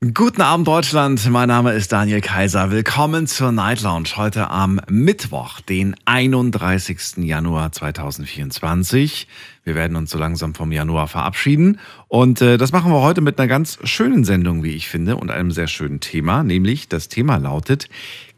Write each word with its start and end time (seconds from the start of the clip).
Guten 0.00 0.42
Abend 0.42 0.68
Deutschland, 0.68 1.28
mein 1.28 1.48
Name 1.48 1.72
ist 1.72 1.90
Daniel 1.90 2.20
Kaiser. 2.20 2.70
Willkommen 2.70 3.26
zur 3.26 3.50
Night 3.50 3.80
Lounge 3.80 4.10
heute 4.14 4.48
am 4.48 4.80
Mittwoch, 4.88 5.60
den 5.60 5.96
31. 6.04 7.16
Januar 7.16 7.72
2024. 7.72 9.26
Wir 9.64 9.74
werden 9.74 9.96
uns 9.96 10.12
so 10.12 10.18
langsam 10.18 10.54
vom 10.54 10.70
Januar 10.70 11.08
verabschieden 11.08 11.80
und 12.06 12.40
äh, 12.40 12.58
das 12.58 12.70
machen 12.70 12.92
wir 12.92 13.00
heute 13.00 13.22
mit 13.22 13.40
einer 13.40 13.48
ganz 13.48 13.80
schönen 13.82 14.22
Sendung, 14.22 14.62
wie 14.62 14.76
ich 14.76 14.86
finde, 14.86 15.16
und 15.16 15.32
einem 15.32 15.50
sehr 15.50 15.66
schönen 15.66 15.98
Thema, 15.98 16.44
nämlich 16.44 16.88
das 16.88 17.08
Thema 17.08 17.38
lautet 17.38 17.88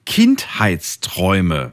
Kindheitsträume. 0.06 1.73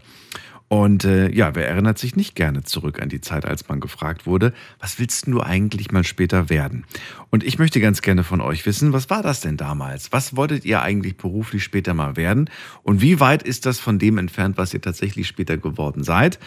Und 0.70 1.06
äh, 1.06 1.34
ja, 1.34 1.56
wer 1.56 1.70
erinnert 1.70 1.98
sich 1.98 2.18
nicht 2.18 2.36
gerne 2.36 2.64
zurück 2.64 3.02
an 3.02 3.08
die 3.08 3.22
Zeit, 3.22 3.46
als 3.46 3.70
man 3.70 3.80
gefragt 3.80 4.26
wurde, 4.26 4.54
was 4.80 5.00
willst 5.00 5.28
du 5.28 5.42
eigentlich 5.42 5.92
mal 5.92 6.04
später 6.04 6.50
werden? 6.50 6.86
Und 7.30 7.46
ich 7.46 7.58
möchte 7.58 7.80
ganz 7.80 8.02
gerne 8.02 8.26
von 8.26 8.42
euch 8.42 8.66
wissen, 8.66 8.92
was 8.92 9.10
war 9.10 9.24
das 9.24 9.40
denn 9.40 9.56
damals? 9.56 10.12
Was 10.12 10.36
wolltet 10.36 10.66
ihr 10.66 10.82
eigentlich 10.82 11.16
beruflich 11.16 11.64
später 11.64 11.94
mal 11.94 12.18
werden? 12.18 12.50
Und 12.84 13.02
wie 13.02 13.22
weit 13.22 13.44
ist 13.44 13.66
das 13.66 13.80
von 13.80 13.98
dem 13.98 14.18
entfernt, 14.18 14.58
was 14.58 14.74
ihr 14.74 14.82
tatsächlich 14.82 15.28
später 15.28 15.58
geworden 15.58 16.04
seid? 16.04 16.38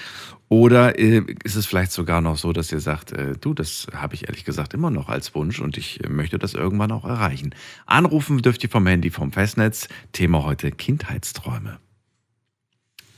Oder 0.50 0.98
äh, 0.98 1.22
ist 1.42 1.56
es 1.56 1.64
vielleicht 1.64 1.92
sogar 1.92 2.20
noch 2.20 2.36
so, 2.36 2.52
dass 2.52 2.70
ihr 2.72 2.80
sagt, 2.80 3.12
äh, 3.12 3.34
du, 3.40 3.54
das 3.54 3.86
habe 3.94 4.14
ich 4.14 4.28
ehrlich 4.28 4.44
gesagt 4.44 4.74
immer 4.74 4.90
noch 4.90 5.08
als 5.08 5.34
Wunsch 5.34 5.60
und 5.60 5.78
ich 5.78 6.04
äh, 6.04 6.08
möchte 6.10 6.38
das 6.38 6.52
irgendwann 6.52 6.92
auch 6.92 7.06
erreichen? 7.06 7.54
Anrufen 7.86 8.42
dürft 8.42 8.62
ihr 8.64 8.70
vom 8.70 8.86
Handy, 8.86 9.10
vom 9.10 9.32
Festnetz. 9.32 9.88
Thema 10.12 10.44
heute 10.44 10.72
Kindheitsträume 10.72 11.78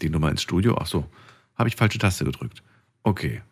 die 0.03 0.11
Nummer 0.11 0.31
ins 0.31 0.43
Studio. 0.43 0.77
Ach 0.81 0.87
so, 0.87 1.07
habe 1.57 1.69
ich 1.69 1.77
falsche 1.77 1.99
Taste 1.99 2.25
gedrückt. 2.25 2.63
Okay, 3.03 3.43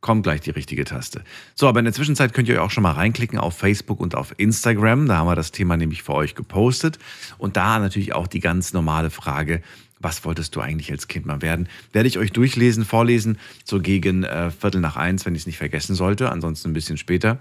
kommt 0.00 0.22
gleich 0.22 0.40
die 0.40 0.50
richtige 0.50 0.84
Taste. 0.84 1.24
So, 1.54 1.68
aber 1.68 1.80
in 1.80 1.84
der 1.84 1.94
Zwischenzeit 1.94 2.32
könnt 2.32 2.48
ihr 2.48 2.62
auch 2.62 2.70
schon 2.70 2.82
mal 2.82 2.92
reinklicken 2.92 3.38
auf 3.38 3.56
Facebook 3.56 4.00
und 4.00 4.14
auf 4.14 4.34
Instagram. 4.36 5.06
Da 5.08 5.16
haben 5.18 5.26
wir 5.26 5.36
das 5.36 5.52
Thema 5.52 5.76
nämlich 5.76 6.02
für 6.02 6.14
euch 6.14 6.34
gepostet. 6.34 6.98
Und 7.38 7.56
da 7.56 7.78
natürlich 7.78 8.14
auch 8.14 8.26
die 8.26 8.40
ganz 8.40 8.72
normale 8.72 9.10
Frage, 9.10 9.62
was 9.98 10.24
wolltest 10.24 10.54
du 10.54 10.60
eigentlich 10.60 10.90
als 10.92 11.08
Kind 11.08 11.26
mal 11.26 11.42
werden? 11.42 11.68
Werde 11.92 12.06
ich 12.08 12.18
euch 12.18 12.30
durchlesen, 12.30 12.84
vorlesen, 12.84 13.38
so 13.64 13.80
gegen 13.80 14.24
äh, 14.24 14.50
Viertel 14.50 14.80
nach 14.80 14.96
eins, 14.96 15.26
wenn 15.26 15.34
ich 15.34 15.42
es 15.42 15.46
nicht 15.46 15.58
vergessen 15.58 15.94
sollte. 15.94 16.30
Ansonsten 16.30 16.70
ein 16.70 16.74
bisschen 16.74 16.98
später. 16.98 17.38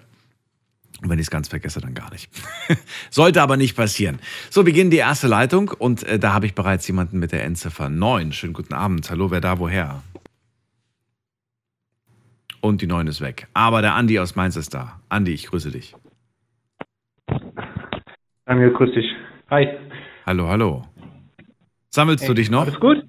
Und 1.05 1.11
wenn 1.11 1.19
ich 1.19 1.27
es 1.27 1.29
ganz 1.29 1.49
vergesse, 1.49 1.79
dann 1.81 1.93
gar 1.93 2.09
nicht. 2.11 2.31
Sollte 3.11 3.39
aber 3.43 3.57
nicht 3.57 3.75
passieren. 3.75 4.17
So, 4.49 4.61
wir 4.61 4.65
beginnen 4.65 4.89
die 4.89 4.97
erste 4.97 5.27
Leitung 5.27 5.69
und 5.69 6.01
äh, 6.01 6.17
da 6.17 6.33
habe 6.33 6.47
ich 6.47 6.55
bereits 6.55 6.87
jemanden 6.87 7.19
mit 7.19 7.31
der 7.31 7.43
Endziffer 7.43 7.89
9. 7.89 8.31
Schönen 8.31 8.53
guten 8.53 8.73
Abend. 8.73 9.07
Hallo, 9.11 9.29
wer 9.29 9.39
da, 9.39 9.59
woher? 9.59 10.01
Und 12.59 12.81
die 12.81 12.87
9 12.87 13.05
ist 13.05 13.21
weg. 13.21 13.47
Aber 13.53 13.83
der 13.83 13.93
Andi 13.93 14.17
aus 14.17 14.35
Mainz 14.35 14.55
ist 14.55 14.73
da. 14.73 14.99
Andi, 15.07 15.31
ich 15.31 15.45
grüße 15.45 15.69
dich. 15.69 15.95
Daniel, 18.47 18.73
grüß 18.73 18.91
dich. 18.95 19.05
Hi. 19.51 19.77
Hallo, 20.25 20.47
hallo. 20.47 20.87
Sammelst 21.91 22.23
hey, 22.23 22.29
du 22.29 22.33
dich 22.33 22.49
noch? 22.49 22.63
Alles 22.63 22.79
gut? 22.79 23.07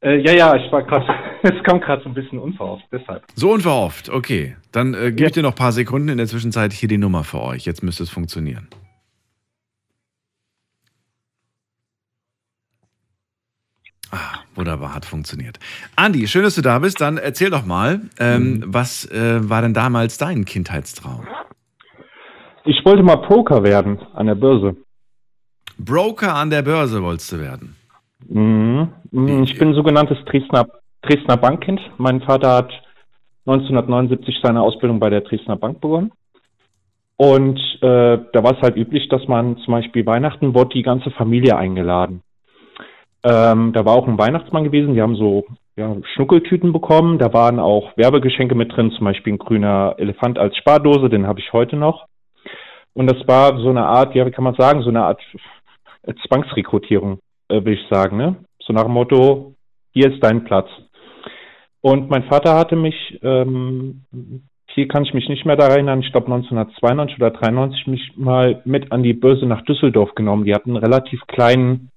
Äh, 0.00 0.20
ja, 0.20 0.32
ja, 0.32 0.56
ich 0.56 0.70
war 0.70 0.82
gerade 0.82 1.06
es 1.42 1.62
kam 1.64 1.80
gerade 1.80 2.02
so 2.02 2.08
ein 2.08 2.14
bisschen 2.14 2.38
unverhofft, 2.38 2.84
deshalb. 2.92 3.24
So 3.34 3.52
unverhofft, 3.52 4.08
okay. 4.08 4.56
Dann 4.72 4.94
äh, 4.94 5.12
gebe 5.12 5.26
ich 5.26 5.32
dir 5.32 5.42
noch 5.42 5.52
ein 5.52 5.56
paar 5.56 5.72
Sekunden 5.72 6.08
in 6.08 6.18
der 6.18 6.26
Zwischenzeit 6.26 6.72
hier 6.72 6.88
die 6.88 6.98
Nummer 6.98 7.24
für 7.24 7.40
euch. 7.40 7.64
Jetzt 7.64 7.82
müsste 7.82 8.02
es 8.02 8.10
funktionieren. 8.10 8.68
Ah, 14.10 14.38
wunderbar, 14.54 14.94
hat 14.94 15.04
funktioniert. 15.04 15.58
Andi, 15.96 16.26
schön, 16.28 16.42
dass 16.42 16.54
du 16.54 16.62
da 16.62 16.78
bist. 16.78 17.00
Dann 17.00 17.18
erzähl 17.18 17.50
doch 17.50 17.66
mal, 17.66 18.02
ähm, 18.18 18.42
mhm. 18.42 18.64
was 18.66 19.10
äh, 19.10 19.48
war 19.48 19.62
denn 19.62 19.74
damals 19.74 20.18
dein 20.18 20.44
Kindheitstraum? 20.44 21.26
Ich 22.64 22.84
wollte 22.84 23.02
mal 23.02 23.16
Broker 23.16 23.62
werden 23.62 23.98
an 24.14 24.26
der 24.26 24.34
Börse. 24.34 24.76
Broker 25.78 26.34
an 26.34 26.50
der 26.50 26.62
Börse 26.62 27.02
wolltest 27.02 27.32
du 27.32 27.40
werden? 27.40 27.76
Mhm. 28.24 28.88
Ich 29.42 29.58
bin 29.58 29.74
sogenanntes 29.74 30.18
Dresdner 30.24 30.66
Dresdner 31.02 31.36
Bankkind. 31.36 31.80
Mein 31.98 32.20
Vater 32.20 32.56
hat 32.56 32.70
1979 33.46 34.40
seine 34.42 34.62
Ausbildung 34.62 34.98
bei 34.98 35.10
der 35.10 35.20
Dresdner 35.20 35.56
Bank 35.56 35.80
begonnen. 35.80 36.12
Und 37.16 37.58
äh, 37.80 38.18
da 38.32 38.42
war 38.42 38.56
es 38.56 38.60
halt 38.60 38.76
üblich, 38.76 39.08
dass 39.08 39.26
man 39.28 39.56
zum 39.58 39.72
Beispiel 39.72 40.04
Weihnachten 40.04 40.54
wurde 40.54 40.74
die 40.74 40.82
ganze 40.82 41.10
Familie 41.12 41.56
eingeladen. 41.56 42.22
Ähm, 43.24 43.72
da 43.72 43.84
war 43.84 43.94
auch 43.94 44.06
ein 44.06 44.18
Weihnachtsmann 44.18 44.64
gewesen, 44.64 44.94
die 44.94 45.02
haben 45.02 45.16
so 45.16 45.46
ja, 45.76 45.96
Schnuckeltüten 46.14 46.72
bekommen. 46.72 47.18
Da 47.18 47.32
waren 47.32 47.58
auch 47.58 47.96
Werbegeschenke 47.96 48.54
mit 48.54 48.76
drin, 48.76 48.90
zum 48.92 49.04
Beispiel 49.04 49.34
ein 49.34 49.38
grüner 49.38 49.94
Elefant 49.98 50.38
als 50.38 50.56
Spardose, 50.56 51.08
den 51.08 51.26
habe 51.26 51.40
ich 51.40 51.52
heute 51.52 51.76
noch. 51.76 52.06
Und 52.92 53.10
das 53.10 53.26
war 53.26 53.58
so 53.58 53.70
eine 53.70 53.86
Art, 53.86 54.14
ja, 54.14 54.26
wie 54.26 54.30
kann 54.30 54.44
man 54.44 54.54
sagen, 54.54 54.82
so 54.82 54.88
eine 54.88 55.04
Art 55.04 55.20
Zwangsrekrutierung, 56.26 57.18
äh, 57.48 57.64
will 57.64 57.74
ich 57.74 57.88
sagen. 57.90 58.16
Ne? 58.16 58.36
So 58.60 58.72
nach 58.72 58.84
dem 58.84 58.92
Motto, 58.92 59.54
hier 59.92 60.12
ist 60.12 60.22
dein 60.22 60.44
Platz. 60.44 60.68
Und 61.80 62.10
mein 62.10 62.24
Vater 62.24 62.56
hatte 62.56 62.74
mich, 62.74 62.94
ähm, 63.22 64.02
hier 64.74 64.88
kann 64.88 65.04
ich 65.04 65.14
mich 65.14 65.28
nicht 65.28 65.46
mehr 65.46 65.56
daran 65.56 65.72
erinnern, 65.72 66.00
ich 66.00 66.10
glaube 66.10 66.26
1992 66.26 67.16
oder 67.18 67.30
93 67.30 67.86
mich 67.86 68.12
mal 68.16 68.60
mit 68.64 68.90
an 68.92 69.02
die 69.02 69.12
Börse 69.12 69.46
nach 69.46 69.62
Düsseldorf 69.62 70.14
genommen. 70.14 70.44
Die 70.44 70.54
hatten 70.54 70.70
einen 70.70 70.84
relativ 70.84 71.20
kleinen, 71.28 71.90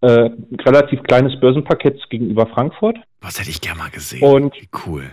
äh, 0.00 0.30
relativ 0.66 1.02
kleines 1.04 1.38
Börsenpaket 1.38 2.10
gegenüber 2.10 2.46
Frankfurt. 2.46 2.98
Was 3.20 3.38
hätte 3.38 3.50
ich 3.50 3.60
gerne 3.60 3.78
mal 3.78 3.90
gesehen. 3.90 4.22
Und 4.22 4.54
Wie 4.60 4.68
cool. 4.86 5.04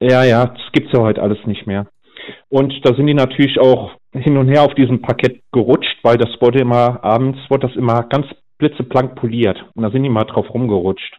Ja, 0.00 0.24
ja, 0.24 0.46
das 0.46 0.72
gibt's 0.72 0.92
ja 0.92 1.00
heute 1.00 1.22
alles 1.22 1.38
nicht 1.46 1.66
mehr. 1.66 1.86
Und 2.48 2.74
da 2.84 2.94
sind 2.94 3.06
die 3.06 3.14
natürlich 3.14 3.58
auch 3.58 3.92
hin 4.12 4.36
und 4.36 4.48
her 4.48 4.62
auf 4.62 4.74
diesem 4.74 5.02
Parkett 5.02 5.42
gerutscht, 5.52 5.98
weil 6.02 6.16
das 6.16 6.30
wurde 6.40 6.60
immer 6.60 7.02
abends, 7.04 7.38
wurde 7.48 7.68
das 7.68 7.76
immer 7.76 8.02
ganz 8.04 8.26
blitzeblank 8.60 9.16
poliert. 9.16 9.64
Und 9.74 9.82
da 9.82 9.90
sind 9.90 10.04
die 10.04 10.08
mal 10.08 10.24
drauf 10.24 10.54
rumgerutscht. 10.54 11.18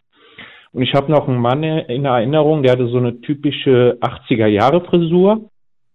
Und 0.72 0.84
ich 0.84 0.94
habe 0.94 1.12
noch 1.12 1.28
einen 1.28 1.42
Mann 1.42 1.64
in 1.64 2.06
Erinnerung, 2.06 2.64
der 2.64 2.72
hatte 2.72 2.88
so 2.88 2.98
eine 2.98 3.20
typische 3.20 3.98
80er-Jahre-Frisur, 4.00 5.50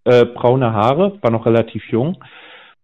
äh, 0.05 0.27
braune 0.27 0.73
Haare, 0.73 1.19
war 1.23 1.31
noch 1.31 1.47
relativ 1.47 1.83
jung. 1.91 2.23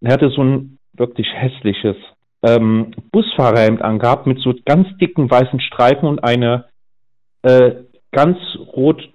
Er 0.00 0.14
hatte 0.14 0.30
so 0.30 0.42
ein 0.42 0.78
wirklich 0.94 1.28
hässliches 1.34 1.96
ähm, 2.42 2.92
Busfahrerhemd 3.12 3.82
angehabt 3.82 4.26
mit 4.26 4.38
so 4.40 4.54
ganz 4.64 4.88
dicken 4.98 5.30
weißen 5.30 5.60
Streifen 5.60 6.08
und 6.08 6.24
eine 6.24 6.64
äh, 7.42 7.72
ganz 8.10 8.38
rot, 8.74 9.08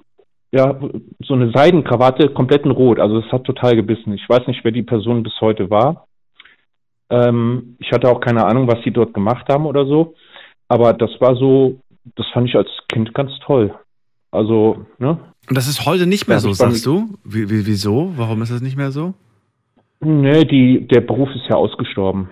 ja, 0.51 0.79
so 1.19 1.33
eine 1.33 1.51
Seidenkrawatte, 1.51 2.29
komplett 2.29 2.65
in 2.65 2.71
rot. 2.71 2.99
Also 2.99 3.19
es 3.19 3.31
hat 3.31 3.43
total 3.43 3.75
gebissen. 3.75 4.13
Ich 4.13 4.27
weiß 4.27 4.47
nicht, 4.47 4.63
wer 4.63 4.71
die 4.71 4.83
Person 4.83 5.23
bis 5.23 5.33
heute 5.41 5.69
war. 5.69 6.06
Ähm, 7.09 7.77
ich 7.79 7.91
hatte 7.91 8.09
auch 8.09 8.19
keine 8.19 8.45
Ahnung, 8.45 8.67
was 8.67 8.83
sie 8.83 8.91
dort 8.91 9.13
gemacht 9.13 9.47
haben 9.49 9.65
oder 9.65 9.85
so. 9.85 10.15
Aber 10.67 10.93
das 10.93 11.11
war 11.19 11.35
so 11.35 11.79
das 12.15 12.25
fand 12.33 12.47
ich 12.47 12.55
als 12.55 12.69
Kind 12.89 13.13
ganz 13.13 13.31
toll. 13.45 13.73
Also, 14.31 14.85
ne? 14.97 15.17
Und 15.49 15.57
das 15.57 15.67
ist 15.67 15.85
heute 15.85 16.07
nicht 16.07 16.27
mehr 16.27 16.37
ja, 16.37 16.41
so, 16.41 16.53
sagst 16.53 16.85
du? 16.85 17.17
Wie, 17.23 17.49
wie, 17.49 17.65
wieso? 17.65 18.13
Warum 18.15 18.41
ist 18.41 18.51
das 18.51 18.61
nicht 18.61 18.77
mehr 18.77 18.91
so? 18.91 19.13
Nee, 19.99 20.45
die, 20.45 20.87
der 20.87 21.01
Beruf 21.01 21.29
ist 21.33 21.45
ja 21.49 21.55
ausgestorben. 21.55 22.29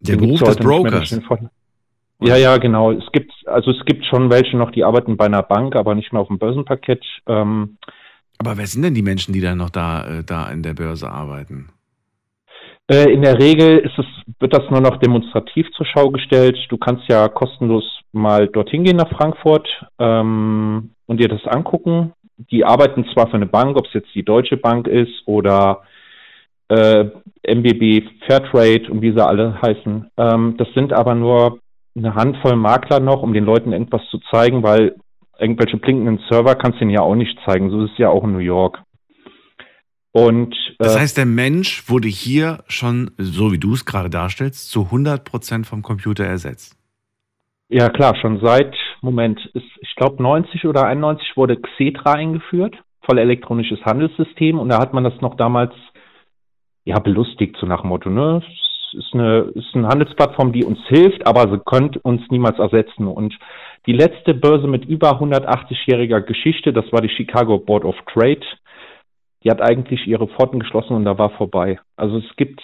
Der 0.00 0.16
Den 0.16 0.26
Beruf 0.26 0.42
des 0.42 0.56
Brokers? 0.56 1.20
Ja, 2.20 2.36
ja, 2.36 2.56
genau. 2.56 2.90
Es 2.90 3.04
gibt, 3.12 3.32
also 3.46 3.70
es 3.70 3.84
gibt 3.84 4.04
schon 4.06 4.30
welche 4.30 4.56
noch, 4.56 4.72
die 4.72 4.82
arbeiten 4.82 5.16
bei 5.16 5.26
einer 5.26 5.42
Bank, 5.42 5.76
aber 5.76 5.94
nicht 5.94 6.12
mehr 6.12 6.20
auf 6.20 6.28
dem 6.28 6.38
Börsenparkett. 6.38 7.04
Ähm, 7.26 7.78
aber 8.38 8.56
wer 8.56 8.66
sind 8.66 8.82
denn 8.82 8.94
die 8.94 9.02
Menschen, 9.02 9.32
die 9.32 9.40
dann 9.40 9.58
noch 9.58 9.70
da, 9.70 10.18
äh, 10.18 10.24
da 10.24 10.50
in 10.50 10.62
der 10.62 10.74
Börse 10.74 11.10
arbeiten? 11.10 11.68
Äh, 12.90 13.12
in 13.12 13.22
der 13.22 13.38
Regel 13.38 13.84
es, 13.84 14.04
wird 14.40 14.54
das 14.54 14.70
nur 14.70 14.80
noch 14.80 14.96
demonstrativ 14.98 15.70
zur 15.72 15.86
Schau 15.86 16.10
gestellt. 16.10 16.58
Du 16.70 16.78
kannst 16.78 17.06
ja 17.08 17.28
kostenlos 17.28 17.84
mal 18.12 18.48
dorthin 18.48 18.84
gehen 18.84 18.96
nach 18.96 19.10
Frankfurt 19.10 19.68
ähm, 19.98 20.90
und 21.06 21.20
dir 21.20 21.28
das 21.28 21.44
angucken. 21.46 22.12
Die 22.50 22.64
arbeiten 22.64 23.04
zwar 23.12 23.28
für 23.28 23.36
eine 23.36 23.46
Bank, 23.46 23.76
ob 23.76 23.86
es 23.86 23.92
jetzt 23.92 24.14
die 24.14 24.24
Deutsche 24.24 24.56
Bank 24.56 24.86
ist 24.86 25.22
oder 25.26 25.82
äh, 26.68 27.04
MBB 27.46 28.04
Fairtrade 28.26 28.90
und 28.90 29.02
wie 29.02 29.12
sie 29.12 29.24
alle 29.24 29.60
heißen. 29.60 30.10
Ähm, 30.16 30.54
das 30.56 30.68
sind 30.74 30.92
aber 30.92 31.14
nur 31.14 31.58
eine 31.96 32.14
Handvoll 32.14 32.56
Makler 32.56 33.00
noch, 33.00 33.22
um 33.22 33.34
den 33.34 33.44
Leuten 33.44 33.72
irgendwas 33.72 34.02
zu 34.10 34.18
zeigen, 34.30 34.62
weil 34.62 34.94
irgendwelche 35.38 35.76
blinkenden 35.76 36.20
Server 36.30 36.54
kannst 36.54 36.78
du 36.78 36.84
ihnen 36.84 36.92
ja 36.92 37.00
auch 37.00 37.14
nicht 37.14 37.38
zeigen. 37.44 37.70
So 37.70 37.84
ist 37.84 37.92
es 37.92 37.98
ja 37.98 38.08
auch 38.08 38.24
in 38.24 38.32
New 38.32 38.38
York. 38.38 38.80
Und, 40.26 40.54
äh, 40.54 40.74
das 40.78 40.98
heißt, 40.98 41.16
der 41.16 41.26
Mensch 41.26 41.88
wurde 41.88 42.08
hier 42.08 42.58
schon, 42.68 43.10
so 43.18 43.52
wie 43.52 43.58
du 43.58 43.74
es 43.74 43.84
gerade 43.84 44.10
darstellst, 44.10 44.70
zu 44.70 44.84
100 44.84 45.24
Prozent 45.24 45.66
vom 45.66 45.82
Computer 45.82 46.24
ersetzt. 46.24 46.76
Ja, 47.68 47.90
klar, 47.90 48.16
schon 48.16 48.40
seit, 48.40 48.74
Moment, 49.02 49.38
ist, 49.54 49.66
ich 49.80 49.94
glaube 49.96 50.22
90 50.22 50.64
oder 50.64 50.86
91 50.86 51.36
wurde 51.36 51.60
Xetra 51.60 52.12
eingeführt, 52.12 52.76
voll 53.02 53.18
elektronisches 53.18 53.80
Handelssystem. 53.84 54.58
Und 54.58 54.70
da 54.70 54.78
hat 54.78 54.94
man 54.94 55.04
das 55.04 55.20
noch 55.20 55.36
damals, 55.36 55.72
ja, 56.84 56.98
belustigt, 56.98 57.56
so 57.60 57.66
nach 57.66 57.82
dem 57.82 57.90
Motto, 57.90 58.08
ne? 58.08 58.42
ist 58.94 59.12
eine, 59.12 59.50
ist 59.54 59.74
eine 59.74 59.88
Handelsplattform, 59.88 60.52
die 60.52 60.64
uns 60.64 60.78
hilft, 60.86 61.26
aber 61.26 61.50
sie 61.50 61.60
könnte 61.64 61.98
uns 62.00 62.22
niemals 62.30 62.58
ersetzen. 62.58 63.06
Und 63.06 63.38
die 63.86 63.92
letzte 63.92 64.34
Börse 64.34 64.66
mit 64.66 64.84
über 64.84 65.20
180-jähriger 65.20 66.20
Geschichte, 66.20 66.72
das 66.72 66.90
war 66.92 67.00
die 67.00 67.08
Chicago 67.08 67.58
Board 67.58 67.84
of 67.84 67.96
Trade, 68.12 68.40
die 69.44 69.50
hat 69.50 69.60
eigentlich 69.60 70.06
ihre 70.06 70.28
Pforten 70.28 70.60
geschlossen 70.60 70.94
und 70.94 71.04
da 71.04 71.18
war 71.18 71.30
vorbei. 71.30 71.78
Also 71.96 72.18
es 72.18 72.36
gibt 72.36 72.60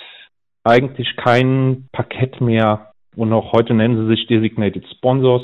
eigentlich 0.65 1.17
kein 1.17 1.88
Parkett 1.93 2.41
mehr 2.41 2.93
und 3.17 3.32
auch 3.32 3.53
heute 3.53 3.75
nennen 3.75 3.97
sie 3.97 4.15
sich 4.15 4.26
Designated 4.26 4.85
Sponsors, 4.97 5.43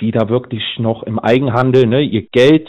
die 0.00 0.10
da 0.10 0.28
wirklich 0.28 0.64
noch 0.78 1.02
im 1.04 1.18
Eigenhandel 1.18 1.86
ne, 1.86 2.00
ihr 2.00 2.22
Geld 2.32 2.68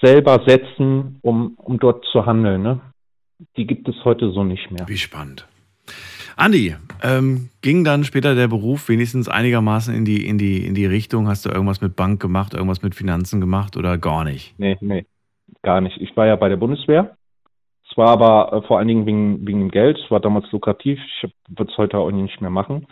selber 0.00 0.42
setzen, 0.46 1.18
um, 1.22 1.54
um 1.56 1.78
dort 1.78 2.04
zu 2.12 2.24
handeln. 2.24 2.62
Ne? 2.62 2.80
Die 3.56 3.66
gibt 3.66 3.88
es 3.88 3.96
heute 4.04 4.30
so 4.30 4.44
nicht 4.44 4.70
mehr. 4.70 4.88
Wie 4.88 4.96
spannend. 4.96 5.46
Andi, 6.36 6.74
ähm, 7.02 7.50
ging 7.60 7.84
dann 7.84 8.04
später 8.04 8.34
der 8.34 8.48
Beruf 8.48 8.88
wenigstens 8.88 9.28
einigermaßen 9.28 9.94
in 9.94 10.06
die, 10.06 10.26
in, 10.26 10.38
die, 10.38 10.64
in 10.64 10.74
die 10.74 10.86
Richtung? 10.86 11.28
Hast 11.28 11.44
du 11.44 11.50
irgendwas 11.50 11.82
mit 11.82 11.96
Bank 11.96 12.22
gemacht, 12.22 12.54
irgendwas 12.54 12.80
mit 12.80 12.94
Finanzen 12.94 13.40
gemacht 13.40 13.76
oder 13.76 13.98
gar 13.98 14.24
nicht? 14.24 14.54
Nee, 14.58 14.78
nee, 14.80 15.04
gar 15.62 15.80
nicht. 15.80 16.00
Ich 16.00 16.16
war 16.16 16.26
ja 16.26 16.36
bei 16.36 16.48
der 16.48 16.56
Bundeswehr. 16.56 17.16
Es 17.88 17.96
war 17.96 18.08
aber 18.08 18.52
äh, 18.52 18.66
vor 18.66 18.78
allen 18.78 18.88
Dingen 18.88 19.06
wegen, 19.06 19.46
wegen 19.46 19.60
dem 19.60 19.70
Geld. 19.70 19.98
Es 19.98 20.10
war 20.10 20.20
damals 20.20 20.50
lukrativ. 20.52 20.98
Ich 21.06 21.30
würde 21.48 21.70
es 21.70 21.78
heute 21.78 21.98
auch 21.98 22.10
nicht 22.10 22.40
mehr 22.40 22.50
machen. 22.50 22.86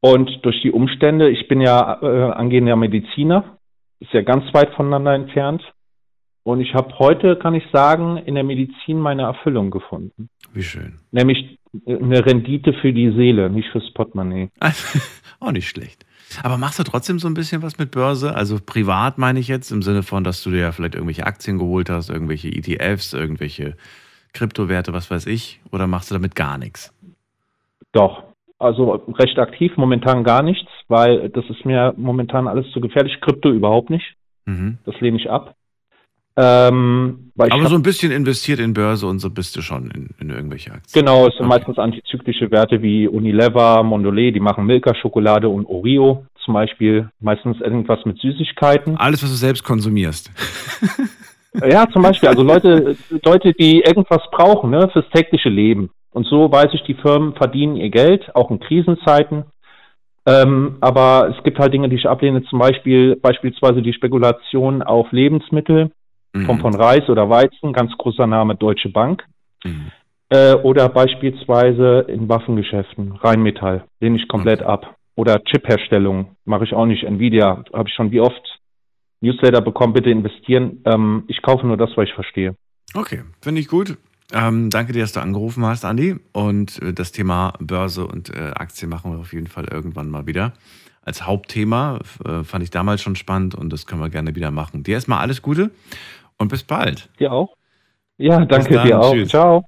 Und 0.00 0.44
durch 0.44 0.60
die 0.62 0.72
Umstände, 0.72 1.30
ich 1.30 1.48
bin 1.48 1.60
ja 1.60 1.98
äh, 2.02 2.32
angehender 2.32 2.76
Mediziner, 2.76 3.58
ist 4.00 4.12
ja 4.12 4.22
ganz 4.22 4.52
weit 4.52 4.74
voneinander 4.74 5.14
entfernt. 5.14 5.62
Und 6.44 6.60
ich 6.60 6.74
habe 6.74 6.98
heute, 6.98 7.36
kann 7.36 7.54
ich 7.54 7.64
sagen, 7.72 8.16
in 8.16 8.34
der 8.34 8.42
Medizin 8.42 8.98
meine 8.98 9.22
Erfüllung 9.22 9.70
gefunden. 9.70 10.28
Wie 10.52 10.64
schön. 10.64 10.98
Nämlich 11.12 11.58
eine 11.86 12.26
Rendite 12.26 12.72
für 12.74 12.92
die 12.92 13.12
Seele, 13.12 13.48
nicht 13.48 13.68
fürs 13.70 13.92
Portemonnaie. 13.92 14.50
auch 15.40 15.52
nicht 15.52 15.68
schlecht. 15.68 16.04
Aber 16.42 16.58
machst 16.58 16.78
du 16.78 16.82
trotzdem 16.82 17.18
so 17.18 17.28
ein 17.28 17.34
bisschen 17.34 17.62
was 17.62 17.78
mit 17.78 17.90
Börse? 17.90 18.34
Also 18.34 18.58
privat 18.64 19.18
meine 19.18 19.38
ich 19.38 19.48
jetzt, 19.48 19.70
im 19.70 19.82
Sinne 19.82 20.02
von, 20.02 20.24
dass 20.24 20.42
du 20.42 20.50
dir 20.50 20.60
ja 20.60 20.72
vielleicht 20.72 20.94
irgendwelche 20.94 21.26
Aktien 21.26 21.58
geholt 21.58 21.90
hast, 21.90 22.10
irgendwelche 22.10 22.48
ETFs, 22.48 23.12
irgendwelche 23.12 23.76
Kryptowerte, 24.32 24.92
was 24.92 25.10
weiß 25.10 25.26
ich, 25.26 25.60
oder 25.70 25.86
machst 25.86 26.10
du 26.10 26.14
damit 26.14 26.34
gar 26.34 26.58
nichts? 26.58 26.94
Doch, 27.92 28.22
also 28.58 29.02
recht 29.18 29.38
aktiv, 29.38 29.76
momentan 29.76 30.24
gar 30.24 30.42
nichts, 30.42 30.70
weil 30.88 31.28
das 31.28 31.44
ist 31.50 31.64
mir 31.64 31.92
momentan 31.96 32.48
alles 32.48 32.70
zu 32.72 32.80
gefährlich. 32.80 33.20
Krypto 33.20 33.50
überhaupt 33.50 33.90
nicht. 33.90 34.14
Mhm. 34.46 34.78
Das 34.84 34.98
lehne 35.00 35.18
ich 35.18 35.30
ab. 35.30 35.54
Ähm, 36.36 37.30
Aber 37.36 37.66
so 37.66 37.74
ein 37.74 37.82
bisschen 37.82 38.10
investiert 38.10 38.58
in 38.58 38.72
Börse 38.72 39.06
und 39.06 39.18
so 39.18 39.30
bist 39.30 39.54
du 39.56 39.60
schon 39.60 39.90
in, 39.90 40.10
in 40.18 40.30
irgendwelche 40.30 40.72
Aktien. 40.72 41.04
Genau, 41.04 41.26
es 41.26 41.34
sind 41.34 41.46
okay. 41.46 41.58
meistens 41.58 41.78
antizyklische 41.78 42.50
Werte 42.50 42.80
wie 42.80 43.06
Unilever, 43.06 43.82
Mondelez, 43.82 44.32
die 44.32 44.40
machen 44.40 44.64
Milka-Schokolade 44.64 45.48
und 45.48 45.66
Oreo 45.66 46.24
zum 46.44 46.54
Beispiel. 46.54 47.10
Meistens 47.20 47.60
irgendwas 47.60 48.04
mit 48.04 48.18
Süßigkeiten. 48.18 48.96
Alles, 48.96 49.22
was 49.22 49.30
du 49.30 49.36
selbst 49.36 49.62
konsumierst. 49.62 50.30
ja, 51.70 51.86
zum 51.92 52.02
Beispiel. 52.02 52.28
Also 52.30 52.42
Leute, 52.42 52.96
Leute, 53.24 53.52
die 53.52 53.80
irgendwas 53.80 54.22
brauchen 54.30 54.70
ne, 54.70 54.88
fürs 54.92 55.08
tägliche 55.12 55.50
Leben. 55.50 55.90
Und 56.12 56.26
so 56.26 56.50
weiß 56.50 56.68
ich, 56.72 56.82
die 56.84 56.94
Firmen 56.94 57.34
verdienen 57.34 57.76
ihr 57.76 57.90
Geld, 57.90 58.34
auch 58.34 58.50
in 58.50 58.60
Krisenzeiten. 58.60 59.44
Ähm, 60.24 60.76
aber 60.80 61.34
es 61.36 61.42
gibt 61.42 61.58
halt 61.58 61.74
Dinge, 61.74 61.88
die 61.88 61.96
ich 61.96 62.08
ablehne, 62.08 62.44
zum 62.44 62.58
Beispiel 62.58 63.16
beispielsweise 63.16 63.82
die 63.82 63.92
Spekulation 63.92 64.82
auf 64.82 65.10
Lebensmittel 65.10 65.90
mhm. 66.32 66.46
von, 66.46 66.60
von 66.60 66.74
Reis 66.74 67.08
oder 67.08 67.28
Weizen, 67.28 67.72
ganz 67.72 67.92
großer 67.98 68.26
Name 68.26 68.54
Deutsche 68.54 68.88
Bank. 68.88 69.24
Mhm. 69.64 69.90
Äh, 70.28 70.54
oder 70.54 70.88
beispielsweise 70.88 72.06
in 72.08 72.28
Waffengeschäften, 72.28 73.12
Rheinmetall, 73.12 73.84
lehne 74.00 74.16
ich 74.16 74.28
komplett 74.28 74.60
okay. 74.60 74.70
ab. 74.70 74.96
Oder 75.14 75.44
Chipherstellung, 75.44 76.36
mache 76.46 76.64
ich 76.64 76.72
auch 76.72 76.86
nicht. 76.86 77.04
Nvidia, 77.04 77.62
habe 77.74 77.88
ich 77.88 77.94
schon 77.94 78.10
wie 78.12 78.20
oft 78.20 78.42
Newsletter 79.20 79.60
bekommen, 79.60 79.92
bitte 79.92 80.10
investieren. 80.10 80.82
Ähm, 80.86 81.24
ich 81.28 81.42
kaufe 81.42 81.66
nur 81.66 81.76
das, 81.76 81.90
was 81.96 82.08
ich 82.08 82.14
verstehe. 82.14 82.56
Okay, 82.94 83.22
finde 83.42 83.60
ich 83.60 83.68
gut. 83.68 83.98
Ähm, 84.32 84.70
danke 84.70 84.94
dir, 84.94 85.02
dass 85.02 85.12
du 85.12 85.20
angerufen 85.20 85.66
hast, 85.66 85.84
Andi. 85.84 86.16
Und 86.32 86.80
äh, 86.80 86.94
das 86.94 87.12
Thema 87.12 87.52
Börse 87.60 88.06
und 88.06 88.30
äh, 88.30 88.52
Aktien 88.54 88.90
machen 88.90 89.12
wir 89.12 89.20
auf 89.20 89.34
jeden 89.34 89.46
Fall 89.48 89.66
irgendwann 89.70 90.08
mal 90.08 90.26
wieder. 90.26 90.54
Als 91.04 91.26
Hauptthema 91.26 91.98
äh, 92.24 92.42
fand 92.42 92.64
ich 92.64 92.70
damals 92.70 93.02
schon 93.02 93.16
spannend 93.16 93.54
und 93.54 93.70
das 93.72 93.86
können 93.86 94.00
wir 94.00 94.08
gerne 94.08 94.34
wieder 94.34 94.50
machen. 94.50 94.82
Dir 94.82 94.94
erstmal 94.94 95.18
alles 95.18 95.42
Gute 95.42 95.70
und 96.38 96.48
bis 96.48 96.62
bald. 96.62 97.08
Dir 97.18 97.32
auch. 97.32 97.56
Ja, 98.18 98.44
danke 98.44 98.80
dir 98.82 99.00
auch. 99.00 99.12
Tschüss. 99.12 99.30
Ciao. 99.30 99.64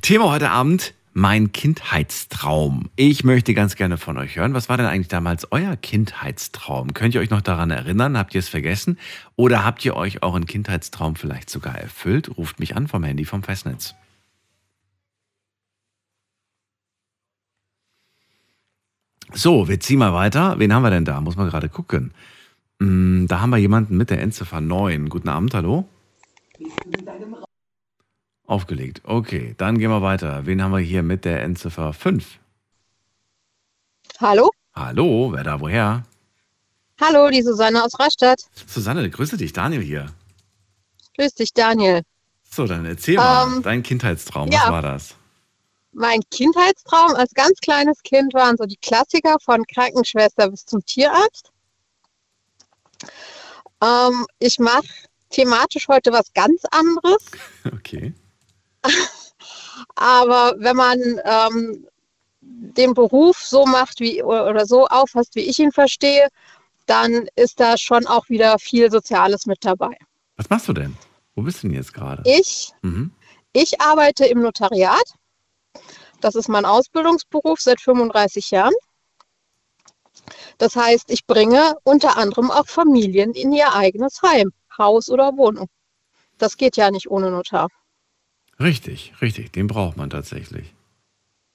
Thema 0.00 0.30
heute 0.30 0.50
Abend, 0.50 0.94
mein 1.12 1.52
Kindheitstraum. 1.52 2.88
Ich 2.96 3.22
möchte 3.22 3.54
ganz 3.54 3.76
gerne 3.76 3.98
von 3.98 4.16
euch 4.16 4.36
hören. 4.36 4.54
Was 4.54 4.68
war 4.68 4.76
denn 4.76 4.86
eigentlich 4.86 5.08
damals 5.08 5.46
euer 5.52 5.76
Kindheitstraum? 5.76 6.94
Könnt 6.94 7.14
ihr 7.14 7.20
euch 7.20 7.30
noch 7.30 7.42
daran 7.42 7.70
erinnern? 7.70 8.16
Habt 8.16 8.34
ihr 8.34 8.38
es 8.38 8.48
vergessen? 8.48 8.98
Oder 9.36 9.64
habt 9.64 9.84
ihr 9.84 9.94
euch 9.94 10.22
euren 10.22 10.46
Kindheitstraum 10.46 11.16
vielleicht 11.16 11.50
sogar 11.50 11.78
erfüllt? 11.78 12.36
Ruft 12.36 12.60
mich 12.60 12.76
an 12.76 12.88
vom 12.88 13.04
Handy 13.04 13.24
vom 13.24 13.42
Festnetz. 13.42 13.94
So, 19.34 19.68
wir 19.68 19.80
ziehen 19.80 19.98
mal 19.98 20.12
weiter. 20.12 20.58
Wen 20.58 20.74
haben 20.74 20.82
wir 20.82 20.90
denn 20.90 21.04
da? 21.04 21.20
Muss 21.20 21.36
man 21.36 21.48
gerade 21.48 21.68
gucken. 21.68 22.12
Hm, 22.80 23.26
da 23.28 23.40
haben 23.40 23.50
wir 23.50 23.58
jemanden 23.58 23.96
mit 23.96 24.10
der 24.10 24.20
Endziffer 24.20 24.60
9. 24.60 25.08
Guten 25.08 25.28
Abend, 25.28 25.54
hallo. 25.54 25.88
Aufgelegt. 28.46 29.00
Okay, 29.04 29.54
dann 29.56 29.78
gehen 29.78 29.90
wir 29.90 30.02
weiter. 30.02 30.46
Wen 30.46 30.62
haben 30.62 30.72
wir 30.72 30.78
hier 30.78 31.02
mit 31.02 31.24
der 31.24 31.42
Endziffer 31.42 31.92
5? 31.92 32.38
Hallo? 34.20 34.50
Hallo, 34.74 35.32
wer 35.32 35.44
da 35.44 35.60
woher? 35.60 36.04
Hallo, 37.00 37.30
die 37.30 37.42
Susanne 37.42 37.82
aus 37.82 37.98
Rastatt. 37.98 38.40
Susanne, 38.66 39.08
grüße 39.08 39.36
dich, 39.36 39.52
Daniel 39.52 39.82
hier. 39.82 40.06
Grüß 41.16 41.34
dich, 41.34 41.52
Daniel. 41.52 42.02
So, 42.48 42.66
dann 42.66 42.84
erzähl 42.84 43.16
mal, 43.16 43.46
ähm, 43.46 43.62
dein 43.62 43.82
Kindheitstraum, 43.82 44.50
ja, 44.50 44.60
was 44.64 44.70
war 44.70 44.82
das? 44.82 45.14
Mein 45.92 46.20
Kindheitstraum 46.30 47.14
als 47.14 47.32
ganz 47.34 47.58
kleines 47.60 48.02
Kind 48.02 48.32
waren 48.34 48.56
so 48.56 48.64
die 48.64 48.76
Klassiker 48.76 49.36
von 49.42 49.64
Krankenschwester 49.66 50.50
bis 50.50 50.64
zum 50.64 50.84
Tierarzt. 50.84 51.50
Ähm, 53.82 54.26
ich 54.38 54.58
mache 54.58 54.86
thematisch 55.32 55.88
heute 55.88 56.12
was 56.12 56.32
ganz 56.32 56.62
anderes. 56.70 57.24
Okay. 57.74 58.14
Aber 59.94 60.54
wenn 60.58 60.76
man 60.76 60.98
ähm, 61.24 61.86
den 62.40 62.94
Beruf 62.94 63.38
so 63.38 63.66
macht 63.66 64.00
wie 64.00 64.22
oder 64.22 64.66
so 64.66 64.86
auffasst, 64.86 65.34
wie 65.34 65.42
ich 65.42 65.58
ihn 65.58 65.72
verstehe, 65.72 66.28
dann 66.86 67.28
ist 67.36 67.60
da 67.60 67.76
schon 67.78 68.06
auch 68.06 68.28
wieder 68.28 68.58
viel 68.58 68.90
Soziales 68.90 69.46
mit 69.46 69.64
dabei. 69.64 69.96
Was 70.36 70.50
machst 70.50 70.68
du 70.68 70.72
denn? 70.72 70.96
Wo 71.34 71.42
bist 71.42 71.62
du 71.62 71.68
denn 71.68 71.76
jetzt 71.76 71.94
gerade? 71.94 72.22
Ich, 72.26 72.72
mhm. 72.82 73.12
ich 73.52 73.80
arbeite 73.80 74.26
im 74.26 74.42
Notariat. 74.42 75.14
Das 76.20 76.34
ist 76.34 76.48
mein 76.48 76.64
Ausbildungsberuf 76.64 77.60
seit 77.60 77.80
35 77.80 78.50
Jahren. 78.50 78.74
Das 80.58 80.76
heißt, 80.76 81.10
ich 81.10 81.26
bringe 81.26 81.74
unter 81.82 82.16
anderem 82.16 82.50
auch 82.50 82.66
Familien 82.66 83.32
in 83.32 83.52
ihr 83.52 83.74
eigenes 83.74 84.22
Heim, 84.22 84.52
Haus 84.82 85.08
oder 85.08 85.36
Wohnung. 85.36 85.68
Das 86.38 86.56
geht 86.56 86.76
ja 86.76 86.90
nicht 86.90 87.10
ohne 87.10 87.30
Notar. 87.30 87.68
Richtig, 88.60 89.12
richtig, 89.20 89.52
den 89.52 89.66
braucht 89.66 89.96
man 89.96 90.10
tatsächlich. 90.10 90.74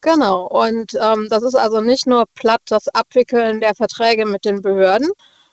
Genau, 0.02 0.46
und 0.46 0.94
ähm, 1.02 1.28
das 1.30 1.44
ist 1.44 1.56
also 1.56 1.82
nicht 1.82 2.08
nur 2.08 2.26
platt 2.36 2.62
das 2.66 2.88
Abwickeln 2.90 3.60
der 3.60 3.76
Verträge 3.76 4.26
mit 4.26 4.46
den 4.46 4.62
Behörden, 4.62 5.10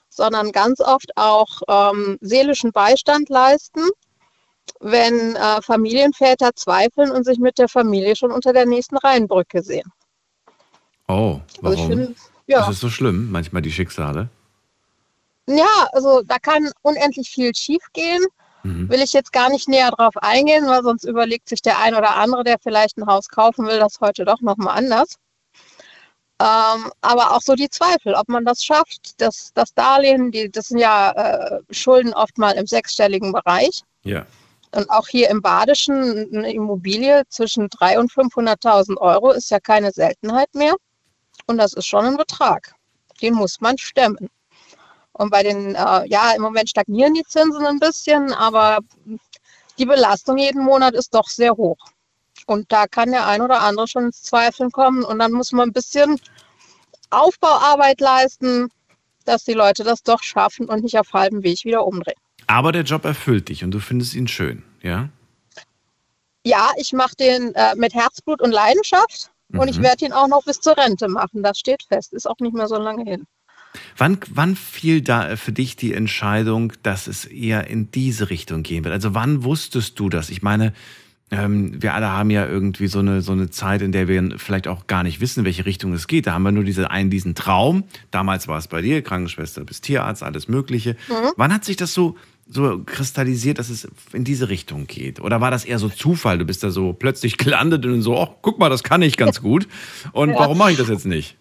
sondern 0.09 0.51
ganz 0.51 0.79
oft 0.79 1.11
auch 1.17 1.61
ähm, 1.67 2.17
seelischen 2.21 2.71
Beistand 2.71 3.29
leisten, 3.29 3.81
wenn 4.79 5.35
äh, 5.35 5.61
Familienväter 5.61 6.51
zweifeln 6.55 7.11
und 7.11 7.23
sich 7.25 7.39
mit 7.39 7.57
der 7.57 7.67
Familie 7.67 8.15
schon 8.15 8.31
unter 8.31 8.53
der 8.53 8.65
nächsten 8.65 8.97
Rheinbrücke 8.97 9.63
sehen. 9.63 9.91
Oh, 11.07 11.39
warum? 11.61 11.77
Also 11.77 11.87
find, 11.87 12.17
ja. 12.47 12.59
Das 12.59 12.69
ist 12.69 12.79
so 12.79 12.89
schlimm, 12.89 13.31
manchmal 13.31 13.61
die 13.61 13.71
Schicksale. 13.71 14.29
Ja, 15.47 15.87
also 15.91 16.21
da 16.23 16.39
kann 16.39 16.71
unendlich 16.81 17.29
viel 17.29 17.53
schiefgehen. 17.55 18.23
Mhm. 18.63 18.89
Will 18.89 19.01
ich 19.01 19.13
jetzt 19.13 19.31
gar 19.31 19.49
nicht 19.49 19.67
näher 19.69 19.91
drauf 19.91 20.17
eingehen, 20.17 20.65
weil 20.67 20.81
sonst 20.81 21.03
überlegt 21.03 21.49
sich 21.49 21.61
der 21.61 21.79
ein 21.79 21.93
oder 21.93 22.15
andere, 22.15 22.43
der 22.43 22.57
vielleicht 22.59 22.97
ein 22.97 23.05
Haus 23.05 23.29
kaufen 23.29 23.67
will, 23.67 23.77
das 23.77 23.99
heute 24.01 24.25
doch 24.25 24.41
nochmal 24.41 24.77
anders. 24.77 25.17
Ähm, 26.37 26.91
aber 26.99 27.31
auch 27.31 27.41
so 27.41 27.55
die 27.55 27.69
Zweifel, 27.69 28.13
ob 28.13 28.27
man 28.27 28.43
das 28.43 28.63
schafft. 28.63 29.21
Das, 29.21 29.51
das 29.53 29.73
Darlehen, 29.73 30.31
die, 30.31 30.49
das 30.51 30.67
sind 30.67 30.79
ja 30.79 31.11
äh, 31.11 31.59
Schulden 31.69 32.13
oft 32.13 32.37
mal 32.37 32.51
im 32.53 32.65
sechsstelligen 32.65 33.31
Bereich. 33.31 33.83
Ja. 34.03 34.25
Und 34.71 34.89
auch 34.89 35.07
hier 35.07 35.29
im 35.29 35.41
Badischen 35.41 36.27
eine 36.33 36.51
Immobilie 36.51 37.23
zwischen 37.29 37.69
300.000 37.69 37.99
und 37.99 38.11
500.000 38.11 38.97
Euro 38.97 39.31
ist 39.31 39.49
ja 39.49 39.59
keine 39.61 39.91
Seltenheit 39.91 40.53
mehr. 40.53 40.75
Und 41.47 41.57
das 41.57 41.73
ist 41.73 41.85
schon 41.85 42.05
ein 42.05 42.17
Betrag. 42.17 42.73
Den 43.21 43.35
muss 43.35 43.61
man 43.61 43.77
stemmen. 43.77 44.29
Und 45.17 45.29
bei 45.29 45.43
den, 45.43 45.75
äh, 45.75 46.05
ja, 46.07 46.33
im 46.35 46.41
Moment 46.41 46.69
stagnieren 46.69 47.13
die 47.13 47.23
Zinsen 47.23 47.65
ein 47.65 47.79
bisschen, 47.79 48.33
aber 48.33 48.79
die 49.77 49.85
Belastung 49.85 50.37
jeden 50.37 50.61
Monat 50.61 50.93
ist 50.93 51.15
doch 51.15 51.29
sehr 51.29 51.53
hoch. 51.53 51.77
Und 52.47 52.69
da 52.69 52.85
kann 52.85 53.11
der 53.11 53.25
ein 53.25 53.41
oder 53.41 53.61
andere 53.61 53.87
schon 53.87 54.05
ins 54.05 54.23
Zweifeln 54.23 54.71
kommen. 54.71 55.05
Und 55.05 55.19
dann 55.19 55.31
muss 55.31 55.53
man 55.53 55.69
ein 55.69 55.73
bisschen 55.73 56.19
Aufbauarbeit 57.11 58.01
leisten, 58.01 58.69
dass 59.23 59.45
die 59.45 59.53
Leute 59.53 59.85
das 59.85 60.03
doch 60.03 60.21
schaffen 60.21 60.67
und 60.67 60.83
nicht 60.83 60.99
auf 60.99 61.13
halbem 61.13 61.43
Weg 61.43 61.63
wieder 61.63 61.87
umdrehen. 61.87 62.19
Aber 62.47 62.73
der 62.73 62.83
Job 62.83 63.05
erfüllt 63.05 63.47
dich 63.47 63.63
und 63.63 63.71
du 63.71 63.79
findest 63.79 64.15
ihn 64.15 64.27
schön, 64.27 64.63
ja? 64.81 65.07
Ja, 66.43 66.71
ich 66.75 66.91
mache 66.91 67.15
den 67.15 67.55
äh, 67.55 67.73
mit 67.75 67.93
Herzblut 67.93 68.41
und 68.41 68.51
Leidenschaft 68.51 69.31
mhm. 69.47 69.59
und 69.61 69.69
ich 69.69 69.79
mhm. 69.79 69.83
werde 69.83 70.05
ihn 70.05 70.13
auch 70.13 70.27
noch 70.27 70.43
bis 70.43 70.59
zur 70.59 70.77
Rente 70.77 71.07
machen. 71.07 71.41
Das 71.41 71.57
steht 71.57 71.83
fest, 71.87 72.11
ist 72.11 72.29
auch 72.29 72.37
nicht 72.39 72.53
mehr 72.53 72.67
so 72.67 72.75
lange 72.75 73.03
hin. 73.09 73.25
Wann, 73.97 74.17
wann 74.29 74.55
fiel 74.55 75.01
da 75.01 75.35
für 75.35 75.51
dich 75.51 75.75
die 75.75 75.93
Entscheidung, 75.93 76.73
dass 76.83 77.07
es 77.07 77.25
eher 77.25 77.67
in 77.67 77.91
diese 77.91 78.29
Richtung 78.29 78.63
gehen 78.63 78.83
wird? 78.83 78.93
Also 78.93 79.13
wann 79.13 79.43
wusstest 79.43 79.99
du 79.99 80.09
das? 80.09 80.29
Ich 80.29 80.41
meine, 80.41 80.73
ähm, 81.31 81.81
wir 81.81 81.93
alle 81.93 82.11
haben 82.11 82.29
ja 82.29 82.47
irgendwie 82.47 82.87
so 82.87 82.99
eine, 82.99 83.21
so 83.21 83.31
eine 83.31 83.49
Zeit, 83.49 83.81
in 83.81 83.91
der 83.91 84.07
wir 84.07 84.37
vielleicht 84.37 84.67
auch 84.67 84.85
gar 84.87 85.03
nicht 85.03 85.19
wissen, 85.21 85.39
in 85.39 85.45
welche 85.45 85.65
Richtung 85.65 85.91
es 85.93 86.07
geht. 86.07 86.27
Da 86.27 86.33
haben 86.33 86.43
wir 86.43 86.51
nur 86.51 86.63
diese, 86.63 86.91
einen, 86.91 87.09
diesen 87.09 87.33
Traum. 87.33 87.83
Damals 88.11 88.47
war 88.47 88.57
es 88.59 88.67
bei 88.67 88.81
dir, 88.81 89.01
Krankenschwester 89.01 89.63
bis 89.63 89.81
Tierarzt, 89.81 90.21
alles 90.21 90.47
Mögliche. 90.47 90.95
Mhm. 91.09 91.31
Wann 91.35 91.51
hat 91.51 91.65
sich 91.65 91.77
das 91.77 91.93
so, 91.93 92.15
so 92.47 92.81
kristallisiert, 92.85 93.57
dass 93.57 93.69
es 93.69 93.87
in 94.13 94.23
diese 94.23 94.49
Richtung 94.49 94.85
geht? 94.85 95.19
Oder 95.19 95.41
war 95.41 95.49
das 95.49 95.65
eher 95.65 95.79
so 95.79 95.89
Zufall? 95.89 96.37
Du 96.37 96.45
bist 96.45 96.63
da 96.63 96.69
so 96.69 96.93
plötzlich 96.93 97.37
gelandet 97.37 97.85
und 97.87 98.03
so, 98.03 98.15
oh, 98.17 98.35
guck 98.41 98.59
mal, 98.59 98.69
das 98.69 98.83
kann 98.83 99.01
ich 99.01 99.17
ganz 99.17 99.41
gut. 99.41 99.67
Und 100.11 100.29
ja. 100.29 100.35
warum 100.35 100.59
mache 100.59 100.71
ich 100.71 100.77
das 100.77 100.89
jetzt 100.89 101.07
nicht? 101.07 101.37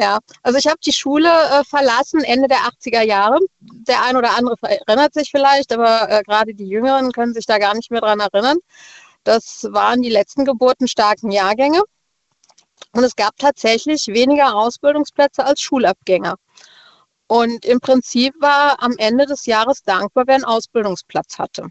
Ja, 0.00 0.18
also 0.42 0.56
ich 0.56 0.66
habe 0.66 0.78
die 0.82 0.94
Schule 0.94 1.28
äh, 1.28 1.62
verlassen 1.62 2.24
Ende 2.24 2.48
der 2.48 2.60
80er 2.60 3.02
Jahre. 3.02 3.38
Der 3.60 4.02
ein 4.02 4.16
oder 4.16 4.34
andere 4.34 4.56
erinnert 4.62 5.12
sich 5.12 5.30
vielleicht, 5.30 5.74
aber 5.74 6.10
äh, 6.10 6.22
gerade 6.22 6.54
die 6.54 6.66
Jüngeren 6.66 7.12
können 7.12 7.34
sich 7.34 7.44
da 7.44 7.58
gar 7.58 7.74
nicht 7.74 7.90
mehr 7.90 8.00
dran 8.00 8.18
erinnern. 8.18 8.56
Das 9.24 9.68
waren 9.72 10.00
die 10.00 10.08
letzten 10.08 10.46
geburtenstarken 10.46 11.30
Jahrgänge. 11.30 11.82
Und 12.92 13.04
es 13.04 13.14
gab 13.14 13.36
tatsächlich 13.36 14.06
weniger 14.06 14.54
Ausbildungsplätze 14.54 15.44
als 15.44 15.60
Schulabgänger. 15.60 16.36
Und 17.26 17.66
im 17.66 17.80
Prinzip 17.80 18.32
war 18.40 18.82
am 18.82 18.94
Ende 18.96 19.26
des 19.26 19.44
Jahres 19.44 19.82
dankbar, 19.82 20.24
wer 20.26 20.36
einen 20.36 20.44
Ausbildungsplatz 20.44 21.38
hatte. 21.38 21.68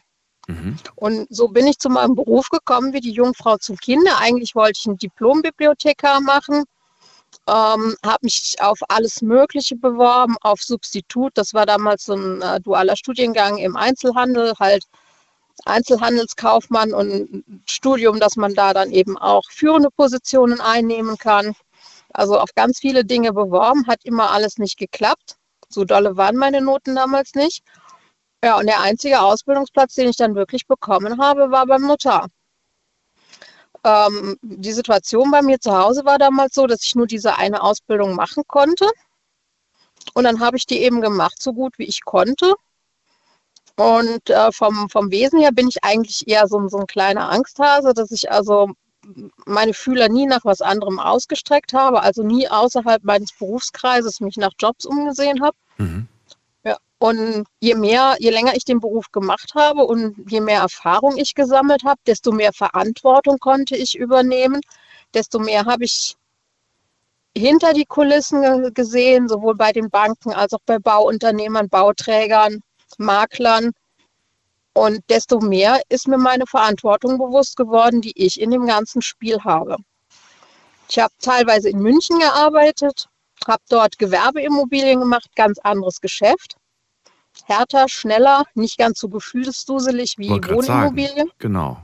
Mhm. 0.47 0.77
Und 0.95 1.25
so 1.31 1.47
bin 1.47 1.65
ich 1.65 1.79
zu 1.79 1.89
meinem 1.89 2.13
Beruf 2.13 2.49
gekommen 2.49 2.93
wie 2.93 3.01
die 3.01 3.11
Jungfrau 3.11 3.57
zum 3.57 3.75
Kinder. 3.77 4.19
Eigentlich 4.19 4.53
wollte 4.53 4.77
ich 4.79 4.87
einen 4.87 4.99
Diplombibliothekar 4.99 6.21
machen 6.21 6.65
ähm, 7.49 7.95
habe 8.05 8.19
mich 8.21 8.55
auf 8.59 8.79
alles 8.89 9.21
Mögliche 9.21 9.75
beworben, 9.75 10.35
auf 10.41 10.61
Substitut. 10.61 11.31
Das 11.35 11.53
war 11.53 11.65
damals 11.65 12.05
so 12.05 12.13
ein 12.13 12.41
äh, 12.41 12.59
dualer 12.61 12.95
Studiengang 12.95 13.57
im 13.57 13.75
Einzelhandel, 13.75 14.53
halt 14.59 14.85
Einzelhandelskaufmann 15.65 16.93
und 16.93 17.43
Studium, 17.65 18.19
dass 18.19 18.35
man 18.35 18.53
da 18.53 18.73
dann 18.73 18.91
eben 18.91 19.17
auch 19.17 19.43
führende 19.49 19.89
Positionen 19.91 20.61
einnehmen 20.61 21.17
kann. 21.17 21.53
Also 22.13 22.39
auf 22.39 22.53
ganz 22.55 22.79
viele 22.79 23.03
Dinge 23.05 23.33
beworben, 23.33 23.87
hat 23.87 24.05
immer 24.05 24.31
alles 24.31 24.57
nicht 24.57 24.77
geklappt. 24.77 25.35
So 25.69 25.85
dolle 25.85 26.17
waren 26.17 26.37
meine 26.37 26.61
Noten 26.61 26.95
damals 26.95 27.35
nicht. 27.35 27.63
Ja, 28.43 28.57
und 28.57 28.67
der 28.67 28.81
einzige 28.81 29.21
Ausbildungsplatz, 29.21 29.95
den 29.95 30.09
ich 30.09 30.15
dann 30.17 30.35
wirklich 30.35 30.65
bekommen 30.65 31.21
habe, 31.21 31.51
war 31.51 31.65
beim 31.65 31.81
Notar. 31.85 32.27
Ähm, 33.83 34.37
die 34.41 34.73
Situation 34.73 35.31
bei 35.31 35.41
mir 35.41 35.59
zu 35.59 35.77
Hause 35.77 36.05
war 36.05 36.17
damals 36.17 36.55
so, 36.55 36.67
dass 36.67 36.83
ich 36.83 36.95
nur 36.95 37.07
diese 37.07 37.37
eine 37.37 37.61
Ausbildung 37.61 38.15
machen 38.15 38.43
konnte. 38.47 38.89
Und 40.13 40.23
dann 40.23 40.39
habe 40.39 40.57
ich 40.57 40.65
die 40.65 40.79
eben 40.79 41.01
gemacht, 41.01 41.41
so 41.41 41.53
gut 41.53 41.77
wie 41.77 41.85
ich 41.85 42.03
konnte. 42.03 42.55
Und 43.75 44.29
äh, 44.29 44.51
vom, 44.51 44.89
vom 44.89 45.11
Wesen 45.11 45.39
her 45.39 45.51
bin 45.53 45.69
ich 45.69 45.83
eigentlich 45.83 46.27
eher 46.27 46.47
so, 46.47 46.67
so 46.67 46.79
ein 46.79 46.87
kleiner 46.87 47.29
Angsthase, 47.31 47.93
dass 47.93 48.11
ich 48.11 48.29
also 48.29 48.71
meine 49.45 49.73
Fühler 49.73 50.09
nie 50.09 50.25
nach 50.25 50.43
was 50.43 50.61
anderem 50.61 50.99
ausgestreckt 50.99 51.73
habe, 51.73 52.01
also 52.01 52.23
nie 52.23 52.49
außerhalb 52.49 53.03
meines 53.03 53.31
Berufskreises 53.31 54.19
mich 54.19 54.37
nach 54.37 54.51
Jobs 54.59 54.85
umgesehen 54.85 55.41
habe. 55.41 55.55
Mhm. 55.77 56.07
Und 56.99 57.45
je 57.61 57.75
mehr, 57.75 58.17
je 58.19 58.29
länger 58.29 58.55
ich 58.55 58.65
den 58.65 58.81
Beruf 58.81 59.09
gemacht 59.13 59.53
habe 59.55 59.85
und 59.85 60.29
je 60.29 60.41
mehr 60.41 60.59
Erfahrung 60.59 61.17
ich 61.17 61.33
gesammelt 61.33 61.83
habe, 61.85 61.99
desto 62.05 62.33
mehr 62.33 62.51
Verantwortung 62.51 63.39
konnte 63.39 63.77
ich 63.77 63.97
übernehmen, 63.97 64.59
desto 65.13 65.39
mehr 65.39 65.65
habe 65.65 65.85
ich 65.85 66.17
hinter 67.37 67.71
die 67.71 67.85
Kulissen 67.85 68.73
gesehen, 68.73 69.29
sowohl 69.29 69.55
bei 69.55 69.71
den 69.71 69.89
Banken 69.89 70.33
als 70.33 70.53
auch 70.53 70.59
bei 70.65 70.77
Bauunternehmern, 70.77 71.69
Bauträgern, 71.69 72.61
Maklern. 72.97 73.71
Und 74.73 75.01
desto 75.09 75.39
mehr 75.39 75.81
ist 75.87 76.07
mir 76.09 76.17
meine 76.17 76.47
Verantwortung 76.47 77.17
bewusst 77.17 77.55
geworden, 77.55 78.01
die 78.01 78.13
ich 78.15 78.41
in 78.41 78.51
dem 78.51 78.65
ganzen 78.65 79.01
Spiel 79.01 79.41
habe. 79.45 79.77
Ich 80.89 80.99
habe 80.99 81.13
teilweise 81.21 81.69
in 81.69 81.79
München 81.79 82.19
gearbeitet, 82.19 83.07
habe 83.47 83.63
dort 83.69 83.97
Gewerbeimmobilien 83.97 84.99
gemacht, 84.99 85.29
ganz 85.35 85.59
anderes 85.59 86.01
Geschäft 86.01 86.58
härter, 87.45 87.87
schneller, 87.87 88.43
nicht 88.53 88.77
ganz 88.77 88.99
so 88.99 89.09
gefühlsduselig 89.09 90.15
wie 90.17 90.29
Wohnimmobilien. 90.29 91.31
Genau. 91.37 91.77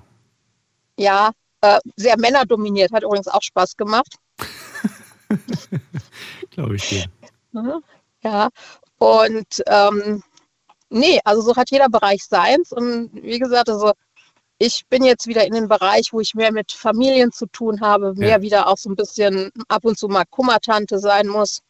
Ja, 0.98 1.32
äh, 1.62 1.80
sehr 1.96 2.18
männerdominiert, 2.18 2.92
hat 2.92 3.04
übrigens 3.04 3.28
auch 3.28 3.42
Spaß 3.42 3.78
gemacht. 3.78 4.16
Glaube 6.52 6.76
ich 6.76 6.90
dir. 6.90 7.06
Mhm. 7.52 7.84
Ja, 8.22 8.50
und 8.98 9.64
ähm, 9.68 10.24
nee, 10.90 11.20
also 11.24 11.42
so 11.42 11.56
hat 11.56 11.72
jeder 11.72 11.90
Bereich 11.90 12.24
seins. 12.24 12.72
Und 12.72 13.12
wie 13.14 13.40
gesagt, 13.40 13.70
also 13.70 13.94
ich 14.58 14.84
bin 14.90 15.04
jetzt 15.04 15.28
wieder 15.28 15.46
in 15.46 15.54
den 15.54 15.68
Bereich, 15.68 16.10
wo 16.12 16.20
ich 16.20 16.34
mehr 16.34 16.52
mit 16.52 16.72
Familien 16.72 17.32
zu 17.32 17.46
tun 17.48 17.82
habe, 17.82 18.14
mehr 18.16 18.38
ja. 18.38 18.42
wieder 18.42 18.68
auch 18.68 18.78
so 18.78 18.90
ein 18.90 18.96
bisschen 18.96 19.52
ab 19.68 19.86
und 19.86 19.98
zu 19.98 20.08
mal 20.08 20.26
Kummertante 20.30 21.00
sein 21.00 21.28
muss. 21.28 21.62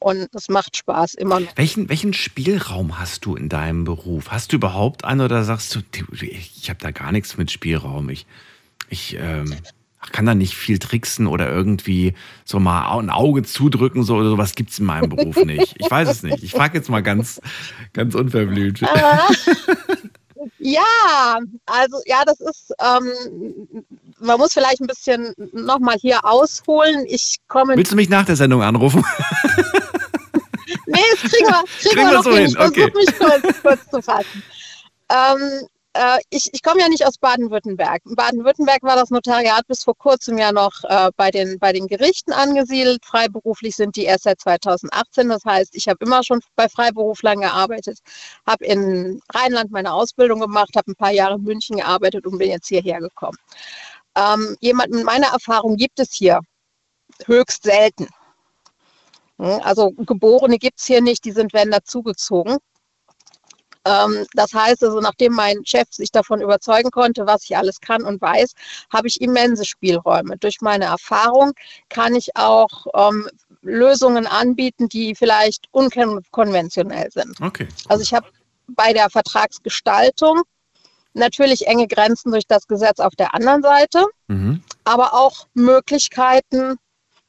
Und 0.00 0.28
es 0.34 0.48
macht 0.48 0.76
Spaß 0.78 1.14
immer 1.14 1.40
noch. 1.40 1.56
Welchen, 1.56 1.88
welchen 1.90 2.14
Spielraum 2.14 2.98
hast 2.98 3.26
du 3.26 3.36
in 3.36 3.48
deinem 3.48 3.84
Beruf? 3.84 4.30
Hast 4.30 4.52
du 4.52 4.56
überhaupt 4.56 5.04
einen 5.04 5.20
oder 5.20 5.44
sagst 5.44 5.74
du, 5.74 5.80
ich 6.22 6.70
habe 6.70 6.80
da 6.80 6.90
gar 6.90 7.12
nichts 7.12 7.36
mit 7.36 7.50
Spielraum? 7.50 8.08
Ich, 8.08 8.26
ich 8.88 9.16
ähm, 9.20 9.54
kann 10.12 10.24
da 10.24 10.34
nicht 10.34 10.54
viel 10.54 10.78
tricksen 10.78 11.26
oder 11.26 11.50
irgendwie 11.50 12.14
so 12.46 12.58
mal 12.58 12.98
ein 12.98 13.10
Auge 13.10 13.42
zudrücken 13.42 14.02
so, 14.02 14.16
oder 14.16 14.30
sowas 14.30 14.54
gibt 14.54 14.70
es 14.70 14.78
in 14.78 14.86
meinem 14.86 15.10
Beruf 15.10 15.36
nicht. 15.44 15.76
Ich 15.78 15.90
weiß 15.90 16.08
es 16.08 16.22
nicht. 16.22 16.42
Ich 16.42 16.52
frage 16.52 16.78
jetzt 16.78 16.88
mal 16.88 17.02
ganz, 17.02 17.40
ganz 17.92 18.14
unverblümt. 18.14 18.80
Ja, 20.58 21.38
also 21.66 22.00
ja, 22.06 22.22
das 22.24 22.40
ist, 22.40 22.72
ähm, 22.80 23.84
man 24.20 24.38
muss 24.38 24.54
vielleicht 24.54 24.80
ein 24.80 24.86
bisschen 24.86 25.34
nochmal 25.52 25.96
hier 26.00 26.24
ausholen. 26.24 27.04
Ich 27.06 27.36
komme. 27.48 27.76
Willst 27.76 27.92
du 27.92 27.96
mich 27.96 28.08
nach 28.08 28.24
der 28.24 28.36
Sendung 28.36 28.62
anrufen? 28.62 29.04
Nee, 31.00 31.20
das 31.22 31.30
kriegen 31.30 31.46
wir, 31.46 31.64
kriegen, 31.80 31.94
kriegen 31.94 32.08
wir 32.08 32.14
noch 32.14 32.24
so 32.24 32.36
hin. 32.36 32.46
Ich 32.46 32.56
versuche 32.56 32.92
mich 32.96 33.18
kurz, 33.18 33.60
kurz 33.62 33.90
zu 33.90 34.02
fassen. 34.02 34.42
Ähm, 35.10 35.68
äh, 35.92 36.18
ich, 36.30 36.48
ich 36.52 36.62
komme 36.62 36.80
ja 36.80 36.88
nicht 36.88 37.04
aus 37.04 37.18
Baden-Württemberg. 37.18 38.02
In 38.06 38.14
Baden-Württemberg 38.14 38.82
war 38.82 38.94
das 38.94 39.10
Notariat 39.10 39.66
bis 39.66 39.82
vor 39.82 39.96
kurzem 39.96 40.38
ja 40.38 40.52
noch 40.52 40.84
äh, 40.84 41.10
bei, 41.16 41.30
den, 41.30 41.58
bei 41.58 41.72
den 41.72 41.88
Gerichten 41.88 42.32
angesiedelt. 42.32 43.04
Freiberuflich 43.04 43.74
sind 43.74 43.96
die 43.96 44.04
erst 44.04 44.24
seit 44.24 44.40
2018. 44.40 45.28
Das 45.28 45.44
heißt, 45.44 45.74
ich 45.74 45.88
habe 45.88 46.04
immer 46.04 46.22
schon 46.22 46.40
bei 46.54 46.68
Freiberuflern 46.68 47.40
gearbeitet, 47.40 47.98
habe 48.46 48.64
in 48.66 49.20
Rheinland 49.34 49.72
meine 49.72 49.92
Ausbildung 49.92 50.40
gemacht, 50.40 50.70
habe 50.76 50.92
ein 50.92 50.96
paar 50.96 51.10
Jahre 51.10 51.34
in 51.36 51.42
München 51.42 51.76
gearbeitet 51.78 52.24
und 52.26 52.38
bin 52.38 52.50
jetzt 52.50 52.68
hierher 52.68 53.00
gekommen. 53.00 53.38
Ähm, 54.16 54.56
jemand 54.60 54.92
mit 54.92 55.04
meiner 55.04 55.28
Erfahrung 55.28 55.76
gibt 55.76 55.98
es 55.98 56.12
hier 56.12 56.40
höchst 57.26 57.64
selten. 57.64 58.08
Hm, 59.40 59.60
also 59.62 59.90
Geborene 59.92 60.58
gibt 60.58 60.80
es 60.80 60.86
hier 60.86 61.00
nicht, 61.00 61.24
die 61.24 61.32
sind, 61.32 61.52
wenn 61.54 61.70
dazugezogen. 61.70 62.58
Ähm, 63.86 64.26
das 64.34 64.52
heißt 64.52 64.84
also, 64.84 65.00
nachdem 65.00 65.32
mein 65.32 65.64
Chef 65.64 65.88
sich 65.90 66.12
davon 66.12 66.42
überzeugen 66.42 66.90
konnte, 66.90 67.26
was 67.26 67.44
ich 67.44 67.56
alles 67.56 67.80
kann 67.80 68.02
und 68.02 68.20
weiß, 68.20 68.52
habe 68.92 69.08
ich 69.08 69.20
immense 69.22 69.64
Spielräume. 69.64 70.36
Durch 70.36 70.60
meine 70.60 70.84
Erfahrung 70.84 71.52
kann 71.88 72.14
ich 72.14 72.36
auch 72.36 72.86
ähm, 72.94 73.28
Lösungen 73.62 74.26
anbieten, 74.26 74.88
die 74.88 75.14
vielleicht 75.14 75.66
unkonventionell 75.70 77.10
sind. 77.10 77.40
Okay. 77.40 77.68
Also 77.88 78.02
ich 78.02 78.12
habe 78.12 78.26
bei 78.68 78.92
der 78.92 79.08
Vertragsgestaltung 79.08 80.42
natürlich 81.14 81.66
enge 81.66 81.88
Grenzen 81.88 82.30
durch 82.30 82.46
das 82.46 82.66
Gesetz 82.66 83.00
auf 83.00 83.16
der 83.16 83.34
anderen 83.34 83.62
Seite, 83.62 84.04
mhm. 84.28 84.62
aber 84.84 85.14
auch 85.14 85.46
Möglichkeiten, 85.54 86.76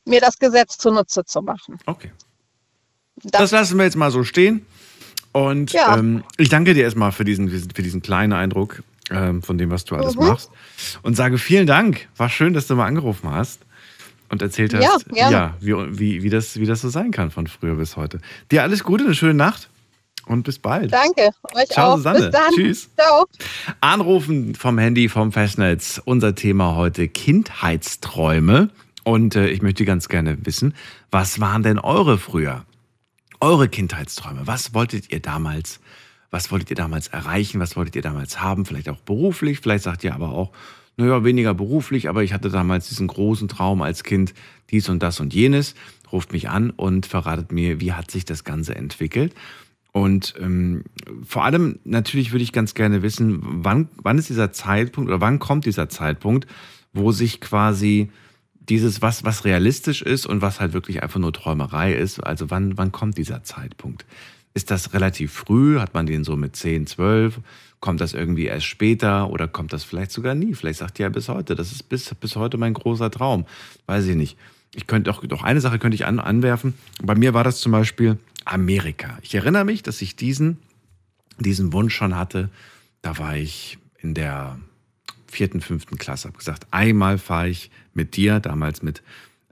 mir 0.05 0.21
das 0.21 0.37
Gesetz 0.37 0.77
zunutze 0.77 1.23
zu 1.25 1.41
machen. 1.41 1.77
Okay. 1.85 2.11
Das, 3.23 3.41
das 3.41 3.51
lassen 3.51 3.77
wir 3.77 3.85
jetzt 3.85 3.97
mal 3.97 4.11
so 4.11 4.23
stehen. 4.23 4.65
Und 5.31 5.71
ja. 5.71 5.97
ähm, 5.97 6.23
ich 6.37 6.49
danke 6.49 6.73
dir 6.73 6.83
erstmal 6.83 7.11
für 7.11 7.23
diesen, 7.23 7.49
für 7.49 7.81
diesen 7.81 8.01
kleinen 8.01 8.33
Eindruck 8.33 8.83
ähm, 9.09 9.41
von 9.41 9.57
dem, 9.57 9.69
was 9.69 9.85
du 9.85 9.95
alles 9.95 10.15
mhm. 10.15 10.27
machst. 10.27 10.49
Und 11.03 11.15
sage 11.15 11.37
vielen 11.37 11.67
Dank. 11.67 12.07
War 12.17 12.29
schön, 12.29 12.53
dass 12.53 12.67
du 12.67 12.75
mal 12.75 12.87
angerufen 12.87 13.29
hast 13.29 13.61
und 14.29 14.41
erzählt 14.41 14.73
hast, 14.73 15.05
ja, 15.13 15.29
ja 15.29 15.57
wie, 15.59 15.73
wie, 15.99 16.23
wie, 16.23 16.29
das, 16.29 16.57
wie 16.57 16.65
das 16.65 16.81
so 16.81 16.89
sein 16.89 17.11
kann 17.11 17.31
von 17.31 17.47
früher 17.47 17.75
bis 17.75 17.97
heute. 17.97 18.19
Dir 18.49 18.63
alles 18.63 18.83
Gute, 18.83 19.05
eine 19.05 19.15
schöne 19.15 19.33
Nacht. 19.33 19.69
und 20.25 20.43
bis 20.43 20.59
bald. 20.59 20.91
Danke, 20.91 21.31
euch 21.53 21.69
Ciao, 21.69 21.91
auch. 21.91 21.97
Susanne. 21.97 22.19
Bis 22.19 22.29
dann. 22.31 22.53
Tschüss. 22.53 22.89
Ciao. 22.95 23.25
Anrufen 23.81 24.55
vom 24.55 24.77
Handy, 24.77 25.09
vom 25.09 25.31
Festnetz. 25.31 26.01
Unser 26.03 26.35
Thema 26.35 26.75
heute 26.75 27.07
Kindheitsträume. 27.07 28.69
Und 29.03 29.35
äh, 29.35 29.49
ich 29.49 29.61
möchte 29.61 29.85
ganz 29.85 30.09
gerne 30.09 30.45
wissen, 30.45 30.73
was 31.09 31.39
waren 31.39 31.63
denn 31.63 31.79
eure 31.79 32.17
früher? 32.17 32.65
Eure 33.39 33.67
Kindheitsträume. 33.67 34.41
Was 34.45 34.73
wolltet 34.73 35.11
ihr 35.11 35.19
damals? 35.19 35.79
Was 36.29 36.51
wolltet 36.51 36.69
ihr 36.69 36.75
damals 36.75 37.07
erreichen? 37.07 37.59
Was 37.59 37.75
wolltet 37.75 37.95
ihr 37.95 38.01
damals 38.01 38.41
haben? 38.41 38.65
Vielleicht 38.65 38.89
auch 38.89 38.99
beruflich. 38.99 39.59
Vielleicht 39.59 39.83
sagt 39.83 40.03
ihr 40.03 40.13
aber 40.13 40.29
auch, 40.29 40.51
naja, 40.97 41.23
weniger 41.23 41.53
beruflich, 41.53 42.09
aber 42.09 42.23
ich 42.23 42.33
hatte 42.33 42.49
damals 42.49 42.89
diesen 42.89 43.07
großen 43.07 43.47
Traum 43.47 43.81
als 43.81 44.03
Kind, 44.03 44.33
dies 44.69 44.89
und 44.89 45.01
das 45.01 45.19
und 45.19 45.33
jenes. 45.33 45.73
Ruft 46.11 46.31
mich 46.33 46.49
an 46.49 46.69
und 46.69 47.05
verratet 47.05 47.51
mir, 47.51 47.79
wie 47.79 47.93
hat 47.93 48.11
sich 48.11 48.25
das 48.25 48.43
Ganze 48.43 48.75
entwickelt. 48.75 49.33
Und 49.93 50.35
ähm, 50.39 50.83
vor 51.25 51.43
allem 51.43 51.79
natürlich 51.83 52.31
würde 52.31 52.43
ich 52.43 52.53
ganz 52.53 52.75
gerne 52.75 53.01
wissen, 53.01 53.39
wann, 53.41 53.89
wann 54.01 54.17
ist 54.17 54.29
dieser 54.29 54.51
Zeitpunkt 54.51 55.09
oder 55.09 55.21
wann 55.21 55.39
kommt 55.39 55.65
dieser 55.65 55.89
Zeitpunkt, 55.89 56.47
wo 56.93 57.11
sich 57.11 57.41
quasi 57.41 58.09
dieses, 58.69 59.01
was, 59.01 59.23
was 59.23 59.45
realistisch 59.45 60.01
ist 60.01 60.25
und 60.25 60.41
was 60.41 60.59
halt 60.59 60.73
wirklich 60.73 61.03
einfach 61.03 61.19
nur 61.19 61.33
Träumerei 61.33 61.93
ist, 61.93 62.19
also 62.19 62.49
wann, 62.49 62.77
wann 62.77 62.91
kommt 62.91 63.17
dieser 63.17 63.43
Zeitpunkt? 63.43 64.05
Ist 64.53 64.69
das 64.69 64.93
relativ 64.93 65.31
früh? 65.31 65.79
Hat 65.79 65.93
man 65.93 66.05
den 66.05 66.23
so 66.23 66.35
mit 66.35 66.55
10, 66.55 66.87
12? 66.87 67.39
Kommt 67.79 68.01
das 68.01 68.13
irgendwie 68.13 68.45
erst 68.45 68.65
später 68.65 69.29
oder 69.29 69.47
kommt 69.47 69.73
das 69.73 69.83
vielleicht 69.83 70.11
sogar 70.11 70.35
nie? 70.35 70.53
Vielleicht 70.53 70.79
sagt 70.79 70.99
ihr 70.99 71.05
ja 71.05 71.09
bis 71.09 71.29
heute, 71.29 71.55
das 71.55 71.71
ist 71.71 71.89
bis, 71.89 72.13
bis 72.13 72.35
heute 72.35 72.57
mein 72.57 72.73
großer 72.73 73.09
Traum. 73.09 73.45
Weiß 73.87 74.05
ich 74.05 74.15
nicht. 74.15 74.37
Ich 74.75 74.87
könnte 74.87 75.09
auch, 75.09 75.25
doch 75.25 75.43
eine 75.43 75.61
Sache 75.61 75.79
könnte 75.79 75.95
ich 75.95 76.05
an, 76.05 76.19
anwerfen. 76.19 76.75
Bei 77.01 77.15
mir 77.15 77.33
war 77.33 77.43
das 77.43 77.59
zum 77.59 77.71
Beispiel 77.71 78.17
Amerika. 78.45 79.17
Ich 79.21 79.35
erinnere 79.35 79.65
mich, 79.65 79.83
dass 79.83 80.01
ich 80.01 80.15
diesen, 80.15 80.57
diesen 81.39 81.73
Wunsch 81.73 81.95
schon 81.95 82.15
hatte. 82.15 82.49
Da 83.01 83.17
war 83.17 83.35
ich 83.35 83.79
in 83.99 84.13
der 84.13 84.59
vierten, 85.31 85.61
fünften 85.61 85.97
Klasse. 85.97 86.27
Habe 86.27 86.37
gesagt, 86.37 86.67
einmal 86.71 87.17
fahre 87.17 87.49
ich 87.49 87.71
mit 87.93 88.15
dir, 88.15 88.39
damals 88.39 88.83
mit 88.83 89.01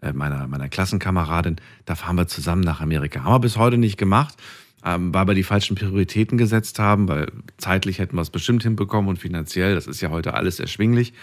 äh, 0.02 0.14
meiner, 0.14 0.48
meiner 0.48 0.70
Klassenkameradin, 0.70 1.58
da 1.86 1.96
fahren 1.96 2.16
wir 2.16 2.28
zusammen 2.28 2.62
nach 2.62 2.82
Amerika. 2.82 3.24
Haben 3.24 3.34
wir 3.34 3.40
bis 3.40 3.58
heute 3.58 3.78
nicht 3.78 3.98
gemacht, 3.98 4.36
ähm, 4.86 5.14
weil 5.14 5.28
wir 5.28 5.34
die 5.34 5.44
falschen 5.44 5.76
Prioritäten 5.76 6.38
gesetzt 6.38 6.80
haben, 6.80 7.08
weil 7.08 7.32
zeitlich 7.58 8.00
hätten 8.00 8.16
wir 8.16 8.22
es 8.22 8.30
bestimmt 8.30 8.64
hinbekommen 8.64 9.10
und 9.10 9.18
finanziell, 9.18 9.76
das 9.76 9.88
ist 9.88 10.02
ja 10.02 10.10
heute 10.10 10.34
alles 10.36 10.60
erschwinglich. 10.60 11.14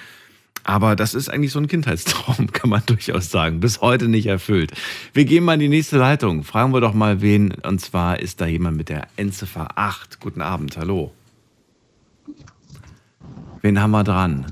Aber 0.64 0.96
das 0.96 1.14
ist 1.14 1.28
eigentlich 1.28 1.52
so 1.52 1.60
ein 1.60 1.68
Kindheitstraum, 1.68 2.48
kann 2.52 2.70
man 2.70 2.82
durchaus 2.86 3.30
sagen. 3.30 3.60
Bis 3.60 3.80
heute 3.80 4.08
nicht 4.08 4.26
erfüllt. 4.26 4.72
Wir 5.12 5.24
gehen 5.24 5.44
mal 5.44 5.54
in 5.54 5.60
die 5.60 5.68
nächste 5.68 5.96
Leitung. 5.96 6.42
Fragen 6.42 6.72
wir 6.72 6.80
doch 6.80 6.92
mal 6.92 7.22
wen. 7.22 7.52
Und 7.62 7.80
zwar 7.80 8.18
ist 8.18 8.40
da 8.40 8.46
jemand 8.46 8.76
mit 8.76 8.88
der 8.88 9.06
Endziffer 9.16 9.78
8. 9.78 10.18
Guten 10.18 10.42
Abend, 10.42 10.76
hallo. 10.76 11.15
Wen 13.62 13.80
haben 13.80 13.90
wir 13.90 14.04
dran? 14.04 14.46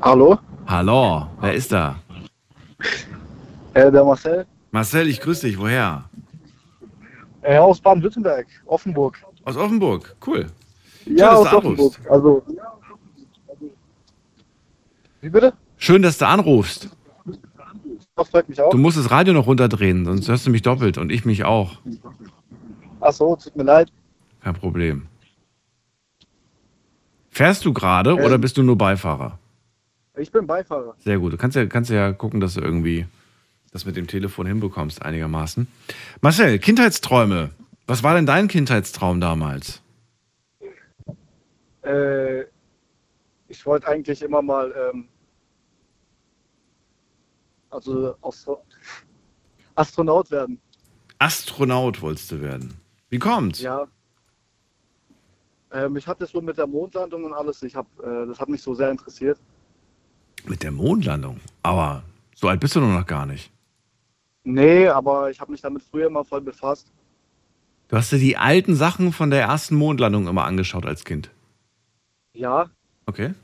Hallo, 0.00 0.38
Hallo, 0.66 1.26
wer 1.40 1.54
ist 1.54 1.72
da? 1.72 1.96
äh, 3.74 3.90
der 3.90 4.04
Marcel 4.04 4.46
Marcel, 4.70 5.08
ich 5.08 5.20
grüße 5.20 5.46
dich. 5.46 5.58
Woher? 5.58 6.04
äh, 7.42 7.58
aus 7.58 7.80
Baden-Württemberg, 7.80 8.46
Offenburg. 8.66 9.18
Aus 9.44 9.56
Offenburg. 9.56 10.16
Cool. 10.26 10.46
Ja, 11.06 11.30
dass 11.30 11.46
aus. 11.46 11.52
Offenburg. 11.54 11.94
Also, 12.08 12.42
wie 15.20 15.28
bitte? 15.28 15.52
Schön, 15.76 16.02
dass 16.02 16.18
du 16.18 16.26
anrufst. 16.26 16.88
Das 18.16 18.28
freut 18.28 18.48
mich 18.48 18.60
auch. 18.60 18.70
Du 18.70 18.78
musst 18.78 18.96
das 18.98 19.10
Radio 19.10 19.34
noch 19.34 19.46
runterdrehen, 19.46 20.04
sonst 20.04 20.28
hörst 20.28 20.46
du 20.46 20.50
mich 20.50 20.62
doppelt 20.62 20.98
und 20.98 21.10
ich 21.10 21.24
mich 21.24 21.44
auch. 21.44 21.78
Ach 23.00 23.12
so, 23.12 23.36
tut 23.36 23.56
mir 23.56 23.64
leid. 23.64 23.92
Kein 24.42 24.54
Problem. 24.54 25.06
Fährst 27.32 27.64
du 27.64 27.72
gerade 27.72 28.10
Ähm. 28.10 28.18
oder 28.18 28.38
bist 28.38 28.56
du 28.58 28.62
nur 28.62 28.76
Beifahrer? 28.76 29.38
Ich 30.16 30.30
bin 30.30 30.46
Beifahrer. 30.46 30.94
Sehr 30.98 31.18
gut. 31.18 31.32
Du 31.32 31.38
kannst 31.38 31.56
ja, 31.56 31.64
kannst 31.66 31.90
ja 31.90 32.12
gucken, 32.12 32.40
dass 32.40 32.54
du 32.54 32.60
irgendwie 32.60 33.06
das 33.72 33.86
mit 33.86 33.96
dem 33.96 34.06
Telefon 34.06 34.46
hinbekommst, 34.46 35.00
einigermaßen. 35.02 35.66
Marcel, 36.20 36.58
Kindheitsträume. 36.58 37.50
Was 37.86 38.02
war 38.02 38.14
denn 38.14 38.26
dein 38.26 38.48
Kindheitstraum 38.48 39.18
damals? 39.20 39.80
Äh, 41.82 42.42
ich 43.48 43.64
wollte 43.64 43.88
eigentlich 43.88 44.20
immer 44.20 44.42
mal, 44.42 44.72
ähm, 44.92 45.08
also 47.70 48.14
Astro 48.20 48.62
Astronaut 49.74 50.30
werden. 50.30 50.60
Astronaut 51.18 52.02
wolltest 52.02 52.30
du 52.30 52.42
werden. 52.42 52.74
Wie 53.08 53.18
kommt's? 53.18 53.62
Ja. 53.62 53.86
Ähm, 55.72 55.96
ich 55.96 56.06
hatte 56.06 56.24
es 56.24 56.30
so 56.30 56.40
mit 56.40 56.58
der 56.58 56.66
Mondlandung 56.66 57.24
und 57.24 57.32
alles. 57.32 57.62
Ich 57.62 57.74
hab, 57.74 57.86
äh, 58.00 58.26
das 58.26 58.38
hat 58.38 58.48
mich 58.48 58.62
so 58.62 58.74
sehr 58.74 58.90
interessiert. 58.90 59.38
Mit 60.44 60.62
der 60.62 60.72
Mondlandung. 60.72 61.40
Aber 61.62 62.02
so 62.34 62.48
alt 62.48 62.60
bist 62.60 62.74
du 62.74 62.80
noch 62.80 63.06
gar 63.06 63.26
nicht. 63.26 63.50
Nee, 64.44 64.88
aber 64.88 65.30
ich 65.30 65.40
habe 65.40 65.52
mich 65.52 65.60
damit 65.60 65.82
früher 65.82 66.06
immer 66.08 66.24
voll 66.24 66.40
befasst. 66.40 66.88
Du 67.88 67.96
hast 67.96 68.10
dir 68.10 68.18
die 68.18 68.36
alten 68.36 68.74
Sachen 68.74 69.12
von 69.12 69.30
der 69.30 69.42
ersten 69.42 69.76
Mondlandung 69.76 70.26
immer 70.26 70.44
angeschaut 70.44 70.86
als 70.86 71.04
Kind. 71.04 71.30
Ja, 72.34 72.70
Okay. 73.06 73.34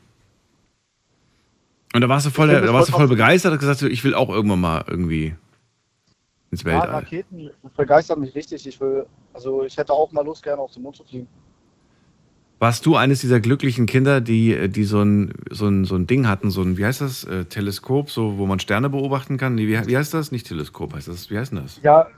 Und 1.95 2.01
da 2.03 2.09
warst 2.09 2.27
du 2.27 2.31
voll, 2.31 2.49
da 2.49 2.61
das 2.61 2.73
warst 2.73 2.89
du 2.89 2.93
voll 2.93 3.09
begeistert 3.09 3.53
und 3.53 3.59
gesagt, 3.59 3.83
ich 3.83 4.05
will 4.05 4.15
auch 4.15 4.29
irgendwann 4.29 4.61
mal 4.61 4.85
irgendwie 4.87 5.35
ins 6.51 6.63
Ja, 6.63 6.67
Weltall. 6.73 6.91
Raketen 6.91 7.51
begeistern 7.77 8.21
mich 8.21 8.35
richtig. 8.35 8.67
Ich 8.67 8.81
will, 8.81 9.07
also 9.33 9.65
ich 9.65 9.77
hätte 9.77 9.93
auch 9.93 10.13
mal 10.13 10.25
Lust, 10.25 10.43
gerne 10.43 10.61
auf 10.61 10.73
den 10.73 10.83
Mond 10.83 10.97
zu 10.97 11.05
fliegen. 11.05 11.27
Warst 12.61 12.85
du 12.87 12.97
eines 12.97 13.21
dieser 13.21 13.39
glücklichen 13.39 13.87
Kinder, 13.87 14.21
die, 14.21 14.69
die 14.69 14.83
so, 14.83 15.01
ein, 15.01 15.33
so, 15.51 15.69
ein, 15.69 15.85
so 15.85 15.95
ein 15.95 16.09
Ding 16.09 16.27
hatten, 16.27 16.51
so 16.51 16.61
ein, 16.63 16.77
wie 16.77 16.85
heißt 16.85 17.01
das, 17.01 17.23
äh, 17.23 17.45
Teleskop, 17.45 18.11
so, 18.11 18.37
wo 18.37 18.47
man 18.47 18.59
Sterne 18.59 18.91
beobachten 18.91 19.37
kann? 19.37 19.55
Nee, 19.55 19.69
wie, 19.69 19.87
wie 19.87 19.97
heißt 19.97 20.13
das? 20.13 20.33
Nicht 20.33 20.49
Teleskop, 20.49 20.93
heißt 20.93 21.07
das, 21.07 21.31
wie 21.31 21.39
heißt 21.39 21.53
denn 21.53 21.63
das? 21.63 21.81
Ja. 21.83 22.09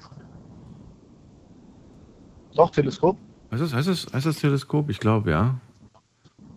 Doch, 2.54 2.70
Teleskop. 2.70 3.18
Heißt 3.50 3.62
das, 3.62 3.74
heißt 3.74 3.88
das, 3.88 4.06
heißt 4.14 4.24
das 4.26 4.36
Teleskop? 4.38 4.88
Ich 4.88 4.98
glaube, 4.98 5.30
ja. 5.30 5.60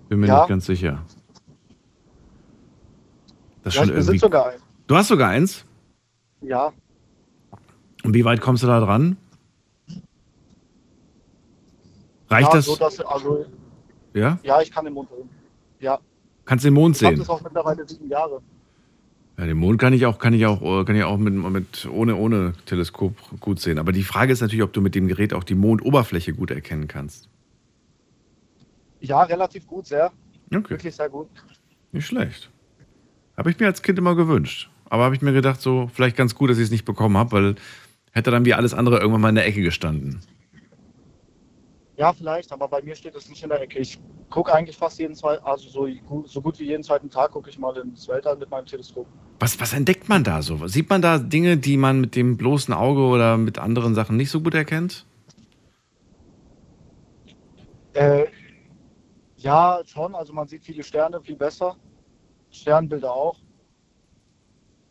Bin 0.08 0.22
mir 0.22 0.28
Ja. 0.28 0.40
nicht 0.40 0.50
ganz 0.50 0.66
sicher. 0.66 1.04
Das 3.64 3.76
Ja, 3.76 3.82
schon 3.82 3.90
ich 3.90 3.96
irgendwie. 3.98 4.18
sogar 4.18 4.48
einen. 4.48 4.62
Du 4.88 4.96
hast 4.96 5.10
sogar 5.10 5.30
eins? 5.30 5.66
Ja. 6.42 6.72
Und 8.04 8.14
wie 8.14 8.24
weit 8.24 8.40
kommst 8.40 8.64
du 8.64 8.68
da 8.68 8.80
dran? 8.80 9.18
Reicht 12.30 12.48
ja, 12.50 12.56
das? 12.56 12.66
So, 12.66 12.76
dass, 12.78 13.00
also, 13.02 13.46
ja? 14.14 14.40
ja, 14.44 14.62
ich 14.62 14.72
kann 14.72 14.86
den 14.86 14.94
Mond 14.94 15.10
sehen. 15.10 15.30
Ja. 15.80 16.00
Kannst 16.46 16.66
den 16.66 16.74
Mond 16.74 16.96
Ich 16.96 17.04
habe 17.04 17.16
sehen? 17.16 17.20
das 17.20 17.30
auch 17.30 17.42
mittlerweile 17.42 17.88
sieben 17.88 18.10
Jahre. 18.10 18.42
Ja, 19.38 19.46
den 19.46 19.58
Mond 19.58 19.80
kann 19.80 19.94
ich 19.94 20.06
auch, 20.06 20.20
kann 20.20 20.34
ich 20.34 20.46
auch, 20.46 20.62
äh, 20.62 20.86
kann 20.86 20.96
ich 20.96 21.04
auch 21.04 21.18
mit, 21.18 21.34
mit 21.34 21.88
ohne, 21.92 22.16
ohne 22.16 22.54
Teleskop 22.66 23.16
gut 23.40 23.60
sehen. 23.60 23.80
Aber 23.80 23.92
die 23.92 24.04
Frage 24.04 24.32
ist 24.32 24.42
natürlich, 24.42 24.64
ob 24.64 24.74
du 24.74 24.82
mit 24.82 24.94
dem 24.94 25.08
Gerät 25.08 25.34
auch 25.34 25.44
die 25.44 25.56
Mondoberfläche 25.56 26.34
gut 26.34 26.52
erkennen 26.52 26.88
kannst. 26.88 27.30
Ja, 29.02 29.24
relativ 29.24 29.68
gut, 29.68 29.88
sehr. 29.88 30.12
Okay, 30.54 30.70
Wirklich 30.72 30.96
sehr 30.96 31.10
gut. 31.10 31.28
nicht 31.92 32.06
schlecht. 32.06 32.50
Habe 33.36 33.50
ich 33.50 33.60
mir 33.60 33.66
als 33.66 33.82
Kind 33.82 33.98
immer 33.98 34.16
gewünscht. 34.16 34.70
Aber 34.86 35.06
habe 35.06 35.16
ich 35.16 35.22
mir 35.24 35.34
gedacht, 35.34 35.60
so 35.60 35.90
vielleicht 35.92 36.16
ganz 36.16 36.36
gut, 36.36 36.52
dass 36.52 36.58
ich 36.60 36.66
es 36.66 36.72
nicht 36.72 36.86
bekommen 36.86 37.18
habe, 37.18 37.32
weil 37.32 37.56
hätte 38.12 38.30
dann 38.30 38.46
wie 38.46 38.54
alles 38.54 38.76
andere 38.76 39.00
irgendwann 39.00 39.22
mal 39.22 39.30
in 39.30 39.36
der 39.36 39.48
Ecke 39.48 39.64
gestanden. 39.64 40.20
Ja, 42.04 42.12
vielleicht, 42.12 42.52
aber 42.52 42.68
bei 42.68 42.82
mir 42.82 42.96
steht 42.96 43.16
es 43.16 43.30
nicht 43.30 43.42
in 43.44 43.48
der 43.48 43.62
Ecke. 43.62 43.80
Ich 43.80 43.98
gucke 44.30 44.54
eigentlich 44.54 44.76
fast 44.76 45.00
jeden 45.00 45.16
zweiten, 45.16 45.42
also 45.46 45.70
so, 45.70 45.88
so 46.26 46.42
gut 46.42 46.60
wie 46.60 46.66
jeden 46.66 46.84
zweiten 46.84 47.10
Tag 47.10 47.32
gucke 47.32 47.50
ich 47.50 47.58
mal 47.58 47.78
ins 47.78 48.10
Weltall 48.10 48.36
mit 48.36 48.50
meinem 48.50 48.66
Teleskop. 48.66 49.08
Was, 49.40 49.58
was 49.62 49.72
entdeckt 49.72 50.10
man 50.10 50.26
da 50.26 50.42
so? 50.42 50.68
Sieht 50.68 50.90
man 50.90 51.02
da 51.02 51.18
Dinge, 51.18 51.56
die 51.56 51.78
man 51.78 52.02
mit 52.02 52.18
dem 52.18 52.36
bloßen 52.36 52.74
Auge 52.74 53.04
oder 53.04 53.38
mit 53.38 53.58
anderen 53.58 53.96
Sachen 53.96 54.18
nicht 54.18 54.32
so 54.32 54.42
gut 54.42 54.54
erkennt? 54.54 55.06
Äh, 57.94 58.26
ja, 59.38 59.80
schon. 59.86 60.14
Also 60.14 60.34
man 60.34 60.50
sieht 60.50 60.66
viele 60.66 60.84
Sterne 60.84 61.22
viel 61.22 61.38
besser. 61.38 61.78
Sternbilder 62.52 63.14
auch. 63.14 63.40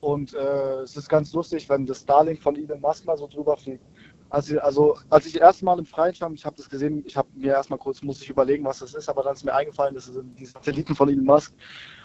Und 0.01 0.33
äh, 0.33 0.81
es 0.81 0.97
ist 0.97 1.11
ganz 1.11 1.31
lustig, 1.35 1.69
wenn 1.69 1.85
das 1.85 2.01
Starlink 2.01 2.41
von 2.41 2.57
Elon 2.57 2.81
Musk 2.81 3.05
mal 3.05 3.19
so 3.19 3.27
drüber 3.27 3.59
fliegt. 3.59 3.85
Also, 4.33 4.59
also 4.61 4.97
als 5.11 5.27
ich 5.27 5.35
das 5.35 5.43
erste 5.43 5.67
Mal 5.67 5.79
im 5.79 5.85
Freien 5.85 6.15
schwamm, 6.15 6.33
ich 6.33 6.47
habe 6.47 6.57
das 6.57 6.71
gesehen, 6.71 7.03
ich 7.05 7.19
habe 7.19 7.29
mir 7.35 7.53
erstmal 7.53 7.79
kurz, 7.79 8.01
muss 8.01 8.23
ich 8.23 8.31
überlegen, 8.31 8.65
was 8.65 8.79
das 8.79 8.95
ist, 8.95 9.07
aber 9.11 9.23
dann 9.23 9.35
ist 9.35 9.45
mir 9.45 9.55
eingefallen, 9.55 9.95
das 9.95 10.07
sind 10.07 10.39
die 10.41 10.47
Satelliten 10.47 10.97
von 10.97 11.11
Elon 11.11 11.27
Musk. 11.27 11.53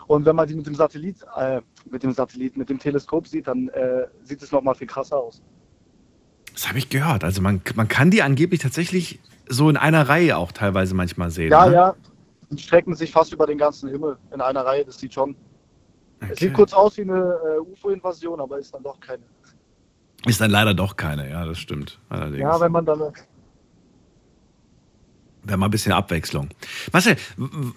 Und 0.08 0.26
wenn 0.26 0.36
man 0.36 0.46
die 0.46 0.56
mit 0.56 0.68
dem 0.68 0.76
Satellit, 0.76 1.16
äh, 1.38 1.62
mit 1.90 2.04
dem 2.04 2.12
Satellit, 2.12 2.58
mit 2.58 2.70
dem 2.70 2.80
Teleskop 2.80 3.30
sieht, 3.30 3.48
dann 3.48 3.70
äh, 3.70 4.08
sieht 4.24 4.44
es 4.44 4.52
nochmal 4.52 4.76
viel 4.76 4.88
krasser 4.88 5.16
aus. 5.16 5.42
Das 6.52 6.68
habe 6.68 6.80
ich 6.80 6.90
gehört. 6.90 7.24
Also 7.24 7.42
man, 7.42 7.62
man 7.76 7.88
kann 7.88 8.12
die 8.12 8.22
angeblich 8.22 8.60
tatsächlich 8.60 9.22
so 9.48 9.70
in 9.70 9.78
einer 9.78 10.10
Reihe 10.10 10.36
auch 10.36 10.52
teilweise 10.52 10.96
manchmal 10.96 11.32
sehen. 11.32 11.54
Ja, 11.54 11.68
ne? 11.68 11.74
ja, 11.76 11.96
die 12.50 12.62
strecken 12.62 12.94
sich 12.94 13.10
fast 13.10 13.32
über 13.32 13.48
den 13.48 13.58
ganzen 13.58 13.88
Himmel 13.88 14.18
in 14.34 14.42
einer 14.42 14.66
Reihe, 14.66 14.84
das 14.84 15.00
sieht 15.00 15.13
schon. 15.13 15.34
Es 16.20 16.32
Okay. 16.32 16.46
sieht 16.46 16.54
kurz 16.56 16.74
aus 16.74 16.98
wie 16.98 17.04
eine 17.04 17.40
äh, 17.56 17.60
UFO-Invasion, 17.60 18.42
aber 18.42 18.60
ist 18.60 18.74
dann 18.74 18.84
doch 18.84 19.00
keine. 19.00 19.24
Ist 20.25 20.41
dann 20.41 20.51
leider 20.51 20.73
doch 20.73 20.95
keine, 20.97 21.30
ja, 21.30 21.45
das 21.45 21.60
stimmt. 21.60 21.99
Allerdings. 22.10 22.41
Ja, 22.41 22.60
wenn 22.60 22.71
man 22.71 22.86
dann. 22.86 23.13
Wäre 25.43 25.58
mal 25.58 25.67
ein 25.67 25.71
bisschen 25.71 25.93
Abwechslung. 25.93 26.49
Marcel, 26.91 27.15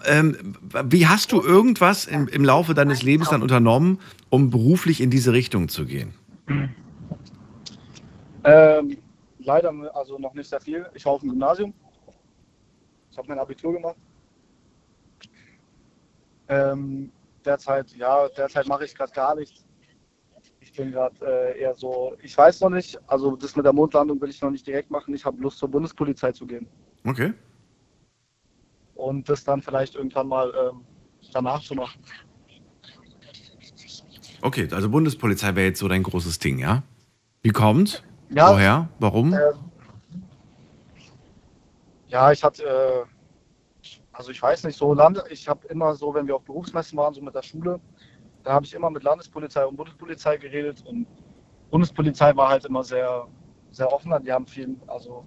ähm, 0.05 0.57
wie 0.85 1.07
hast 1.07 1.31
du 1.31 1.41
irgendwas 1.41 2.05
im, 2.05 2.27
im 2.27 2.43
Laufe 2.43 2.73
deines 2.73 3.01
Lebens 3.01 3.29
dann 3.29 3.41
unternommen, 3.41 3.99
um 4.29 4.49
beruflich 4.49 4.99
in 4.99 5.09
diese 5.09 5.31
Richtung 5.31 5.69
zu 5.69 5.85
gehen? 5.85 6.13
Ähm, 8.43 8.97
leider 9.39 9.71
also 9.95 10.17
noch 10.17 10.33
nicht 10.33 10.49
sehr 10.49 10.59
viel. 10.59 10.85
Ich 10.93 11.05
war 11.05 11.13
auf 11.13 11.21
dem 11.21 11.29
Gymnasium. 11.29 11.73
Ich 13.11 13.17
habe 13.17 13.27
mein 13.29 13.39
Abitur 13.39 13.73
gemacht. 13.73 13.95
Ähm, 16.49 17.11
derzeit, 17.45 17.91
ja, 17.95 18.27
derzeit 18.29 18.67
mache 18.67 18.83
ich 18.83 18.95
gerade 18.95 19.13
gar 19.13 19.35
nichts. 19.35 19.63
Ich 20.71 20.77
bin 20.77 20.91
gerade 20.91 21.15
äh, 21.25 21.59
eher 21.59 21.75
so, 21.75 22.15
ich 22.21 22.37
weiß 22.37 22.61
noch 22.61 22.69
nicht, 22.69 22.97
also 23.07 23.35
das 23.35 23.55
mit 23.55 23.65
der 23.65 23.73
Mondlandung 23.73 24.19
will 24.21 24.29
ich 24.29 24.41
noch 24.41 24.51
nicht 24.51 24.65
direkt 24.65 24.89
machen. 24.89 25.13
Ich 25.13 25.25
habe 25.25 25.41
Lust 25.41 25.57
zur 25.57 25.69
Bundespolizei 25.69 26.31
zu 26.31 26.45
gehen. 26.47 26.67
Okay 27.05 27.33
und 29.01 29.27
das 29.27 29.43
dann 29.43 29.61
vielleicht 29.61 29.95
irgendwann 29.95 30.27
mal 30.27 30.53
ähm, 30.55 30.85
danach 31.33 31.61
zu 31.61 31.75
machen. 31.75 31.99
Okay, 34.41 34.67
also 34.71 34.89
Bundespolizei 34.89 35.55
wäre 35.55 35.67
jetzt 35.67 35.79
so 35.79 35.87
dein 35.87 36.03
großes 36.03 36.39
Ding, 36.39 36.59
ja? 36.59 36.83
Wie 37.41 37.49
kommt? 37.49 38.03
Ja, 38.29 38.53
Woher? 38.53 38.89
Warum? 38.99 39.33
Äh, 39.33 39.39
ja, 42.07 42.31
ich 42.31 42.43
hatte, 42.43 42.63
äh, 42.63 43.05
also 44.11 44.31
ich 44.31 44.41
weiß 44.41 44.63
nicht, 44.63 44.77
so 44.77 44.93
Land, 44.93 45.23
ich 45.29 45.47
habe 45.47 45.67
immer 45.67 45.95
so, 45.95 46.13
wenn 46.13 46.27
wir 46.27 46.35
auf 46.35 46.43
Berufsmessen 46.43 46.97
waren, 46.97 47.13
so 47.13 47.21
mit 47.21 47.35
der 47.35 47.43
Schule, 47.43 47.79
da 48.43 48.53
habe 48.53 48.65
ich 48.65 48.73
immer 48.73 48.89
mit 48.89 49.03
Landespolizei 49.03 49.65
und 49.65 49.75
Bundespolizei 49.75 50.37
geredet 50.37 50.83
und 50.85 51.07
Bundespolizei 51.69 52.35
war 52.35 52.49
halt 52.49 52.65
immer 52.65 52.83
sehr, 52.83 53.27
sehr 53.71 53.91
offen, 53.91 54.13
die 54.23 54.31
haben 54.31 54.45
viel, 54.45 54.75
also 54.87 55.25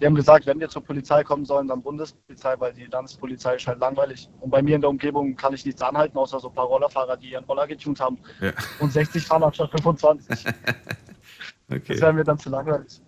die 0.00 0.06
haben 0.06 0.14
gesagt, 0.14 0.46
wenn 0.46 0.58
wir 0.58 0.68
zur 0.68 0.82
Polizei 0.82 1.22
kommen 1.22 1.44
sollen, 1.44 1.68
dann 1.68 1.80
Bundespolizei, 1.80 2.54
weil 2.58 2.72
die 2.72 2.86
Landespolizei 2.86 3.54
ist 3.54 3.66
halt 3.66 3.78
langweilig. 3.78 4.28
Und 4.40 4.50
bei 4.50 4.60
mir 4.60 4.74
in 4.74 4.80
der 4.80 4.90
Umgebung 4.90 5.36
kann 5.36 5.54
ich 5.54 5.64
nichts 5.64 5.80
anhalten, 5.80 6.18
außer 6.18 6.40
so 6.40 6.48
ein 6.48 6.54
paar 6.54 6.66
Rollerfahrer, 6.66 7.16
die 7.16 7.30
ihren 7.30 7.44
Roller 7.44 7.66
getunt 7.66 8.00
haben 8.00 8.18
ja. 8.40 8.52
und 8.80 8.92
60 8.92 9.24
fahren 9.24 9.44
anstatt 9.44 9.70
25. 9.70 10.46
okay. 11.70 11.82
Das 11.86 12.00
wäre 12.00 12.12
mir 12.12 12.24
dann 12.24 12.38
zu 12.38 12.50
langweilig. 12.50 13.00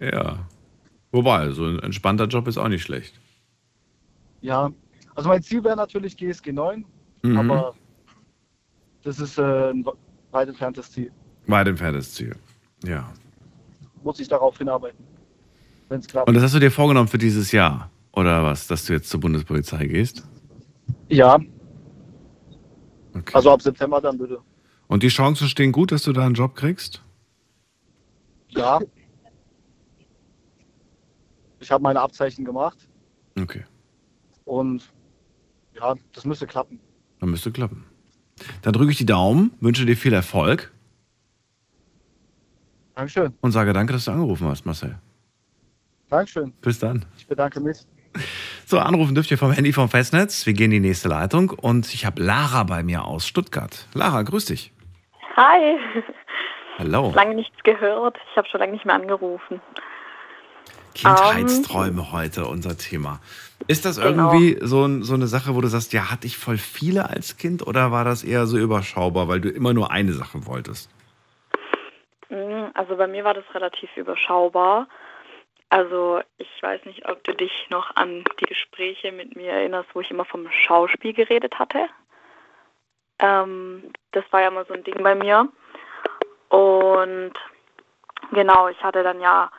Ja. 0.00 0.38
Wobei, 1.12 1.50
so 1.50 1.66
ein 1.66 1.78
entspannter 1.80 2.26
Job 2.26 2.48
ist 2.48 2.56
auch 2.56 2.68
nicht 2.68 2.82
schlecht. 2.82 3.20
Ja, 4.40 4.70
also 5.14 5.28
mein 5.28 5.42
Ziel 5.42 5.62
wäre 5.62 5.76
natürlich 5.76 6.16
GSG 6.16 6.52
9, 6.52 6.84
mhm. 7.22 7.38
aber 7.38 7.74
das 9.04 9.20
ist 9.20 9.38
äh, 9.38 9.70
ein 9.70 9.84
weit 10.32 10.48
entferntes 10.48 10.90
Ziel. 10.90 11.12
Weit 11.46 11.68
entferntes 11.68 12.14
Ziel, 12.14 12.34
ja. 12.84 13.12
Muss 14.02 14.18
ich 14.20 14.28
darauf 14.28 14.58
hinarbeiten 14.58 15.14
wenn 15.88 16.00
es 16.00 16.06
klappt. 16.06 16.28
Und 16.28 16.34
das 16.34 16.42
hast 16.42 16.54
du 16.54 16.60
dir 16.60 16.70
vorgenommen 16.70 17.08
für 17.08 17.18
dieses 17.18 17.52
Jahr? 17.52 17.90
Oder 18.12 18.44
was, 18.44 18.66
dass 18.66 18.84
du 18.84 18.92
jetzt 18.92 19.08
zur 19.08 19.20
Bundespolizei 19.20 19.86
gehst? 19.86 20.26
Ja. 21.08 21.38
Okay. 23.14 23.32
Also 23.34 23.50
ab 23.50 23.62
September 23.62 24.00
dann 24.00 24.18
bitte. 24.18 24.40
Und 24.86 25.02
die 25.02 25.08
Chancen 25.08 25.48
stehen 25.48 25.72
gut, 25.72 25.92
dass 25.92 26.02
du 26.02 26.12
da 26.12 26.24
einen 26.24 26.34
Job 26.34 26.54
kriegst? 26.54 27.02
Ja. 28.48 28.80
Ich 31.60 31.70
habe 31.70 31.82
meine 31.82 32.00
Abzeichen 32.00 32.44
gemacht. 32.44 32.88
Okay. 33.40 33.64
Und 34.44 34.92
ja, 35.74 35.94
das 36.12 36.24
müsste 36.24 36.46
klappen. 36.46 36.78
Dann 37.20 37.30
müsste 37.30 37.50
klappen. 37.50 37.84
Dann 38.62 38.72
drücke 38.72 38.90
ich 38.90 38.98
die 38.98 39.06
Daumen, 39.06 39.52
wünsche 39.60 39.86
dir 39.86 39.96
viel 39.96 40.12
Erfolg. 40.12 40.72
Dankeschön. 42.94 43.34
Und 43.40 43.52
sage 43.52 43.72
danke, 43.72 43.92
dass 43.92 44.04
du 44.04 44.12
angerufen 44.12 44.46
hast, 44.48 44.64
Marcel. 44.66 44.98
Dankeschön. 46.08 46.52
Bis 46.60 46.78
dann. 46.78 47.04
Ich 47.16 47.26
bedanke 47.26 47.60
mich. 47.60 47.78
So, 48.66 48.78
anrufen 48.78 49.14
dürft 49.14 49.30
ihr 49.30 49.38
vom 49.38 49.50
Handy 49.50 49.72
vom 49.72 49.88
Festnetz. 49.88 50.46
Wir 50.46 50.52
gehen 50.52 50.70
in 50.72 50.82
die 50.82 50.88
nächste 50.88 51.08
Leitung 51.08 51.50
und 51.50 51.92
ich 51.92 52.06
habe 52.06 52.22
Lara 52.22 52.62
bei 52.62 52.82
mir 52.82 53.04
aus 53.04 53.26
Stuttgart. 53.26 53.88
Lara, 53.94 54.22
grüß 54.22 54.46
dich. 54.46 54.72
Hi. 55.36 55.76
Hallo. 56.78 57.12
Lange 57.14 57.34
nichts 57.34 57.56
gehört. 57.64 58.16
Ich 58.30 58.36
habe 58.36 58.48
schon 58.48 58.60
lange 58.60 58.72
nicht 58.72 58.84
mehr 58.84 58.94
angerufen. 58.94 59.60
Kindheitsträume 60.94 62.02
um, 62.02 62.12
heute 62.12 62.46
unser 62.46 62.78
Thema. 62.78 63.20
Ist 63.66 63.84
das 63.84 64.00
genau. 64.00 64.32
irgendwie 64.32 64.58
so, 64.64 64.86
so 65.02 65.14
eine 65.14 65.26
Sache, 65.26 65.54
wo 65.54 65.60
du 65.60 65.68
sagst, 65.68 65.92
ja, 65.92 66.10
hatte 66.10 66.26
ich 66.26 66.36
voll 66.36 66.58
viele 66.58 67.08
als 67.08 67.36
Kind 67.36 67.66
oder 67.66 67.90
war 67.90 68.04
das 68.04 68.22
eher 68.22 68.46
so 68.46 68.58
überschaubar, 68.58 69.28
weil 69.28 69.40
du 69.40 69.48
immer 69.48 69.72
nur 69.72 69.90
eine 69.90 70.12
Sache 70.12 70.46
wolltest? 70.46 70.90
Mm, 72.28 72.66
also 72.74 72.96
bei 72.96 73.06
mir 73.06 73.24
war 73.24 73.34
das 73.34 73.44
relativ 73.54 73.96
überschaubar. 73.96 74.86
Also 75.70 76.20
ich 76.36 76.62
weiß 76.62 76.84
nicht, 76.84 77.08
ob 77.08 77.24
du 77.24 77.34
dich 77.34 77.68
noch 77.70 77.96
an 77.96 78.22
die 78.40 78.46
Gespräche 78.46 79.12
mit 79.12 79.34
mir 79.34 79.52
erinnerst, 79.52 79.88
wo 79.94 80.00
ich 80.00 80.10
immer 80.10 80.24
vom 80.24 80.48
Schauspiel 80.50 81.14
geredet 81.14 81.58
hatte. 81.58 81.88
Ähm, 83.18 83.92
das 84.12 84.24
war 84.30 84.42
ja 84.42 84.48
immer 84.48 84.64
so 84.66 84.74
ein 84.74 84.84
Ding 84.84 85.02
bei 85.02 85.14
mir. 85.14 85.48
Und 86.48 87.32
genau, 88.32 88.68
ich 88.68 88.82
hatte 88.84 89.02
dann 89.02 89.20
ja, 89.20 89.50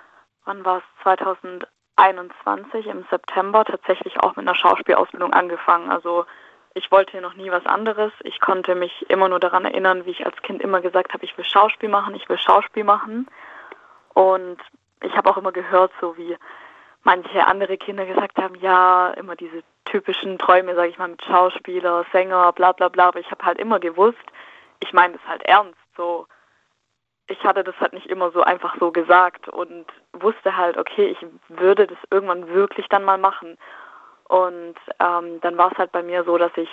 wann 0.45 0.63
war 0.63 0.77
es, 0.77 0.83
2021 1.97 2.87
im 2.87 3.05
September 3.09 3.63
tatsächlich 3.63 4.19
auch 4.19 4.35
mit 4.35 4.47
einer 4.47 4.55
Schauspielausbildung 4.55 5.33
angefangen. 5.33 5.89
Also 5.89 6.25
ich 6.73 6.91
wollte 6.91 7.21
noch 7.21 7.35
nie 7.35 7.51
was 7.51 7.65
anderes. 7.65 8.11
Ich 8.23 8.39
konnte 8.41 8.75
mich 8.75 9.09
immer 9.09 9.29
nur 9.29 9.39
daran 9.39 9.65
erinnern, 9.65 10.05
wie 10.05 10.11
ich 10.11 10.25
als 10.25 10.35
Kind 10.41 10.61
immer 10.61 10.81
gesagt 10.81 11.13
habe, 11.13 11.23
ich 11.23 11.37
will 11.37 11.45
Schauspiel 11.45 11.89
machen, 11.89 12.15
ich 12.15 12.27
will 12.27 12.37
Schauspiel 12.37 12.83
machen. 12.83 13.27
Und 14.13 14.57
ich 15.01 15.15
habe 15.15 15.29
auch 15.29 15.37
immer 15.37 15.53
gehört, 15.53 15.91
so 16.01 16.17
wie 16.17 16.37
manche 17.03 17.47
andere 17.47 17.77
Kinder 17.77 18.05
gesagt 18.05 18.37
haben, 18.37 18.55
ja, 18.55 19.11
immer 19.11 19.35
diese 19.35 19.63
typischen 19.85 20.37
Träume, 20.37 20.75
sage 20.75 20.89
ich 20.89 20.97
mal, 20.97 21.07
mit 21.07 21.23
Schauspieler, 21.23 22.05
Sänger, 22.11 22.51
bla 22.51 22.73
bla 22.73 22.89
bla. 22.89 23.07
Aber 23.07 23.19
ich 23.19 23.31
habe 23.31 23.45
halt 23.45 23.59
immer 23.59 23.79
gewusst, 23.79 24.25
ich 24.83 24.91
meine 24.91 25.13
das 25.13 25.27
halt 25.27 25.43
ernst. 25.43 25.79
So, 25.95 26.27
ich 27.27 27.43
hatte 27.43 27.63
das 27.63 27.75
halt 27.79 27.93
nicht 27.93 28.07
immer 28.07 28.31
so 28.31 28.41
einfach 28.41 28.75
so 28.79 28.91
gesagt 28.91 29.49
und 29.49 29.85
wusste 30.13 30.55
halt, 30.55 30.77
okay, 30.77 31.07
ich 31.07 31.25
würde 31.49 31.87
das 31.87 31.97
irgendwann 32.11 32.47
wirklich 32.49 32.87
dann 32.89 33.03
mal 33.03 33.17
machen. 33.17 33.57
Und 34.27 34.75
ähm, 34.99 35.39
dann 35.41 35.57
war 35.57 35.71
es 35.71 35.77
halt 35.77 35.91
bei 35.91 36.03
mir 36.03 36.23
so, 36.23 36.37
dass 36.37 36.51
ich 36.55 36.69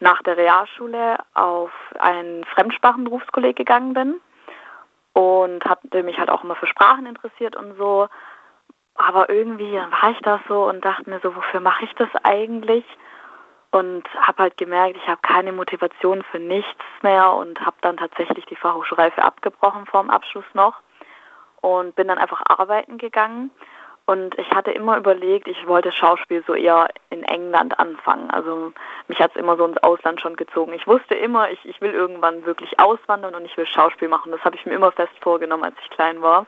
nach 0.00 0.22
der 0.22 0.36
Realschule 0.36 1.18
auf 1.34 1.70
ein 1.98 2.44
Fremdsprachenberufskolleg 2.54 3.56
gegangen 3.56 3.92
bin 3.92 4.20
und 5.12 5.64
hatte 5.64 6.02
mich 6.02 6.18
halt 6.18 6.30
auch 6.30 6.44
immer 6.44 6.56
für 6.56 6.66
Sprachen 6.66 7.06
interessiert 7.06 7.56
und 7.56 7.76
so. 7.76 8.08
Aber 8.94 9.28
irgendwie 9.30 9.72
war 9.72 10.10
ich 10.10 10.20
das 10.20 10.40
so 10.48 10.68
und 10.68 10.84
dachte 10.84 11.08
mir 11.08 11.20
so, 11.22 11.34
wofür 11.34 11.60
mache 11.60 11.84
ich 11.84 11.94
das 11.94 12.08
eigentlich? 12.22 12.84
Und 13.72 14.02
habe 14.20 14.42
halt 14.42 14.56
gemerkt, 14.56 14.96
ich 14.96 15.06
habe 15.06 15.20
keine 15.22 15.52
Motivation 15.52 16.24
für 16.24 16.40
nichts 16.40 16.84
mehr 17.02 17.32
und 17.32 17.60
habe 17.60 17.76
dann 17.82 17.96
tatsächlich 17.96 18.44
die 18.46 18.56
Fachhochschulreife 18.56 19.22
abgebrochen 19.22 19.86
vor 19.86 20.02
dem 20.02 20.10
Abschluss 20.10 20.44
noch 20.54 20.80
und 21.60 21.94
bin 21.94 22.08
dann 22.08 22.18
einfach 22.18 22.42
arbeiten 22.46 22.98
gegangen 22.98 23.52
und 24.10 24.36
ich 24.40 24.50
hatte 24.50 24.72
immer 24.72 24.96
überlegt, 24.96 25.46
ich 25.46 25.68
wollte 25.68 25.92
Schauspiel 25.92 26.42
so 26.44 26.54
eher 26.54 26.88
in 27.10 27.22
England 27.22 27.78
anfangen. 27.78 28.28
Also 28.32 28.72
mich 29.06 29.20
hat 29.20 29.30
es 29.30 29.40
immer 29.40 29.56
so 29.56 29.64
ins 29.64 29.80
Ausland 29.84 30.20
schon 30.20 30.34
gezogen. 30.34 30.72
Ich 30.72 30.84
wusste 30.88 31.14
immer, 31.14 31.48
ich, 31.52 31.64
ich 31.64 31.80
will 31.80 31.92
irgendwann 31.92 32.44
wirklich 32.44 32.80
auswandern 32.80 33.36
und 33.36 33.44
ich 33.44 33.56
will 33.56 33.66
Schauspiel 33.66 34.08
machen. 34.08 34.32
Das 34.32 34.40
habe 34.44 34.56
ich 34.56 34.66
mir 34.66 34.74
immer 34.74 34.90
fest 34.90 35.12
vorgenommen, 35.20 35.62
als 35.62 35.76
ich 35.80 35.90
klein 35.90 36.20
war. 36.22 36.46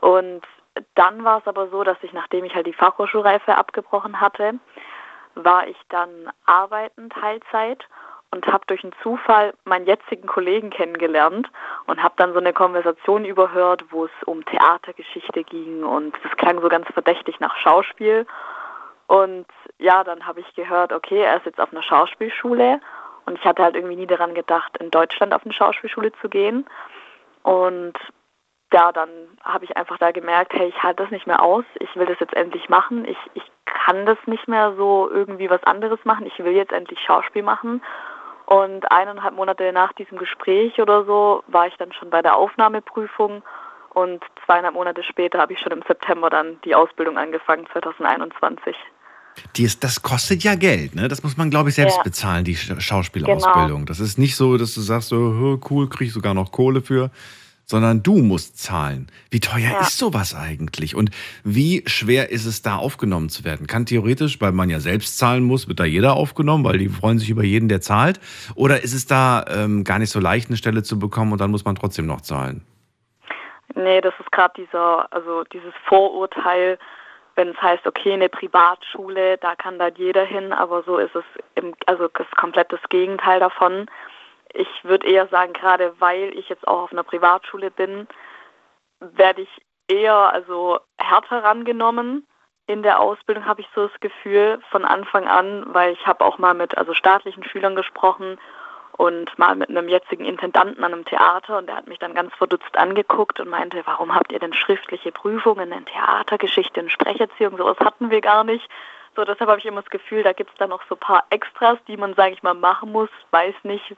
Und 0.00 0.42
dann 0.94 1.24
war 1.24 1.38
es 1.38 1.48
aber 1.48 1.66
so, 1.70 1.82
dass 1.82 1.96
ich, 2.02 2.12
nachdem 2.12 2.44
ich 2.44 2.54
halt 2.54 2.68
die 2.68 2.72
Fachhochschulreife 2.72 3.58
abgebrochen 3.58 4.20
hatte, 4.20 4.54
war 5.36 5.68
ich 5.68 5.76
dann 5.90 6.10
arbeiten 6.46 7.10
Teilzeit 7.10 7.86
und 8.30 8.46
habe 8.46 8.64
durch 8.66 8.82
einen 8.82 8.94
Zufall 9.02 9.54
meinen 9.64 9.86
jetzigen 9.86 10.26
Kollegen 10.26 10.70
kennengelernt 10.70 11.48
und 11.86 12.02
habe 12.02 12.14
dann 12.16 12.32
so 12.32 12.38
eine 12.38 12.52
Konversation 12.52 13.24
überhört, 13.24 13.84
wo 13.90 14.06
es 14.06 14.10
um 14.24 14.44
Theatergeschichte 14.44 15.44
ging 15.44 15.84
und 15.84 16.14
das 16.22 16.32
klang 16.36 16.60
so 16.60 16.68
ganz 16.68 16.86
verdächtig 16.92 17.38
nach 17.38 17.56
Schauspiel. 17.56 18.26
Und 19.06 19.46
ja, 19.78 20.02
dann 20.02 20.26
habe 20.26 20.40
ich 20.40 20.54
gehört, 20.54 20.92
okay, 20.92 21.20
er 21.20 21.36
ist 21.36 21.46
jetzt 21.46 21.60
auf 21.60 21.72
einer 21.72 21.82
Schauspielschule 21.82 22.80
und 23.26 23.38
ich 23.38 23.44
hatte 23.44 23.62
halt 23.62 23.76
irgendwie 23.76 23.96
nie 23.96 24.06
daran 24.06 24.34
gedacht, 24.34 24.76
in 24.78 24.90
Deutschland 24.90 25.32
auf 25.32 25.44
eine 25.44 25.52
Schauspielschule 25.52 26.12
zu 26.20 26.28
gehen. 26.28 26.66
Und 27.42 27.94
ja, 28.72 28.92
dann 28.92 29.08
habe 29.42 29.64
ich 29.64 29.76
einfach 29.76 29.98
da 29.98 30.10
gemerkt, 30.10 30.52
hey, 30.54 30.68
ich 30.68 30.82
halte 30.82 31.02
das 31.02 31.12
nicht 31.12 31.26
mehr 31.26 31.42
aus, 31.42 31.64
ich 31.80 31.94
will 31.96 32.06
das 32.06 32.18
jetzt 32.20 32.34
endlich 32.34 32.68
machen, 32.68 33.04
ich, 33.04 33.18
ich 33.34 33.44
kann 33.64 34.06
das 34.06 34.18
nicht 34.26 34.48
mehr 34.48 34.74
so 34.76 35.08
irgendwie 35.10 35.48
was 35.48 35.62
anderes 35.64 36.00
machen, 36.04 36.26
ich 36.26 36.38
will 36.38 36.52
jetzt 36.52 36.72
endlich 36.72 36.98
Schauspiel 37.00 37.42
machen 37.42 37.82
und 38.46 38.90
eineinhalb 38.90 39.34
Monate 39.34 39.72
nach 39.72 39.92
diesem 39.92 40.18
Gespräch 40.18 40.80
oder 40.80 41.04
so 41.04 41.42
war 41.46 41.66
ich 41.66 41.76
dann 41.76 41.92
schon 41.92 42.10
bei 42.10 42.22
der 42.22 42.36
Aufnahmeprüfung 42.36 43.42
und 43.90 44.22
zweieinhalb 44.44 44.74
Monate 44.74 45.02
später 45.02 45.38
habe 45.38 45.52
ich 45.52 45.60
schon 45.60 45.72
im 45.72 45.82
September 45.86 46.28
dann 46.28 46.60
die 46.64 46.74
Ausbildung 46.74 47.16
angefangen, 47.18 47.66
2021. 47.72 48.76
Die 49.54 49.64
ist, 49.64 49.84
das 49.84 50.02
kostet 50.02 50.44
ja 50.44 50.54
Geld, 50.54 50.94
ne? 50.94 51.08
Das 51.08 51.22
muss 51.22 51.36
man, 51.36 51.50
glaube 51.50 51.68
ich, 51.68 51.74
selbst 51.74 51.98
ja. 51.98 52.02
bezahlen, 52.02 52.44
die 52.44 52.56
Schauspielausbildung. 52.56 53.80
Genau. 53.80 53.84
Das 53.84 54.00
ist 54.00 54.18
nicht 54.18 54.36
so, 54.36 54.56
dass 54.56 54.74
du 54.74 54.80
sagst, 54.80 55.08
so, 55.08 55.58
cool, 55.70 55.88
kriege 55.88 56.04
ich 56.04 56.12
sogar 56.12 56.34
noch 56.34 56.52
Kohle 56.52 56.80
für. 56.80 57.10
Sondern 57.66 58.02
du 58.02 58.18
musst 58.18 58.62
zahlen. 58.62 59.08
Wie 59.30 59.40
teuer 59.40 59.72
Ja. 59.72 59.80
ist 59.80 59.98
sowas 59.98 60.34
eigentlich? 60.34 60.94
Und 60.94 61.10
wie 61.44 61.82
schwer 61.86 62.30
ist 62.30 62.46
es 62.46 62.62
da 62.62 62.76
aufgenommen 62.76 63.28
zu 63.28 63.44
werden? 63.44 63.66
Kann 63.66 63.86
theoretisch, 63.86 64.40
weil 64.40 64.52
man 64.52 64.70
ja 64.70 64.78
selbst 64.78 65.18
zahlen 65.18 65.42
muss, 65.42 65.66
wird 65.68 65.80
da 65.80 65.84
jeder 65.84 66.14
aufgenommen, 66.14 66.64
weil 66.64 66.78
die 66.78 66.88
freuen 66.88 67.18
sich 67.18 67.28
über 67.28 67.42
jeden, 67.42 67.68
der 67.68 67.80
zahlt? 67.80 68.20
Oder 68.54 68.82
ist 68.84 68.94
es 68.94 69.06
da 69.06 69.44
ähm, 69.48 69.82
gar 69.82 69.98
nicht 69.98 70.10
so 70.10 70.20
leicht, 70.20 70.48
eine 70.48 70.56
Stelle 70.56 70.84
zu 70.84 70.98
bekommen 70.98 71.32
und 71.32 71.40
dann 71.40 71.50
muss 71.50 71.64
man 71.64 71.74
trotzdem 71.74 72.06
noch 72.06 72.20
zahlen? 72.20 72.64
Nee, 73.74 74.00
das 74.00 74.14
ist 74.20 74.30
gerade 74.30 74.54
dieser, 74.56 75.12
also 75.12 75.42
dieses 75.52 75.74
Vorurteil, 75.88 76.78
wenn 77.34 77.48
es 77.48 77.60
heißt, 77.60 77.86
okay, 77.86 78.12
eine 78.14 78.28
Privatschule, 78.28 79.36
da 79.38 79.54
kann 79.56 79.78
da 79.78 79.88
jeder 79.88 80.24
hin, 80.24 80.52
aber 80.52 80.82
so 80.84 80.96
ist 80.98 81.14
es 81.14 81.24
im, 81.56 81.74
also 81.86 82.08
das 82.08 82.26
komplett 82.36 82.72
das 82.72 82.80
Gegenteil 82.88 83.40
davon. 83.40 83.86
Ich 84.58 84.68
würde 84.84 85.06
eher 85.06 85.26
sagen, 85.28 85.52
gerade 85.52 85.94
weil 85.98 86.36
ich 86.38 86.48
jetzt 86.48 86.66
auch 86.66 86.84
auf 86.84 86.92
einer 86.92 87.02
Privatschule 87.02 87.70
bin, 87.70 88.08
werde 89.00 89.42
ich 89.42 89.62
eher 89.88 90.14
also 90.14 90.80
härter 90.98 91.44
rangenommen 91.44 92.26
in 92.66 92.82
der 92.82 93.00
Ausbildung, 93.00 93.46
habe 93.46 93.60
ich 93.60 93.68
so 93.74 93.86
das 93.86 94.00
Gefühl 94.00 94.58
von 94.70 94.84
Anfang 94.84 95.28
an, 95.28 95.64
weil 95.68 95.92
ich 95.92 96.06
habe 96.06 96.24
auch 96.24 96.38
mal 96.38 96.54
mit 96.54 96.76
also 96.76 96.94
staatlichen 96.94 97.44
Schülern 97.44 97.76
gesprochen 97.76 98.38
und 98.96 99.38
mal 99.38 99.54
mit 99.54 99.68
einem 99.68 99.88
jetzigen 99.88 100.24
Intendanten 100.24 100.82
an 100.82 100.94
einem 100.94 101.04
Theater 101.04 101.58
und 101.58 101.66
der 101.66 101.76
hat 101.76 101.86
mich 101.86 101.98
dann 101.98 102.14
ganz 102.14 102.34
verdutzt 102.34 102.76
angeguckt 102.76 103.38
und 103.38 103.50
meinte, 103.50 103.82
warum 103.84 104.14
habt 104.14 104.32
ihr 104.32 104.38
denn 104.38 104.54
schriftliche 104.54 105.12
Prüfungen 105.12 105.70
in 105.70 105.84
Theatergeschichte, 105.84 106.80
in 106.80 106.90
Sprecherziehung, 106.90 107.56
sowas 107.58 107.78
hatten 107.78 108.10
wir 108.10 108.20
gar 108.20 108.42
nicht. 108.42 108.66
So, 109.14 109.24
deshalb 109.24 109.48
habe 109.48 109.58
ich 109.58 109.66
immer 109.66 109.82
das 109.82 109.90
Gefühl, 109.90 110.22
da 110.22 110.32
gibt 110.32 110.50
es 110.50 110.56
dann 110.56 110.70
noch 110.70 110.82
so 110.88 110.94
ein 110.94 111.00
paar 111.00 111.24
Extras, 111.30 111.78
die 111.88 111.96
man, 111.96 112.14
sage 112.14 112.34
ich 112.34 112.42
mal, 112.42 112.54
machen 112.54 112.92
muss. 112.92 113.08
Weiß 113.30 113.54
nicht, 113.62 113.96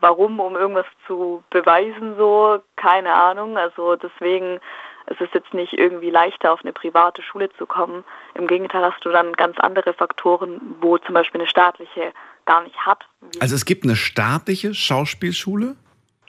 warum, 0.00 0.40
um 0.40 0.56
irgendwas 0.56 0.86
zu 1.06 1.42
beweisen, 1.50 2.16
so, 2.16 2.60
keine 2.76 3.14
Ahnung. 3.14 3.56
Also 3.56 3.96
deswegen 3.96 4.60
es 5.06 5.18
ist 5.20 5.32
jetzt 5.32 5.54
nicht 5.54 5.72
irgendwie 5.72 6.10
leichter, 6.10 6.52
auf 6.52 6.60
eine 6.62 6.72
private 6.72 7.22
Schule 7.22 7.48
zu 7.56 7.64
kommen. 7.64 8.04
Im 8.34 8.46
Gegenteil 8.46 8.82
hast 8.82 9.02
du 9.04 9.10
dann 9.10 9.32
ganz 9.32 9.58
andere 9.58 9.94
Faktoren, 9.94 10.60
wo 10.80 10.98
zum 10.98 11.14
Beispiel 11.14 11.40
eine 11.40 11.48
staatliche 11.48 12.12
gar 12.44 12.62
nicht 12.62 12.76
hat. 12.78 13.04
Also 13.40 13.54
es 13.54 13.64
gibt 13.64 13.84
eine 13.84 13.96
staatliche 13.96 14.74
Schauspielschule 14.74 15.76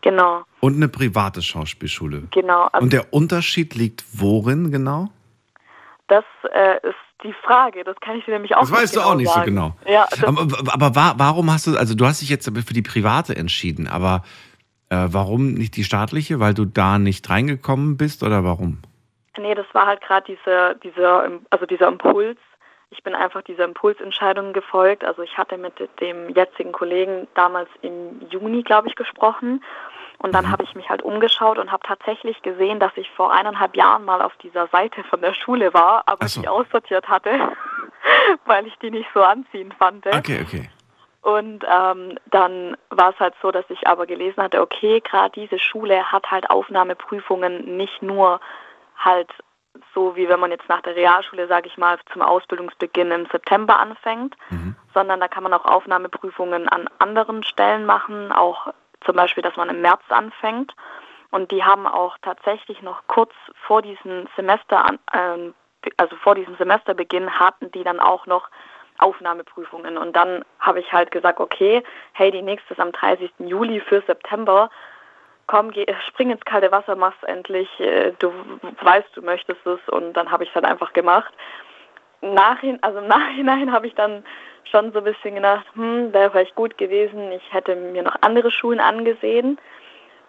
genau, 0.02 0.44
und 0.62 0.76
eine 0.76 0.88
private 0.88 1.42
Schauspielschule. 1.42 2.24
genau. 2.32 2.70
Also 2.72 2.84
Und 2.84 2.94
der 2.94 3.14
Unterschied 3.14 3.76
liegt 3.76 4.04
worin 4.14 4.72
genau? 4.72 5.10
das 6.10 6.26
äh, 6.52 6.78
ist 6.88 6.96
die 7.24 7.34
Frage. 7.44 7.84
Das 7.84 8.00
kann 8.00 8.18
ich 8.18 8.26
dir 8.26 8.32
nämlich 8.32 8.56
auch 8.56 8.62
Das 8.62 8.72
weißt 8.72 8.96
du 8.96 9.00
genau 9.00 9.12
auch 9.12 9.16
nicht 9.16 9.32
so 9.32 9.42
genau. 9.42 9.76
Ja, 9.88 10.08
Aber, 10.26 10.42
aber 10.72 10.96
wa- 10.96 11.14
warum 11.18 11.52
hast 11.52 11.68
du, 11.68 11.78
also 11.78 11.96
du 11.96 12.06
hast 12.06 12.22
dich 12.22 12.30
jetzt 12.30 12.46
für 12.46 12.74
die 12.74 12.82
private 12.82 13.36
entschieden, 13.36 13.88
aber 13.88 14.24
äh, 14.90 15.08
warum 15.10 15.54
nicht 15.54 15.76
die 15.76 15.84
staatliche? 15.84 16.40
Weil 16.40 16.54
du 16.54 16.66
da 16.66 16.98
nicht 16.98 17.30
reingekommen 17.30 17.98
bist 17.98 18.24
oder 18.24 18.44
warum? 18.44 18.80
Nee, 19.38 19.56
das 19.56 19.68
war 19.74 19.86
halt 19.86 20.02
gerade 20.02 20.26
diese, 20.28 20.76
dieser, 20.84 21.30
also 21.50 21.66
dieser 21.66 21.88
Impuls. 21.88 22.38
Ich 22.92 23.04
bin 23.04 23.14
einfach 23.14 23.44
dieser 23.44 23.66
Impulsentscheidung 23.66 24.52
gefolgt. 24.52 25.04
Also 25.06 25.22
ich 25.22 25.38
hatte 25.38 25.58
mit 25.58 25.74
dem 26.02 26.30
jetzigen 26.36 26.72
Kollegen 26.72 27.28
damals 27.36 27.70
im 27.84 28.20
Juni, 28.32 28.64
glaube 28.64 28.88
ich, 28.88 28.96
gesprochen. 28.96 29.64
Und 30.20 30.34
dann 30.36 30.52
habe 30.52 30.64
ich 30.64 30.76
mich 30.76 30.90
halt 30.90 31.02
umgeschaut 31.02 31.58
und 31.58 31.72
habe 31.72 31.84
tatsächlich 31.88 32.42
gesehen, 32.42 32.80
dass 32.80 32.92
ich 32.96 33.10
vor 33.12 33.32
eineinhalb 33.32 33.76
Jahren 33.76 34.04
mal 34.04 34.22
auf 34.22 34.36
dieser 34.38 34.68
Seite 34.68 35.04
von 35.06 35.22
der 35.22 35.34
Schule 35.34 35.74
war, 35.74 36.04
aber 36.08 36.28
so. 36.28 36.42
die 36.42 36.48
aussortiert 36.48 37.08
hatte, 37.08 37.54
weil 38.46 38.68
ich 38.68 38.76
die 38.80 38.92
nicht 38.92 39.10
so 39.14 39.24
anziehend 39.24 39.74
fand. 39.76 40.06
Okay, 40.06 40.42
okay. 40.46 40.70
Und 41.22 41.66
ähm, 41.70 42.18
dann 42.28 42.78
war 42.90 43.12
es 43.12 43.20
halt 43.20 43.34
so, 43.42 43.52
dass 43.52 43.66
ich 43.70 43.88
aber 43.88 44.06
gelesen 44.06 44.42
hatte, 44.44 44.62
okay, 44.62 45.02
gerade 45.02 45.32
diese 45.32 45.60
Schule 45.60 46.12
hat 46.12 46.30
halt 46.32 46.50
Aufnahmeprüfungen 46.50 47.78
nicht 47.78 48.02
nur 48.02 48.40
halt 48.98 49.30
so 49.94 50.16
wie 50.16 50.28
wenn 50.28 50.40
man 50.40 50.52
jetzt 50.52 50.68
nach 50.68 50.82
der 50.82 50.96
Realschule, 50.96 51.48
sage 51.48 51.68
ich 51.68 51.78
mal, 51.78 51.98
zum 52.12 52.22
Ausbildungsbeginn 52.22 53.12
im 53.12 53.26
September 53.28 53.80
anfängt, 53.80 54.36
Mhm. 54.50 54.76
sondern 54.94 55.20
da 55.20 55.28
kann 55.28 55.44
man 55.44 55.54
auch 55.54 55.66
Aufnahmeprüfungen 55.66 56.68
an 56.68 56.90
anderen 57.00 57.44
Stellen 57.44 57.86
machen, 57.86 58.32
auch 58.32 58.68
zum 59.06 59.16
Beispiel, 59.16 59.44
dass 59.44 59.56
man 59.56 59.70
im 59.70 59.82
März 59.82 60.02
anfängt. 60.10 60.74
Und 61.32 61.52
die 61.52 61.64
haben 61.64 61.86
auch 61.86 62.18
tatsächlich 62.22 62.82
noch 62.82 63.04
kurz 63.08 63.32
vor 63.68 63.82
diesem 63.82 64.28
Semester, 64.36 64.86
ähm, 65.14 65.54
also 65.98 66.16
vor 66.18 66.36
diesem 66.36 66.56
Semesterbeginn, 66.58 67.40
hatten 67.40 67.72
die 67.72 67.84
dann 67.84 68.00
auch 68.00 68.26
noch 68.26 68.50
Aufnahmeprüfungen. 68.98 69.98
Und 69.98 70.16
dann 70.16 70.44
habe 70.60 70.80
ich 70.80 70.92
halt 70.92 71.12
gesagt, 71.12 71.40
okay, 71.40 71.84
hey, 72.14 72.32
die 72.32 72.42
nächste 72.42 72.74
ist 72.74 72.80
am 72.80 72.92
30. 72.92 73.32
Juli 73.40 73.80
für 73.80 74.02
September. 74.02 74.70
Komm, 75.48 75.72
geh, 75.72 75.86
spring 76.08 76.32
ins 76.32 76.44
kalte 76.46 76.72
Wasser, 76.72 76.96
mach's 76.96 77.24
endlich. 77.24 77.68
äh, 77.80 78.12
Du 78.20 78.32
weißt, 78.82 79.10
du 79.16 79.22
möchtest 79.22 79.66
es. 79.66 79.80
Und 79.90 80.14
dann 80.14 80.32
habe 80.32 80.44
ich 80.44 80.50
es 80.50 80.56
halt 80.56 80.66
einfach 80.66 80.94
gemacht. 80.94 81.34
Nachhin, 82.22 82.82
also 82.84 83.00
im 83.00 83.08
Nachhinein 83.08 83.72
habe 83.74 83.88
ich 83.88 83.96
dann 83.96 84.24
schon 84.72 84.92
so 84.92 85.00
ein 85.00 85.04
bisschen 85.04 85.36
gedacht, 85.36 85.66
hm, 85.74 86.14
wäre 86.14 86.32
vielleicht 86.32 86.56
gut 86.56 86.78
gewesen. 86.78 87.32
Ich 87.32 87.54
hätte 87.54 87.76
mir 87.76 88.04
noch 88.04 88.16
andere 88.22 88.52
Schulen 88.52 88.80
angesehen 88.80 89.60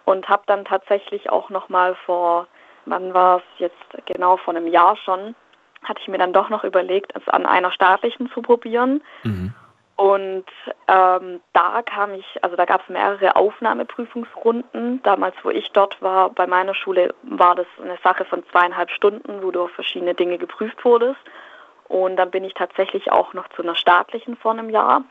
und 0.05 0.27
habe 0.29 0.43
dann 0.47 0.65
tatsächlich 0.65 1.29
auch 1.29 1.49
noch 1.49 1.69
mal 1.69 1.95
vor, 2.05 2.47
wann 2.85 3.13
war 3.13 3.37
es 3.37 3.43
jetzt 3.59 4.05
genau 4.05 4.37
vor 4.37 4.55
einem 4.55 4.67
Jahr 4.67 4.95
schon, 4.97 5.35
hatte 5.83 6.01
ich 6.01 6.07
mir 6.07 6.17
dann 6.17 6.33
doch 6.33 6.49
noch 6.49 6.63
überlegt, 6.63 7.13
es 7.15 7.27
an 7.27 7.45
einer 7.45 7.71
staatlichen 7.71 8.29
zu 8.31 8.41
probieren. 8.41 9.01
Mhm. 9.23 9.53
Und 9.95 10.45
ähm, 10.87 11.41
da 11.53 11.83
kam 11.83 12.15
ich, 12.15 12.25
also 12.41 12.55
da 12.55 12.65
gab 12.65 12.81
es 12.81 12.89
mehrere 12.89 13.35
Aufnahmeprüfungsrunden. 13.35 15.03
Damals, 15.03 15.35
wo 15.43 15.51
ich 15.51 15.69
dort 15.73 16.01
war, 16.01 16.31
bei 16.31 16.47
meiner 16.47 16.73
Schule, 16.73 17.13
war 17.21 17.53
das 17.53 17.67
eine 17.79 17.99
Sache 18.03 18.25
von 18.25 18.43
zweieinhalb 18.51 18.89
Stunden, 18.89 19.43
wo 19.43 19.51
du 19.51 19.63
auf 19.63 19.71
verschiedene 19.71 20.15
Dinge 20.15 20.39
geprüft 20.39 20.83
wurdest. 20.83 21.19
Und 21.91 22.15
dann 22.15 22.31
bin 22.31 22.45
ich 22.45 22.53
tatsächlich 22.53 23.11
auch 23.11 23.33
noch 23.33 23.49
zu 23.49 23.63
einer 23.63 23.75
staatlichen 23.75 24.37
vor 24.37 24.51
einem 24.51 24.69
Jahr. 24.69 25.03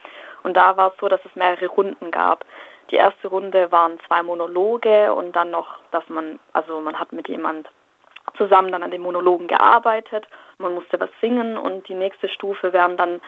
Und 0.43 0.57
da 0.57 0.79
war 0.79 0.88
es 0.88 0.95
so, 0.99 1.09
dass 1.09 1.21
es 1.27 1.37
mehrere 1.37 1.66
Runden 1.66 2.11
gab. 2.11 2.47
Die 2.90 2.97
erste 2.97 3.29
Runde 3.29 3.71
waren 3.71 3.99
zwei 4.07 4.23
Monologe 4.23 5.12
und 5.12 5.37
dann 5.37 5.51
noch, 5.51 5.77
dass 5.90 6.09
man, 6.09 6.40
also 6.55 6.81
man 6.81 6.99
hat 6.99 7.12
mit 7.12 7.29
jemand 7.29 7.69
zusammen 8.38 8.73
dann 8.73 8.83
an 8.83 8.90
den 8.90 9.03
Monologen 9.03 9.47
gearbeitet. 9.47 10.27
Man 10.57 10.75
musste 10.75 10.99
was 10.99 11.11
singen 11.21 11.59
und 11.59 11.87
die 11.88 11.95
nächste 11.95 12.31
Stufe 12.31 12.73
wären 12.73 12.97
dann 12.97 13.21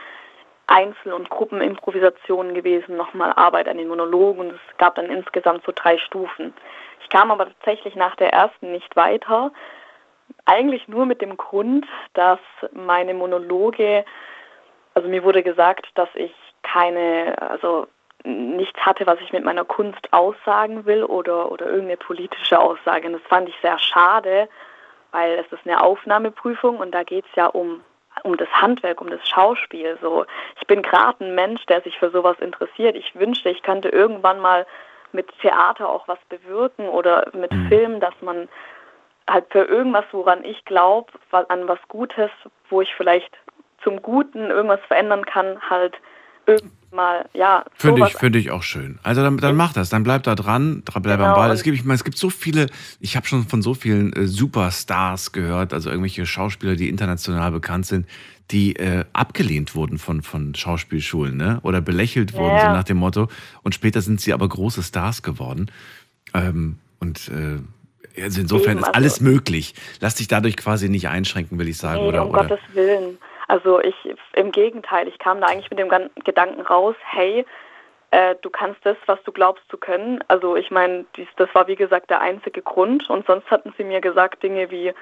Einzel- 0.67 1.13
und 1.13 1.29
Gruppenimprovisationen 1.29 2.55
gewesen, 2.55 2.97
nochmal 2.97 3.35
Arbeit 3.37 3.69
an 3.69 3.77
den 3.77 3.89
Monologen 3.89 4.41
und 4.41 4.51
es 4.53 4.79
gab 4.79 4.95
dann 4.95 5.11
insgesamt 5.11 5.63
so 5.67 5.73
drei 5.75 5.99
Stufen. 5.99 6.55
Ich 7.03 7.11
kam 7.11 7.31
aber 7.31 7.49
tatsächlich 7.49 7.97
nach 7.97 8.17
der 8.17 8.33
ersten 8.33 8.73
nicht 8.73 8.97
weiter, 8.97 9.53
eigentlich 10.45 10.89
nur 10.89 11.07
mit 11.07 11.23
dem 11.23 11.37
Grund, 11.37 11.87
dass 12.15 12.41
meine 12.73 13.15
Monologe, 13.15 14.05
also 14.95 15.09
mir 15.09 15.23
wurde 15.23 15.43
gesagt, 15.43 15.87
dass 15.95 16.09
ich 16.15 16.35
keine, 16.63 17.37
also 17.41 17.87
nichts 18.25 18.79
hatte, 18.81 19.07
was 19.07 19.21
ich 19.21 19.33
mit 19.33 19.45
meiner 19.45 19.65
Kunst 19.65 20.13
aussagen 20.13 20.85
will 20.87 21.05
oder, 21.05 21.51
oder 21.51 21.67
irgendeine 21.67 21.97
politische 21.97 22.59
Aussage. 22.59 23.07
Und 23.07 23.15
das 23.15 23.23
fand 23.29 23.49
ich 23.49 23.55
sehr 23.63 23.79
schade, 23.79 24.49
weil 25.11 25.33
es 25.33 25.53
ist 25.53 25.67
eine 25.67 25.83
Aufnahmeprüfung 25.83 26.79
und 26.79 26.93
da 26.93 27.03
geht 27.03 27.25
es 27.27 27.35
ja 27.35 27.47
um, 27.47 27.83
um 28.23 28.37
das 28.37 28.49
Handwerk, 28.51 29.01
um 29.01 29.11
das 29.11 29.27
Schauspiel. 29.29 29.99
So, 30.01 30.25
ich 30.61 30.67
bin 30.67 30.83
gerade 30.83 31.25
ein 31.25 31.35
Mensch, 31.35 31.65
der 31.67 31.81
sich 31.83 31.99
für 31.99 32.11
sowas 32.11 32.39
interessiert. 32.41 32.97
Ich 32.97 33.15
wünschte, 33.15 33.51
ich 33.51 33.63
könnte 33.63 33.89
irgendwann 33.89 34.41
mal 34.41 34.67
mit 35.13 35.29
Theater 35.41 35.89
auch 35.89 36.09
was 36.09 36.19
bewirken 36.29 36.89
oder 36.89 37.29
mit 37.35 37.53
Mhm. 37.53 37.69
Film, 37.69 38.01
dass 38.01 38.15
man 38.21 38.49
halt 39.29 39.47
für 39.51 39.65
irgendwas, 39.65 40.05
woran 40.13 40.45
ich 40.45 40.65
glaube, 40.65 41.13
an 41.49 41.69
was 41.69 41.79
Gutes, 41.89 42.31
wo 42.69 42.81
ich 42.83 42.89
vielleicht 42.97 43.31
zum 43.83 44.01
Guten 44.03 44.51
irgendwas 44.51 44.81
verändern 44.87 45.25
kann, 45.25 45.59
halt 45.69 45.95
irgendwann 46.47 46.71
mal, 46.93 47.25
ja, 47.33 47.65
Finde 47.75 48.07
ich, 48.07 48.15
finde 48.17 48.39
ich 48.39 48.51
auch 48.51 48.63
schön. 48.63 48.99
Also 49.03 49.23
dann, 49.23 49.39
dann 49.39 49.57
mach 49.57 49.73
das, 49.73 49.89
dann 49.89 50.03
bleib 50.03 50.25
da 50.25 50.35
dran, 50.35 50.83
dra- 50.85 51.01
bleib 51.01 51.21
am 51.21 51.27
Genau, 51.27 51.37
Ball. 51.37 51.49
und- 51.51 51.55
Es 51.55 51.63
gibt, 51.63 51.79
ich 51.79 51.85
meine, 51.85 51.95
es 51.95 52.05
gibt 52.05 52.19
so 52.19 52.29
viele, 52.31 52.67
ich 53.01 53.17
habe 53.17 53.27
schon 53.27 53.45
von 53.45 53.63
so 53.63 53.73
vielen 53.75 54.13
äh, 54.13 54.27
Superstars 54.27 55.33
gehört, 55.33 55.73
also 55.73 55.89
irgendwelche 55.89 56.27
Schauspieler, 56.27 56.77
die 56.77 56.89
international 56.91 57.51
bekannt 57.51 57.87
sind, 57.87 58.07
die 58.51 58.77
äh, 58.77 59.05
abgelehnt 59.15 59.75
wurden 59.75 59.97
von, 59.99 60.21
von 60.23 60.55
Schauspielschulen, 60.55 61.37
ne? 61.37 61.61
Oder 61.63 61.81
belächelt 61.81 62.35
wurden, 62.35 62.59
so 62.59 62.67
nach 62.67 62.85
dem 62.85 62.99
Motto. 62.99 63.29
Und 63.63 63.75
später 63.75 64.03
sind 64.03 64.21
sie 64.21 64.35
aber 64.35 64.47
große 64.49 64.83
Stars 64.83 65.23
geworden. 65.23 65.71
Ähm, 66.35 66.79
und 67.01 67.29
äh, 67.29 67.59
also 68.21 68.41
insofern 68.41 68.73
Eben, 68.73 68.81
ist 68.81 68.87
also- 68.89 68.97
alles 68.97 69.21
möglich. 69.21 69.75
Lass 70.01 70.15
dich 70.17 70.29
dadurch 70.29 70.57
quasi 70.57 70.89
nicht 70.89 71.09
einschränken, 71.09 71.59
will 71.59 71.69
ich 71.69 71.79
sagen. 71.79 72.03
Nee, 72.03 72.09
oder, 72.09 72.25
um 72.25 72.31
oder 72.31 72.43
Gottes 72.49 72.61
Willen. 72.75 73.19
Also 73.49 73.81
ich, 73.81 73.95
im 74.35 74.51
Gegenteil, 74.53 75.09
ich 75.09 75.19
kam 75.19 75.41
da 75.41 75.49
eigentlich 75.49 75.71
mit 75.71 75.79
dem 75.79 75.91
Gedanken 76.25 76.63
raus, 76.63 76.95
hey, 77.11 77.45
äh, 78.11 78.35
du 78.41 78.51
kannst 78.51 78.81
das, 78.85 78.97
was 79.07 79.23
du 79.25 79.33
glaubst 79.33 79.65
zu 79.71 79.77
können. 79.77 80.23
Also 80.29 80.57
ich 80.57 80.71
meine, 80.71 81.05
das 81.37 81.49
war 81.55 81.67
wie 81.67 81.77
gesagt 81.77 82.11
der 82.11 82.21
einzige 82.21 82.63
Grund 82.63 83.09
und 83.11 83.27
sonst 83.27 83.51
hatten 83.51 83.75
sie 83.77 83.85
mir 83.85 84.01
gesagt 84.01 84.43
Dinge 84.43 84.71
wie, 84.71 84.93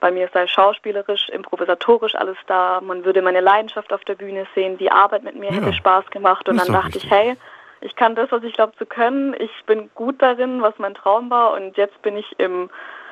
bei 0.00 0.10
mir 0.10 0.28
sei 0.32 0.46
schauspielerisch, 0.46 1.28
improvisatorisch 1.30 2.14
alles 2.14 2.36
da, 2.46 2.80
man 2.80 3.04
würde 3.04 3.20
meine 3.20 3.40
Leidenschaft 3.40 3.92
auf 3.92 4.04
der 4.04 4.14
Bühne 4.14 4.46
sehen, 4.54 4.78
die 4.78 4.90
Arbeit 4.90 5.24
mit 5.24 5.34
mir 5.36 5.50
Ja, 5.50 5.56
hätte 5.56 5.72
Spaß 5.72 6.06
gemacht 6.10 6.48
und 6.48 6.56
dann 6.58 6.68
dachte 6.68 6.94
richtig. 6.94 7.04
ich, 7.04 7.10
hey, 7.10 7.36
Ich 7.80 7.94
kann 7.96 8.14
das, 8.14 8.30
was 8.32 8.42
ich 8.42 8.54
glaube 8.54 8.76
zu 8.76 8.86
können. 8.86 9.34
Ich 9.38 9.64
bin 9.66 9.90
gut 9.94 10.20
darin, 10.20 10.62
was 10.62 10.78
mein 10.78 10.94
Traum 10.94 11.30
war. 11.30 11.52
Und 11.52 11.76
jetzt 11.76 12.00
bin 12.02 12.16
ich 12.16 12.38
im 12.38 12.70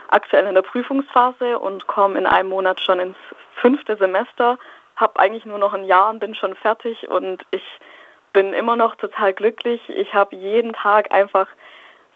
aktuell 0.08 0.46
in 0.46 0.54
der 0.54 0.62
Prüfungsphase 0.62 1.58
und 1.58 1.86
komme 1.86 2.18
in 2.18 2.26
einem 2.26 2.48
Monat 2.48 2.80
schon 2.80 3.00
ins 3.00 3.16
fünfte 3.56 3.96
Semester. 3.96 4.58
Habe 4.96 5.18
eigentlich 5.20 5.44
nur 5.44 5.58
noch 5.58 5.72
ein 5.72 5.84
Jahr 5.84 6.10
und 6.10 6.20
bin 6.20 6.34
schon 6.34 6.54
fertig. 6.54 7.08
Und 7.08 7.44
ich 7.50 7.64
bin 8.32 8.52
immer 8.52 8.76
noch 8.76 8.96
total 8.96 9.32
glücklich. 9.32 9.80
Ich 9.88 10.14
habe 10.14 10.36
jeden 10.36 10.72
Tag 10.72 11.12
einfach 11.12 11.48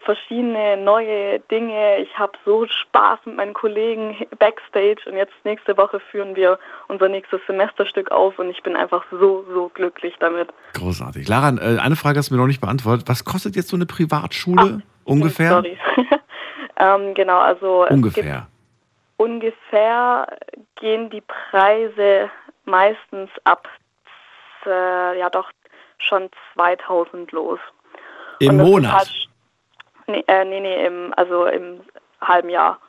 verschiedene 0.03 0.77
neue 0.77 1.39
Dinge. 1.51 1.97
Ich 1.99 2.17
habe 2.17 2.33
so 2.45 2.65
Spaß 2.67 3.19
mit 3.25 3.35
meinen 3.35 3.53
Kollegen 3.53 4.15
backstage 4.39 5.01
und 5.05 5.15
jetzt 5.15 5.33
nächste 5.43 5.77
Woche 5.77 5.99
führen 6.11 6.35
wir 6.35 6.59
unser 6.87 7.09
nächstes 7.09 7.41
Semesterstück 7.47 8.11
auf 8.11 8.37
und 8.39 8.49
ich 8.49 8.61
bin 8.63 8.75
einfach 8.75 9.05
so, 9.11 9.45
so 9.53 9.69
glücklich 9.73 10.15
damit. 10.19 10.49
Großartig. 10.73 11.27
Lara, 11.27 11.49
äh, 11.57 11.79
eine 11.79 11.95
Frage 11.95 12.19
hast 12.19 12.29
du 12.29 12.35
mir 12.35 12.41
noch 12.41 12.47
nicht 12.47 12.61
beantwortet. 12.61 13.07
Was 13.07 13.25
kostet 13.25 13.55
jetzt 13.55 13.69
so 13.69 13.75
eine 13.75 13.85
Privatschule 13.85 14.81
Ach, 14.81 15.05
ungefähr? 15.05 15.49
Sorry. 15.49 15.77
ähm, 16.77 17.13
genau, 17.13 17.39
also 17.39 17.87
ungefähr. 17.87 18.47
ungefähr 19.17 20.27
gehen 20.75 21.09
die 21.09 21.21
Preise 21.21 22.29
meistens 22.65 23.29
ab, 23.43 23.67
äh, 24.65 25.19
ja 25.19 25.29
doch 25.29 25.49
schon 25.97 26.29
2000 26.55 27.31
los. 27.31 27.59
Im 28.39 28.57
Monat? 28.57 29.07
Nee, 30.11 30.23
äh, 30.27 30.45
nee, 30.45 30.59
nee, 30.59 30.85
im, 30.85 31.13
also 31.15 31.45
im 31.45 31.81
halben 32.21 32.49
Jahr. 32.49 32.79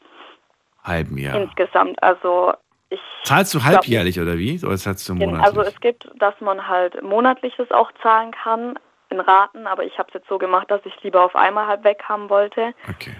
Halben 0.84 1.16
Jahr. 1.18 1.36
Insgesamt. 1.36 2.02
Also 2.02 2.52
ich. 2.90 3.00
Zahlst 3.24 3.54
du 3.54 3.62
halbjährlich 3.62 4.16
glaub, 4.16 4.26
oder 4.26 4.38
wie? 4.38 4.60
Oder 4.64 4.76
zahlst 4.76 5.08
du 5.08 5.14
monatlich? 5.14 5.44
Also 5.44 5.62
es 5.62 5.80
gibt, 5.80 6.10
dass 6.18 6.34
man 6.40 6.68
halt 6.68 7.02
monatliches 7.02 7.70
auch 7.70 7.90
zahlen 8.02 8.32
kann 8.32 8.78
in 9.10 9.20
Raten, 9.20 9.66
aber 9.66 9.84
ich 9.84 9.98
habe 9.98 10.08
es 10.08 10.14
jetzt 10.14 10.28
so 10.28 10.38
gemacht, 10.38 10.70
dass 10.70 10.80
ich 10.84 11.02
lieber 11.02 11.24
auf 11.24 11.36
einmal 11.36 11.66
halb 11.66 11.84
weg 11.84 12.02
haben 12.08 12.30
wollte. 12.30 12.74
Okay. 12.88 13.14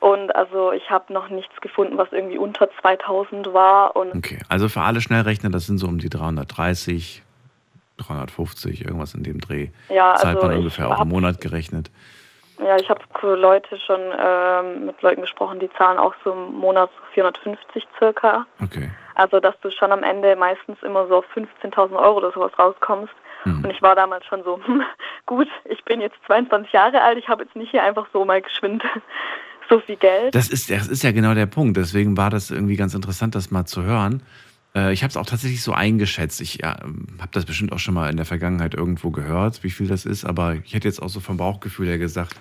Und 0.00 0.34
also 0.34 0.72
ich 0.72 0.90
habe 0.90 1.12
noch 1.12 1.28
nichts 1.28 1.60
gefunden, 1.60 1.98
was 1.98 2.08
irgendwie 2.12 2.38
unter 2.38 2.68
2000 2.80 3.52
war. 3.52 3.96
Und 3.96 4.14
okay, 4.14 4.38
also 4.48 4.68
für 4.68 4.82
alle 4.82 5.00
Schnellrechner, 5.00 5.50
das 5.50 5.66
sind 5.66 5.78
so 5.78 5.88
um 5.88 5.98
die 5.98 6.08
330, 6.08 7.22
350, 7.96 8.84
irgendwas 8.84 9.14
in 9.14 9.24
dem 9.24 9.40
Dreh. 9.40 9.70
Ja, 9.88 10.14
Zahlt 10.14 10.36
also 10.36 10.48
man 10.48 10.58
ungefähr 10.58 10.88
auf 10.88 11.00
einen 11.00 11.10
Monat 11.10 11.40
gerechnet. 11.40 11.90
Ja, 12.58 12.76
ich 12.76 12.90
habe 12.90 13.00
Leute 13.36 13.78
schon 13.78 14.00
ähm, 14.18 14.86
mit 14.86 15.00
Leuten 15.02 15.20
gesprochen, 15.20 15.60
die 15.60 15.70
zahlen 15.78 15.98
auch 15.98 16.14
so 16.24 16.32
im 16.32 16.54
Monat 16.54 16.90
so 16.96 17.12
450 17.14 17.86
circa. 17.98 18.46
Okay. 18.62 18.90
Also, 19.14 19.40
dass 19.40 19.58
du 19.60 19.70
schon 19.70 19.92
am 19.92 20.02
Ende 20.02 20.36
meistens 20.36 20.82
immer 20.82 21.06
so 21.08 21.18
auf 21.18 21.24
15.000 21.34 21.96
Euro 21.96 22.18
oder 22.18 22.32
sowas 22.32 22.52
rauskommst. 22.58 23.12
Mhm. 23.44 23.64
Und 23.64 23.70
ich 23.70 23.82
war 23.82 23.94
damals 23.94 24.24
schon 24.26 24.42
so, 24.44 24.60
hm, 24.64 24.82
gut, 25.26 25.48
ich 25.64 25.84
bin 25.84 26.00
jetzt 26.00 26.16
22 26.26 26.72
Jahre 26.72 27.02
alt, 27.02 27.18
ich 27.18 27.28
habe 27.28 27.44
jetzt 27.44 27.56
nicht 27.56 27.70
hier 27.70 27.82
einfach 27.82 28.06
so 28.12 28.24
mal 28.24 28.42
geschwind 28.42 28.82
so 29.68 29.80
viel 29.80 29.96
Geld. 29.96 30.34
Das 30.34 30.48
ist, 30.48 30.70
das 30.70 30.88
ist 30.88 31.02
ja 31.02 31.12
genau 31.12 31.34
der 31.34 31.46
Punkt. 31.46 31.76
Deswegen 31.76 32.16
war 32.16 32.30
das 32.30 32.50
irgendwie 32.50 32.76
ganz 32.76 32.94
interessant, 32.94 33.34
das 33.34 33.50
mal 33.50 33.66
zu 33.66 33.82
hören. 33.82 34.22
Äh, 34.74 34.92
ich 34.92 35.02
habe 35.02 35.10
es 35.10 35.16
auch 35.16 35.26
tatsächlich 35.26 35.62
so 35.62 35.72
eingeschätzt. 35.72 36.40
Ich 36.40 36.62
ja, 36.62 36.76
habe 37.18 37.30
das 37.32 37.44
bestimmt 37.44 37.72
auch 37.72 37.78
schon 37.78 37.94
mal 37.94 38.10
in 38.10 38.16
der 38.16 38.26
Vergangenheit 38.26 38.74
irgendwo 38.74 39.10
gehört, 39.10 39.62
wie 39.62 39.70
viel 39.70 39.88
das 39.88 40.06
ist. 40.06 40.24
Aber 40.24 40.54
ich 40.54 40.74
hätte 40.74 40.88
jetzt 40.88 41.02
auch 41.02 41.08
so 41.08 41.20
vom 41.20 41.36
Bauchgefühl 41.36 41.88
her 41.88 41.98
gesagt, 41.98 42.34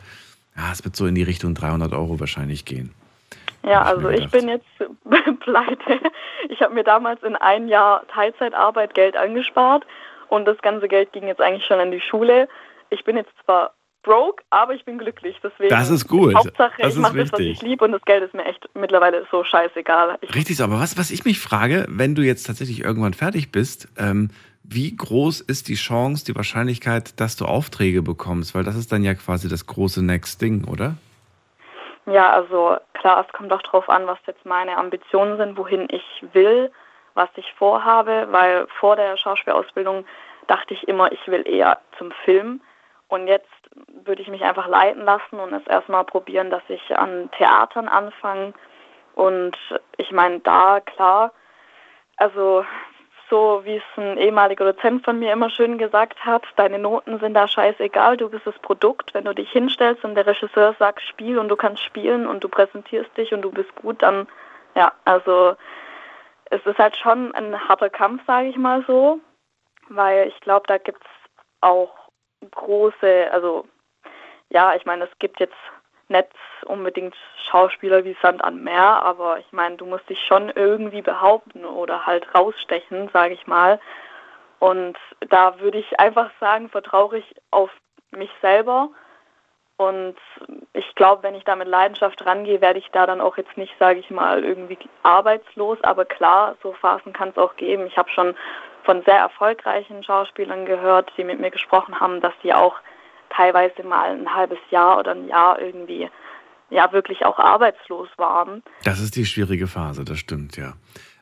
ja, 0.55 0.71
es 0.71 0.83
wird 0.83 0.95
so 0.95 1.05
in 1.05 1.15
die 1.15 1.23
Richtung 1.23 1.53
300 1.53 1.93
Euro 1.93 2.19
wahrscheinlich 2.19 2.65
gehen. 2.65 2.93
Ja, 3.63 3.81
also 3.81 4.09
ich 4.09 4.29
bin 4.29 4.47
jetzt 4.47 4.65
pleite. 5.41 5.99
Ich 6.49 6.61
habe 6.61 6.73
mir 6.73 6.83
damals 6.83 7.21
in 7.23 7.35
ein 7.35 7.67
Jahr 7.67 8.07
Teilzeitarbeit 8.07 8.93
Geld 8.93 9.17
angespart 9.17 9.85
und 10.29 10.45
das 10.45 10.57
ganze 10.59 10.87
Geld 10.87 11.11
ging 11.11 11.27
jetzt 11.27 11.41
eigentlich 11.41 11.65
schon 11.65 11.79
an 11.79 11.91
die 11.91 12.01
Schule. 12.01 12.47
Ich 12.89 13.03
bin 13.03 13.17
jetzt 13.17 13.31
zwar 13.43 13.73
broke, 14.07 14.43
aber 14.49 14.73
ich 14.73 14.85
bin 14.85 14.97
glücklich. 14.97 15.37
Deswegen 15.43 15.69
das 15.69 15.89
ist 15.89 16.07
gut. 16.07 16.33
Hauptsache, 16.33 16.81
das 16.81 16.95
ich 16.95 16.99
mache 16.99 17.17
das, 17.17 17.33
was 17.33 17.39
ich 17.39 17.61
liebe 17.61 17.83
und 17.83 17.91
das 17.91 18.01
Geld 18.03 18.23
ist 18.23 18.33
mir 18.33 18.45
echt 18.45 18.67
mittlerweile 18.73 19.27
so 19.29 19.43
scheißegal. 19.43 20.17
Ich 20.21 20.33
Richtig, 20.33 20.61
aber 20.61 20.79
was, 20.79 20.97
was 20.97 21.11
ich 21.11 21.25
mich 21.25 21.39
frage, 21.39 21.85
wenn 21.89 22.15
du 22.15 22.21
jetzt 22.21 22.47
tatsächlich 22.47 22.83
irgendwann 22.83 23.13
fertig 23.13 23.51
bist, 23.51 23.89
ähm, 23.97 24.29
wie 24.63 24.95
groß 24.95 25.41
ist 25.41 25.67
die 25.67 25.75
Chance, 25.75 26.25
die 26.25 26.35
Wahrscheinlichkeit, 26.35 27.19
dass 27.19 27.35
du 27.35 27.45
Aufträge 27.45 28.01
bekommst? 28.01 28.55
Weil 28.55 28.63
das 28.63 28.75
ist 28.75 28.91
dann 28.91 29.03
ja 29.03 29.13
quasi 29.13 29.49
das 29.49 29.67
große 29.67 30.03
Next 30.03 30.41
Ding, 30.41 30.65
oder? 30.65 30.95
Ja, 32.05 32.31
also 32.31 32.77
klar, 32.93 33.25
es 33.27 33.33
kommt 33.33 33.51
auch 33.51 33.61
darauf 33.61 33.89
an, 33.89 34.07
was 34.07 34.17
jetzt 34.25 34.45
meine 34.45 34.77
Ambitionen 34.77 35.37
sind, 35.37 35.57
wohin 35.57 35.87
ich 35.91 36.25
will, 36.33 36.71
was 37.13 37.29
ich 37.35 37.53
vorhabe, 37.57 38.27
weil 38.31 38.67
vor 38.79 38.95
der 38.95 39.17
Schauspielausbildung 39.17 40.05
dachte 40.47 40.73
ich 40.73 40.87
immer, 40.87 41.11
ich 41.11 41.27
will 41.27 41.45
eher 41.45 41.79
zum 41.97 42.11
Film. 42.23 42.61
Und 43.09 43.27
jetzt 43.27 43.47
würde 44.05 44.21
ich 44.21 44.27
mich 44.27 44.43
einfach 44.43 44.67
leiten 44.67 45.03
lassen 45.03 45.39
und 45.39 45.53
es 45.53 45.65
erstmal 45.67 46.03
probieren, 46.03 46.49
dass 46.49 46.63
ich 46.67 46.97
an 46.97 47.29
Theatern 47.31 47.87
anfange. 47.87 48.53
Und 49.15 49.57
ich 49.97 50.11
meine, 50.11 50.39
da 50.39 50.79
klar, 50.79 51.31
also 52.17 52.65
so 53.29 53.61
wie 53.65 53.77
es 53.77 53.83
ein 53.97 54.17
ehemaliger 54.17 54.71
Dozent 54.71 55.03
von 55.03 55.19
mir 55.19 55.33
immer 55.33 55.49
schön 55.49 55.77
gesagt 55.77 56.23
hat, 56.23 56.43
deine 56.55 56.79
Noten 56.79 57.19
sind 57.19 57.33
da 57.33 57.47
scheißegal, 57.47 58.17
du 58.17 58.29
bist 58.29 58.45
das 58.47 58.57
Produkt. 58.59 59.13
Wenn 59.13 59.25
du 59.25 59.33
dich 59.33 59.51
hinstellst 59.51 60.03
und 60.03 60.15
der 60.15 60.25
Regisseur 60.25 60.75
sagt, 60.79 61.01
spiel 61.01 61.37
und 61.37 61.49
du 61.49 61.55
kannst 61.55 61.83
spielen 61.83 62.25
und 62.27 62.43
du 62.43 62.47
präsentierst 62.47 63.15
dich 63.17 63.33
und 63.33 63.41
du 63.41 63.51
bist 63.51 63.73
gut, 63.75 64.01
dann 64.01 64.27
ja, 64.75 64.93
also 65.05 65.55
es 66.49 66.65
ist 66.65 66.77
halt 66.77 66.95
schon 66.95 67.33
ein 67.33 67.67
harter 67.67 67.89
Kampf, 67.89 68.21
sage 68.25 68.47
ich 68.47 68.57
mal 68.57 68.83
so, 68.85 69.19
weil 69.89 70.27
ich 70.27 70.39
glaube, 70.39 70.65
da 70.67 70.77
gibt 70.77 71.01
es 71.03 71.31
auch 71.61 71.96
große, 72.51 73.29
also 73.31 73.65
ja, 74.49 74.75
ich 74.75 74.85
meine, 74.85 75.05
es 75.05 75.19
gibt 75.19 75.39
jetzt 75.39 75.55
nicht 76.09 76.27
unbedingt 76.65 77.15
Schauspieler 77.49 78.03
wie 78.05 78.15
Sand 78.21 78.43
an 78.43 78.63
Meer, 78.63 79.03
aber 79.03 79.39
ich 79.39 79.51
meine, 79.51 79.75
du 79.75 79.85
musst 79.85 80.09
dich 80.09 80.19
schon 80.25 80.49
irgendwie 80.49 81.01
behaupten 81.01 81.65
oder 81.65 82.05
halt 82.05 82.33
rausstechen, 82.33 83.09
sage 83.11 83.33
ich 83.33 83.45
mal. 83.47 83.79
Und 84.59 84.97
da 85.29 85.59
würde 85.59 85.77
ich 85.77 85.99
einfach 85.99 86.31
sagen, 86.39 86.69
vertraue 86.69 87.19
ich 87.19 87.35
auf 87.51 87.69
mich 88.11 88.31
selber. 88.41 88.89
Und 89.77 90.15
ich 90.73 90.95
glaube, 90.95 91.21
wenn 91.21 91.35
ich 91.35 91.43
da 91.43 91.55
mit 91.55 91.67
Leidenschaft 91.67 92.25
rangehe, 92.25 92.61
werde 92.61 92.79
ich 92.79 92.89
da 92.91 93.05
dann 93.05 93.21
auch 93.21 93.37
jetzt 93.37 93.55
nicht, 93.57 93.75
sage 93.77 93.99
ich 93.99 94.09
mal, 94.09 94.43
irgendwie 94.43 94.79
arbeitslos. 95.03 95.77
Aber 95.83 96.05
klar, 96.05 96.55
so 96.63 96.73
Phasen 96.73 97.13
kann 97.13 97.29
es 97.29 97.37
auch 97.37 97.55
geben. 97.57 97.85
Ich 97.85 97.97
habe 97.97 98.09
schon 98.09 98.35
von 98.87 99.03
sehr 99.05 99.17
erfolgreichen 99.17 100.01
Schauspielern 100.01 100.65
gehört, 100.65 101.11
die 101.17 101.25
mit 101.25 101.41
mir 101.41 101.51
gesprochen 101.51 101.99
haben, 101.99 102.21
dass 102.21 102.31
die 102.41 102.53
auch 102.53 102.75
teilweise 103.29 103.83
mal 103.83 104.17
ein 104.17 104.33
halbes 104.33 104.59
Jahr 104.71 104.97
oder 104.97 105.11
ein 105.11 105.27
Jahr 105.27 105.59
irgendwie 105.61 106.09
ja 106.69 106.91
wirklich 106.93 107.25
auch 107.25 107.37
arbeitslos 107.37 108.07
waren. 108.15 108.63
Das 108.85 109.01
ist 109.01 109.17
die 109.17 109.25
schwierige 109.25 109.67
Phase, 109.67 110.05
das 110.05 110.19
stimmt, 110.19 110.55
ja. 110.55 110.73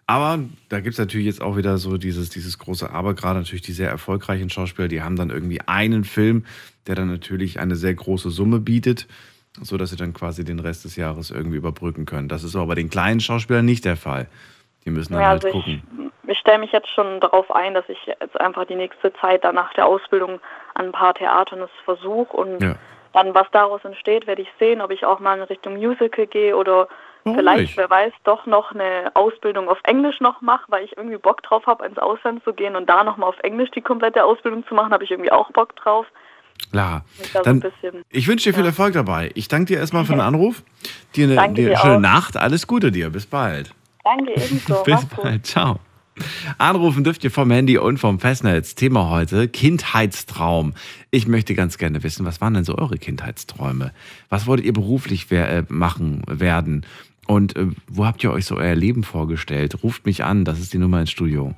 Aber 0.06 0.40
da 0.70 0.80
gibt 0.82 0.94
es 0.94 1.00
natürlich 1.00 1.26
jetzt 1.26 1.42
auch 1.42 1.58
wieder 1.58 1.80
so 1.80 1.98
dieses, 1.98 2.30
dieses 2.30 2.60
große 2.60 2.92
Aber, 2.92 3.16
gerade 3.16 3.40
natürlich 3.40 3.64
die 3.64 3.74
sehr 3.74 3.90
erfolgreichen 3.90 4.52
Schauspieler, 4.52 4.88
die 4.88 5.02
haben 5.02 5.16
dann 5.16 5.32
irgendwie 5.32 5.62
einen 5.62 6.04
Film, 6.04 6.46
der 6.86 6.94
dann 6.94 7.08
natürlich 7.08 7.60
eine 7.60 7.76
sehr 7.76 7.96
große 7.96 8.30
Summe 8.30 8.60
bietet, 8.60 9.08
sodass 9.60 9.90
sie 9.90 9.96
dann 9.96 10.14
quasi 10.14 10.44
den 10.44 10.60
Rest 10.60 10.86
des 10.86 10.98
Jahres 10.98 11.32
irgendwie 11.32 11.58
überbrücken 11.58 12.06
können. 12.06 12.30
Das 12.30 12.44
ist 12.44 12.56
aber 12.56 12.68
bei 12.68 12.76
den 12.76 12.92
kleinen 12.92 13.20
Schauspielern 13.20 13.66
nicht 13.66 13.86
der 13.86 13.98
Fall. 13.98 14.28
Die 14.86 14.92
müssen 14.92 15.14
dann 15.14 15.22
ja, 15.22 15.30
halt 15.30 15.46
also 15.46 15.58
gucken. 15.58 16.12
Ich, 16.24 16.32
ich 16.32 16.38
stelle 16.40 16.60
mich 16.60 16.72
jetzt 16.72 16.90
schon 16.90 17.20
darauf 17.20 17.52
ein, 17.52 17.74
dass 17.74 17.88
ich 17.90 17.98
jetzt 18.06 18.40
einfach 18.40 18.66
die 18.66 18.76
nächste 18.76 19.14
Zeit 19.14 19.44
dann 19.44 19.56
nach 19.56 19.74
der 19.74 19.88
Ausbildung 19.88 20.40
an 20.76 20.88
ein 20.88 20.92
paar 20.92 21.14
Theatern 21.14 21.62
es 21.62 21.72
versuche 21.84 22.36
und 22.36 22.62
ja. 22.62 22.76
dann, 23.14 23.34
was 23.34 23.48
daraus 23.52 23.84
entsteht, 23.84 24.28
werde 24.28 24.44
ich 24.44 24.50
sehen, 24.60 24.82
ob 24.82 24.92
ich 24.92 25.06
auch 25.06 25.20
mal 25.20 25.38
in 25.38 25.44
Richtung 25.44 25.76
Musical 25.76 26.28
gehe 26.28 26.56
oder 26.56 26.88
Warum 27.24 27.40
vielleicht, 27.40 27.62
nicht? 27.62 27.78
wer 27.78 27.90
weiß, 27.90 28.14
doch 28.24 28.46
noch 28.46 28.72
eine 28.72 29.12
Ausbildung 29.16 29.68
auf 29.68 29.80
Englisch 29.84 30.20
noch 30.20 30.42
mache, 30.42 30.66
weil 30.68 30.86
ich 30.86 30.96
irgendwie 30.96 31.18
Bock 31.18 31.42
drauf 31.42 31.66
habe, 31.66 31.86
ins 31.86 31.98
Ausland 31.98 32.44
zu 32.44 32.54
gehen 32.54 32.76
und 32.76 32.88
da 32.88 33.04
nochmal 33.04 33.30
auf 33.30 33.40
Englisch 33.40 33.72
die 33.72 33.82
komplette 33.82 34.24
Ausbildung 34.24 34.66
zu 34.68 34.76
machen, 34.76 34.94
habe 34.94 35.04
ich 35.04 35.12
irgendwie 35.12 35.32
auch 35.32 35.50
Bock 35.52 35.76
drauf. 35.76 36.06
Klar. 36.72 37.04
Dann, 37.44 37.64
ich 38.10 38.28
wünsche 38.28 38.50
dir 38.50 38.54
viel 38.54 38.64
ja. 38.64 38.70
Erfolg 38.70 38.94
dabei. 38.94 39.32
Ich 39.36 39.48
danke 39.48 39.74
dir 39.74 39.80
erstmal 39.80 40.06
für 40.06 40.14
den 40.14 40.22
Anruf. 40.22 40.64
Dir 41.16 41.26
eine, 41.40 41.54
dir 41.54 41.68
eine 41.68 41.78
schöne 41.78 41.96
auch. 41.96 42.00
Nacht. 42.00 42.38
Alles 42.38 42.68
Gute 42.68 42.92
dir. 42.92 43.10
Bis 43.10 43.26
bald. 43.26 43.74
Danke, 44.06 44.34
ebenso. 44.36 44.84
Bis 44.84 45.06
bald. 45.06 45.46
Ciao. 45.46 45.80
Anrufen 46.58 47.04
dürft 47.04 47.24
ihr 47.26 47.32
vom 47.32 47.52
Handy 47.52 47.78
und 47.78 47.98
vom 47.98 48.20
Festnetz. 48.20 48.76
Thema 48.76 49.10
heute 49.10 49.50
Kindheitstraum. 49.50 50.74
Ich 51.12 51.28
möchte 51.28 51.56
ganz 51.56 51.78
gerne 51.78 52.04
wissen, 52.04 52.26
was 52.26 52.40
waren 52.40 52.54
denn 52.54 52.64
so 52.64 52.78
eure 52.78 52.98
Kindheitsträume? 52.98 53.92
Was 54.30 54.48
wolltet 54.48 54.66
ihr 54.66 54.74
beruflich 54.74 55.30
äh, 55.32 55.64
machen 55.68 56.22
werden? 56.28 56.86
Und 57.28 57.58
äh, 57.58 57.68
wo 57.88 58.06
habt 58.06 58.24
ihr 58.24 58.32
euch 58.32 58.46
so 58.46 58.56
euer 58.56 58.76
Leben 58.76 59.04
vorgestellt? 59.04 59.84
Ruft 59.84 60.06
mich 60.06 60.24
an, 60.24 60.46
das 60.46 60.60
ist 60.60 60.72
die 60.72 60.78
Nummer 60.78 61.02
ins 61.02 61.12
Studio. 61.12 61.54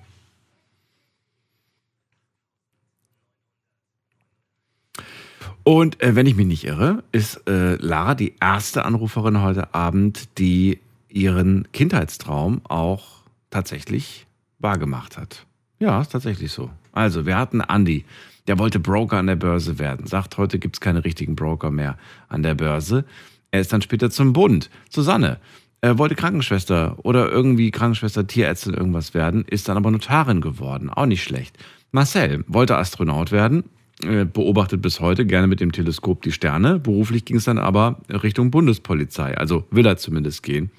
Und 5.63 6.01
äh, 6.01 6.15
wenn 6.15 6.25
ich 6.25 6.35
mich 6.35 6.47
nicht 6.47 6.63
irre, 6.63 7.03
ist 7.11 7.47
äh, 7.47 7.75
Lara 7.75 8.15
die 8.15 8.35
erste 8.39 8.85
Anruferin 8.85 9.41
heute 9.41 9.75
Abend, 9.75 10.39
die 10.39 10.79
ihren 11.17 11.67
Kindheitstraum 11.71 12.61
auch 12.65 13.23
tatsächlich 13.49 14.27
wahrgemacht 14.59 15.17
hat. 15.17 15.45
Ja, 15.79 16.01
ist 16.01 16.11
tatsächlich 16.11 16.51
so. 16.51 16.69
Also, 16.91 17.25
wir 17.25 17.37
hatten 17.37 17.61
Andi, 17.61 18.05
Der 18.47 18.57
wollte 18.59 18.79
Broker 18.79 19.17
an 19.17 19.27
der 19.27 19.35
Börse 19.35 19.77
werden. 19.77 20.07
Sagt, 20.07 20.37
heute 20.37 20.57
gibt 20.57 20.77
es 20.77 20.79
keine 20.79 21.03
richtigen 21.03 21.35
Broker 21.35 21.69
mehr 21.69 21.97
an 22.29 22.43
der 22.43 22.55
Börse. 22.55 23.03
Er 23.51 23.59
ist 23.59 23.73
dann 23.73 23.81
später 23.81 24.09
zum 24.09 24.31
Bund. 24.31 24.69
Susanne, 24.89 25.39
er 25.81 25.97
wollte 25.97 26.15
Krankenschwester 26.15 26.97
oder 27.03 27.29
irgendwie 27.29 27.71
Krankenschwester, 27.71 28.25
Tierärztin, 28.25 28.73
irgendwas 28.73 29.13
werden, 29.13 29.43
ist 29.45 29.67
dann 29.67 29.75
aber 29.75 29.91
Notarin 29.91 30.39
geworden. 30.39 30.89
Auch 30.89 31.05
nicht 31.05 31.23
schlecht. 31.23 31.57
Marcel 31.91 32.45
wollte 32.47 32.77
Astronaut 32.77 33.31
werden, 33.31 33.63
äh, 33.63 33.67
beobachtet 34.01 34.81
bis 34.81 34.99
heute 34.99 35.25
gerne 35.25 35.47
mit 35.47 35.59
dem 35.59 35.71
Teleskop 35.71 36.21
die 36.21 36.31
Sterne. 36.31 36.79
Beruflich 36.79 37.25
ging 37.25 37.37
es 37.37 37.45
dann 37.45 37.57
aber 37.57 37.99
Richtung 38.09 38.51
Bundespolizei, 38.51 39.35
also 39.35 39.65
will 39.71 39.87
er 39.87 39.97
zumindest 39.97 40.43
gehen. 40.43 40.69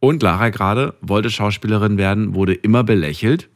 Und 0.00 0.22
Lara 0.22 0.50
gerade 0.50 0.94
wollte 1.00 1.30
Schauspielerin 1.30 1.98
werden, 1.98 2.34
wurde 2.34 2.54
immer 2.54 2.84
belächelt, 2.84 3.48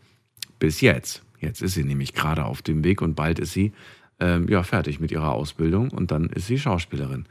bis 0.59 0.81
jetzt. 0.81 1.23
Jetzt 1.41 1.61
ist 1.61 1.75
sie 1.75 1.85
nämlich 1.85 2.15
gerade 2.15 2.45
auf 2.45 2.63
dem 2.63 2.85
Weg 2.85 3.03
und 3.03 3.15
bald 3.15 3.39
ist 3.39 3.53
sie 3.53 3.73
ähm, 4.21 4.49
ja, 4.49 4.63
fertig 4.63 5.01
mit 5.01 5.11
ihrer 5.11 5.33
Ausbildung 5.33 5.91
und 5.91 6.11
dann 6.11 6.27
ist 6.31 6.47
sie 6.47 6.59
Schauspielerin. 6.59 7.27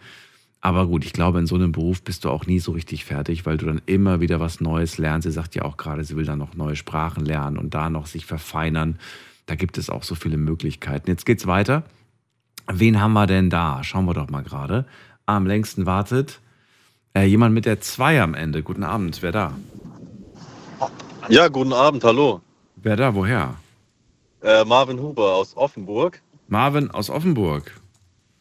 Aber 0.59 0.85
gut, 0.85 1.03
ich 1.05 1.13
glaube, 1.13 1.39
in 1.39 1.47
so 1.47 1.55
einem 1.55 1.71
Beruf 1.71 2.03
bist 2.03 2.23
du 2.23 2.29
auch 2.29 2.45
nie 2.45 2.59
so 2.59 2.71
richtig 2.73 3.03
fertig, 3.03 3.45
weil 3.45 3.57
du 3.57 3.65
dann 3.65 3.81
immer 3.87 4.21
wieder 4.21 4.39
was 4.39 4.61
Neues 4.61 4.99
lernst. 4.99 5.27
Sie 5.27 5.33
sagt 5.33 5.55
ja 5.55 5.63
auch 5.63 5.75
gerade, 5.75 6.03
sie 6.03 6.15
will 6.15 6.25
dann 6.25 6.37
noch 6.37 6.55
neue 6.55 6.75
Sprachen 6.75 7.25
lernen 7.25 7.57
und 7.57 7.73
da 7.73 7.89
noch 7.89 8.05
sich 8.05 8.27
verfeinern. 8.27 8.99
Da 9.51 9.55
gibt 9.55 9.77
es 9.77 9.89
auch 9.89 10.03
so 10.03 10.15
viele 10.15 10.37
Möglichkeiten. 10.37 11.09
Jetzt 11.09 11.25
geht's 11.25 11.45
weiter. 11.45 11.83
Wen 12.71 13.01
haben 13.01 13.11
wir 13.11 13.27
denn 13.27 13.49
da? 13.49 13.83
Schauen 13.83 14.05
wir 14.05 14.13
doch 14.13 14.29
mal 14.29 14.43
gerade. 14.43 14.85
Am 15.25 15.45
längsten 15.45 15.85
wartet 15.85 16.39
äh, 17.13 17.25
jemand 17.25 17.53
mit 17.53 17.65
der 17.65 17.81
2 17.81 18.21
am 18.21 18.33
Ende. 18.33 18.63
Guten 18.63 18.85
Abend, 18.85 19.21
wer 19.21 19.33
da? 19.33 19.51
Ja, 21.27 21.49
guten 21.49 21.73
Abend, 21.73 22.01
hallo. 22.05 22.39
Wer 22.77 22.95
da, 22.95 23.13
woher? 23.13 23.55
Äh, 24.41 24.63
Marvin 24.63 25.01
Huber 25.01 25.35
aus 25.35 25.57
Offenburg. 25.57 26.21
Marvin 26.47 26.89
aus 26.89 27.09
Offenburg. 27.09 27.77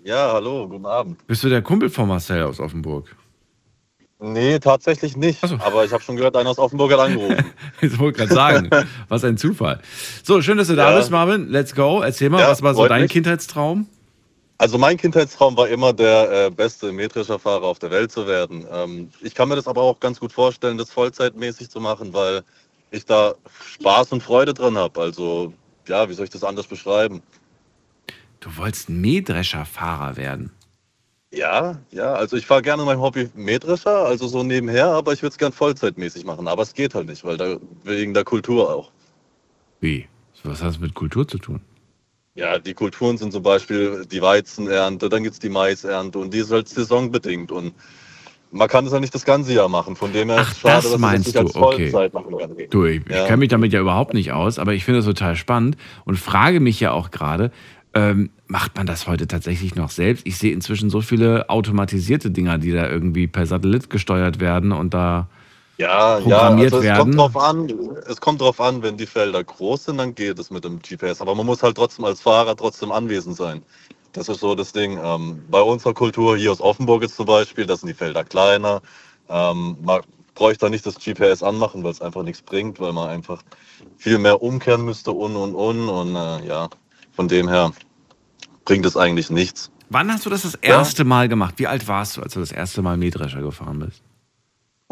Ja, 0.04 0.30
hallo, 0.32 0.68
guten 0.68 0.86
Abend. 0.86 1.26
Bist 1.26 1.42
du 1.42 1.48
der 1.48 1.62
Kumpel 1.62 1.90
von 1.90 2.06
Marcel 2.06 2.44
aus 2.44 2.60
Offenburg? 2.60 3.16
Nee, 4.22 4.58
tatsächlich 4.58 5.16
nicht. 5.16 5.40
So. 5.46 5.56
Aber 5.60 5.84
ich 5.84 5.92
habe 5.92 6.02
schon 6.02 6.16
gehört, 6.16 6.36
einer 6.36 6.50
aus 6.50 6.58
Offenburg 6.58 6.92
hat 6.92 7.00
angerufen. 7.00 7.52
ich 7.80 7.98
wollte 7.98 8.18
gerade 8.18 8.34
sagen, 8.34 8.70
was 9.08 9.24
ein 9.24 9.38
Zufall. 9.38 9.80
So, 10.22 10.42
schön, 10.42 10.58
dass 10.58 10.68
du 10.68 10.76
da 10.76 10.94
bist, 10.96 11.10
Marvin. 11.10 11.48
Let's 11.48 11.74
go. 11.74 12.02
Erzähl 12.02 12.28
mal, 12.28 12.40
ja, 12.40 12.48
was 12.48 12.62
war 12.62 12.74
so 12.74 12.86
dein 12.86 13.02
mich. 13.02 13.12
Kindheitstraum? 13.12 13.86
Also 14.58 14.76
mein 14.76 14.98
Kindheitstraum 14.98 15.56
war 15.56 15.68
immer 15.68 15.94
der 15.94 16.46
äh, 16.46 16.50
beste 16.50 16.92
Mähdrescherfahrer 16.92 17.64
auf 17.64 17.78
der 17.78 17.90
Welt 17.90 18.12
zu 18.12 18.26
werden. 18.26 18.66
Ähm, 18.70 19.08
ich 19.22 19.34
kann 19.34 19.48
mir 19.48 19.56
das 19.56 19.66
aber 19.66 19.80
auch 19.80 19.98
ganz 20.00 20.20
gut 20.20 20.32
vorstellen, 20.32 20.76
das 20.76 20.90
vollzeitmäßig 20.90 21.70
zu 21.70 21.80
machen, 21.80 22.12
weil 22.12 22.42
ich 22.90 23.06
da 23.06 23.34
Spaß 23.78 24.12
und 24.12 24.22
Freude 24.22 24.52
dran 24.52 24.76
habe. 24.76 25.00
Also 25.00 25.54
ja, 25.88 26.06
wie 26.10 26.12
soll 26.12 26.24
ich 26.24 26.30
das 26.30 26.44
anders 26.44 26.66
beschreiben? 26.66 27.22
Du 28.40 28.54
wolltest 28.58 28.90
Mähdrescherfahrer 28.90 30.18
werden? 30.18 30.50
Ja, 31.32 31.78
ja, 31.92 32.12
also 32.14 32.36
ich 32.36 32.44
fahre 32.46 32.62
gerne 32.62 32.84
mein 32.84 32.98
Hobby 32.98 33.28
Mähdrescher, 33.34 34.04
also 34.04 34.26
so 34.26 34.42
nebenher, 34.42 34.86
aber 34.86 35.12
ich 35.12 35.22
würde 35.22 35.32
es 35.32 35.38
gern 35.38 35.52
vollzeitmäßig 35.52 36.24
machen. 36.24 36.48
Aber 36.48 36.62
es 36.62 36.74
geht 36.74 36.94
halt 36.94 37.06
nicht, 37.06 37.24
weil 37.24 37.36
da, 37.36 37.56
wegen 37.84 38.14
der 38.14 38.24
Kultur 38.24 38.74
auch. 38.74 38.90
Wie? 39.80 40.08
Was 40.42 40.62
hat 40.62 40.70
es 40.70 40.80
mit 40.80 40.94
Kultur 40.94 41.28
zu 41.28 41.38
tun? 41.38 41.60
Ja, 42.34 42.58
die 42.58 42.74
Kulturen 42.74 43.18
sind 43.18 43.32
zum 43.32 43.42
Beispiel 43.42 44.06
die 44.10 44.22
Weizenernte, 44.22 45.08
dann 45.08 45.22
gibt 45.22 45.34
es 45.34 45.38
die 45.38 45.48
Maisernte 45.48 46.18
und 46.18 46.32
die 46.32 46.38
ist 46.38 46.50
halt 46.50 46.68
saisonbedingt 46.68 47.52
und 47.52 47.74
man 48.52 48.68
kann 48.68 48.86
es 48.86 48.92
ja 48.92 49.00
nicht 49.00 49.14
das 49.14 49.24
ganze 49.24 49.52
Jahr 49.52 49.68
machen. 49.68 49.94
Von 49.94 50.12
dem 50.12 50.30
her 50.30 50.38
Ach, 50.40 50.50
ist 50.50 50.60
schade, 50.60 50.82
das 50.82 50.90
dass 50.92 51.00
meinst 51.00 51.34
das 51.34 51.44
nicht 51.44 51.56
du, 51.56 51.60
okay. 51.60 51.90
machen 52.12 52.38
kann. 52.38 52.56
Du, 52.70 52.84
ich, 52.86 53.02
ja. 53.08 53.22
ich 53.22 53.26
kenne 53.26 53.36
mich 53.38 53.48
damit 53.48 53.72
ja 53.72 53.80
überhaupt 53.80 54.14
nicht 54.14 54.32
aus, 54.32 54.58
aber 54.58 54.72
ich 54.72 54.84
finde 54.84 54.98
das 54.98 55.06
total 55.06 55.36
spannend 55.36 55.76
und 56.04 56.16
frage 56.16 56.60
mich 56.60 56.80
ja 56.80 56.92
auch 56.92 57.10
gerade, 57.10 57.52
ähm, 57.94 58.30
macht 58.50 58.76
man 58.76 58.86
das 58.86 59.06
heute 59.06 59.28
tatsächlich 59.28 59.76
noch 59.76 59.90
selbst? 59.90 60.26
Ich 60.26 60.36
sehe 60.36 60.52
inzwischen 60.52 60.90
so 60.90 61.00
viele 61.00 61.48
automatisierte 61.48 62.30
Dinger, 62.30 62.58
die 62.58 62.72
da 62.72 62.88
irgendwie 62.88 63.28
per 63.28 63.46
Satellit 63.46 63.88
gesteuert 63.88 64.40
werden 64.40 64.72
und 64.72 64.92
da 64.92 65.28
ja, 65.78 66.18
programmiert 66.20 66.72
ja, 66.72 66.76
also 66.76 66.78
es 66.78 66.82
werden. 66.82 66.98
Kommt 66.98 67.18
drauf 67.18 67.36
an, 67.36 67.72
es 68.06 68.20
kommt 68.20 68.40
darauf 68.40 68.60
an, 68.60 68.82
wenn 68.82 68.96
die 68.96 69.06
Felder 69.06 69.42
groß 69.42 69.84
sind, 69.84 69.98
dann 69.98 70.14
geht 70.14 70.38
es 70.38 70.50
mit 70.50 70.64
dem 70.64 70.80
GPS. 70.80 71.22
Aber 71.22 71.34
man 71.34 71.46
muss 71.46 71.62
halt 71.62 71.76
trotzdem 71.76 72.04
als 72.04 72.20
Fahrer 72.20 72.56
trotzdem 72.56 72.92
anwesend 72.92 73.36
sein. 73.36 73.62
Das 74.12 74.28
ist 74.28 74.40
so 74.40 74.54
das 74.54 74.72
Ding. 74.72 74.98
Ähm, 75.02 75.42
bei 75.48 75.62
unserer 75.62 75.94
Kultur 75.94 76.36
hier 76.36 76.50
aus 76.50 76.60
Offenburg 76.60 77.02
jetzt 77.02 77.16
zum 77.16 77.26
Beispiel, 77.26 77.64
da 77.64 77.76
sind 77.76 77.88
die 77.88 77.94
Felder 77.94 78.24
kleiner. 78.24 78.82
Ähm, 79.28 79.76
man 79.82 80.02
bräuchte 80.34 80.66
da 80.66 80.70
nicht 80.70 80.84
das 80.84 80.96
GPS 80.96 81.42
anmachen, 81.42 81.84
weil 81.84 81.92
es 81.92 82.02
einfach 82.02 82.24
nichts 82.24 82.42
bringt, 82.42 82.80
weil 82.80 82.92
man 82.92 83.08
einfach 83.08 83.42
viel 83.96 84.18
mehr 84.18 84.42
umkehren 84.42 84.84
müsste 84.84 85.12
und 85.12 85.36
und 85.36 85.54
und. 85.54 85.88
Und 85.88 86.16
äh, 86.16 86.46
ja, 86.46 86.68
von 87.12 87.28
dem 87.28 87.48
her 87.48 87.72
bringt 88.64 88.86
es 88.86 88.96
eigentlich 88.96 89.30
nichts. 89.30 89.70
Wann 89.88 90.12
hast 90.12 90.24
du 90.24 90.30
das 90.30 90.42
das 90.42 90.54
erste 90.54 91.02
ja. 91.02 91.08
Mal 91.08 91.28
gemacht? 91.28 91.54
Wie 91.56 91.66
alt 91.66 91.88
warst 91.88 92.16
du, 92.16 92.22
als 92.22 92.34
du 92.34 92.40
das 92.40 92.52
erste 92.52 92.80
Mal 92.80 92.96
Mähdrescher 92.96 93.42
gefahren 93.42 93.80
bist? 93.80 94.02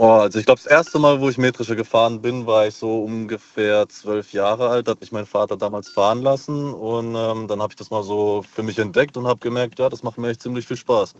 Oh, 0.00 0.10
also 0.12 0.38
ich 0.38 0.44
glaube, 0.44 0.60
das 0.62 0.70
erste 0.70 0.98
Mal, 1.00 1.20
wo 1.20 1.28
ich 1.28 1.38
Mähdrescher 1.38 1.74
gefahren 1.74 2.22
bin, 2.22 2.46
war 2.46 2.68
ich 2.68 2.74
so 2.74 3.02
ungefähr 3.02 3.88
zwölf 3.88 4.32
Jahre 4.32 4.68
alt. 4.68 4.86
Da 4.86 4.92
hat 4.92 5.00
mich 5.00 5.10
mein 5.10 5.26
Vater 5.26 5.56
damals 5.56 5.88
fahren 5.88 6.22
lassen 6.22 6.72
und 6.72 7.16
ähm, 7.16 7.48
dann 7.48 7.60
habe 7.60 7.72
ich 7.72 7.76
das 7.76 7.90
mal 7.90 8.04
so 8.04 8.44
für 8.54 8.62
mich 8.62 8.78
entdeckt 8.78 9.16
und 9.16 9.26
habe 9.26 9.40
gemerkt, 9.40 9.80
ja, 9.80 9.88
das 9.88 10.04
macht 10.04 10.18
mir 10.18 10.28
echt 10.28 10.42
ziemlich 10.42 10.68
viel 10.68 10.76
Spaß. 10.76 11.14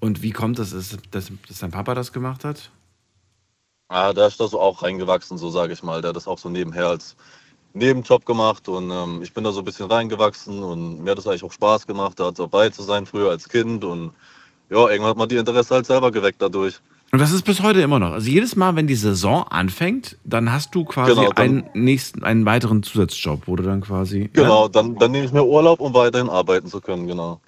Und 0.00 0.22
wie 0.22 0.32
kommt 0.32 0.58
das, 0.58 0.70
dass, 0.70 0.96
dass, 1.12 1.30
dass 1.48 1.58
dein 1.60 1.70
Papa 1.70 1.94
das 1.94 2.12
gemacht 2.12 2.44
hat? 2.44 2.70
Ah, 3.88 4.12
da 4.12 4.26
ist 4.26 4.40
da 4.40 4.48
so 4.48 4.60
auch 4.60 4.82
reingewachsen, 4.82 5.38
so 5.38 5.50
sage 5.50 5.72
ich 5.72 5.82
mal. 5.84 6.00
Der 6.00 6.08
hat 6.08 6.16
das 6.16 6.26
auch 6.26 6.38
so 6.38 6.48
nebenher 6.48 6.88
als 6.88 7.14
Nebenjob 7.74 8.24
gemacht 8.24 8.68
und 8.68 8.90
ähm, 8.90 9.20
ich 9.22 9.34
bin 9.34 9.44
da 9.44 9.52
so 9.52 9.60
ein 9.60 9.64
bisschen 9.64 9.90
reingewachsen 9.90 10.62
und 10.62 11.02
mir 11.02 11.10
hat 11.10 11.18
das 11.18 11.26
eigentlich 11.26 11.44
auch 11.44 11.52
Spaß 11.52 11.86
gemacht, 11.86 12.20
da 12.20 12.30
dabei 12.30 12.70
zu 12.70 12.82
sein, 12.82 13.04
früher 13.04 13.30
als 13.30 13.48
Kind 13.48 13.84
und 13.84 14.12
ja, 14.70 14.88
irgendwann 14.88 15.10
hat 15.10 15.16
man 15.16 15.28
die 15.28 15.36
Interesse 15.36 15.74
halt 15.74 15.86
selber 15.86 16.10
geweckt 16.10 16.40
dadurch. 16.40 16.80
Und 17.12 17.20
das 17.20 17.32
ist 17.32 17.42
bis 17.42 17.62
heute 17.62 17.80
immer 17.80 17.98
noch. 17.98 18.12
Also 18.12 18.28
jedes 18.28 18.56
Mal, 18.56 18.74
wenn 18.74 18.86
die 18.86 18.94
Saison 18.94 19.44
anfängt, 19.44 20.18
dann 20.24 20.50
hast 20.50 20.74
du 20.74 20.84
quasi 20.84 21.14
genau, 21.14 21.30
einen 21.36 21.64
nächsten, 21.74 22.24
einen 22.24 22.44
weiteren 22.44 22.82
Zusatzjob, 22.82 23.42
wo 23.46 23.54
du 23.56 23.62
dann 23.62 23.82
quasi. 23.82 24.30
Genau, 24.32 24.64
ja? 24.64 24.68
dann, 24.68 24.96
dann 24.96 25.12
nehme 25.12 25.24
ich 25.24 25.32
mir 25.32 25.44
Urlaub, 25.44 25.80
um 25.80 25.94
weiterhin 25.94 26.28
arbeiten 26.28 26.66
zu 26.66 26.80
können, 26.80 27.06
genau. 27.06 27.40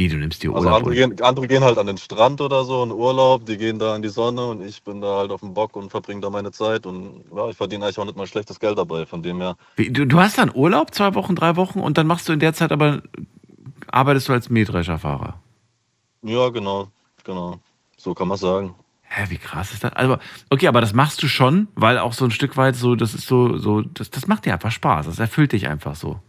Wie, 0.00 0.08
du 0.08 0.16
nimmst 0.16 0.42
dir 0.42 0.50
also 0.54 0.66
Urlaub? 0.66 0.86
Also 0.86 0.88
andere 0.88 1.08
gehen, 1.08 1.22
andere 1.22 1.46
gehen 1.46 1.62
halt 1.62 1.76
an 1.76 1.86
den 1.86 1.98
Strand 1.98 2.40
oder 2.40 2.64
so, 2.64 2.82
in 2.82 2.90
Urlaub, 2.90 3.44
die 3.44 3.58
gehen 3.58 3.78
da 3.78 3.94
in 3.94 4.00
die 4.00 4.08
Sonne 4.08 4.46
und 4.46 4.62
ich 4.62 4.82
bin 4.82 5.02
da 5.02 5.18
halt 5.18 5.30
auf 5.30 5.40
dem 5.40 5.52
Bock 5.52 5.76
und 5.76 5.90
verbringe 5.90 6.22
da 6.22 6.30
meine 6.30 6.52
Zeit 6.52 6.86
und 6.86 7.22
ja, 7.36 7.50
ich 7.50 7.56
verdiene 7.58 7.84
eigentlich 7.84 7.98
auch 7.98 8.06
nicht 8.06 8.16
mal 8.16 8.26
schlechtes 8.26 8.58
Geld 8.58 8.78
dabei, 8.78 9.04
von 9.04 9.22
dem 9.22 9.42
her. 9.42 9.58
Wie, 9.76 9.90
du, 9.90 10.06
du 10.06 10.18
hast 10.18 10.38
dann 10.38 10.50
Urlaub, 10.54 10.94
zwei 10.94 11.14
Wochen, 11.14 11.34
drei 11.34 11.56
Wochen 11.56 11.80
und 11.80 11.98
dann 11.98 12.06
machst 12.06 12.30
du 12.30 12.32
in 12.32 12.40
der 12.40 12.54
Zeit 12.54 12.72
aber, 12.72 13.02
arbeitest 13.88 14.30
du 14.30 14.32
als 14.32 14.48
Mähdrescherfahrer? 14.48 15.38
Ja, 16.22 16.48
genau, 16.48 16.88
genau. 17.22 17.60
So 17.98 18.14
kann 18.14 18.28
man 18.28 18.38
sagen. 18.38 18.74
Hä, 19.02 19.26
wie 19.28 19.36
krass 19.36 19.70
ist 19.72 19.84
das? 19.84 19.92
Also, 19.92 20.16
okay, 20.48 20.68
aber 20.68 20.80
das 20.80 20.94
machst 20.94 21.22
du 21.22 21.28
schon, 21.28 21.68
weil 21.74 21.98
auch 21.98 22.14
so 22.14 22.24
ein 22.24 22.30
Stück 22.30 22.56
weit 22.56 22.74
so, 22.74 22.94
das 22.94 23.12
ist 23.12 23.26
so, 23.26 23.58
so, 23.58 23.82
das, 23.82 24.08
das 24.08 24.26
macht 24.28 24.46
dir 24.46 24.54
einfach 24.54 24.70
Spaß. 24.70 25.04
Das 25.04 25.18
erfüllt 25.18 25.52
dich 25.52 25.68
einfach 25.68 25.94
so. 25.94 26.20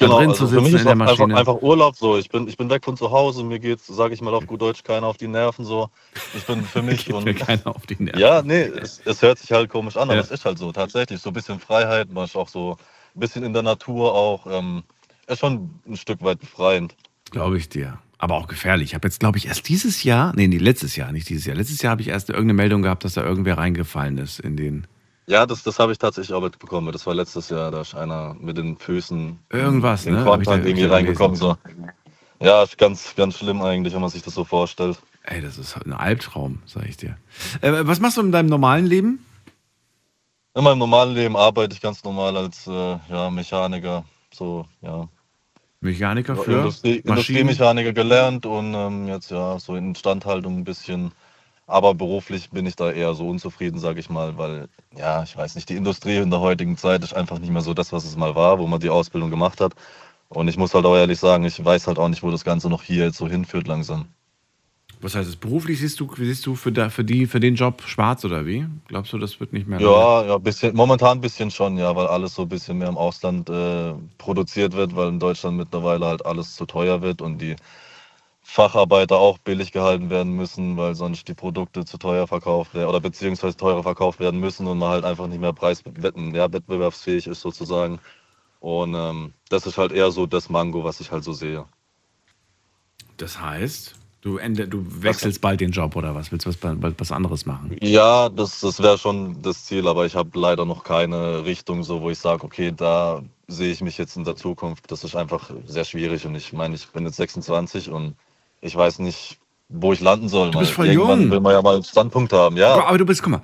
Genau, 0.00 0.16
also 0.18 0.48
für 0.48 0.60
mich 0.62 0.72
ist 0.72 0.86
einfach, 0.86 1.18
einfach, 1.20 1.60
Urlaub 1.60 1.94
so. 1.94 2.16
Ich 2.16 2.30
bin, 2.30 2.48
ich 2.48 2.56
bin 2.56 2.70
weg 2.70 2.84
von 2.84 2.96
zu 2.96 3.10
Hause, 3.10 3.44
mir 3.44 3.58
geht's, 3.60 3.86
sage 3.86 4.14
ich 4.14 4.22
mal 4.22 4.34
auf 4.34 4.46
gut 4.46 4.62
Deutsch, 4.62 4.82
keiner 4.82 5.06
auf 5.06 5.18
die 5.18 5.28
Nerven 5.28 5.64
so. 5.64 5.90
Ich 6.34 6.44
bin 6.46 6.64
für 6.64 6.80
mich 6.82 7.12
und. 7.12 7.26
Keiner 7.36 7.66
auf 7.66 7.86
die 7.86 8.02
Nerven. 8.02 8.18
Ja, 8.18 8.42
nee, 8.42 8.62
es, 8.62 9.00
es 9.04 9.20
hört 9.20 9.38
sich 9.38 9.52
halt 9.52 9.68
komisch 9.68 9.96
an, 9.96 10.04
aber 10.04 10.14
ja. 10.14 10.20
es 10.20 10.30
ist 10.30 10.44
halt 10.44 10.58
so, 10.58 10.72
tatsächlich. 10.72 11.20
So 11.20 11.30
ein 11.30 11.34
bisschen 11.34 11.60
Freiheit, 11.60 12.10
man 12.10 12.24
ist 12.24 12.34
auch 12.34 12.48
so 12.48 12.78
ein 13.14 13.20
bisschen 13.20 13.44
in 13.44 13.52
der 13.52 13.62
Natur 13.62 14.14
auch. 14.14 14.46
Ähm, 14.46 14.82
ist 15.26 15.40
schon 15.40 15.70
ein 15.86 15.96
Stück 15.96 16.22
weit 16.22 16.40
befreiend. 16.40 16.96
Glaube 17.30 17.58
ich 17.58 17.68
dir 17.68 17.98
aber 18.20 18.36
auch 18.36 18.48
gefährlich. 18.48 18.90
Ich 18.90 18.94
habe 18.94 19.08
jetzt, 19.08 19.18
glaube 19.18 19.38
ich, 19.38 19.46
erst 19.46 19.68
dieses 19.68 20.04
Jahr, 20.04 20.34
nee, 20.36 20.46
nee, 20.46 20.58
letztes 20.58 20.94
Jahr, 20.94 21.10
nicht 21.10 21.28
dieses 21.30 21.46
Jahr. 21.46 21.56
Letztes 21.56 21.80
Jahr 21.80 21.92
habe 21.92 22.02
ich 22.02 22.08
erst 22.08 22.28
irgendeine 22.28 22.52
Meldung 22.52 22.82
gehabt, 22.82 23.02
dass 23.04 23.14
da 23.14 23.24
irgendwer 23.24 23.56
reingefallen 23.56 24.18
ist 24.18 24.40
in 24.40 24.56
den. 24.56 24.86
Ja, 25.30 25.46
das, 25.46 25.62
das 25.62 25.78
habe 25.78 25.92
ich 25.92 25.98
tatsächlich 25.98 26.34
auch 26.34 26.42
mitbekommen. 26.42 26.90
Das 26.90 27.06
war 27.06 27.14
letztes 27.14 27.50
Jahr, 27.50 27.70
da 27.70 27.82
ist 27.82 27.94
einer 27.94 28.34
mit 28.40 28.58
den 28.58 28.76
Füßen 28.76 29.38
irgendwas, 29.50 30.04
in 30.04 30.14
den 30.14 30.24
ne? 30.24 30.28
Quantan 30.28 30.66
irgendwie 30.66 30.86
reingekommen. 30.86 31.36
So. 31.36 31.56
Ja, 32.40 32.64
ganz, 32.76 33.14
ganz 33.14 33.38
schlimm 33.38 33.62
eigentlich, 33.62 33.94
wenn 33.94 34.00
man 34.00 34.10
sich 34.10 34.22
das 34.22 34.34
so 34.34 34.42
vorstellt. 34.42 34.98
Ey, 35.22 35.40
das 35.40 35.56
ist 35.56 35.76
ein 35.76 35.92
Albtraum, 35.92 36.62
sage 36.66 36.88
ich 36.88 36.96
dir. 36.96 37.16
Äh, 37.60 37.86
was 37.86 38.00
machst 38.00 38.16
du 38.16 38.22
in 38.22 38.32
deinem 38.32 38.48
normalen 38.48 38.86
Leben? 38.86 39.24
In 40.56 40.64
meinem 40.64 40.78
normalen 40.78 41.14
Leben 41.14 41.36
arbeite 41.36 41.74
ich 41.74 41.80
ganz 41.80 42.02
normal 42.02 42.36
als 42.36 42.66
äh, 42.66 42.98
ja, 43.08 43.30
Mechaniker. 43.30 44.04
So, 44.32 44.66
ja, 44.82 45.06
Mechaniker 45.80 46.34
für 46.34 46.58
Industrie, 46.58 46.96
Industriemechaniker 46.96 47.92
gelernt 47.92 48.46
und 48.46 48.74
ähm, 48.74 49.06
jetzt 49.06 49.30
ja 49.30 49.60
so 49.60 49.76
in 49.76 49.90
Instandhaltung 49.90 50.58
ein 50.58 50.64
bisschen. 50.64 51.12
Aber 51.70 51.94
beruflich 51.94 52.50
bin 52.50 52.66
ich 52.66 52.74
da 52.74 52.90
eher 52.90 53.14
so 53.14 53.28
unzufrieden, 53.28 53.78
sage 53.78 54.00
ich 54.00 54.10
mal, 54.10 54.36
weil 54.36 54.68
ja, 54.98 55.22
ich 55.22 55.36
weiß 55.36 55.54
nicht, 55.54 55.68
die 55.68 55.76
Industrie 55.76 56.16
in 56.16 56.30
der 56.30 56.40
heutigen 56.40 56.76
Zeit 56.76 57.04
ist 57.04 57.14
einfach 57.14 57.38
nicht 57.38 57.52
mehr 57.52 57.62
so 57.62 57.74
das, 57.74 57.92
was 57.92 58.04
es 58.04 58.16
mal 58.16 58.34
war, 58.34 58.58
wo 58.58 58.66
man 58.66 58.80
die 58.80 58.90
Ausbildung 58.90 59.30
gemacht 59.30 59.60
hat. 59.60 59.74
Und 60.28 60.48
ich 60.48 60.56
muss 60.56 60.74
halt 60.74 60.84
auch 60.84 60.96
ehrlich 60.96 61.20
sagen, 61.20 61.44
ich 61.44 61.64
weiß 61.64 61.86
halt 61.86 62.00
auch 62.00 62.08
nicht, 62.08 62.24
wo 62.24 62.30
das 62.32 62.42
Ganze 62.42 62.68
noch 62.68 62.82
hier 62.82 63.04
jetzt 63.04 63.18
so 63.18 63.28
hinführt 63.28 63.68
langsam. 63.68 64.06
Was 65.00 65.14
heißt 65.14 65.28
es? 65.28 65.36
Beruflich 65.36 65.78
siehst 65.78 66.00
du, 66.00 66.10
siehst 66.16 66.44
du 66.44 66.56
für, 66.56 66.72
da, 66.72 66.90
für, 66.90 67.04
die, 67.04 67.26
für 67.26 67.38
den 67.38 67.54
Job 67.54 67.82
schwarz 67.86 68.24
oder 68.24 68.46
wie? 68.46 68.66
Glaubst 68.88 69.12
du, 69.12 69.18
das 69.18 69.38
wird 69.38 69.52
nicht 69.52 69.68
mehr? 69.68 69.80
Ja, 69.80 70.24
ja 70.26 70.38
bisschen, 70.38 70.74
momentan 70.74 71.18
ein 71.18 71.20
bisschen 71.20 71.52
schon, 71.52 71.78
ja, 71.78 71.94
weil 71.94 72.08
alles 72.08 72.34
so 72.34 72.42
ein 72.42 72.48
bisschen 72.48 72.78
mehr 72.78 72.88
im 72.88 72.98
Ausland 72.98 73.48
äh, 73.48 73.94
produziert 74.18 74.74
wird, 74.74 74.96
weil 74.96 75.08
in 75.08 75.20
Deutschland 75.20 75.56
mittlerweile 75.56 76.06
halt 76.06 76.26
alles 76.26 76.56
zu 76.56 76.66
teuer 76.66 77.00
wird 77.00 77.22
und 77.22 77.38
die 77.38 77.54
Facharbeiter 78.50 79.18
auch 79.18 79.38
billig 79.38 79.72
gehalten 79.72 80.10
werden 80.10 80.32
müssen, 80.34 80.76
weil 80.76 80.94
sonst 80.96 81.28
die 81.28 81.34
Produkte 81.34 81.84
zu 81.84 81.98
teuer 81.98 82.26
verkauft 82.26 82.74
werden 82.74 82.88
oder 82.88 83.00
beziehungsweise 83.00 83.56
teurer 83.56 83.82
verkauft 83.84 84.18
werden 84.20 84.40
müssen 84.40 84.66
und 84.66 84.78
man 84.78 84.90
halt 84.90 85.04
einfach 85.04 85.28
nicht 85.28 85.40
mehr 85.40 85.52
preiswetten, 85.52 86.34
ja, 86.34 86.52
wettbewerbsfähig 86.52 87.28
ist 87.28 87.40
sozusagen. 87.42 88.00
Und 88.60 88.94
ähm, 88.94 89.34
das 89.50 89.66
ist 89.66 89.78
halt 89.78 89.92
eher 89.92 90.10
so 90.10 90.26
das 90.26 90.50
Mango, 90.50 90.84
was 90.84 91.00
ich 91.00 91.12
halt 91.12 91.24
so 91.24 91.32
sehe. 91.32 91.64
Das 93.18 93.40
heißt, 93.40 93.96
Du, 94.22 94.36
ende, 94.36 94.68
du 94.68 94.84
wechselst 95.02 95.36
was? 95.36 95.40
bald 95.40 95.60
den 95.62 95.70
Job 95.70 95.96
oder 95.96 96.14
was? 96.14 96.30
Willst 96.30 96.44
du 96.44 96.50
was, 96.50 96.94
was 96.98 97.12
anderes 97.12 97.46
machen? 97.46 97.74
Ja, 97.80 98.28
das, 98.28 98.60
das 98.60 98.82
wäre 98.82 98.98
schon 98.98 99.40
das 99.40 99.64
Ziel, 99.64 99.88
aber 99.88 100.04
ich 100.04 100.14
habe 100.14 100.38
leider 100.38 100.66
noch 100.66 100.84
keine 100.84 101.46
Richtung, 101.46 101.82
so 101.84 102.02
wo 102.02 102.10
ich 102.10 102.18
sage, 102.18 102.44
okay, 102.44 102.70
da 102.70 103.22
sehe 103.48 103.72
ich 103.72 103.80
mich 103.80 103.96
jetzt 103.96 104.16
in 104.16 104.24
der 104.24 104.36
Zukunft. 104.36 104.90
Das 104.92 105.04
ist 105.04 105.16
einfach 105.16 105.50
sehr 105.66 105.84
schwierig 105.84 106.26
und 106.26 106.34
ich 106.34 106.52
meine, 106.52 106.74
ich 106.74 106.88
bin 106.88 107.06
jetzt 107.06 107.16
26 107.16 107.90
und 107.90 108.14
ich 108.60 108.74
weiß 108.74 108.98
nicht, 109.00 109.38
wo 109.68 109.92
ich 109.92 110.00
landen 110.00 110.28
soll. 110.28 110.50
Du 110.50 110.58
bist 110.58 110.72
voll 110.72 110.86
Irgendwann 110.86 111.22
jung. 111.22 111.30
will 111.30 111.40
man 111.40 111.52
ja 111.52 111.62
mal 111.62 111.74
einen 111.74 111.84
Standpunkt 111.84 112.32
haben, 112.32 112.56
ja. 112.56 112.74
Aber, 112.74 112.88
aber 112.88 112.98
du 112.98 113.06
bist, 113.06 113.22
guck 113.22 113.32
mal, 113.32 113.42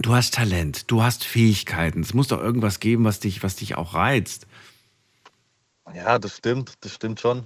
du 0.00 0.14
hast 0.14 0.34
Talent, 0.34 0.90
du 0.90 1.02
hast 1.02 1.24
Fähigkeiten. 1.24 2.00
Es 2.00 2.14
muss 2.14 2.28
doch 2.28 2.40
irgendwas 2.40 2.80
geben, 2.80 3.04
was 3.04 3.20
dich, 3.20 3.42
was 3.42 3.56
dich 3.56 3.76
auch 3.76 3.94
reizt. 3.94 4.46
Ja, 5.94 6.18
das 6.18 6.36
stimmt, 6.36 6.74
das 6.80 6.92
stimmt 6.94 7.20
schon. 7.20 7.44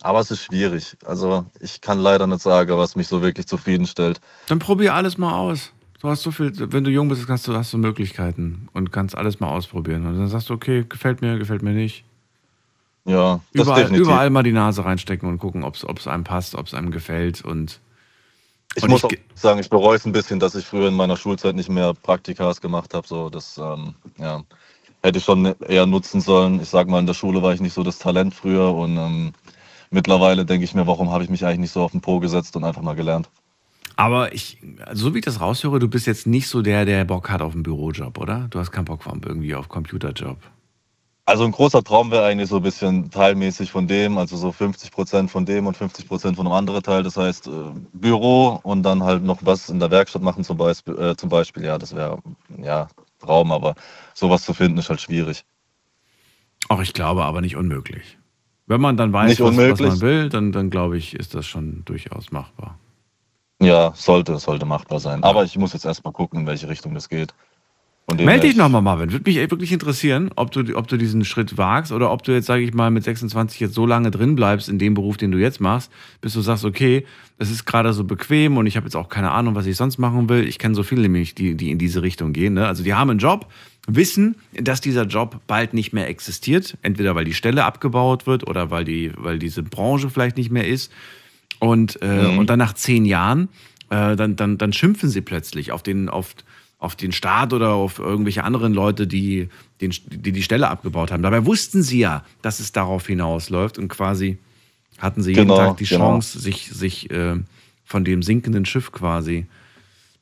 Aber 0.00 0.20
es 0.20 0.30
ist 0.30 0.44
schwierig. 0.44 0.96
Also 1.04 1.44
ich 1.60 1.80
kann 1.80 1.98
leider 1.98 2.26
nicht 2.26 2.42
sagen, 2.42 2.76
was 2.76 2.96
mich 2.96 3.06
so 3.08 3.22
wirklich 3.22 3.46
zufriedenstellt. 3.46 4.20
Dann 4.46 4.58
probier 4.58 4.94
alles 4.94 5.18
mal 5.18 5.34
aus. 5.36 5.72
Du 6.00 6.08
hast 6.08 6.22
so 6.22 6.32
viel, 6.32 6.52
wenn 6.72 6.82
du 6.82 6.90
jung 6.90 7.08
bist, 7.08 7.24
kannst 7.28 7.46
du, 7.46 7.54
hast 7.54 7.72
du 7.72 7.78
Möglichkeiten 7.78 8.68
und 8.72 8.90
kannst 8.90 9.14
alles 9.16 9.38
mal 9.38 9.50
ausprobieren. 9.50 10.04
Und 10.06 10.18
dann 10.18 10.28
sagst 10.28 10.48
du, 10.48 10.54
okay, 10.54 10.84
gefällt 10.88 11.22
mir, 11.22 11.38
gefällt 11.38 11.62
mir 11.62 11.72
nicht. 11.72 12.04
Ja, 13.04 13.40
überall, 13.52 13.94
überall 13.94 14.30
mal 14.30 14.44
die 14.44 14.52
Nase 14.52 14.84
reinstecken 14.84 15.28
und 15.28 15.38
gucken, 15.38 15.64
ob 15.64 15.74
es 15.76 16.06
einem 16.06 16.24
passt, 16.24 16.54
ob 16.54 16.66
es 16.66 16.74
einem 16.74 16.92
gefällt. 16.92 17.44
Und, 17.44 17.80
ich 18.76 18.84
und 18.84 18.90
muss 18.90 19.04
ich, 19.04 19.18
sagen, 19.34 19.58
ich 19.58 19.70
bereue 19.70 19.96
es 19.96 20.06
ein 20.06 20.12
bisschen, 20.12 20.38
dass 20.38 20.54
ich 20.54 20.64
früher 20.64 20.88
in 20.88 20.94
meiner 20.94 21.16
Schulzeit 21.16 21.56
nicht 21.56 21.68
mehr 21.68 21.94
Praktikas 21.94 22.60
gemacht 22.60 22.94
habe. 22.94 23.06
So, 23.06 23.28
das 23.28 23.58
ähm, 23.58 23.94
ja, 24.18 24.42
hätte 25.02 25.18
ich 25.18 25.24
schon 25.24 25.54
eher 25.66 25.86
nutzen 25.86 26.20
sollen. 26.20 26.60
Ich 26.60 26.68
sag 26.68 26.88
mal, 26.88 27.00
in 27.00 27.06
der 27.06 27.14
Schule 27.14 27.42
war 27.42 27.52
ich 27.52 27.60
nicht 27.60 27.74
so 27.74 27.82
das 27.82 27.98
Talent 27.98 28.34
früher 28.34 28.72
und 28.72 28.96
ähm, 28.96 29.32
mittlerweile 29.90 30.44
denke 30.44 30.64
ich 30.64 30.74
mir, 30.74 30.86
warum 30.86 31.10
habe 31.10 31.24
ich 31.24 31.30
mich 31.30 31.44
eigentlich 31.44 31.58
nicht 31.58 31.72
so 31.72 31.82
auf 31.82 31.92
den 31.92 32.00
Po 32.00 32.20
gesetzt 32.20 32.54
und 32.54 32.62
einfach 32.62 32.82
mal 32.82 32.94
gelernt. 32.94 33.28
Aber 33.96 34.32
ich, 34.32 34.58
so 34.92 35.12
wie 35.12 35.18
ich 35.18 35.24
das 35.24 35.40
raushöre, 35.40 35.78
du 35.78 35.88
bist 35.88 36.06
jetzt 36.06 36.26
nicht 36.26 36.48
so 36.48 36.62
der, 36.62 36.84
der 36.84 37.04
Bock 37.04 37.30
hat 37.30 37.42
auf 37.42 37.52
einen 37.52 37.62
Bürojob, 37.62 38.18
oder? 38.18 38.46
Du 38.50 38.58
hast 38.58 38.70
keinen 38.70 38.86
Bock 38.86 39.00
irgendwie 39.06 39.54
auf 39.54 39.68
Computerjob. 39.68 40.38
Also 41.24 41.44
ein 41.44 41.52
großer 41.52 41.84
Traum 41.84 42.10
wäre 42.10 42.24
eigentlich 42.24 42.48
so 42.48 42.56
ein 42.56 42.62
bisschen 42.62 43.10
teilmäßig 43.10 43.70
von 43.70 43.86
dem, 43.86 44.18
also 44.18 44.36
so 44.36 44.50
50 44.50 44.90
Prozent 44.90 45.30
von 45.30 45.46
dem 45.46 45.66
und 45.66 45.76
50 45.76 46.08
Prozent 46.08 46.36
von 46.36 46.46
einem 46.46 46.54
anderen 46.54 46.82
Teil. 46.82 47.04
Das 47.04 47.16
heißt 47.16 47.46
äh, 47.46 47.50
Büro 47.92 48.58
und 48.64 48.82
dann 48.82 49.04
halt 49.04 49.22
noch 49.22 49.38
was 49.42 49.68
in 49.70 49.78
der 49.78 49.90
Werkstatt 49.90 50.22
machen 50.22 50.42
zum 50.42 50.56
Beispiel. 50.56 50.98
Äh, 50.98 51.16
zum 51.16 51.28
Beispiel. 51.28 51.64
Ja, 51.64 51.78
das 51.78 51.94
wäre 51.94 52.18
ja 52.58 52.88
Traum, 53.20 53.52
aber 53.52 53.76
sowas 54.14 54.42
zu 54.42 54.52
finden 54.52 54.78
ist 54.78 54.90
halt 54.90 55.00
schwierig. 55.00 55.44
Auch 56.68 56.80
ich 56.80 56.92
glaube, 56.92 57.24
aber 57.24 57.40
nicht 57.40 57.56
unmöglich. 57.56 58.18
Wenn 58.66 58.80
man 58.80 58.96
dann 58.96 59.12
weiß, 59.12 59.40
was, 59.40 59.56
was, 59.56 59.80
man 59.80 60.00
will, 60.00 60.28
dann, 60.28 60.50
dann 60.50 60.70
glaube 60.70 60.96
ich, 60.96 61.14
ist 61.14 61.34
das 61.34 61.46
schon 61.46 61.84
durchaus 61.84 62.32
machbar. 62.32 62.78
Ja, 63.60 63.92
sollte, 63.94 64.38
sollte 64.38 64.66
machbar 64.66 64.98
sein. 64.98 65.22
Aber 65.22 65.44
ich 65.44 65.56
muss 65.56 65.72
jetzt 65.72 65.84
erstmal 65.84 66.12
gucken, 66.12 66.40
in 66.40 66.46
welche 66.46 66.68
Richtung 66.68 66.94
das 66.94 67.08
geht. 67.08 67.32
Meld 68.18 68.42
dich 68.42 68.56
nochmal, 68.56 68.82
Marvin. 68.82 69.12
Würde 69.12 69.30
mich 69.30 69.38
wirklich 69.50 69.72
interessieren, 69.72 70.30
ob 70.34 70.50
du, 70.50 70.76
ob 70.76 70.88
du 70.88 70.96
diesen 70.96 71.24
Schritt 71.24 71.56
wagst 71.56 71.92
oder 71.92 72.10
ob 72.10 72.22
du 72.24 72.32
jetzt, 72.32 72.46
sage 72.46 72.62
ich 72.62 72.74
mal, 72.74 72.90
mit 72.90 73.04
26 73.04 73.60
jetzt 73.60 73.74
so 73.74 73.86
lange 73.86 74.10
drin 74.10 74.34
bleibst 74.34 74.68
in 74.68 74.78
dem 74.78 74.94
Beruf, 74.94 75.16
den 75.16 75.30
du 75.30 75.38
jetzt 75.38 75.60
machst, 75.60 75.90
bis 76.20 76.34
du 76.34 76.40
sagst, 76.40 76.64
okay, 76.64 77.06
es 77.38 77.50
ist 77.50 77.64
gerade 77.64 77.92
so 77.92 78.04
bequem 78.04 78.56
und 78.56 78.66
ich 78.66 78.76
habe 78.76 78.86
jetzt 78.86 78.96
auch 78.96 79.08
keine 79.08 79.30
Ahnung, 79.30 79.54
was 79.54 79.66
ich 79.66 79.76
sonst 79.76 79.98
machen 79.98 80.28
will. 80.28 80.46
Ich 80.46 80.58
kenne 80.58 80.74
so 80.74 80.82
viele 80.82 81.02
nämlich, 81.02 81.34
die, 81.34 81.54
die 81.54 81.70
in 81.70 81.78
diese 81.78 82.02
Richtung 82.02 82.32
gehen. 82.32 82.54
Ne? 82.54 82.66
Also 82.66 82.82
die 82.82 82.92
haben 82.92 83.08
einen 83.08 83.20
Job, 83.20 83.46
wissen, 83.86 84.36
dass 84.52 84.80
dieser 84.80 85.04
Job 85.06 85.40
bald 85.46 85.74
nicht 85.74 85.92
mehr 85.92 86.08
existiert, 86.08 86.76
entweder 86.82 87.14
weil 87.14 87.24
die 87.24 87.34
Stelle 87.34 87.64
abgebaut 87.64 88.26
wird 88.26 88.46
oder 88.46 88.70
weil, 88.70 88.84
die, 88.84 89.12
weil 89.16 89.38
diese 89.38 89.62
Branche 89.62 90.10
vielleicht 90.10 90.36
nicht 90.36 90.50
mehr 90.50 90.66
ist. 90.66 90.92
Und, 91.58 92.00
äh, 92.02 92.28
mhm. 92.28 92.38
und 92.38 92.50
dann 92.50 92.58
nach 92.58 92.74
zehn 92.74 93.04
Jahren, 93.04 93.48
äh, 93.90 94.16
dann, 94.16 94.36
dann, 94.36 94.58
dann 94.58 94.72
schimpfen 94.72 95.08
sie 95.08 95.20
plötzlich 95.20 95.72
auf 95.72 95.82
den, 95.82 96.08
auf, 96.08 96.34
auf 96.82 96.96
den 96.96 97.12
Staat 97.12 97.52
oder 97.52 97.74
auf 97.74 98.00
irgendwelche 98.00 98.42
anderen 98.42 98.74
Leute, 98.74 99.06
die, 99.06 99.48
den, 99.80 99.94
die 100.08 100.32
die 100.32 100.42
Stelle 100.42 100.68
abgebaut 100.68 101.12
haben. 101.12 101.22
Dabei 101.22 101.46
wussten 101.46 101.84
sie 101.84 102.00
ja, 102.00 102.24
dass 102.42 102.58
es 102.58 102.72
darauf 102.72 103.06
hinausläuft 103.06 103.78
und 103.78 103.86
quasi 103.86 104.38
hatten 104.98 105.22
sie 105.22 105.30
jeden 105.30 105.42
genau, 105.42 105.56
Tag 105.56 105.76
die 105.76 105.84
genau. 105.84 106.06
Chance, 106.06 106.40
sich, 106.40 106.70
sich 106.70 107.08
äh, 107.12 107.36
von 107.84 108.04
dem 108.04 108.24
sinkenden 108.24 108.66
Schiff 108.66 108.90
quasi 108.90 109.46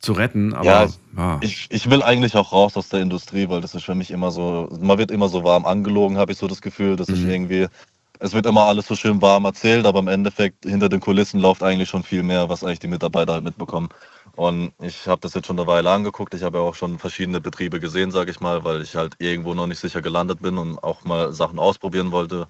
zu 0.00 0.12
retten. 0.12 0.52
Aber, 0.52 0.66
ja, 0.66 0.88
ja, 1.16 1.38
Ich, 1.40 1.66
ich 1.70 1.88
will 1.88 2.02
eigentlich 2.02 2.36
auch 2.36 2.52
raus 2.52 2.76
aus 2.76 2.90
der 2.90 3.00
Industrie, 3.00 3.48
weil 3.48 3.62
das 3.62 3.74
ist 3.74 3.84
für 3.84 3.94
mich 3.94 4.10
immer 4.10 4.30
so, 4.30 4.68
man 4.82 4.98
wird 4.98 5.10
immer 5.10 5.30
so 5.30 5.42
warm 5.42 5.64
angelogen, 5.64 6.18
habe 6.18 6.32
ich 6.32 6.38
so 6.38 6.46
das 6.46 6.60
Gefühl, 6.60 6.96
dass 6.96 7.08
mhm. 7.08 7.14
ich 7.14 7.24
irgendwie, 7.24 7.66
es 8.18 8.34
wird 8.34 8.44
immer 8.44 8.64
alles 8.64 8.86
so 8.86 8.96
schön 8.96 9.22
warm 9.22 9.46
erzählt, 9.46 9.86
aber 9.86 10.00
im 10.00 10.08
Endeffekt 10.08 10.66
hinter 10.66 10.90
den 10.90 11.00
Kulissen 11.00 11.40
läuft 11.40 11.62
eigentlich 11.62 11.88
schon 11.88 12.02
viel 12.02 12.22
mehr, 12.22 12.50
was 12.50 12.62
eigentlich 12.62 12.80
die 12.80 12.88
Mitarbeiter 12.88 13.32
halt 13.32 13.44
mitbekommen. 13.44 13.88
Und 14.36 14.72
ich 14.80 15.06
habe 15.06 15.20
das 15.20 15.34
jetzt 15.34 15.46
schon 15.46 15.58
eine 15.58 15.66
Weile 15.66 15.90
angeguckt. 15.90 16.34
Ich 16.34 16.42
habe 16.42 16.58
ja 16.58 16.64
auch 16.64 16.74
schon 16.74 16.98
verschiedene 16.98 17.40
Betriebe 17.40 17.80
gesehen, 17.80 18.10
sage 18.10 18.30
ich 18.30 18.40
mal, 18.40 18.64
weil 18.64 18.82
ich 18.82 18.96
halt 18.96 19.14
irgendwo 19.18 19.54
noch 19.54 19.66
nicht 19.66 19.80
sicher 19.80 20.02
gelandet 20.02 20.40
bin 20.40 20.58
und 20.58 20.78
auch 20.82 21.04
mal 21.04 21.32
Sachen 21.32 21.58
ausprobieren 21.58 22.12
wollte. 22.12 22.46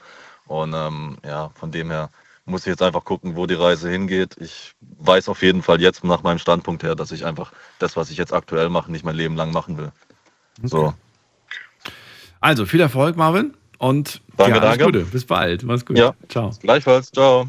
Und 0.47 0.75
ähm, 0.75 1.17
ja, 1.25 1.51
von 1.55 1.71
dem 1.71 1.91
her 1.91 2.11
muss 2.45 2.63
ich 2.63 2.67
jetzt 2.67 2.83
einfach 2.83 3.05
gucken, 3.05 3.37
wo 3.37 3.47
die 3.47 3.55
Reise 3.55 3.91
hingeht. 3.91 4.37
Ich 4.41 4.75
weiß 4.99 5.29
auf 5.29 5.43
jeden 5.43 5.63
Fall 5.63 5.81
jetzt 5.81 6.05
nach 6.05 6.23
meinem 6.23 6.39
Standpunkt 6.39 6.83
her, 6.83 6.95
dass 6.95 7.13
ich 7.13 7.25
einfach 7.25 7.53
das, 7.79 7.97
was 7.97 8.11
ich 8.11 8.17
jetzt 8.17 8.33
aktuell 8.33 8.69
mache, 8.69 8.91
nicht 8.91 9.05
mein 9.05 9.17
Leben 9.17 9.37
lang 9.37 9.53
machen 9.53 9.79
will. 9.79 9.93
Okay. 10.59 10.69
So. 10.69 10.95
Also 12.41 12.67
viel 12.67 12.81
Erfolg, 12.81 13.17
Marvin. 13.17 13.55
Und 13.79 14.21
danke, 14.37 14.57
ja, 14.57 14.61
danke. 14.61 14.85
Gute. 14.85 15.01
Bis 15.05 15.25
bald. 15.25 15.63
Mach's 15.63 15.87
gut. 15.87 15.97
Ja. 15.97 16.15
Ciao. 16.29 16.51
Gleichfalls. 16.61 17.11
Ciao. 17.13 17.47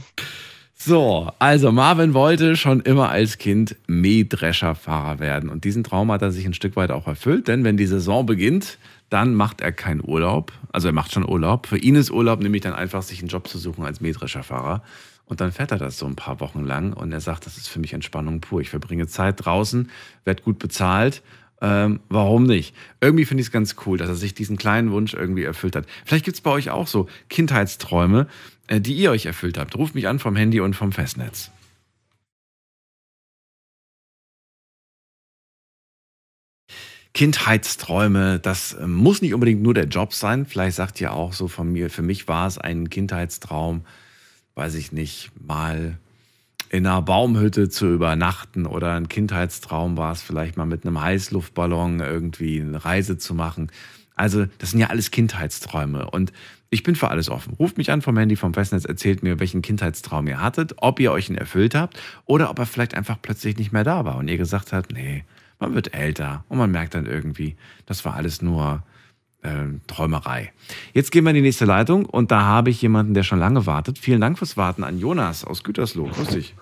So, 0.83 1.29
also 1.37 1.71
Marvin 1.71 2.15
wollte 2.15 2.55
schon 2.55 2.79
immer 2.79 3.09
als 3.09 3.37
Kind 3.37 3.75
Mähdrescherfahrer 3.85 5.19
werden. 5.19 5.51
Und 5.51 5.63
diesen 5.63 5.83
Traum 5.83 6.11
hat 6.11 6.23
er 6.23 6.31
sich 6.31 6.43
ein 6.43 6.55
Stück 6.55 6.75
weit 6.75 6.89
auch 6.89 7.05
erfüllt, 7.05 7.47
denn 7.47 7.63
wenn 7.63 7.77
die 7.77 7.85
Saison 7.85 8.25
beginnt, 8.25 8.79
dann 9.11 9.35
macht 9.35 9.61
er 9.61 9.73
keinen 9.73 10.01
Urlaub. 10.03 10.51
Also 10.71 10.87
er 10.87 10.93
macht 10.93 11.11
schon 11.11 11.23
Urlaub. 11.23 11.67
Für 11.67 11.77
ihn 11.77 11.93
ist 11.93 12.09
Urlaub 12.09 12.41
nämlich 12.41 12.63
dann 12.63 12.73
einfach, 12.73 13.03
sich 13.03 13.19
einen 13.19 13.27
Job 13.27 13.47
zu 13.47 13.59
suchen 13.59 13.85
als 13.85 14.01
Mähdrescherfahrer. 14.01 14.81
Und 15.25 15.39
dann 15.39 15.51
fährt 15.51 15.71
er 15.71 15.77
das 15.77 15.99
so 15.99 16.07
ein 16.07 16.15
paar 16.15 16.39
Wochen 16.39 16.65
lang 16.65 16.93
und 16.93 17.11
er 17.11 17.21
sagt, 17.21 17.45
das 17.45 17.57
ist 17.57 17.67
für 17.67 17.79
mich 17.79 17.93
Entspannung 17.93 18.41
pur. 18.41 18.59
Ich 18.59 18.71
verbringe 18.71 19.05
Zeit 19.05 19.45
draußen, 19.45 19.91
werde 20.25 20.41
gut 20.41 20.57
bezahlt. 20.57 21.21
Ähm, 21.61 21.99
warum 22.09 22.45
nicht? 22.45 22.75
Irgendwie 23.01 23.25
finde 23.25 23.41
ich 23.41 23.47
es 23.47 23.51
ganz 23.51 23.75
cool, 23.85 23.99
dass 23.99 24.09
er 24.09 24.15
sich 24.15 24.33
diesen 24.33 24.57
kleinen 24.57 24.91
Wunsch 24.91 25.13
irgendwie 25.13 25.43
erfüllt 25.43 25.75
hat. 25.75 25.85
Vielleicht 26.05 26.25
gibt 26.25 26.35
es 26.37 26.41
bei 26.41 26.49
euch 26.49 26.71
auch 26.71 26.87
so 26.87 27.07
Kindheitsträume, 27.29 28.25
die 28.79 28.93
ihr 28.93 29.11
euch 29.11 29.25
erfüllt 29.25 29.57
habt. 29.57 29.75
Ruft 29.75 29.95
mich 29.95 30.07
an 30.07 30.19
vom 30.19 30.35
Handy 30.35 30.59
und 30.59 30.75
vom 30.75 30.91
Festnetz. 30.91 31.51
Kindheitsträume, 37.13 38.39
das 38.39 38.73
äh, 38.73 38.87
muss 38.87 39.21
nicht 39.21 39.33
unbedingt 39.33 39.61
nur 39.61 39.73
der 39.73 39.85
Job 39.85 40.13
sein. 40.13 40.45
Vielleicht 40.45 40.77
sagt 40.77 41.01
ihr 41.01 41.13
auch 41.13 41.33
so 41.33 41.47
von 41.47 41.71
mir, 41.71 41.89
für 41.89 42.01
mich 42.01 42.27
war 42.27 42.47
es 42.47 42.57
ein 42.57 42.89
Kindheitstraum, 42.89 43.81
weiß 44.55 44.75
ich 44.75 44.91
nicht, 44.91 45.31
mal 45.45 45.97
in 46.69 46.87
einer 46.87 47.01
Baumhütte 47.01 47.67
zu 47.67 47.87
übernachten 47.87 48.65
oder 48.65 48.93
ein 48.93 49.09
Kindheitstraum 49.09 49.97
war 49.97 50.13
es 50.13 50.21
vielleicht 50.21 50.55
mal 50.55 50.65
mit 50.65 50.85
einem 50.85 51.01
Heißluftballon 51.01 51.99
irgendwie 51.99 52.61
eine 52.61 52.85
Reise 52.85 53.17
zu 53.17 53.35
machen. 53.35 53.71
Also 54.15 54.45
das 54.59 54.71
sind 54.71 54.79
ja 54.79 54.87
alles 54.87 55.11
Kindheitsträume 55.11 56.09
und 56.09 56.31
ich 56.71 56.83
bin 56.83 56.95
für 56.95 57.09
alles 57.09 57.29
offen. 57.29 57.53
Ruft 57.59 57.77
mich 57.77 57.91
an 57.91 58.01
vom 58.01 58.17
Handy, 58.17 58.37
vom 58.37 58.53
Festnetz, 58.53 58.85
erzählt 58.85 59.21
mir, 59.21 59.39
welchen 59.39 59.61
Kindheitstraum 59.61 60.25
ihr 60.27 60.41
hattet, 60.41 60.73
ob 60.77 60.99
ihr 60.99 61.11
euch 61.11 61.29
ihn 61.29 61.35
erfüllt 61.35 61.75
habt 61.75 61.99
oder 62.25 62.49
ob 62.49 62.57
er 62.59 62.65
vielleicht 62.65 62.95
einfach 62.95 63.17
plötzlich 63.21 63.57
nicht 63.57 63.73
mehr 63.73 63.83
da 63.83 64.05
war 64.05 64.15
und 64.15 64.29
ihr 64.29 64.37
gesagt 64.37 64.71
habt, 64.71 64.91
nee, 64.93 65.25
man 65.59 65.75
wird 65.75 65.93
älter 65.93 66.45
und 66.47 66.57
man 66.57 66.71
merkt 66.71 66.95
dann 66.95 67.05
irgendwie, 67.05 67.57
das 67.85 68.05
war 68.05 68.15
alles 68.15 68.41
nur 68.41 68.83
äh, 69.43 69.49
Träumerei. 69.87 70.53
Jetzt 70.93 71.11
gehen 71.11 71.25
wir 71.25 71.31
in 71.31 71.35
die 71.35 71.41
nächste 71.41 71.65
Leitung 71.65 72.05
und 72.05 72.31
da 72.31 72.41
habe 72.41 72.69
ich 72.69 72.81
jemanden, 72.81 73.13
der 73.13 73.23
schon 73.23 73.39
lange 73.39 73.65
wartet. 73.65 73.99
Vielen 73.99 74.21
Dank 74.21 74.39
fürs 74.39 74.55
Warten 74.55 74.85
an 74.85 74.97
Jonas 74.97 75.43
aus 75.43 75.63
Gütersloh. 75.63 76.07
Grüß 76.07 76.29
dich. 76.29 76.55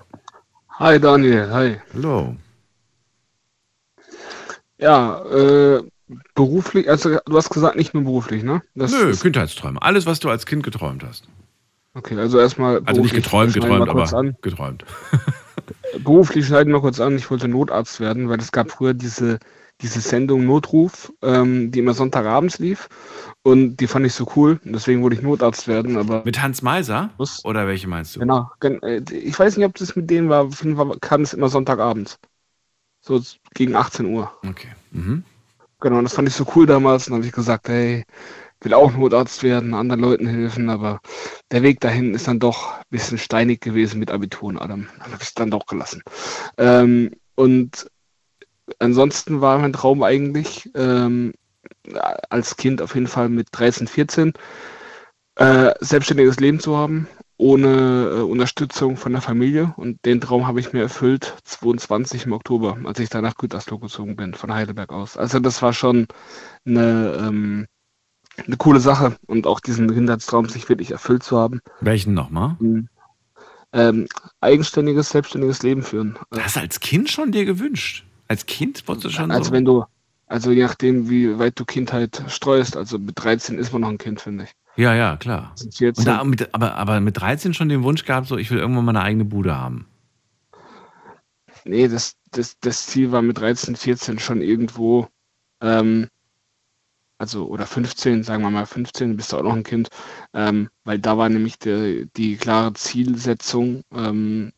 Hi 0.80 1.00
Daniel, 1.00 1.52
hi. 1.52 1.76
Hallo. 1.94 2.36
Ja, 4.80 5.22
äh, 5.26 5.84
beruflich, 6.36 6.90
also 6.90 7.18
du 7.26 7.38
hast 7.38 7.50
gesagt, 7.50 7.76
nicht 7.76 7.94
nur 7.94 8.04
beruflich, 8.04 8.44
ne? 8.44 8.62
Das 8.76 8.92
Nö, 8.92 9.16
Kindheitsträume. 9.16 9.82
Alles, 9.82 10.06
was 10.06 10.20
du 10.20 10.30
als 10.30 10.46
Kind 10.46 10.64
geträumt 10.64 11.04
hast. 11.04 11.28
Okay, 11.94 12.18
also 12.18 12.40
erstmal. 12.40 12.82
Also 12.86 13.02
nicht 13.02 13.16
geträumt, 13.16 13.54
geträumt, 13.54 13.90
aber 13.90 14.14
an. 14.14 14.36
geträumt. 14.42 14.86
beruflich 16.04 16.46
schneiden 16.46 16.74
wir 16.74 16.82
kurz 16.82 17.00
an, 17.00 17.16
ich 17.16 17.30
wollte 17.30 17.48
Notarzt 17.48 18.00
werden, 18.00 18.30
weil 18.30 18.40
es 18.40 18.52
gab 18.52 18.72
früher 18.72 18.94
diese, 18.94 19.40
diese 19.82 20.02
Sendung 20.02 20.46
Notruf, 20.46 21.12
ähm, 21.22 21.72
die 21.72 21.80
immer 21.80 21.94
Sonntagabends 21.94 22.60
lief. 22.60 22.90
Und 23.42 23.78
die 23.78 23.88
fand 23.88 24.06
ich 24.06 24.14
so 24.14 24.28
cool. 24.36 24.60
Und 24.64 24.74
deswegen 24.74 25.02
wollte 25.02 25.16
ich 25.16 25.22
Notarzt 25.22 25.68
werden. 25.68 25.98
Aber 25.98 26.24
mit 26.26 26.42
Hans 26.42 26.62
Meiser? 26.62 27.12
Was? 27.18 27.44
Oder 27.46 27.68
welche 27.68 27.88
meinst 27.88 28.16
du? 28.16 28.20
Genau. 28.20 28.52
Äh, 28.62 29.02
ich 29.12 29.38
weiß 29.38 29.58
nicht, 29.58 29.66
ob 29.66 29.76
das 29.76 29.96
mit 29.96 30.10
denen 30.10 30.30
war. 30.30 30.46
Auf 30.46 30.64
jeden 30.64 30.76
Fall 30.76 30.98
kam 31.00 31.22
es 31.22 31.34
immer 31.34 31.50
Sonntagabends. 31.50 32.20
So 33.02 33.22
gegen 33.54 33.76
18 33.76 34.06
Uhr. 34.08 34.32
Okay. 34.48 34.70
Mhm. 34.92 35.24
Genau, 35.82 35.98
und 35.98 36.04
das 36.04 36.14
fand 36.14 36.28
ich 36.28 36.36
so 36.36 36.46
cool 36.56 36.66
damals. 36.66 37.08
Und 37.08 37.12
dann 37.12 37.20
habe 37.20 37.28
ich 37.28 37.32
gesagt, 37.34 37.70
hey, 37.70 38.06
will 38.62 38.74
auch 38.74 38.92
Notarzt 38.92 39.44
werden, 39.44 39.74
anderen 39.74 40.02
Leuten 40.02 40.28
helfen, 40.28 40.70
aber 40.70 41.00
der 41.52 41.64
Weg 41.64 41.80
dahin 41.80 42.14
ist 42.14 42.28
dann 42.28 42.40
doch 42.40 42.74
ein 42.74 42.84
bisschen 42.90 43.18
steinig 43.18 43.62
gewesen 43.62 44.00
mit 44.00 44.12
Abitur 44.12 44.50
und 44.50 44.58
allem. 44.58 44.90
Dann 45.00 45.12
habe 45.14 45.22
ich 45.22 45.30
es 45.30 45.34
dann 45.34 45.52
doch 45.52 45.66
gelassen. 45.66 46.04
Ähm, 46.58 47.12
und 47.36 47.90
ansonsten 48.80 49.42
war 49.42 49.60
mein 49.60 49.74
Traum 49.74 50.04
eigentlich, 50.04 50.70
ähm, 50.76 51.34
als 52.30 52.58
Kind 52.58 52.82
auf 52.82 52.96
jeden 52.96 53.08
Fall 53.08 53.30
mit 53.30 53.48
13, 53.52 53.88
14, 53.88 54.34
äh, 55.36 55.74
selbstständiges 55.80 56.40
Leben 56.40 56.60
zu 56.60 56.78
haben, 56.78 57.08
ohne 57.40 58.10
äh, 58.18 58.22
Unterstützung 58.22 58.98
von 58.98 59.14
der 59.14 59.22
Familie. 59.22 59.74
Und 59.78 60.06
den 60.06 60.20
Traum 60.20 60.46
habe 60.46 60.60
ich 60.60 60.74
mir 60.74 60.82
erfüllt, 60.82 61.36
22 61.46 62.26
im 62.26 62.34
Oktober, 62.34 62.78
als 62.84 63.00
ich 63.00 63.10
dann 63.10 63.24
nach 63.24 63.36
Gütersloh 63.36 63.80
gezogen 63.80 64.18
bin, 64.18 64.34
von 64.34 64.54
Heidelberg 64.54 64.92
aus. 64.92 65.16
Also 65.16 65.40
das 65.40 65.62
war 65.62 65.72
schon 65.72 66.08
eine, 66.66 67.18
ähm, 67.18 67.66
eine 68.46 68.58
coole 68.58 68.82
Sache 68.82 69.16
und 69.26 69.48
auch 69.48 69.62
diesen 69.62 69.92
Kindheitstraum 69.94 70.50
sich 70.50 70.68
wirklich 70.68 70.92
erfüllt 70.92 71.24
zu 71.24 71.38
haben. 71.40 71.62
Welchen 71.80 72.14
nochmal? 72.14 72.58
Mhm. 72.60 72.90
Ähm, 73.72 74.08
eigenständiges, 74.42 75.10
selbstständiges 75.10 75.64
Leben 75.64 75.82
führen. 75.82 76.20
Das 76.32 76.44
hast 76.44 76.56
du 76.58 76.60
als 76.60 76.80
Kind 76.82 77.10
schon 77.10 77.32
dir 77.32 77.46
gewünscht? 77.46 78.06
Als 78.28 78.46
Kind 78.48 78.86
wolltest 78.88 79.06
du 79.06 79.10
schon 79.12 79.32
Also 79.32 79.46
so? 79.46 79.52
wenn 79.54 79.64
du, 79.64 79.86
also 80.28 80.52
je 80.52 80.64
nachdem, 80.64 81.10
wie 81.10 81.40
weit 81.40 81.58
du 81.58 81.64
Kindheit 81.64 82.22
streust, 82.28 82.76
also 82.76 83.00
mit 83.00 83.24
13 83.24 83.58
ist 83.58 83.72
man 83.72 83.82
noch 83.84 83.90
ein 83.90 83.98
Kind, 83.98 84.20
finde 84.20 84.44
ich. 84.44 84.52
Ja, 84.76 84.94
ja, 84.96 85.18
klar. 85.18 85.54
Und 85.80 86.08
da, 86.08 86.24
mit, 86.24 86.54
aber, 86.54 86.76
aber 86.76 87.00
mit 87.02 87.20
13 87.20 87.54
schon 87.54 87.70
den 87.70 87.84
Wunsch 87.84 88.06
gehabt, 88.06 88.28
so 88.28 88.38
ich 88.38 88.50
will 88.50 88.60
irgendwann 88.60 88.86
mal 88.86 88.96
eine 88.96 89.04
eigene 89.04 89.26
Bude 89.26 89.58
haben. 89.58 89.88
Nee, 91.66 91.88
das, 91.88 92.16
das, 92.32 92.58
das 92.60 92.88
Ziel 92.88 93.12
war 93.12 93.22
mit 93.22 93.38
13, 93.38 93.76
14 93.76 94.20
schon 94.20 94.42
irgendwo 94.42 95.08
ähm, 95.62 96.08
also 97.20 97.48
oder 97.48 97.66
15, 97.66 98.24
sagen 98.24 98.42
wir 98.42 98.50
mal 98.50 98.66
15, 98.66 99.18
bist 99.18 99.32
du 99.32 99.38
auch 99.38 99.44
noch 99.44 99.54
ein 99.54 99.64
Kind, 99.64 99.90
ähm, 100.34 100.70
weil 100.86 101.00
da 101.00 101.18
war 101.18 101.30
nämlich 101.30 101.60
die, 101.60 102.08
die 102.16 102.38
klare 102.38 102.74
Zielsetzung, 102.74 103.84
ähm, 103.94 104.54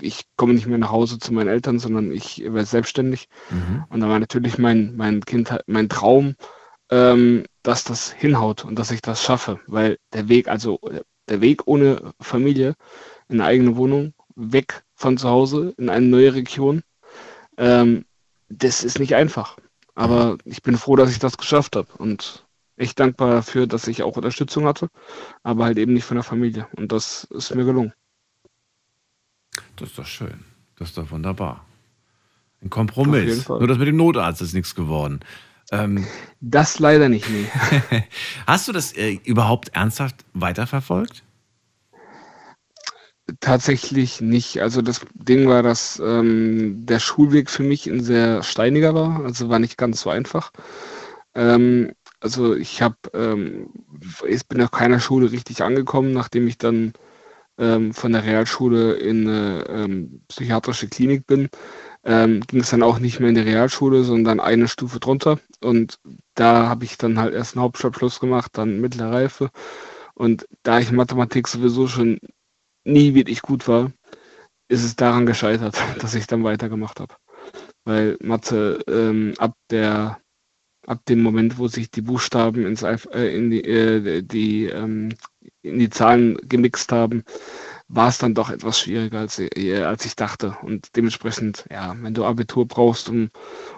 ich 0.00 0.26
komme 0.36 0.54
nicht 0.54 0.66
mehr 0.66 0.78
nach 0.78 0.92
Hause 0.92 1.18
zu 1.18 1.32
meinen 1.32 1.48
Eltern, 1.48 1.78
sondern 1.78 2.12
ich 2.12 2.42
werde 2.44 2.66
selbstständig. 2.66 3.28
Mhm. 3.50 3.84
Und 3.88 4.00
da 4.00 4.08
war 4.08 4.20
natürlich 4.20 4.58
mein, 4.58 4.94
mein 4.96 5.22
Kind, 5.22 5.58
mein 5.66 5.88
Traum, 5.88 6.34
ähm, 6.92 7.44
dass 7.62 7.84
das 7.84 8.12
hinhaut 8.12 8.66
und 8.66 8.78
dass 8.78 8.90
ich 8.90 9.00
das 9.00 9.22
schaffe, 9.22 9.58
weil 9.66 9.98
der 10.12 10.28
Weg, 10.28 10.46
also 10.48 10.78
der 11.26 11.40
Weg 11.40 11.62
ohne 11.64 12.12
Familie 12.20 12.74
in 13.28 13.40
eine 13.40 13.46
eigene 13.46 13.76
Wohnung, 13.76 14.12
weg 14.34 14.84
von 14.94 15.16
zu 15.16 15.28
Hause 15.28 15.74
in 15.78 15.88
eine 15.88 16.04
neue 16.04 16.34
Region, 16.34 16.82
ähm, 17.56 18.04
das 18.50 18.84
ist 18.84 18.98
nicht 18.98 19.14
einfach. 19.14 19.56
Aber 19.94 20.36
ich 20.44 20.62
bin 20.62 20.76
froh, 20.76 20.94
dass 20.94 21.10
ich 21.10 21.18
das 21.18 21.38
geschafft 21.38 21.76
habe 21.76 21.88
und 21.96 22.44
echt 22.76 23.00
dankbar 23.00 23.30
dafür, 23.30 23.66
dass 23.66 23.88
ich 23.88 24.02
auch 24.02 24.16
Unterstützung 24.16 24.66
hatte, 24.66 24.88
aber 25.42 25.64
halt 25.64 25.78
eben 25.78 25.94
nicht 25.94 26.04
von 26.04 26.16
der 26.16 26.24
Familie. 26.24 26.68
Und 26.76 26.92
das 26.92 27.24
ist 27.24 27.54
mir 27.54 27.64
gelungen. 27.64 27.94
Das 29.76 29.88
ist 29.88 29.98
doch 29.98 30.06
schön. 30.06 30.44
Das 30.76 30.88
ist 30.88 30.98
doch 30.98 31.10
wunderbar. 31.10 31.64
Ein 32.60 32.68
Kompromiss. 32.68 33.48
Nur 33.48 33.66
das 33.66 33.78
mit 33.78 33.88
dem 33.88 33.96
Notarzt 33.96 34.42
ist 34.42 34.52
nichts 34.52 34.74
geworden. 34.74 35.20
Ähm, 35.72 36.06
das 36.40 36.78
leider 36.78 37.08
nicht, 37.08 37.28
nee. 37.30 37.46
Hast 38.46 38.68
du 38.68 38.72
das 38.72 38.92
äh, 38.92 39.18
überhaupt 39.24 39.70
ernsthaft 39.74 40.16
weiterverfolgt? 40.34 41.24
Tatsächlich 43.40 44.20
nicht. 44.20 44.60
Also 44.60 44.82
das 44.82 45.00
Ding 45.14 45.48
war, 45.48 45.62
dass 45.62 45.98
ähm, 46.04 46.84
der 46.84 46.98
Schulweg 46.98 47.48
für 47.48 47.62
mich 47.62 47.86
ein 47.86 48.02
sehr 48.02 48.42
steiniger 48.42 48.94
war, 48.94 49.24
also 49.24 49.48
war 49.48 49.58
nicht 49.58 49.78
ganz 49.78 50.02
so 50.02 50.10
einfach. 50.10 50.52
Ähm, 51.34 51.92
also 52.20 52.54
ich 52.54 52.82
habe, 52.82 52.96
ähm, 53.14 53.70
ich 54.28 54.46
bin 54.46 54.62
auf 54.62 54.70
keiner 54.72 55.00
Schule 55.00 55.32
richtig 55.32 55.62
angekommen, 55.62 56.12
nachdem 56.12 56.46
ich 56.48 56.58
dann 56.58 56.92
ähm, 57.58 57.94
von 57.94 58.12
der 58.12 58.24
Realschule 58.24 58.94
in 58.94 59.28
eine 59.28 59.64
ähm, 59.68 60.22
psychiatrische 60.28 60.88
Klinik 60.88 61.26
bin. 61.26 61.48
Ähm, 62.04 62.40
ging 62.40 62.60
es 62.60 62.70
dann 62.70 62.82
auch 62.82 62.98
nicht 62.98 63.20
mehr 63.20 63.28
in 63.28 63.36
die 63.36 63.42
Realschule, 63.42 64.04
sondern 64.04 64.40
eine 64.40 64.68
Stufe 64.68 64.98
drunter. 65.00 65.38
Und 65.60 65.98
da 66.34 66.68
habe 66.68 66.84
ich 66.84 66.98
dann 66.98 67.18
halt 67.18 67.34
erst 67.34 67.56
einen 67.56 67.62
Hauptschulabschluss 67.62 68.20
gemacht, 68.20 68.50
dann 68.54 68.80
mittlere 68.80 69.12
Reife. 69.12 69.50
Und 70.14 70.46
da 70.62 70.80
ich 70.80 70.90
Mathematik 70.92 71.48
sowieso 71.48 71.86
schon 71.86 72.18
nie 72.84 73.14
wirklich 73.14 73.42
gut 73.42 73.68
war, 73.68 73.92
ist 74.68 74.84
es 74.84 74.96
daran 74.96 75.26
gescheitert, 75.26 75.76
dass 76.00 76.14
ich 76.14 76.26
dann 76.26 76.44
weitergemacht 76.44 77.00
habe. 77.00 77.14
Weil 77.84 78.16
Mathe 78.20 78.80
ähm, 78.88 79.34
ab 79.38 79.54
der 79.70 80.22
ab 80.86 81.04
dem 81.06 81.22
Moment, 81.22 81.58
wo 81.58 81.68
sich 81.68 81.90
die 81.90 82.02
Buchstaben 82.02 82.66
ins, 82.66 82.82
äh, 82.82 82.96
in, 83.36 83.50
die, 83.50 83.64
äh, 83.64 84.22
die, 84.22 84.66
ähm, 84.66 85.10
in 85.62 85.78
die 85.78 85.90
Zahlen 85.90 86.36
gemixt 86.42 86.90
haben, 86.92 87.24
war 87.92 88.08
es 88.08 88.16
dann 88.16 88.34
doch 88.34 88.48
etwas 88.48 88.80
schwieriger, 88.80 89.20
als, 89.20 89.38
äh, 89.38 89.82
als 89.82 90.06
ich 90.06 90.16
dachte. 90.16 90.56
Und 90.62 90.96
dementsprechend, 90.96 91.66
ja, 91.70 91.94
wenn 92.00 92.14
du 92.14 92.24
Abitur 92.24 92.66
brauchst 92.66 93.10
und, 93.10 93.30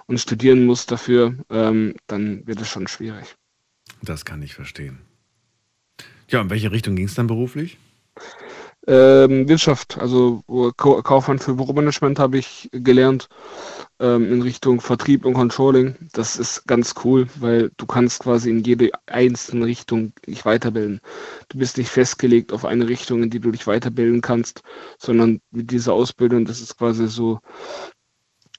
und 0.07 0.19
studieren 0.19 0.67
musst 0.67 0.93
dafür, 0.93 1.35
ähm, 1.51 1.95
dann 2.07 2.47
wird 2.47 2.61
es 2.61 2.69
schon 2.69 2.87
schwierig. 2.87 3.35
Das 4.03 4.25
kann 4.25 4.41
ich 4.43 4.55
verstehen. 4.55 5.01
Ja, 6.29 6.41
in 6.41 6.51
welche 6.51 6.71
Richtung 6.71 6.95
ging 6.95 7.07
es 7.07 7.15
dann 7.15 7.27
beruflich? 7.27 7.77
Ähm, 8.87 9.49
Wirtschaft, 9.49 9.99
also 9.99 10.43
Kaufmann 10.77 11.39
für 11.39 11.55
Büromanagement 11.55 12.19
habe 12.19 12.37
ich 12.37 12.69
gelernt 12.73 13.29
ähm, 13.99 14.31
in 14.31 14.43
Richtung 14.43 14.81
Vertrieb 14.83 15.25
und 15.25 15.33
Controlling. 15.33 15.97
Das 16.13 16.37
ist 16.37 16.67
ganz 16.67 16.95
cool, 17.03 17.27
weil 17.37 17.71
du 17.79 17.87
kannst 17.87 18.21
quasi 18.21 18.51
in 18.51 18.63
jede 18.63 18.91
einzelne 19.07 19.65
Richtung 19.65 20.13
dich 20.27 20.45
weiterbilden. 20.45 21.01
Du 21.49 21.59
bist 21.59 21.79
nicht 21.79 21.89
festgelegt 21.89 22.53
auf 22.53 22.67
eine 22.67 22.87
Richtung, 22.87 23.23
in 23.23 23.31
die 23.31 23.41
du 23.41 23.51
dich 23.51 23.67
weiterbilden 23.67 24.21
kannst, 24.21 24.63
sondern 24.99 25.41
mit 25.51 25.71
dieser 25.71 25.95
Ausbildung, 25.95 26.45
das 26.45 26.61
ist 26.61 26.77
quasi 26.77 27.09
so 27.09 27.41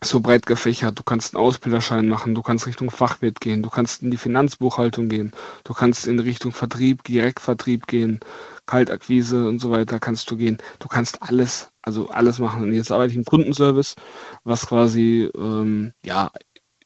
so 0.03 0.19
breit 0.19 0.45
gefächert. 0.45 0.99
Du 0.99 1.03
kannst 1.03 1.35
einen 1.35 1.43
Ausbilderschein 1.43 2.07
machen, 2.07 2.35
du 2.35 2.41
kannst 2.41 2.67
Richtung 2.67 2.91
Fachwirt 2.91 3.39
gehen, 3.39 3.63
du 3.63 3.69
kannst 3.69 4.03
in 4.03 4.11
die 4.11 4.17
Finanzbuchhaltung 4.17 5.09
gehen, 5.09 5.31
du 5.63 5.73
kannst 5.73 6.07
in 6.07 6.19
Richtung 6.19 6.51
Vertrieb, 6.51 7.03
Direktvertrieb 7.03 7.87
gehen, 7.87 8.19
Kaltakquise 8.65 9.47
und 9.47 9.59
so 9.59 9.71
weiter 9.71 9.99
kannst 9.99 10.29
du 10.31 10.37
gehen. 10.37 10.57
Du 10.79 10.87
kannst 10.87 11.21
alles, 11.21 11.69
also 11.81 12.09
alles 12.09 12.39
machen. 12.39 12.63
Und 12.63 12.73
jetzt 12.73 12.91
arbeite 12.91 13.11
ich 13.11 13.17
im 13.17 13.25
Kundenservice, 13.25 13.95
was 14.43 14.65
quasi, 14.65 15.29
ähm, 15.37 15.93
ja, 16.03 16.31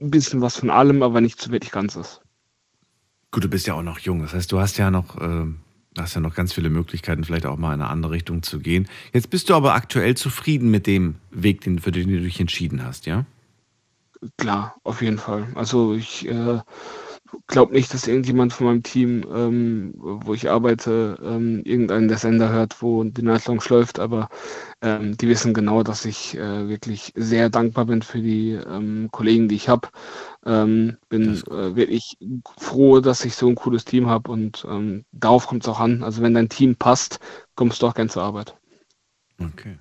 ein 0.02 0.12
bisschen 0.12 0.42
was 0.42 0.58
von 0.58 0.70
allem, 0.70 1.04
aber 1.04 1.22
nicht 1.22 1.40
zu 1.40 1.52
wirklich 1.52 1.72
ganz 1.72 1.96
ist. 1.96 2.22
Gut, 3.32 3.44
du 3.44 3.50
bist 3.50 3.68
ja 3.68 3.76
auch 3.76 3.84
noch 3.84 4.00
jung. 4.00 4.22
Das 4.22 4.34
heißt, 4.34 4.52
du 4.52 4.60
hast 4.60 4.78
ja 4.78 4.92
noch, 4.92 5.20
äh, 5.22 5.46
hast 5.98 6.16
ja 6.16 6.22
noch 6.22 6.36
ganz 6.36 6.54
viele 6.54 6.70
Möglichkeiten, 6.70 7.24
vielleicht 7.24 7.46
auch 7.46 7.58
mal 7.58 7.74
in 7.74 7.82
eine 7.82 7.90
andere 7.90 8.14
Richtung 8.14 8.44
zu 8.44 8.60
gehen. 8.60 8.88
Jetzt 9.14 9.30
bist 9.30 9.50
du 9.50 9.56
aber 9.56 9.76
aktuell 9.76 10.16
zufrieden 10.16 10.72
mit 10.72 10.88
dem 10.88 11.16
Weg, 11.32 11.62
den, 11.62 11.80
für 11.80 11.92
den 11.92 12.10
du 12.10 12.20
dich 12.20 12.40
entschieden 12.40 12.84
hast, 12.84 13.06
ja? 13.06 13.26
Klar, 14.38 14.76
auf 14.84 15.02
jeden 15.02 15.18
Fall. 15.18 15.48
Also 15.56 15.94
ich 15.94 16.28
äh, 16.28 16.60
glaube 17.48 17.74
nicht, 17.74 17.94
dass 17.94 18.08
irgendjemand 18.08 18.54
von 18.54 18.68
meinem 18.68 18.84
Team, 18.84 19.26
ähm, 19.34 19.94
wo 19.96 20.34
ich 20.34 20.50
arbeite, 20.50 21.18
ähm, 21.22 21.62
irgendeinen 21.64 22.08
der 22.08 22.18
Sender 22.18 22.50
hört, 22.50 22.82
wo 22.82 23.04
die 23.04 23.22
Night 23.22 23.46
Lounge 23.48 23.64
läuft, 23.70 24.00
aber 24.00 24.30
ähm, 24.82 25.18
die 25.18 25.28
wissen 25.28 25.54
genau, 25.54 25.84
dass 25.84 26.06
ich 26.06 26.38
äh, 26.38 26.68
wirklich 26.68 27.12
sehr 27.16 27.50
dankbar 27.50 27.86
bin 27.86 28.02
für 28.02 28.22
die 28.22 28.52
ähm, 28.52 29.10
Kollegen, 29.12 29.48
die 29.48 29.56
ich 29.56 29.70
habe. 29.70 29.90
Ähm, 30.46 30.98
bin 31.10 31.42
äh, 31.50 31.76
wirklich 31.76 32.18
froh, 32.58 33.00
dass 33.00 33.26
ich 33.26 33.36
so 33.36 33.48
ein 33.48 33.56
cooles 33.56 33.86
Team 33.86 34.08
habe 34.08 34.32
und 34.32 34.66
ähm, 34.70 35.06
darauf 35.12 35.48
kommt 35.48 35.64
es 35.64 35.70
auch 35.70 35.80
an. 35.80 36.04
Also 36.04 36.22
wenn 36.22 36.34
dein 36.34 36.50
Team 36.50 36.76
passt, 36.76 37.20
kommst 37.56 37.82
du 37.82 37.88
auch 37.88 37.94
gern 37.94 38.10
zur 38.10 38.24
Arbeit. 38.24 38.56
Okay. 39.40 39.78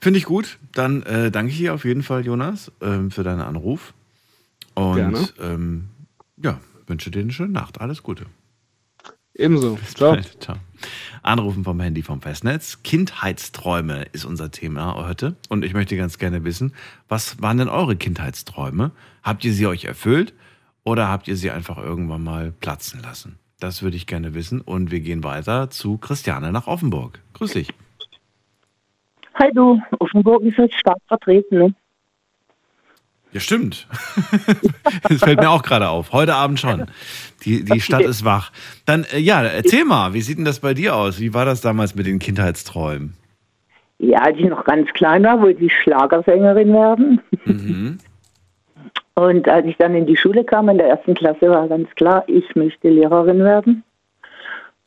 Finde 0.00 0.18
ich 0.18 0.24
gut. 0.24 0.58
Dann 0.74 1.02
äh, 1.04 1.30
danke 1.30 1.52
ich 1.52 1.58
dir 1.58 1.74
auf 1.74 1.84
jeden 1.84 2.02
Fall, 2.02 2.26
Jonas, 2.26 2.72
ähm, 2.80 3.10
für 3.10 3.22
deinen 3.22 3.40
Anruf. 3.40 3.94
Und 4.74 5.34
ähm, 5.40 5.88
ja, 6.36 6.60
wünsche 6.86 7.10
dir 7.10 7.20
eine 7.20 7.32
schöne 7.32 7.52
Nacht. 7.52 7.80
Alles 7.80 8.02
Gute. 8.02 8.26
Ebenso. 9.34 9.78
Ciao. 9.94 10.16
Ciao. 10.40 10.56
Anrufen 11.22 11.64
vom 11.64 11.80
Handy 11.80 12.02
vom 12.02 12.20
Festnetz. 12.20 12.82
Kindheitsträume 12.82 14.04
ist 14.12 14.24
unser 14.24 14.50
Thema 14.50 14.94
heute. 14.94 15.36
Und 15.48 15.64
ich 15.64 15.72
möchte 15.72 15.96
ganz 15.96 16.18
gerne 16.18 16.44
wissen, 16.44 16.74
was 17.08 17.40
waren 17.40 17.58
denn 17.58 17.68
eure 17.68 17.96
Kindheitsträume? 17.96 18.90
Habt 19.22 19.44
ihr 19.44 19.52
sie 19.52 19.66
euch 19.66 19.84
erfüllt 19.84 20.34
oder 20.84 21.08
habt 21.08 21.28
ihr 21.28 21.36
sie 21.36 21.50
einfach 21.50 21.78
irgendwann 21.78 22.22
mal 22.22 22.52
platzen 22.52 23.00
lassen? 23.00 23.38
Das 23.58 23.82
würde 23.82 23.96
ich 23.96 24.06
gerne 24.06 24.34
wissen. 24.34 24.60
Und 24.60 24.90
wir 24.90 25.00
gehen 25.00 25.24
weiter 25.24 25.70
zu 25.70 25.96
Christiane 25.96 26.52
nach 26.52 26.66
Offenburg. 26.66 27.20
Grüß 27.34 27.52
dich. 27.52 27.68
Hi 29.34 29.50
du, 29.54 29.80
Offenburg 29.98 30.42
ist 30.42 30.58
jetzt 30.58 30.78
stark 30.78 30.98
vertreten, 31.08 31.58
ne? 31.58 31.74
Ja, 33.32 33.40
stimmt. 33.40 33.86
das 35.08 35.20
fällt 35.20 35.40
mir 35.40 35.50
auch 35.50 35.62
gerade 35.62 35.88
auf. 35.88 36.12
Heute 36.12 36.34
Abend 36.34 36.60
schon. 36.60 36.86
Die, 37.44 37.64
die 37.64 37.80
Stadt 37.80 38.02
ist 38.02 38.24
wach. 38.24 38.52
Dann, 38.84 39.04
äh, 39.12 39.18
ja, 39.18 39.42
erzähl 39.42 39.84
mal, 39.84 40.12
wie 40.12 40.20
sieht 40.20 40.38
denn 40.38 40.44
das 40.44 40.60
bei 40.60 40.74
dir 40.74 40.94
aus? 40.94 41.18
Wie 41.18 41.32
war 41.32 41.44
das 41.44 41.62
damals 41.62 41.94
mit 41.94 42.06
den 42.06 42.18
Kindheitsträumen? 42.18 43.14
Ja, 43.98 44.18
als 44.18 44.36
ich 44.36 44.44
noch 44.44 44.64
ganz 44.64 44.90
klein 44.92 45.24
war, 45.24 45.40
wollte 45.40 45.64
ich 45.64 45.72
Schlagersängerin 45.82 46.72
werden. 46.72 47.20
Mhm. 47.44 47.98
Und 49.14 49.48
als 49.48 49.66
ich 49.66 49.76
dann 49.76 49.94
in 49.94 50.06
die 50.06 50.16
Schule 50.16 50.44
kam, 50.44 50.68
in 50.68 50.78
der 50.78 50.88
ersten 50.88 51.14
Klasse, 51.14 51.50
war 51.50 51.68
ganz 51.68 51.88
klar, 51.96 52.24
ich 52.28 52.54
möchte 52.54 52.88
Lehrerin 52.88 53.44
werden. 53.44 53.84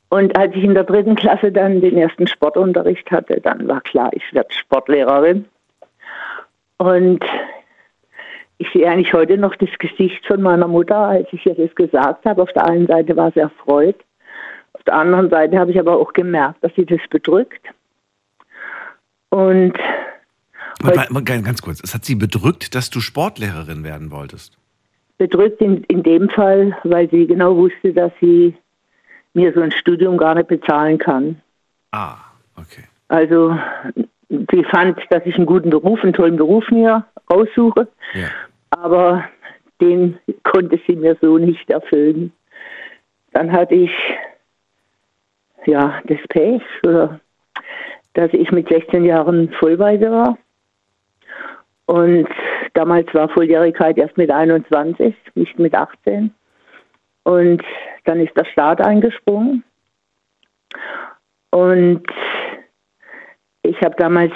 Und 0.10 0.38
als 0.38 0.56
ich 0.56 0.64
in 0.64 0.74
der 0.74 0.84
dritten 0.84 1.16
Klasse 1.16 1.52
dann 1.52 1.82
den 1.82 1.98
ersten 1.98 2.28
Sportunterricht 2.28 3.10
hatte, 3.12 3.40
dann 3.42 3.68
war 3.68 3.82
klar, 3.82 4.10
ich 4.14 4.24
werde 4.34 4.54
Sportlehrerin. 4.54 5.46
Und 6.78 7.24
ich 8.58 8.68
sehe 8.72 8.90
eigentlich 8.90 9.14
heute 9.14 9.38
noch 9.38 9.56
das 9.56 9.70
Gesicht 9.80 10.26
von 10.26 10.42
meiner 10.42 10.68
Mutter, 10.68 10.98
als 10.98 11.28
ich 11.32 11.46
ihr 11.46 11.56
das 11.56 11.76
gesagt 11.76 12.26
habe. 12.26 12.42
Auf 12.42 12.54
der 12.54 12.68
einen 12.68 12.88
Seite 12.88 13.16
war 13.16 13.32
sie 13.32 13.40
erfreut, 13.40 13.98
auf 14.74 14.84
der 14.84 14.96
anderen 14.96 15.30
Seite 15.30 15.58
habe 15.58 15.72
ich 15.72 15.80
aber 15.80 15.98
auch 15.98 16.14
gemerkt, 16.14 16.64
dass 16.64 16.74
sie 16.76 16.86
das 16.86 17.00
bedrückt. 17.10 17.66
Und 19.30 19.74
ganz 21.26 21.62
kurz, 21.62 21.82
es 21.84 21.94
hat 21.94 22.06
sie 22.06 22.16
bedrückt, 22.16 22.76
dass 22.76 22.90
du 22.90 23.00
Sportlehrerin 23.00 23.84
werden 23.84 24.12
wolltest. 24.12 24.58
Bedrückt 25.18 25.62
in, 25.62 25.84
in 25.86 26.04
dem 26.04 26.30
Fall, 26.30 26.78
weil 26.84 27.10
sie 27.10 27.26
genau 27.26 27.56
wusste, 27.56 27.94
dass 27.94 28.12
sie 28.20 28.54
mir 29.34 29.54
so 29.54 29.62
ein 29.62 29.72
Studium 29.72 30.18
gar 30.18 30.36
nicht 30.36 30.50
bezahlen 30.50 30.98
kann. 30.98 31.42
Ah, 31.92 32.18
okay. 32.58 32.84
Also 33.08 33.58
sie 34.52 34.64
fand, 34.66 35.00
dass 35.10 35.26
ich 35.26 35.36
einen 35.36 35.46
guten 35.46 35.70
Beruf, 35.70 36.04
einen 36.04 36.14
tollen 36.14 36.38
Beruf 36.38 36.70
mir 36.72 37.06
aussuche, 37.28 37.88
ja. 38.14 38.28
aber 38.70 39.26
den 39.82 40.18
konnte 40.44 40.80
sie 40.88 40.96
mir 40.96 41.18
so 41.22 41.38
nicht 41.38 41.70
erfüllen. 41.70 42.32
Dann 43.34 43.52
hatte 43.52 43.76
ich 43.76 43.92
ja 45.66 46.02
das 46.06 46.20
Pech, 46.30 46.62
oder, 46.86 47.20
dass 48.14 48.32
ich 48.34 48.52
mit 48.52 48.70
16 48.70 49.04
Jahren 49.04 49.52
Vollweise 49.60 50.12
war. 50.12 50.38
Und 51.88 52.28
damals 52.74 53.14
war 53.14 53.30
Volljährigkeit 53.30 53.98
erst 53.98 54.18
mit 54.18 54.32
21, 54.32 55.14
nicht 55.36 55.60
mit 55.60 55.76
18. 55.76 56.34
Und 57.24 57.64
dann 58.06 58.20
ist 58.20 58.36
der 58.38 58.46
Staat 58.46 58.82
eingesprungen. 58.82 59.64
Und 61.52 62.04
ich 63.66 63.82
habe 63.82 63.96
damals 63.98 64.34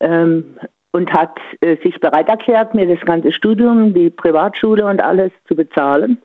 ähm, 0.00 0.56
und 0.92 1.12
hat 1.12 1.38
äh, 1.60 1.76
sich 1.82 1.98
bereit 2.00 2.28
erklärt, 2.28 2.74
mir 2.74 2.86
das 2.86 3.04
ganze 3.04 3.32
Studium, 3.32 3.94
die 3.94 4.10
Privatschule 4.10 4.84
und 4.84 5.02
alles 5.02 5.32
zu 5.46 5.54
bezahlen. 5.54 6.18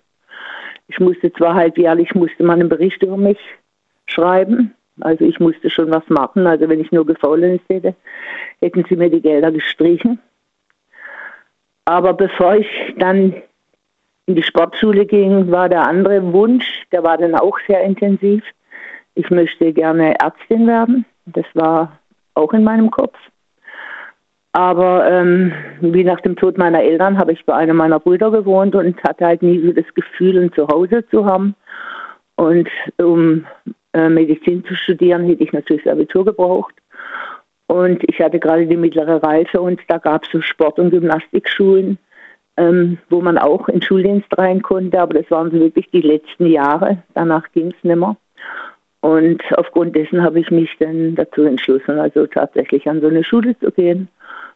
Ich 0.87 0.99
musste 0.99 1.31
zwar 1.33 1.55
halt 1.55 1.77
jährlich 1.77 2.13
musste 2.13 2.43
man 2.43 2.59
einen 2.59 2.69
Bericht 2.69 3.01
über 3.03 3.17
mich 3.17 3.39
schreiben, 4.05 4.73
also 5.01 5.25
ich 5.25 5.39
musste 5.39 5.69
schon 5.69 5.91
was 5.91 6.07
machen. 6.09 6.45
Also 6.45 6.69
wenn 6.69 6.79
ich 6.79 6.91
nur 6.91 7.05
gefaulenzt 7.05 7.65
hätte, 7.69 7.95
hätten 8.61 8.85
sie 8.87 8.95
mir 8.95 9.09
die 9.09 9.21
Gelder 9.21 9.51
gestrichen. 9.51 10.19
Aber 11.85 12.13
bevor 12.13 12.55
ich 12.55 12.67
dann 12.97 13.33
in 14.25 14.35
die 14.35 14.43
Sportschule 14.43 15.05
ging, 15.05 15.51
war 15.51 15.67
der 15.67 15.85
andere 15.87 16.31
Wunsch, 16.31 16.65
der 16.91 17.03
war 17.03 17.17
dann 17.17 17.35
auch 17.35 17.57
sehr 17.67 17.81
intensiv. 17.81 18.43
Ich 19.15 19.29
möchte 19.29 19.73
gerne 19.73 20.15
Ärztin 20.19 20.65
werden. 20.67 21.05
Das 21.25 21.45
war 21.53 21.99
auch 22.33 22.53
in 22.53 22.63
meinem 22.63 22.91
Kopf. 22.91 23.17
Aber 24.53 25.09
ähm, 25.09 25.51
wie 25.81 26.03
nach 26.03 26.21
dem 26.21 26.35
Tod 26.35 26.59
meiner 26.59 26.83
Eltern 26.83 27.17
habe 27.17 27.31
ich 27.31 27.43
bei 27.43 27.55
einem 27.55 27.75
meiner 27.77 27.99
Brüder 27.99 28.29
gewohnt 28.29 28.75
und 28.75 29.03
hatte 29.03 29.25
halt 29.25 29.41
nie 29.41 29.59
so 29.65 29.73
das 29.73 29.91
Gefühl, 29.95 30.37
ein 30.43 30.53
Zuhause 30.53 31.03
zu 31.09 31.25
haben. 31.25 31.55
Und 32.35 32.69
um 32.97 33.45
äh, 33.93 34.09
Medizin 34.09 34.63
zu 34.65 34.75
studieren, 34.75 35.25
hätte 35.25 35.43
ich 35.43 35.53
natürlich 35.53 35.83
das 35.83 35.93
Abitur 35.93 36.25
gebraucht. 36.25 36.75
Und 37.65 38.03
ich 38.07 38.19
hatte 38.19 38.39
gerade 38.39 38.67
die 38.67 38.77
mittlere 38.77 39.23
Reife 39.23 39.59
und 39.59 39.81
da 39.87 39.97
gab 39.97 40.23
es 40.23 40.31
so 40.31 40.41
Sport- 40.41 40.77
und 40.77 40.91
Gymnastikschulen, 40.91 41.97
ähm, 42.57 42.99
wo 43.09 43.21
man 43.21 43.39
auch 43.39 43.67
in 43.69 43.81
Schuldienst 43.81 44.37
rein 44.37 44.61
konnte. 44.61 44.99
Aber 45.01 45.15
das 45.15 45.31
waren 45.31 45.49
so 45.49 45.59
wirklich 45.59 45.89
die 45.89 46.01
letzten 46.01 46.45
Jahre. 46.45 47.01
Danach 47.15 47.51
ging 47.53 47.73
es 47.75 47.83
nicht 47.83 47.95
mehr. 47.95 48.15
Und 49.03 49.41
aufgrund 49.57 49.97
dessen 49.97 50.23
habe 50.23 50.39
ich 50.39 50.49
mich 50.49 50.69
dann 50.79 51.15
dazu 51.15 51.43
entschlossen, 51.43 51.99
also 51.99 52.25
tatsächlich 52.25 52.87
an 52.87 53.01
so 53.01 53.07
eine 53.07 53.25
Schule 53.25 53.59
zu 53.59 53.69
gehen. 53.69 54.07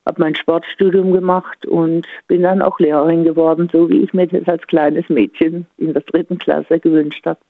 Habe 0.06 0.22
mein 0.22 0.36
Sportstudium 0.36 1.12
gemacht 1.12 1.66
und 1.66 2.08
bin 2.30 2.43
dann 2.43 2.62
auch 2.62 2.80
Lehrerin 2.80 3.26
geworden, 3.26 3.68
so 3.70 3.89
wie 3.89 4.04
ich 4.04 4.14
mir 4.14 4.26
das 4.26 4.48
als 4.48 4.66
kleines 4.68 5.10
Mädchen 5.10 5.68
in 5.78 5.91
der 5.91 6.02
dritten 6.02 6.38
Klasse 6.38 6.80
gewünscht 6.80 7.26
habe. 7.26 7.41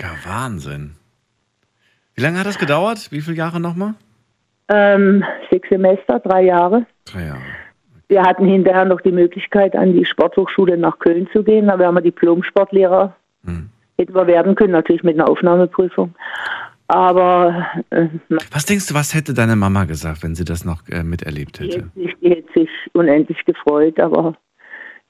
Ja, 0.00 0.08
Wahnsinn. 0.24 0.92
Wie 2.14 2.22
lange 2.22 2.38
hat 2.38 2.46
das 2.46 2.58
gedauert? 2.58 3.12
Wie 3.12 3.20
viele 3.20 3.36
Jahre 3.36 3.60
nochmal? 3.60 3.92
Ähm, 4.68 5.22
sechs 5.50 5.68
Semester, 5.68 6.18
drei 6.18 6.44
Jahre. 6.44 6.86
Drei 7.04 7.26
Jahre. 7.26 7.42
Wir 8.08 8.22
hatten 8.22 8.46
hinterher 8.46 8.86
noch 8.86 9.02
die 9.02 9.12
Möglichkeit, 9.12 9.76
an 9.76 9.92
die 9.92 10.06
Sporthochschule 10.06 10.78
nach 10.78 10.98
Köln 10.98 11.28
zu 11.30 11.42
gehen. 11.42 11.66
Da 11.66 11.78
wären 11.78 11.94
wir 11.94 12.00
Diplom-Sportlehrer. 12.00 13.14
Hm. 13.44 13.68
Hätten 14.02 14.16
wir 14.16 14.26
werden 14.26 14.56
können, 14.56 14.72
natürlich 14.72 15.04
mit 15.04 15.14
einer 15.14 15.28
Aufnahmeprüfung. 15.28 16.12
Aber. 16.88 17.66
Äh, 17.90 18.08
was 18.50 18.66
denkst 18.66 18.88
du, 18.88 18.94
was 18.94 19.14
hätte 19.14 19.32
deine 19.32 19.54
Mama 19.54 19.84
gesagt, 19.84 20.24
wenn 20.24 20.34
sie 20.34 20.44
das 20.44 20.64
noch 20.64 20.82
äh, 20.88 21.04
miterlebt 21.04 21.60
hätte? 21.60 21.88
Die 21.94 22.06
hätte, 22.08 22.18
die 22.20 22.30
hätte 22.30 22.52
sich 22.52 22.68
unendlich 22.94 23.44
gefreut, 23.44 24.00
aber 24.00 24.34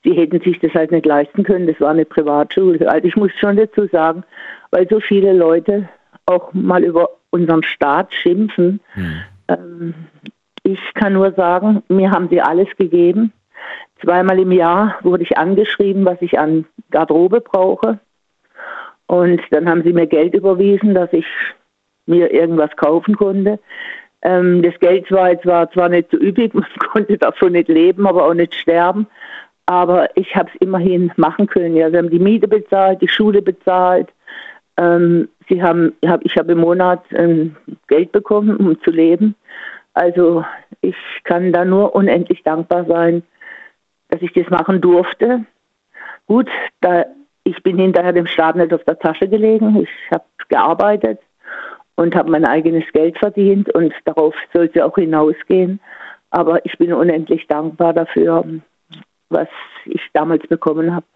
sie 0.05 0.13
hätten 0.13 0.43
sich 0.43 0.61
das 0.61 0.75
halt 0.75 0.91
nicht 0.91 1.07
leisten 1.07 1.43
können. 1.43 1.67
Das 1.67 1.81
war 1.81 1.89
eine 1.89 2.05
Privatschule. 2.05 2.87
Also 2.87 3.09
ich 3.09 3.17
muss 3.17 3.31
schon 3.41 3.57
dazu 3.57 3.87
sagen, 3.87 4.25
weil 4.73 4.87
so 4.91 5.01
viele 5.01 5.33
Leute 5.33 5.89
auch 6.27 6.53
mal 6.53 6.85
über 6.85 7.09
unseren 7.31 7.63
Staat 7.63 8.13
schimpfen. 8.13 8.79
Hm. 8.93 9.15
Ähm, 9.49 9.95
ich 10.65 10.81
kann 10.93 11.15
nur 11.15 11.33
sagen, 11.33 11.83
mir 11.89 12.11
haben 12.11 12.29
sie 12.29 12.43
alles 12.43 12.69
gegeben. 12.77 13.33
Zweimal 14.03 14.39
im 14.39 14.53
Jahr 14.53 14.99
wurde 15.03 15.23
ich 15.23 15.39
angeschrieben, 15.39 16.05
was 16.05 16.21
ich 16.21 16.39
an 16.39 16.67
Garderobe 16.91 17.41
brauche. 17.41 17.99
Und 19.13 19.43
dann 19.51 19.69
haben 19.69 19.83
sie 19.83 19.93
mir 19.93 20.07
Geld 20.07 20.33
überwiesen, 20.33 20.95
dass 20.95 21.13
ich 21.13 21.27
mir 22.07 22.33
irgendwas 22.33 22.75
kaufen 22.77 23.15
konnte. 23.15 23.59
Ähm, 24.23 24.63
das 24.63 24.73
Geld 24.81 25.13
war 25.13 25.29
war 25.45 25.71
zwar 25.71 25.91
nicht 25.91 26.11
so 26.11 26.17
übig, 26.17 26.55
man 26.55 26.65
konnte 26.91 27.19
davon 27.19 27.53
nicht 27.53 27.69
leben, 27.69 28.07
aber 28.07 28.25
auch 28.25 28.33
nicht 28.33 28.55
sterben. 28.55 29.07
Aber 29.67 30.09
ich 30.17 30.35
habe 30.35 30.49
es 30.49 30.59
immerhin 30.63 31.13
machen 31.17 31.47
können. 31.47 31.77
Ja, 31.77 31.91
sie 31.91 31.99
haben 31.99 32.09
die 32.09 32.19
Miete 32.19 32.49
bezahlt, 32.49 33.03
die 33.03 33.09
Schule 33.09 33.43
bezahlt, 33.43 34.09
ähm, 34.79 35.29
sie 35.47 35.63
haben, 35.63 35.93
ich 36.23 36.39
habe 36.39 36.53
im 36.53 36.61
Monat 36.61 37.05
ähm, 37.11 37.55
Geld 37.89 38.13
bekommen, 38.13 38.57
um 38.57 38.81
zu 38.81 38.91
leben. 38.91 39.35
Also 39.93 40.43
ich 40.81 40.97
kann 41.25 41.53
da 41.53 41.67
nur 41.67 41.95
unendlich 41.95 42.43
dankbar 42.45 42.87
sein, 42.87 43.23
dass 44.09 44.23
ich 44.23 44.33
das 44.33 44.49
machen 44.49 44.81
durfte. 44.81 45.45
Gut, 46.27 46.49
da, 46.81 47.05
ich 47.45 47.63
bin 47.63 47.79
hinterher 47.79 48.13
dem 48.13 48.27
Staat 48.27 48.57
nicht 48.57 48.73
auf 48.73 48.85
der 48.85 48.99
Tasche 48.99 49.29
gelegen. 49.29 49.83
Ich 49.83 49.89
habe 50.11 50.25
gearbeitet 50.49 51.21
und 51.97 52.15
habe 52.15 52.31
mein 52.31 52.45
eigenes 52.45 52.85
Geld 52.93 53.19
verdient 53.19 53.69
und 53.75 53.93
darauf 54.05 54.35
soll 54.53 54.71
es 54.73 54.81
auch 54.81 54.95
hinausgehen. 54.95 55.81
Aber 56.31 56.65
ich 56.65 56.77
bin 56.79 56.93
unendlich 56.93 57.47
dankbar 57.47 57.93
dafür, 57.93 58.45
was 59.29 59.49
ich 59.85 60.01
damals 60.13 60.47
bekommen 60.47 60.95
habe. 60.95 61.07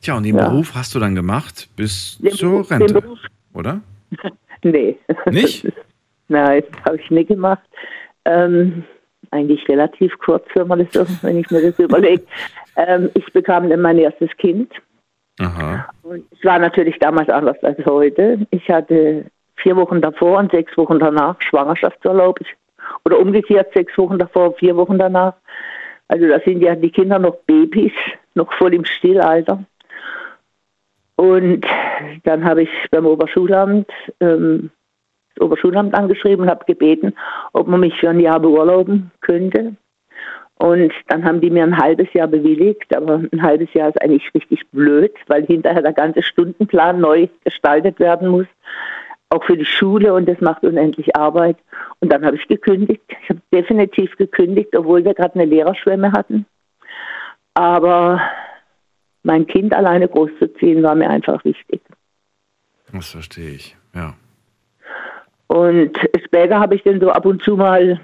Tja, 0.00 0.16
und 0.16 0.24
den 0.24 0.36
ja. 0.36 0.48
Beruf 0.48 0.74
hast 0.74 0.94
du 0.94 0.98
dann 0.98 1.14
gemacht 1.14 1.68
bis 1.76 2.18
den 2.18 2.32
zur 2.32 2.50
Beruf, 2.50 2.70
Rente, 2.70 3.02
oder? 3.52 3.80
nee. 4.62 4.98
Nicht? 5.26 5.66
Nein, 6.28 6.62
das 6.72 6.84
habe 6.84 6.96
ich 6.96 7.10
nicht 7.10 7.28
gemacht. 7.28 7.62
Ähm, 8.24 8.84
eigentlich 9.30 9.68
relativ 9.68 10.16
kurz, 10.18 10.44
wenn, 10.54 10.68
man 10.68 10.78
das 10.78 10.92
so, 10.92 11.26
wenn 11.26 11.38
ich 11.38 11.50
mir 11.50 11.62
das 11.62 11.78
überlege. 11.78 12.22
Ähm, 12.76 13.10
ich 13.14 13.32
bekam 13.32 13.68
dann 13.68 13.80
mein 13.80 13.98
erstes 13.98 14.30
Kind. 14.36 14.72
Aha. 15.40 15.88
Und 16.02 16.24
es 16.32 16.44
war 16.44 16.58
natürlich 16.58 16.98
damals 16.98 17.28
anders 17.28 17.62
als 17.62 17.84
heute. 17.86 18.46
Ich 18.50 18.68
hatte 18.68 19.26
vier 19.56 19.76
Wochen 19.76 20.00
davor 20.00 20.38
und 20.38 20.52
sechs 20.52 20.76
Wochen 20.76 20.98
danach 20.98 21.40
Schwangerschaftsurlaub. 21.40 22.40
Oder 23.04 23.18
umgekehrt 23.18 23.72
sechs 23.74 23.96
Wochen 23.98 24.18
davor, 24.18 24.54
vier 24.54 24.76
Wochen 24.76 24.98
danach. 24.98 25.34
Also 26.08 26.26
da 26.26 26.40
sind 26.40 26.62
ja 26.62 26.74
die 26.74 26.90
Kinder 26.90 27.18
noch 27.18 27.36
Babys, 27.46 27.92
noch 28.34 28.52
voll 28.54 28.74
im 28.74 28.84
Stillalter. 28.84 29.62
Und 31.16 31.66
dann 32.24 32.44
habe 32.44 32.62
ich 32.62 32.70
beim 32.90 33.04
Oberschulamt 33.04 33.90
ähm, 34.20 34.70
Oberschulamt 35.40 35.94
angeschrieben 35.94 36.42
und 36.44 36.50
habe 36.50 36.64
gebeten, 36.64 37.14
ob 37.52 37.68
man 37.68 37.80
mich 37.80 37.98
für 37.98 38.10
ein 38.10 38.20
Jahr 38.20 38.40
beurlauben 38.40 39.10
könnte. 39.20 39.76
Und 40.60 40.92
dann 41.06 41.24
haben 41.24 41.40
die 41.40 41.50
mir 41.50 41.62
ein 41.62 41.78
halbes 41.78 42.12
Jahr 42.14 42.26
bewilligt, 42.26 42.94
aber 42.96 43.22
ein 43.32 43.42
halbes 43.42 43.72
Jahr 43.74 43.90
ist 43.90 44.02
eigentlich 44.02 44.28
richtig 44.34 44.66
blöd, 44.72 45.12
weil 45.28 45.46
hinterher 45.46 45.82
der 45.82 45.92
ganze 45.92 46.22
Stundenplan 46.22 47.00
neu 47.00 47.28
gestaltet 47.44 48.00
werden 48.00 48.28
muss. 48.28 48.46
auch 49.30 49.44
für 49.44 49.56
die 49.56 49.64
Schule 49.64 50.14
und 50.14 50.26
das 50.26 50.40
macht 50.40 50.64
unendlich 50.64 51.14
Arbeit. 51.16 51.56
Und 52.00 52.12
dann 52.12 52.24
habe 52.24 52.36
ich 52.36 52.48
gekündigt. 52.48 53.02
Ich 53.22 53.28
habe 53.28 53.40
definitiv 53.52 54.16
gekündigt, 54.16 54.76
obwohl 54.76 55.04
wir 55.04 55.14
gerade 55.14 55.34
eine 55.34 55.44
Lehrerschwemme 55.44 56.12
hatten. 56.12 56.46
Aber 57.54 58.20
mein 59.22 59.46
Kind 59.46 59.74
alleine 59.74 60.08
großzuziehen 60.08 60.82
war 60.82 60.94
mir 60.94 61.10
einfach 61.10 61.44
wichtig. 61.44 61.80
Das 62.92 63.10
verstehe 63.10 63.50
ich, 63.50 63.76
ja. 63.94 64.14
Und 65.58 65.98
später 66.24 66.60
habe 66.60 66.76
ich 66.76 66.84
dann 66.84 67.00
so 67.00 67.10
ab 67.10 67.26
und 67.26 67.42
zu 67.42 67.56
mal 67.56 68.00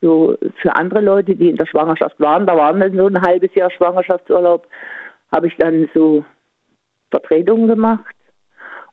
so 0.00 0.36
für 0.60 0.74
andere 0.74 1.00
Leute, 1.00 1.36
die 1.36 1.50
in 1.50 1.56
der 1.56 1.66
Schwangerschaft 1.66 2.18
waren, 2.18 2.46
da 2.46 2.56
waren 2.56 2.80
dann 2.80 2.96
so 2.96 3.06
ein 3.06 3.22
halbes 3.22 3.54
Jahr 3.54 3.70
Schwangerschaftsurlaub, 3.70 4.66
habe 5.30 5.46
ich 5.46 5.56
dann 5.56 5.88
so 5.94 6.24
Vertretungen 7.10 7.68
gemacht 7.68 8.14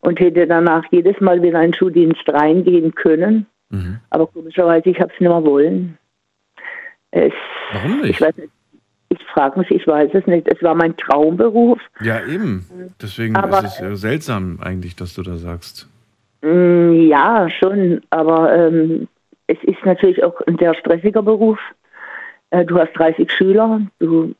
und 0.01 0.20
hätte 0.20 0.45
danach 0.45 0.84
jedes 0.91 1.20
Mal 1.22 1.41
wieder 1.41 1.61
in 1.61 1.72
den 1.72 1.74
Schuldienst 1.74 2.28
reingehen 2.28 2.93
können. 2.93 3.47
Mhm. 3.70 3.99
Aber 4.11 4.28
komischerweise, 4.28 4.89
ich 4.89 4.99
habe 4.99 5.11
es 5.11 5.20
nicht 5.20 5.30
mehr 5.30 5.43
wollen. 5.43 5.97
Es, 7.09 7.34
Warum 7.72 8.01
nicht? 8.01 8.11
Ich 8.11 8.22
weiß 8.22 8.38
nicht. 8.38 8.49
Ich 9.09 9.24
frage 9.34 9.59
mich, 9.59 9.70
ich 9.72 9.86
weiß 9.88 10.09
es 10.14 10.26
nicht. 10.26 10.47
Es 10.47 10.61
war 10.64 10.76
mein 10.76 10.97
Traumberuf. 10.97 11.80
Ja, 12.01 12.26
eben. 12.26 12.66
Deswegen 13.01 13.36
aber, 13.36 13.59
ist 13.59 13.66
es 13.66 13.80
ja 13.80 13.95
seltsam 13.95 14.59
eigentlich, 14.61 14.95
dass 14.95 15.14
du 15.14 15.22
da 15.22 15.38
sagst. 15.38 15.88
Mm, 16.44 17.08
ja, 17.08 17.50
schon. 17.50 18.02
Aber 18.10 18.54
ähm, 18.54 19.08
es 19.48 19.58
ist 19.64 19.84
natürlich 19.86 20.24
auch 20.24 20.39
ein 20.41 20.58
sehr 20.58 20.76
stressiger 20.76 21.24
Beruf. 21.24 21.60
Äh, 22.52 22.66
du 22.66 22.78
hast 22.78 22.94
30 22.94 23.32
Schüler, 23.32 23.82
du 24.00 24.36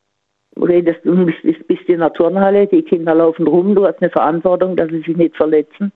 redest, 0.62 1.00
du 1.04 1.26
bist, 1.26 1.68
bist 1.68 1.84
in 1.88 2.00
der 2.00 2.14
Turnhalle, 2.14 2.68
die 2.68 2.84
Kinder 2.84 3.16
laufen 3.16 3.48
rum, 3.48 3.74
du 3.74 3.88
hast 3.88 4.02
eine 4.02 4.12
Verantwortung, 4.12 4.76
dass 4.76 4.90
sie 4.90 5.02
sich 5.02 5.18
nicht 5.18 5.36
verletzen. 5.36 5.92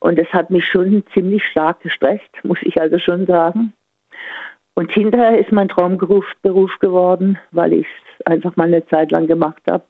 Und 0.00 0.18
das 0.18 0.28
hat 0.28 0.50
mich 0.50 0.64
schon 0.64 1.02
ziemlich 1.12 1.44
stark 1.44 1.80
gestresst, 1.80 2.30
muss 2.44 2.58
ich 2.62 2.80
also 2.80 2.98
schon 2.98 3.26
sagen. 3.26 3.72
Und 4.74 4.92
hinterher 4.92 5.36
ist 5.36 5.50
mein 5.50 5.68
Traumberuf 5.68 6.24
Beruf 6.42 6.70
geworden, 6.78 7.36
weil 7.50 7.72
ich 7.72 7.86
es 7.86 8.26
einfach 8.26 8.54
mal 8.54 8.68
eine 8.68 8.86
Zeit 8.86 9.10
lang 9.10 9.26
gemacht 9.26 9.62
habe, 9.68 9.82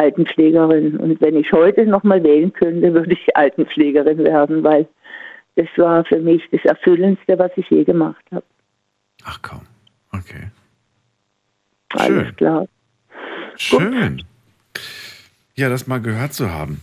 Altenpflegerin. 0.00 0.96
Und 0.96 1.20
wenn 1.20 1.36
ich 1.36 1.52
heute 1.52 1.86
nochmal 1.86 2.22
wählen 2.22 2.52
könnte, 2.52 2.94
würde 2.94 3.12
ich 3.12 3.36
Altenpflegerin 3.36 4.18
werden, 4.24 4.64
weil 4.64 4.88
das 5.56 5.68
war 5.76 6.04
für 6.04 6.18
mich 6.18 6.42
das 6.50 6.64
Erfüllendste, 6.64 7.38
was 7.38 7.50
ich 7.56 7.68
je 7.68 7.84
gemacht 7.84 8.24
habe. 8.32 8.44
Ach 9.24 9.38
komm, 9.42 9.60
okay. 10.12 10.48
Alles 11.90 12.06
Schön. 12.06 12.36
klar. 12.36 12.68
Schön. 13.56 14.16
Gut. 14.16 14.26
Ja, 15.56 15.68
das 15.68 15.86
mal 15.86 16.00
gehört 16.00 16.32
zu 16.32 16.50
haben. 16.50 16.80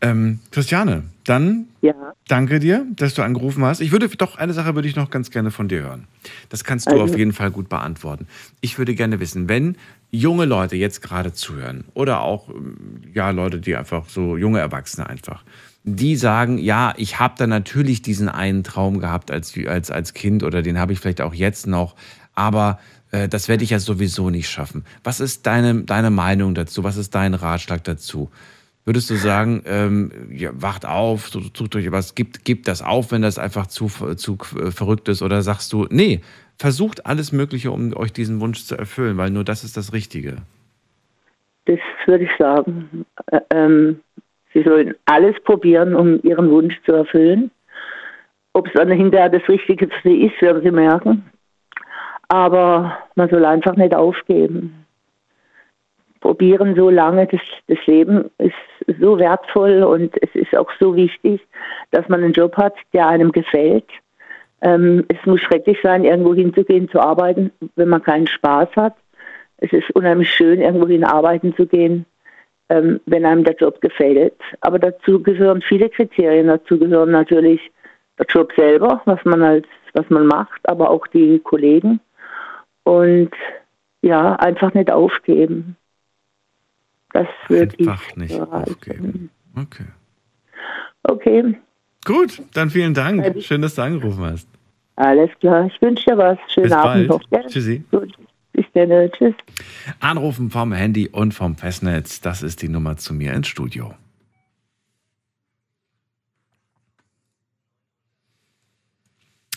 Ähm, 0.00 0.40
Christiane, 0.52 1.04
dann 1.24 1.66
ja. 1.80 1.94
danke 2.28 2.60
dir, 2.60 2.86
dass 2.94 3.14
du 3.14 3.22
angerufen 3.22 3.64
hast. 3.64 3.80
Ich 3.80 3.90
würde 3.90 4.08
doch 4.08 4.36
eine 4.36 4.52
Sache 4.52 4.74
würde 4.74 4.86
ich 4.86 4.94
noch 4.94 5.10
ganz 5.10 5.30
gerne 5.30 5.50
von 5.50 5.68
dir 5.68 5.82
hören. 5.82 6.06
Das 6.50 6.62
kannst 6.62 6.86
du 6.86 6.92
also. 6.92 7.04
auf 7.04 7.18
jeden 7.18 7.32
Fall 7.32 7.50
gut 7.50 7.68
beantworten. 7.68 8.28
Ich 8.60 8.78
würde 8.78 8.94
gerne 8.94 9.18
wissen, 9.18 9.48
wenn 9.48 9.76
junge 10.10 10.44
Leute 10.44 10.76
jetzt 10.76 11.02
gerade 11.02 11.32
zuhören 11.32 11.84
oder 11.94 12.20
auch 12.20 12.48
ja 13.12 13.30
Leute, 13.30 13.60
die 13.60 13.76
einfach 13.76 14.08
so 14.08 14.36
junge 14.36 14.60
Erwachsene 14.60 15.08
einfach, 15.08 15.44
die 15.84 16.16
sagen, 16.16 16.58
ja, 16.58 16.94
ich 16.96 17.18
habe 17.18 17.34
da 17.36 17.46
natürlich 17.46 18.02
diesen 18.02 18.28
einen 18.28 18.64
Traum 18.64 18.98
gehabt 18.98 19.30
als 19.30 19.54
als 19.66 19.90
als 19.90 20.14
Kind 20.14 20.42
oder 20.42 20.62
den 20.62 20.78
habe 20.78 20.92
ich 20.92 21.00
vielleicht 21.00 21.20
auch 21.20 21.34
jetzt 21.34 21.66
noch, 21.66 21.96
aber 22.34 22.78
äh, 23.10 23.28
das 23.28 23.48
werde 23.48 23.64
ich 23.64 23.70
ja 23.70 23.78
sowieso 23.78 24.30
nicht 24.30 24.48
schaffen. 24.48 24.84
Was 25.04 25.20
ist 25.20 25.46
deine, 25.46 25.82
deine 25.82 26.10
Meinung 26.10 26.54
dazu? 26.54 26.84
Was 26.84 26.96
ist 26.96 27.14
dein 27.14 27.34
Ratschlag 27.34 27.84
dazu? 27.84 28.30
Würdest 28.84 29.10
du 29.10 29.16
sagen, 29.16 29.62
ähm, 29.66 30.12
ja, 30.30 30.50
wacht 30.54 30.86
auf, 30.86 31.30
sucht 31.30 31.74
euch 31.74 31.90
was, 31.90 32.14
gibt, 32.14 32.44
gibt 32.44 32.68
das 32.68 32.82
auf, 32.82 33.10
wenn 33.10 33.20
das 33.20 33.36
einfach 33.36 33.66
zu, 33.66 33.88
zu 33.88 34.38
verrückt 34.38 35.08
ist? 35.08 35.22
Oder 35.22 35.42
sagst 35.42 35.72
du, 35.72 35.88
nee, 35.90 36.20
versucht 36.58 37.06
alles 37.06 37.32
Mögliche, 37.32 37.70
um 37.70 37.94
euch 37.96 38.12
diesen 38.12 38.40
Wunsch 38.40 38.64
zu 38.64 38.76
erfüllen, 38.76 39.16
weil 39.16 39.30
nur 39.30 39.44
das 39.44 39.64
ist 39.64 39.76
das 39.76 39.92
Richtige? 39.92 40.36
Das 41.66 41.78
würde 42.06 42.24
ich 42.24 42.30
sagen. 42.38 43.04
Ähm, 43.50 44.00
sie 44.54 44.62
sollen 44.62 44.94
alles 45.04 45.34
probieren, 45.44 45.94
um 45.94 46.20
ihren 46.22 46.50
Wunsch 46.50 46.80
zu 46.84 46.92
erfüllen. 46.92 47.50
Ob 48.52 48.68
es 48.68 48.72
dann 48.74 48.90
hinterher 48.90 49.28
das 49.28 49.48
Richtige 49.48 49.88
für 49.88 50.08
sie 50.08 50.26
ist, 50.26 50.40
werden 50.40 50.62
sie 50.62 50.70
merken. 50.70 51.24
Aber 52.28 52.98
man 53.14 53.28
soll 53.28 53.44
einfach 53.44 53.76
nicht 53.76 53.94
aufgeben 53.94 54.86
probieren 56.26 56.74
so 56.74 56.90
lange. 56.90 57.26
Das, 57.26 57.40
das 57.68 57.78
Leben 57.86 58.30
ist 58.38 58.98
so 59.00 59.16
wertvoll 59.18 59.84
und 59.84 60.12
es 60.22 60.34
ist 60.34 60.56
auch 60.56 60.70
so 60.80 60.96
wichtig, 60.96 61.40
dass 61.92 62.08
man 62.08 62.22
einen 62.22 62.32
Job 62.32 62.56
hat, 62.56 62.74
der 62.92 63.06
einem 63.06 63.30
gefällt. 63.30 63.88
Ähm, 64.62 65.04
es 65.08 65.24
muss 65.26 65.40
schrecklich 65.40 65.78
sein, 65.82 66.04
irgendwo 66.04 66.34
hinzugehen, 66.34 66.88
zu 66.88 67.00
arbeiten, 67.00 67.52
wenn 67.76 67.88
man 67.88 68.02
keinen 68.02 68.26
Spaß 68.26 68.68
hat. 68.76 68.94
Es 69.58 69.72
ist 69.72 69.90
unheimlich 69.92 70.30
schön, 70.30 70.60
irgendwo 70.60 70.86
hin 70.86 71.04
arbeiten 71.04 71.54
zu 71.56 71.66
gehen, 71.66 72.06
ähm, 72.68 73.00
wenn 73.06 73.24
einem 73.24 73.44
der 73.44 73.54
Job 73.54 73.80
gefällt. 73.80 74.34
Aber 74.60 74.78
dazu 74.78 75.22
gehören 75.22 75.62
viele 75.62 75.88
Kriterien. 75.88 76.48
Dazu 76.48 76.78
gehören 76.78 77.10
natürlich 77.10 77.60
der 78.18 78.26
Job 78.26 78.52
selber, 78.56 79.02
was 79.04 79.22
man 79.24 79.42
als, 79.42 79.66
was 79.92 80.08
man 80.10 80.26
macht, 80.26 80.68
aber 80.68 80.90
auch 80.90 81.06
die 81.08 81.38
Kollegen. 81.38 82.00
Und 82.84 83.32
ja, 84.02 84.36
einfach 84.36 84.72
nicht 84.74 84.90
aufgeben. 84.90 85.76
Das 87.12 87.26
würde 87.48 87.74
ich 87.78 87.88
Einfach 87.88 88.16
nicht 88.16 88.40
aufgeben. 88.40 89.30
Okay. 89.56 89.86
Okay. 91.02 91.56
Gut, 92.06 92.40
dann 92.54 92.70
vielen 92.70 92.94
Dank. 92.94 93.42
Schön, 93.42 93.62
dass 93.62 93.74
du 93.74 93.82
angerufen 93.82 94.24
hast. 94.24 94.48
Alles 94.94 95.28
klar. 95.40 95.66
Ich 95.66 95.82
wünsche 95.82 96.04
dir 96.04 96.16
was. 96.16 96.38
Schönen 96.54 96.68
Bis 96.68 96.72
Abend 96.72 97.08
bald. 97.08 97.32
noch. 97.32 97.48
Tschüssi. 97.48 97.82
Gut. 97.90 98.12
Bis 98.52 98.64
dann. 98.74 99.10
Tschüss. 99.10 99.34
Anrufen 99.98 100.50
vom 100.50 100.72
Handy 100.72 101.08
und 101.08 101.34
vom 101.34 101.56
Festnetz. 101.56 102.20
Das 102.20 102.44
ist 102.44 102.62
die 102.62 102.68
Nummer 102.68 102.96
zu 102.96 103.12
mir 103.12 103.34
ins 103.34 103.48
Studio. 103.48 103.92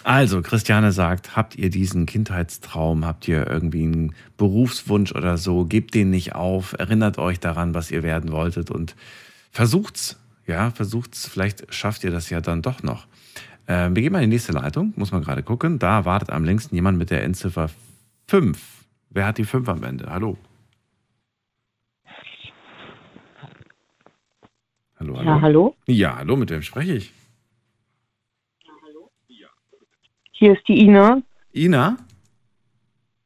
Also, 0.03 0.41
Christiane 0.41 0.91
sagt, 0.91 1.35
habt 1.35 1.55
ihr 1.55 1.69
diesen 1.69 2.07
Kindheitstraum, 2.07 3.05
habt 3.05 3.27
ihr 3.27 3.45
irgendwie 3.45 3.83
einen 3.83 4.15
Berufswunsch 4.37 5.11
oder 5.11 5.37
so, 5.37 5.65
gebt 5.65 5.93
den 5.93 6.09
nicht 6.09 6.33
auf, 6.33 6.73
erinnert 6.79 7.19
euch 7.19 7.39
daran, 7.39 7.75
was 7.75 7.91
ihr 7.91 8.01
werden 8.01 8.31
wolltet 8.31 8.71
und 8.71 8.95
versucht's. 9.51 10.17
Ja, 10.49 10.71
versucht's, 10.71 11.27
vielleicht 11.27 11.71
schafft 11.71 12.03
ihr 12.03 12.09
das 12.09 12.31
ja 12.31 12.41
dann 12.41 12.63
doch 12.63 12.81
noch. 12.81 13.05
Äh, 13.67 13.89
wir 13.91 14.01
gehen 14.01 14.11
mal 14.11 14.23
in 14.23 14.31
die 14.31 14.35
nächste 14.35 14.51
Leitung, 14.51 14.93
muss 14.95 15.11
man 15.11 15.21
gerade 15.21 15.43
gucken. 15.43 15.77
Da 15.77 16.05
wartet 16.05 16.31
am 16.31 16.43
längsten 16.43 16.73
jemand 16.73 16.97
mit 16.97 17.11
der 17.11 17.23
Endziffer 17.23 17.69
5. 18.29 18.59
Wer 19.11 19.27
hat 19.27 19.37
die 19.37 19.43
5 19.43 19.69
am 19.69 19.83
Ende? 19.83 20.07
Hallo. 20.09 20.39
Hallo, 24.99 25.19
hallo. 25.19 25.23
Ja, 25.23 25.41
hallo? 25.41 25.75
Ja, 25.85 26.17
hallo, 26.17 26.35
mit 26.35 26.49
wem 26.49 26.63
spreche 26.63 26.95
ich? 26.95 27.13
Hier 30.31 30.53
ist 30.53 30.67
die 30.67 30.79
Ina. 30.79 31.21
Ina? 31.53 31.95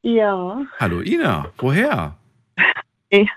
Ja. 0.02 0.62
Hallo 0.78 1.00
Ina, 1.00 1.54
woher? 1.58 2.18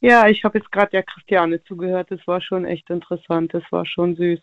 ja, 0.00 0.28
ich 0.28 0.44
habe 0.44 0.58
jetzt 0.58 0.72
gerade 0.72 0.90
der 0.90 1.02
Christiane 1.02 1.62
zugehört. 1.64 2.10
Das 2.10 2.20
war 2.26 2.40
schon 2.40 2.64
echt 2.64 2.88
interessant. 2.90 3.54
Das 3.54 3.62
war 3.70 3.86
schon 3.86 4.16
süß. 4.16 4.40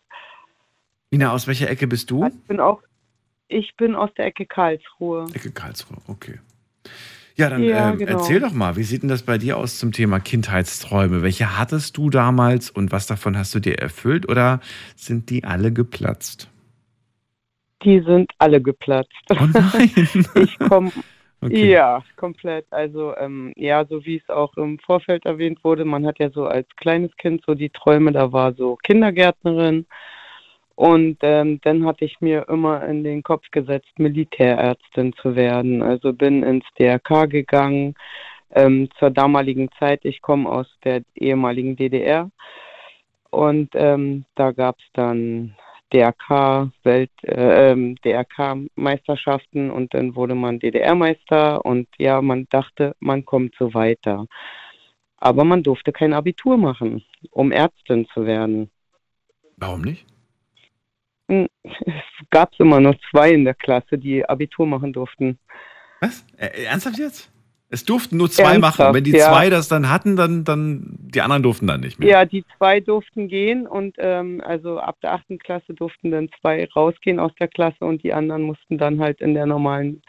Ina, 1.12 1.32
aus 1.32 1.48
welcher 1.48 1.70
Ecke 1.70 1.88
bist 1.88 2.12
du? 2.12 2.26
Ich 2.26 2.48
bin 2.48 2.60
auch, 2.60 2.82
ich 3.48 3.76
bin 3.76 3.96
aus 3.96 4.10
der 4.18 4.28
Ecke 4.28 4.46
Karlsruhe. 4.46 5.28
Ecke 5.34 5.52
Karlsruhe, 5.52 5.98
okay. 6.08 6.40
Ja, 7.36 7.50
dann 7.52 7.64
ja, 7.64 7.94
äh, 7.94 7.98
genau. 7.98 8.12
erzähl 8.14 8.40
doch 8.40 8.52
mal, 8.52 8.76
wie 8.78 8.84
sieht 8.84 9.04
denn 9.04 9.10
das 9.10 9.22
bei 9.22 9.38
dir 9.38 9.58
aus 9.58 9.78
zum 9.78 9.92
Thema 9.92 10.20
Kindheitsträume? 10.20 11.22
Welche 11.22 11.58
hattest 11.58 11.96
du 11.96 12.10
damals 12.10 12.72
und 12.72 12.92
was 12.92 13.06
davon 13.06 13.38
hast 13.38 13.54
du 13.54 13.60
dir 13.60 13.78
erfüllt 13.78 14.28
oder 14.28 14.60
sind 14.96 15.30
die 15.30 15.44
alle 15.44 15.72
geplatzt? 15.72 16.50
Die 17.84 18.02
sind 18.02 18.32
alle 18.40 18.60
geplatzt. 18.60 19.12
Oh 19.30 19.46
nein. 19.54 19.92
ich 20.36 20.58
komme. 20.58 20.92
Okay. 21.42 21.72
Ja, 21.72 22.04
komplett. 22.16 22.66
Also 22.72 23.16
ähm, 23.16 23.54
ja, 23.56 23.86
so 23.86 24.04
wie 24.06 24.18
es 24.18 24.30
auch 24.30 24.58
im 24.58 24.80
Vorfeld 24.80 25.26
erwähnt 25.26 25.64
wurde, 25.64 25.86
man 25.86 26.06
hat 26.06 26.18
ja 26.20 26.30
so 26.32 26.46
als 26.46 26.68
kleines 26.78 27.16
Kind 27.18 27.44
so 27.46 27.54
die 27.54 27.70
Träume, 27.70 28.12
da 28.12 28.32
war 28.32 28.54
so 28.54 28.76
Kindergärtnerin 28.78 29.86
und 30.76 31.18
ähm, 31.22 31.60
dann 31.64 31.86
hatte 31.86 32.06
ich 32.06 32.22
mir 32.22 32.48
immer 32.50 32.84
in 32.88 33.04
den 33.04 33.22
Kopf 33.24 33.50
gesetzt, 33.52 33.98
Militärärztin 33.98 35.14
zu 35.14 35.36
werden. 35.36 35.84
Also 35.84 36.14
bin 36.14 36.44
ins 36.44 36.66
DRK 36.80 37.30
gegangen 37.30 37.96
ähm, 38.52 38.90
zur 38.98 39.12
damaligen 39.12 39.70
Zeit. 39.80 40.06
Ich 40.06 40.22
komme 40.22 40.50
aus 40.50 40.68
der 40.84 41.02
ehemaligen 41.16 41.76
DDR 41.76 42.32
und 43.30 43.70
ähm, 43.74 44.26
da 44.36 44.52
gab 44.52 44.80
es 44.80 44.86
dann 44.94 45.56
DRK 45.94 46.72
Welt 46.84 47.12
äh, 47.24 47.72
ähm, 47.72 47.96
DRK 48.04 48.58
Meisterschaften 48.76 49.72
und 49.72 49.94
dann 49.94 50.16
wurde 50.16 50.36
man 50.36 50.60
DDR-Meister 50.60 51.64
und 51.66 51.88
ja, 51.98 52.22
man 52.22 52.48
dachte, 52.50 52.96
man 53.00 53.26
kommt 53.26 53.56
so 53.58 53.74
weiter. 53.74 54.26
Aber 55.18 55.44
man 55.44 55.64
durfte 55.64 55.92
kein 55.92 56.14
Abitur 56.14 56.58
machen, 56.58 57.04
um 57.32 57.52
Ärztin 57.52 58.08
zu 58.14 58.26
werden. 58.26 58.70
Warum 59.58 59.82
nicht? 59.82 60.06
Hm, 61.30 61.48
es 61.64 62.30
gab 62.30 62.52
immer 62.60 62.80
nur 62.80 62.96
zwei 63.10 63.32
in 63.32 63.46
der 63.46 63.56
Klasse, 63.56 63.98
die 63.98 64.28
Abitur 64.28 64.68
machen 64.68 64.94
durften. 64.94 65.40
Was? 66.02 66.26
Äh, 66.38 66.66
ernsthaft 66.66 67.00
jetzt? 67.00 67.32
Es 67.70 67.84
durften 67.84 68.16
nur 68.18 68.30
zwei 68.30 68.54
Ernsthaft, 68.54 68.80
machen. 68.80 68.94
Wenn 68.94 69.04
die 69.04 69.12
ja. 69.12 69.30
zwei 69.30 69.50
das 69.50 69.68
dann 69.68 69.90
hatten, 69.90 70.16
dann, 70.16 70.46
dann 70.46 70.96
die 71.00 71.22
anderen 71.22 71.44
durften 71.44 71.68
dann 71.68 71.82
nicht 71.82 72.00
mehr. 72.00 72.08
Ja, 72.08 72.26
die 72.26 72.46
zwei 72.58 72.80
durften 72.80 73.28
gehen 73.28 73.68
und 73.68 73.96
ähm, 73.98 74.42
also 74.46 74.80
ab 74.80 74.96
der 75.02 75.14
achten 75.14 75.38
Klasse 75.38 75.74
durften 75.74 76.12
dann 76.12 76.30
zwei 76.40 76.66
rausgehen 76.76 77.20
aus 77.20 77.32
der 77.40 77.50
Klasse 77.50 77.84
und 77.84 78.04
die 78.04 78.14
anderen 78.14 78.44
mussten 78.44 78.78
dann 78.78 79.00
halt 79.02 79.20
in 79.20 79.34
der 79.34 79.46
normalen 79.46 80.02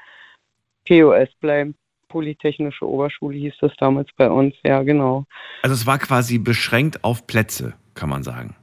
POS 0.86 1.28
bleiben. 1.40 1.74
Polytechnische 2.08 2.88
Oberschule 2.88 3.36
hieß 3.36 3.54
das 3.60 3.72
damals 3.78 4.08
bei 4.16 4.30
uns, 4.30 4.54
ja, 4.64 4.82
genau. 4.82 5.26
Also 5.62 5.74
es 5.74 5.86
war 5.86 5.98
quasi 5.98 6.38
beschränkt 6.38 7.04
auf 7.04 7.26
Plätze, 7.26 7.74
kann 7.94 8.08
man 8.08 8.22
sagen. 8.22 8.54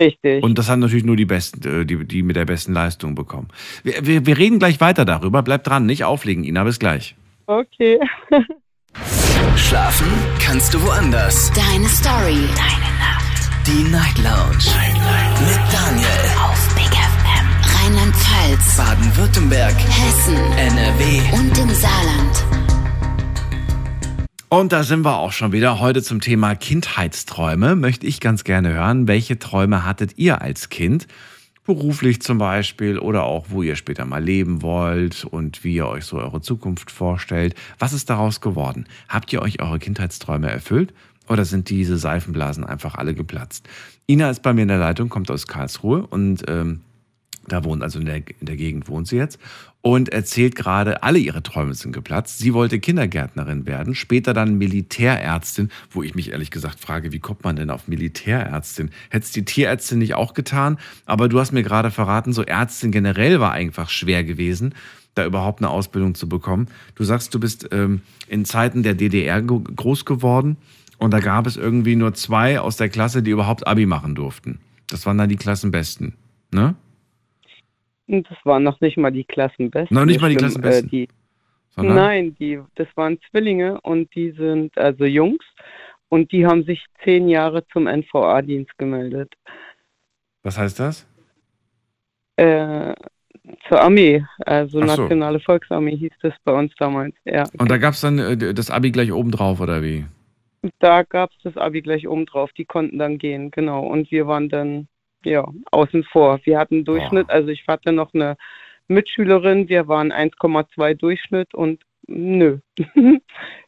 Richtig. 0.00 0.42
Und 0.42 0.58
das 0.58 0.70
haben 0.70 0.80
natürlich 0.80 1.04
nur 1.04 1.16
die 1.16 1.26
Besten, 1.26 1.82
äh, 1.82 1.84
die, 1.84 2.06
die 2.06 2.22
mit 2.22 2.36
der 2.36 2.46
besten 2.46 2.72
Leistung 2.72 3.14
bekommen. 3.14 3.48
Wir, 3.82 4.06
wir, 4.06 4.24
wir 4.24 4.38
reden 4.38 4.58
gleich 4.58 4.80
weiter 4.80 5.04
darüber. 5.04 5.42
Bleibt 5.42 5.66
dran, 5.66 5.84
nicht 5.84 6.04
auflegen, 6.04 6.44
Ina. 6.44 6.64
Bis 6.64 6.78
gleich. 6.78 7.16
Okay. 7.50 7.98
Schlafen 9.56 10.06
kannst 10.40 10.72
du 10.72 10.80
woanders. 10.86 11.50
Deine 11.50 11.88
Story. 11.88 12.46
Deine 12.54 12.90
Nacht. 13.00 13.66
Die 13.66 13.90
Night 13.90 14.18
Lounge. 14.18 14.62
Night, 14.72 14.94
Night. 14.94 15.40
Mit 15.40 15.58
Daniel. 15.72 16.06
Auf 16.44 16.74
Big 16.76 16.84
FM. 16.84 17.46
Rheinland-Pfalz. 17.74 18.76
Baden-Württemberg. 18.76 19.74
Hessen. 19.74 20.36
NRW. 20.36 21.20
Und 21.32 21.58
im 21.58 21.70
Saarland. 21.70 22.44
Und 24.48 24.70
da 24.70 24.84
sind 24.84 25.04
wir 25.04 25.18
auch 25.18 25.32
schon 25.32 25.50
wieder. 25.50 25.80
Heute 25.80 26.04
zum 26.04 26.20
Thema 26.20 26.54
Kindheitsträume. 26.54 27.74
Möchte 27.74 28.06
ich 28.06 28.20
ganz 28.20 28.44
gerne 28.44 28.74
hören. 28.74 29.08
Welche 29.08 29.40
Träume 29.40 29.84
hattet 29.84 30.18
ihr 30.18 30.40
als 30.40 30.68
Kind? 30.68 31.08
Beruflich 31.74 32.20
zum 32.20 32.38
Beispiel 32.38 32.98
oder 32.98 33.22
auch, 33.22 33.46
wo 33.50 33.62
ihr 33.62 33.76
später 33.76 34.04
mal 34.04 34.22
leben 34.22 34.60
wollt 34.60 35.24
und 35.24 35.62
wie 35.62 35.74
ihr 35.74 35.86
euch 35.86 36.04
so 36.04 36.18
eure 36.18 36.40
Zukunft 36.40 36.90
vorstellt. 36.90 37.54
Was 37.78 37.92
ist 37.92 38.10
daraus 38.10 38.40
geworden? 38.40 38.86
Habt 39.08 39.32
ihr 39.32 39.40
euch 39.40 39.62
eure 39.62 39.78
Kindheitsträume 39.78 40.50
erfüllt 40.50 40.92
oder 41.28 41.44
sind 41.44 41.70
diese 41.70 41.96
Seifenblasen 41.96 42.64
einfach 42.64 42.96
alle 42.96 43.14
geplatzt? 43.14 43.68
Ina 44.08 44.30
ist 44.30 44.42
bei 44.42 44.52
mir 44.52 44.62
in 44.62 44.68
der 44.68 44.78
Leitung, 44.78 45.10
kommt 45.10 45.30
aus 45.30 45.46
Karlsruhe 45.46 46.04
und 46.08 46.42
ähm, 46.48 46.80
da 47.46 47.64
wohnt 47.64 47.82
also 47.82 47.98
in 47.98 48.06
der, 48.06 48.16
in 48.16 48.46
der 48.46 48.56
Gegend 48.56 48.88
wohnt 48.88 49.08
sie 49.08 49.16
jetzt 49.16 49.38
und 49.82 50.10
erzählt 50.10 50.56
gerade, 50.56 51.02
alle 51.02 51.18
ihre 51.18 51.42
Träume 51.42 51.74
sind 51.74 51.92
geplatzt. 51.92 52.38
Sie 52.38 52.52
wollte 52.52 52.80
Kindergärtnerin 52.80 53.66
werden, 53.66 53.94
später 53.94 54.34
dann 54.34 54.58
Militärärztin, 54.58 55.70
wo 55.90 56.02
ich 56.02 56.14
mich 56.14 56.32
ehrlich 56.32 56.50
gesagt 56.50 56.80
frage, 56.80 57.12
wie 57.12 57.18
kommt 57.18 57.44
man 57.44 57.56
denn 57.56 57.70
auf 57.70 57.88
Militärärztin? 57.88 58.90
Hätte 59.08 59.24
es 59.24 59.32
die 59.32 59.44
Tierärztin 59.44 59.98
nicht 59.98 60.14
auch 60.14 60.34
getan? 60.34 60.78
Aber 61.06 61.28
du 61.28 61.40
hast 61.40 61.52
mir 61.52 61.62
gerade 61.62 61.90
verraten, 61.90 62.32
so 62.32 62.42
Ärztin 62.42 62.92
generell 62.92 63.40
war 63.40 63.52
einfach 63.52 63.88
schwer 63.88 64.22
gewesen, 64.22 64.74
da 65.14 65.24
überhaupt 65.24 65.60
eine 65.60 65.70
Ausbildung 65.70 66.14
zu 66.14 66.28
bekommen. 66.28 66.68
Du 66.94 67.04
sagst, 67.04 67.34
du 67.34 67.40
bist 67.40 67.68
ähm, 67.72 68.02
in 68.28 68.44
Zeiten 68.44 68.82
der 68.82 68.94
DDR 68.94 69.40
groß 69.40 70.04
geworden 70.04 70.58
und 70.98 71.12
da 71.12 71.20
gab 71.20 71.46
es 71.46 71.56
irgendwie 71.56 71.96
nur 71.96 72.12
zwei 72.12 72.60
aus 72.60 72.76
der 72.76 72.90
Klasse, 72.90 73.22
die 73.22 73.30
überhaupt 73.30 73.66
Abi 73.66 73.86
machen 73.86 74.14
durften. 74.14 74.58
Das 74.88 75.06
waren 75.06 75.16
dann 75.16 75.28
die 75.28 75.36
Klassenbesten, 75.36 76.14
ne? 76.52 76.74
Das 78.10 78.38
waren 78.44 78.64
noch 78.64 78.80
nicht 78.80 78.96
mal 78.96 79.12
die 79.12 79.24
Klassenbesten. 79.24 79.94
Noch 79.94 80.04
nicht 80.04 80.20
mal 80.20 80.30
die 80.30 80.36
Klassenbesten? 80.36 80.88
Äh, 80.88 80.90
die, 80.90 81.08
nein, 81.76 82.34
die, 82.40 82.60
das 82.74 82.88
waren 82.96 83.18
Zwillinge 83.30 83.80
und 83.82 84.12
die 84.16 84.32
sind 84.32 84.76
also 84.76 85.04
Jungs 85.04 85.44
und 86.08 86.32
die 86.32 86.44
haben 86.44 86.64
sich 86.64 86.84
zehn 87.04 87.28
Jahre 87.28 87.64
zum 87.68 87.86
NVA-Dienst 87.86 88.76
gemeldet. 88.78 89.32
Was 90.42 90.58
heißt 90.58 90.80
das? 90.80 91.06
Äh, 92.36 92.94
zur 93.68 93.80
Armee, 93.80 94.24
also 94.44 94.80
so. 94.80 94.84
Nationale 94.84 95.38
Volksarmee 95.38 95.96
hieß 95.96 96.12
das 96.22 96.34
bei 96.44 96.52
uns 96.52 96.72
damals, 96.78 97.14
ja. 97.24 97.44
Und 97.58 97.70
da 97.70 97.78
gab 97.78 97.94
es 97.94 98.00
dann 98.00 98.18
äh, 98.18 98.54
das 98.54 98.70
Abi 98.70 98.90
gleich 98.90 99.12
obendrauf, 99.12 99.60
oder 99.60 99.82
wie? 99.82 100.06
Da 100.80 101.04
gab 101.04 101.30
es 101.30 101.36
das 101.44 101.56
Abi 101.56 101.80
gleich 101.80 102.08
obendrauf, 102.08 102.52
die 102.52 102.64
konnten 102.64 102.98
dann 102.98 103.18
gehen, 103.18 103.50
genau. 103.50 103.86
Und 103.86 104.10
wir 104.10 104.26
waren 104.26 104.48
dann 104.48 104.88
ja, 105.24 105.46
außen 105.70 106.04
vor. 106.04 106.40
Wir 106.44 106.58
hatten 106.58 106.84
Durchschnitt, 106.84 107.26
oh. 107.28 107.32
also 107.32 107.48
ich 107.48 107.64
hatte 107.66 107.92
noch 107.92 108.14
eine 108.14 108.36
Mitschülerin, 108.88 109.68
wir 109.68 109.88
waren 109.88 110.12
1,2 110.12 110.94
Durchschnitt 110.94 111.54
und 111.54 111.82
nö, 112.06 112.58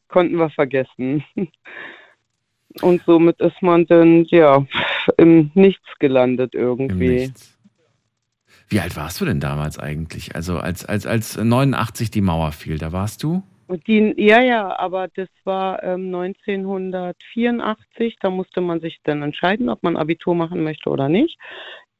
konnten 0.08 0.36
wir 0.36 0.50
vergessen. 0.50 1.24
Und 2.80 3.02
somit 3.04 3.40
ist 3.40 3.60
man 3.60 3.86
dann, 3.86 4.24
ja, 4.24 4.66
im 5.16 5.50
Nichts 5.54 5.98
gelandet 5.98 6.54
irgendwie. 6.54 7.08
Nichts. 7.08 7.58
Wie 8.68 8.80
alt 8.80 8.96
warst 8.96 9.20
du 9.20 9.26
denn 9.26 9.40
damals 9.40 9.78
eigentlich? 9.78 10.34
Also 10.34 10.58
als, 10.58 10.84
als, 10.86 11.06
als 11.06 11.36
89 11.36 12.10
die 12.10 12.22
Mauer 12.22 12.52
fiel, 12.52 12.78
da 12.78 12.92
warst 12.92 13.22
du? 13.22 13.42
Die, 13.76 14.14
ja, 14.16 14.42
ja, 14.42 14.78
aber 14.78 15.08
das 15.08 15.28
war 15.44 15.82
ähm, 15.82 16.14
1984. 16.14 18.16
Da 18.20 18.30
musste 18.30 18.60
man 18.60 18.80
sich 18.80 19.00
dann 19.04 19.22
entscheiden, 19.22 19.68
ob 19.68 19.82
man 19.82 19.96
Abitur 19.96 20.34
machen 20.34 20.62
möchte 20.62 20.90
oder 20.90 21.08
nicht. 21.08 21.38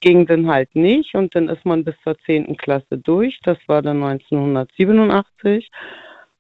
Ging 0.01 0.27
dann 0.27 0.49
halt 0.49 0.75
nicht 0.75 1.15
und 1.15 1.35
dann 1.35 1.49
ist 1.49 1.65
man 1.65 1.85
bis 1.85 1.95
zur 2.03 2.19
10. 2.19 2.57
Klasse 2.57 2.99
durch. 2.99 3.39
Das 3.45 3.59
war 3.67 3.83
dann 3.83 4.03
1987. 4.03 5.71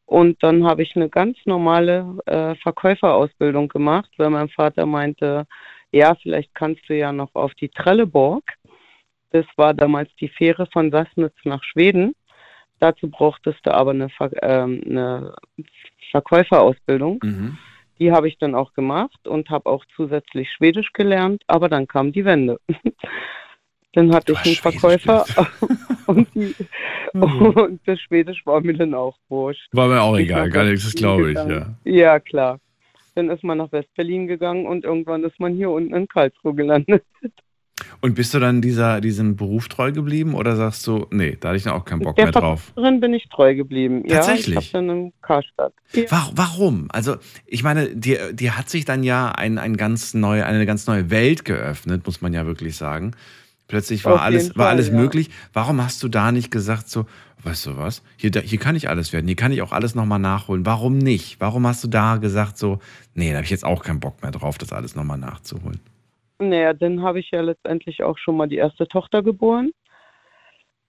Und 0.06 0.42
dann 0.42 0.64
habe 0.64 0.82
ich 0.82 0.94
eine 0.94 1.08
ganz 1.08 1.38
normale 1.46 2.18
äh, 2.26 2.54
Verkäuferausbildung 2.56 3.68
gemacht, 3.68 4.10
weil 4.18 4.30
mein 4.30 4.50
Vater 4.50 4.84
meinte, 4.84 5.46
ja, 5.92 6.14
vielleicht 6.16 6.54
kannst 6.54 6.86
du 6.88 6.96
ja 6.96 7.12
noch 7.12 7.34
auf 7.34 7.54
die 7.54 7.68
Trelleborg. 7.68 8.44
Das 9.30 9.46
war 9.56 9.72
damals 9.72 10.10
die 10.20 10.28
Fähre 10.28 10.66
von 10.66 10.90
Sassnitz 10.90 11.34
nach 11.44 11.62
Schweden. 11.64 12.14
Dazu 12.82 13.08
brauchtest 13.08 13.60
du 13.62 13.72
aber 13.72 13.92
eine, 13.92 14.08
Ver 14.08 14.32
äh, 14.42 14.64
eine 14.64 15.36
Verkäuferausbildung. 16.10 17.20
Mhm. 17.22 17.58
Die 18.00 18.10
habe 18.10 18.26
ich 18.26 18.38
dann 18.38 18.56
auch 18.56 18.72
gemacht 18.72 19.28
und 19.28 19.50
habe 19.50 19.70
auch 19.70 19.84
zusätzlich 19.94 20.50
Schwedisch 20.50 20.92
gelernt, 20.92 21.44
aber 21.46 21.68
dann 21.68 21.86
kam 21.86 22.10
die 22.10 22.24
Wende. 22.24 22.58
dann 23.92 24.12
hatte 24.12 24.32
ich 24.32 24.44
einen 24.44 24.54
Verkäufer 24.56 25.24
und, 26.08 26.26
die, 26.34 26.56
mhm. 27.12 27.22
und, 27.54 27.80
das 27.86 28.00
Schwedisch 28.00 28.44
war 28.46 28.60
mir 28.60 28.74
dann 28.74 28.94
auch 28.94 29.16
wurscht. 29.28 29.68
War 29.70 29.86
mir 29.86 30.02
auch 30.02 30.18
egal, 30.18 30.50
gar 30.50 30.64
nichts, 30.64 30.82
das 30.82 30.94
glaube 30.94 31.30
ich, 31.30 31.38
ja. 31.38 31.76
Ja, 31.84 32.18
klar. 32.18 32.58
Dann 33.14 33.30
ist 33.30 33.44
man 33.44 33.58
nach 33.58 33.70
Westberlin 33.70 34.26
gegangen 34.26 34.66
und 34.66 34.82
irgendwann 34.84 35.22
ist 35.22 35.38
man 35.38 35.54
hier 35.54 35.70
unten 35.70 35.94
in 35.94 36.08
Karlsruhe 36.08 36.56
gelandet. 36.56 37.04
Und 38.00 38.14
bist 38.14 38.34
du 38.34 38.38
dann 38.38 38.60
dieser, 38.60 39.00
diesem 39.00 39.36
Beruf 39.36 39.68
treu 39.68 39.92
geblieben 39.92 40.34
oder 40.34 40.56
sagst 40.56 40.86
du, 40.86 41.06
nee, 41.10 41.36
da 41.38 41.48
hatte 41.48 41.58
ich 41.58 41.64
dann 41.64 41.74
auch 41.74 41.84
keinen 41.84 42.00
Bock 42.00 42.16
Der 42.16 42.26
mehr 42.26 42.32
drauf? 42.32 42.72
Darin 42.76 43.00
bin 43.00 43.14
ich 43.14 43.28
treu 43.28 43.54
geblieben. 43.54 44.04
Tatsächlich? 44.06 44.54
Ja, 44.54 44.60
ich 44.60 44.72
dann 44.72 44.88
im 44.88 45.12
Karstadt. 45.22 45.72
Ja. 45.92 46.04
Warum? 46.34 46.88
Also, 46.90 47.16
ich 47.46 47.62
meine, 47.62 47.88
dir, 47.94 48.32
dir 48.32 48.56
hat 48.56 48.68
sich 48.68 48.84
dann 48.84 49.02
ja 49.02 49.30
ein, 49.30 49.58
ein 49.58 49.76
ganz 49.76 50.14
neue, 50.14 50.46
eine 50.46 50.66
ganz 50.66 50.86
neue 50.86 51.10
Welt 51.10 51.44
geöffnet, 51.44 52.06
muss 52.06 52.20
man 52.20 52.32
ja 52.32 52.46
wirklich 52.46 52.76
sagen. 52.76 53.12
Plötzlich 53.68 54.04
war 54.04 54.20
alles, 54.20 54.48
Fall, 54.48 54.56
war 54.56 54.68
alles 54.68 54.88
ja. 54.88 54.94
möglich. 54.94 55.30
Warum 55.54 55.82
hast 55.82 56.02
du 56.02 56.08
da 56.08 56.30
nicht 56.30 56.50
gesagt, 56.50 56.90
so, 56.90 57.06
weißt 57.42 57.66
du 57.66 57.78
was, 57.78 58.02
hier, 58.16 58.30
hier 58.44 58.58
kann 58.58 58.76
ich 58.76 58.88
alles 58.90 59.14
werden, 59.14 59.26
hier 59.26 59.36
kann 59.36 59.50
ich 59.50 59.62
auch 59.62 59.72
alles 59.72 59.94
nochmal 59.94 60.18
nachholen. 60.18 60.66
Warum 60.66 60.98
nicht? 60.98 61.40
Warum 61.40 61.66
hast 61.66 61.82
du 61.82 61.88
da 61.88 62.16
gesagt, 62.16 62.58
so, 62.58 62.80
nee, 63.14 63.30
da 63.30 63.36
habe 63.36 63.44
ich 63.44 63.50
jetzt 63.50 63.64
auch 63.64 63.82
keinen 63.82 64.00
Bock 64.00 64.20
mehr 64.22 64.30
drauf, 64.30 64.58
das 64.58 64.72
alles 64.72 64.94
nochmal 64.94 65.16
nachzuholen? 65.16 65.80
Naja, 66.48 66.72
dann 66.72 67.02
habe 67.02 67.20
ich 67.20 67.30
ja 67.30 67.40
letztendlich 67.40 68.02
auch 68.02 68.18
schon 68.18 68.36
mal 68.36 68.48
die 68.48 68.56
erste 68.56 68.86
Tochter 68.86 69.22
geboren. 69.22 69.72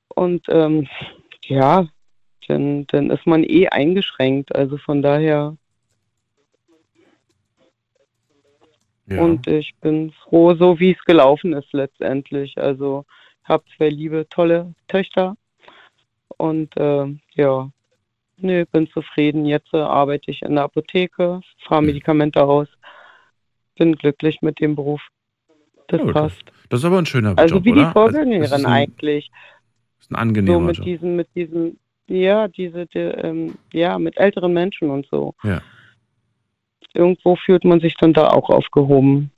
Und 0.10 0.46
ähm, 0.50 0.88
ja, 1.46 1.88
dann, 2.48 2.86
dann 2.88 3.10
ist 3.10 3.26
man 3.26 3.44
eh 3.44 3.68
eingeschränkt. 3.68 4.56
Also 4.56 4.78
von 4.78 5.02
daher. 5.02 5.58
Ja. 9.06 9.22
Und 9.22 9.48
ich 9.48 9.76
bin 9.82 10.12
froh, 10.24 10.56
so 10.56 10.80
wie 10.80 10.92
es 10.92 11.04
gelaufen 11.04 11.54
ist 11.54 11.74
letztendlich. 11.74 12.58
Also 12.58 13.06
habe 13.44 13.64
zwei 13.76 13.90
liebe, 13.90 14.28
tolle 14.30 14.74
Töchter. 14.88 15.36
Und 16.38 16.76
äh, 16.78 17.08
ja, 17.36 17.70
nö, 18.38 18.66
bin 18.66 18.88
zufrieden. 18.88 19.46
Jetzt 19.46 19.74
äh, 19.74 19.78
arbeite 19.78 20.32
ich 20.32 20.42
in 20.42 20.56
der 20.56 20.66
Apotheke, 20.66 21.42
fahre 21.66 21.82
hm. 21.82 21.88
Medikamente 21.88 22.44
aus, 22.44 22.68
bin 23.76 23.96
glücklich 23.96 24.42
mit 24.42 24.60
dem 24.60 24.76
Beruf. 24.76 25.02
Das 25.94 26.08
ja, 26.08 26.12
passt. 26.12 26.44
Das 26.70 26.80
ist 26.80 26.86
aber 26.86 26.98
ein 26.98 27.06
schöner 27.06 27.38
also 27.38 27.56
Job, 27.56 27.66
Also 27.66 27.66
wie 27.66 27.80
die 27.80 27.92
Vorgängerin 27.92 28.66
eigentlich. 28.66 29.30
Das 30.00 30.08
ist 30.08 30.12
ein 30.12 30.16
angenehmer 30.16 30.58
so 30.58 30.66
mit 30.66 30.78
Job. 30.78 30.86
Diesem, 30.86 31.16
mit 31.16 31.28
diesem, 31.36 31.78
ja, 32.08 32.48
diese, 32.48 32.88
die, 32.88 32.98
ähm, 32.98 33.54
ja, 33.72 34.00
mit 34.00 34.18
älteren 34.18 34.54
Menschen 34.54 34.90
und 34.90 35.06
so. 35.12 35.36
Ja. 35.44 35.62
Irgendwo 36.96 37.36
fühlt 37.36 37.64
man 37.64 37.80
sich 37.80 37.96
dann 37.98 38.14
da 38.14 38.30
auch 38.30 38.50
aufgehoben. 38.50 39.32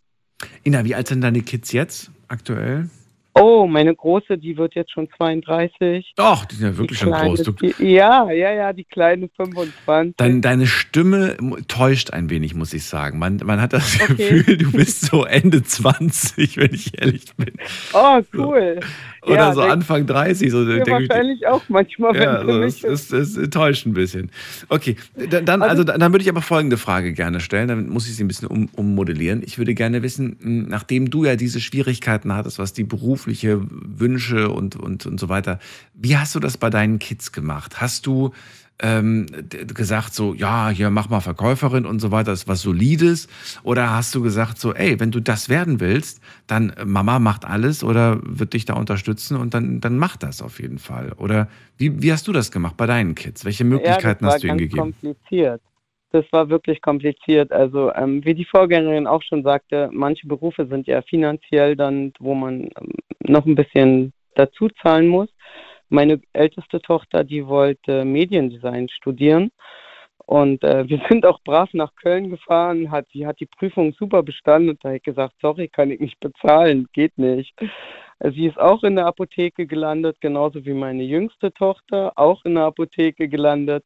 Ina, 0.65 0.85
wie 0.85 0.95
alt 0.95 1.07
sind 1.07 1.21
deine 1.21 1.41
Kids 1.41 1.73
jetzt 1.73 2.11
aktuell? 2.29 2.89
Oh, 3.37 3.67
meine 3.67 3.93
Große, 3.93 4.37
die 4.37 4.55
wird 4.55 4.75
jetzt 4.75 4.91
schon 4.91 5.09
32. 5.17 6.13
Doch, 6.15 6.45
die 6.45 6.55
sind 6.55 6.67
ja 6.67 6.77
wirklich 6.77 6.99
schon 6.99 7.11
groß. 7.11 7.43
Du, 7.43 7.51
die, 7.51 7.73
ja, 7.83 8.31
ja, 8.31 8.53
ja, 8.53 8.71
die 8.71 8.85
kleine 8.85 9.27
25. 9.35 10.15
Dein, 10.15 10.41
deine 10.41 10.67
Stimme 10.67 11.35
täuscht 11.67 12.11
ein 12.11 12.29
wenig, 12.29 12.55
muss 12.55 12.73
ich 12.73 12.85
sagen. 12.85 13.19
Man, 13.19 13.41
man 13.43 13.59
hat 13.59 13.73
das 13.73 13.99
okay. 13.99 14.15
Gefühl, 14.15 14.57
du 14.57 14.71
bist 14.71 15.01
so 15.01 15.25
Ende 15.25 15.61
20, 15.61 16.55
wenn 16.55 16.73
ich 16.73 16.97
ehrlich 16.97 17.25
bin. 17.35 17.51
Oh, 17.91 18.21
cool. 18.33 18.79
So. 18.81 18.87
Oder 19.25 19.35
ja, 19.35 19.53
so 19.53 19.61
Anfang 19.61 20.05
30. 20.05 20.51
So, 20.51 20.63
ja, 20.63 20.85
wahrscheinlich 20.85 21.41
ich, 21.41 21.47
auch 21.47 21.63
manchmal. 21.67 22.15
Ja, 22.15 22.45
so, 22.45 22.61
es, 22.61 22.83
es, 22.83 23.11
es, 23.11 23.49
täuscht 23.49 23.85
ein 23.85 23.93
bisschen. 23.93 24.29
Okay, 24.69 24.95
dann, 25.15 25.61
also, 25.61 25.83
dann, 25.83 25.99
dann 25.99 26.13
würde 26.13 26.23
ich 26.23 26.29
aber 26.29 26.41
folgende 26.41 26.77
Frage 26.77 27.13
gerne 27.13 27.39
stellen. 27.39 27.67
Dann 27.67 27.89
muss 27.89 28.07
ich 28.07 28.15
sie 28.15 28.23
ein 28.23 28.27
bisschen 28.27 28.47
um, 28.47 28.69
ummodellieren. 28.75 29.41
Ich 29.43 29.57
würde 29.57 29.73
gerne 29.73 30.03
wissen, 30.03 30.37
hm, 30.41 30.67
nachdem 30.69 31.09
du 31.09 31.25
ja 31.25 31.35
diese 31.35 31.59
Schwierigkeiten 31.59 32.33
hattest, 32.33 32.59
was 32.59 32.73
die 32.73 32.83
berufliche 33.25 33.61
Wünsche 33.69 34.49
und, 34.49 34.75
und, 34.75 35.05
und 35.05 35.19
so 35.19 35.29
weiter, 35.29 35.59
wie 35.93 36.17
hast 36.17 36.35
du 36.35 36.39
das 36.39 36.57
bei 36.57 36.69
deinen 36.69 36.99
Kids 36.99 37.31
gemacht? 37.31 37.81
Hast 37.81 38.05
du 38.05 38.31
ähm, 38.77 39.25
gesagt 39.49 40.13
so, 40.13 40.33
ja, 40.33 40.69
hier 40.69 40.89
mach 40.89 41.09
mal 41.09 41.21
Verkäuferin 41.21 41.85
und 41.85 41.99
so 41.99 42.11
weiter, 42.11 42.31
das 42.31 42.41
ist 42.41 42.47
was 42.47 42.61
Solides? 42.61 43.27
Oder 43.63 43.91
hast 43.91 44.13
du 44.13 44.21
gesagt 44.21 44.59
so, 44.59 44.73
ey, 44.73 44.99
wenn 44.99 45.11
du 45.11 45.21
das 45.21 45.49
werden 45.49 45.79
willst, 45.79 46.19
dann 46.45 46.69
äh, 46.71 46.85
Mama 46.85 47.19
macht 47.19 47.45
alles 47.45 47.83
oder 47.83 48.19
wird 48.21 48.53
dich 48.53 48.65
da 48.65 48.73
unterstützen 48.73 49.37
und 49.37 49.53
dann, 49.53 49.79
dann 49.79 49.97
mach 49.97 50.17
das 50.17 50.41
auf 50.41 50.59
jeden 50.59 50.77
Fall? 50.77 51.13
Oder 51.13 51.47
wie, 51.77 52.01
wie 52.01 52.11
hast 52.11 52.27
du 52.27 52.33
das 52.33 52.51
gemacht 52.51 52.77
bei 52.77 52.85
deinen 52.85 53.15
Kids? 53.15 53.45
Welche 53.45 53.63
Möglichkeiten 53.63 54.25
ja, 54.25 54.31
hast 54.31 54.43
du 54.43 54.47
ihnen 54.47 54.57
gegeben? 54.57 54.93
kompliziert. 54.93 55.61
Das 56.15 56.23
war 56.31 56.47
wirklich 56.47 56.81
kompliziert. 56.81 57.51
Also 57.51 57.93
ähm, 57.93 58.23
wie 58.23 58.33
die 58.33 58.45
Vorgängerin 58.45 59.05
auch 59.05 59.21
schon 59.21 59.43
sagte, 59.43 59.89
manche 59.91 60.25
Berufe 60.27 60.65
sind 60.65 60.87
ja 60.87 61.01
finanziell 61.01 61.75
dann, 61.75 62.13
wo 62.19 62.33
man 62.33 62.69
ähm, 62.79 62.93
noch 63.19 63.45
ein 63.45 63.55
bisschen 63.55 64.13
dazu 64.35 64.69
zahlen 64.81 65.09
muss. 65.09 65.27
Meine 65.89 66.21
älteste 66.31 66.79
Tochter, 66.79 67.25
die 67.25 67.45
wollte 67.45 68.05
Mediendesign 68.05 68.87
studieren. 68.87 69.51
Und 70.19 70.63
äh, 70.63 70.87
wir 70.87 71.01
sind 71.09 71.25
auch 71.25 71.41
brav 71.43 71.73
nach 71.73 71.93
Köln 72.01 72.29
gefahren, 72.29 72.91
hat, 72.91 73.07
sie 73.11 73.27
hat 73.27 73.41
die 73.41 73.47
Prüfung 73.47 73.91
super 73.91 74.23
bestanden 74.23 74.69
und 74.69 74.85
da 74.85 74.93
ich 74.93 75.03
gesagt, 75.03 75.33
sorry, 75.41 75.67
kann 75.67 75.91
ich 75.91 75.99
nicht 75.99 76.21
bezahlen, 76.21 76.87
geht 76.93 77.17
nicht. 77.17 77.53
Sie 78.21 78.45
ist 78.45 78.57
auch 78.57 78.83
in 78.83 78.95
der 78.95 79.07
Apotheke 79.07 79.67
gelandet, 79.67 80.15
genauso 80.21 80.63
wie 80.65 80.73
meine 80.73 81.03
jüngste 81.03 81.51
Tochter, 81.51 82.13
auch 82.15 82.45
in 82.45 82.55
der 82.55 82.63
Apotheke 82.63 83.27
gelandet. 83.27 83.83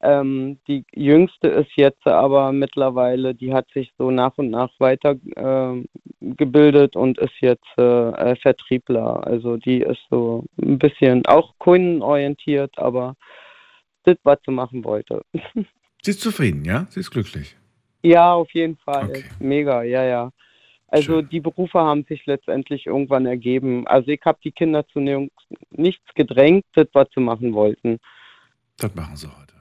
Ähm, 0.00 0.60
die 0.68 0.84
jüngste 0.94 1.48
ist 1.48 1.72
jetzt 1.76 2.06
aber 2.06 2.52
mittlerweile, 2.52 3.34
die 3.34 3.52
hat 3.52 3.68
sich 3.72 3.92
so 3.98 4.12
nach 4.12 4.38
und 4.38 4.48
nach 4.50 4.70
weitergebildet 4.78 6.94
äh, 6.94 6.98
und 6.98 7.18
ist 7.18 7.34
jetzt 7.40 7.66
äh, 7.76 8.36
Vertriebler. 8.36 9.26
Also 9.26 9.56
die 9.56 9.80
ist 9.80 9.98
so 10.08 10.44
ein 10.62 10.78
bisschen 10.78 11.26
auch 11.26 11.58
kundenorientiert, 11.58 12.78
aber 12.78 13.16
das, 14.04 14.14
was 14.22 14.38
sie 14.46 14.52
machen 14.52 14.84
wollte. 14.84 15.22
Sie 16.00 16.12
ist 16.12 16.20
zufrieden, 16.20 16.64
ja? 16.64 16.86
Sie 16.90 17.00
ist 17.00 17.10
glücklich. 17.10 17.56
Ja, 18.04 18.32
auf 18.32 18.52
jeden 18.52 18.76
Fall. 18.76 19.08
Okay. 19.08 19.24
Mega, 19.40 19.82
ja, 19.82 20.04
ja. 20.04 20.30
Also 20.86 21.14
Schön. 21.14 21.28
die 21.28 21.40
Berufe 21.40 21.80
haben 21.80 22.04
sich 22.04 22.24
letztendlich 22.24 22.86
irgendwann 22.86 23.26
ergeben. 23.26 23.84
Also 23.86 24.08
ich 24.08 24.20
habe 24.24 24.38
die 24.42 24.52
Kinder 24.52 24.86
zu 24.86 25.00
nichts 25.00 26.14
gedrängt, 26.14 26.64
das, 26.74 26.86
was 26.92 27.08
sie 27.14 27.20
machen 27.20 27.52
wollten. 27.52 27.98
Das 28.78 28.94
machen 28.94 29.16
sie 29.16 29.26
heute. 29.26 29.57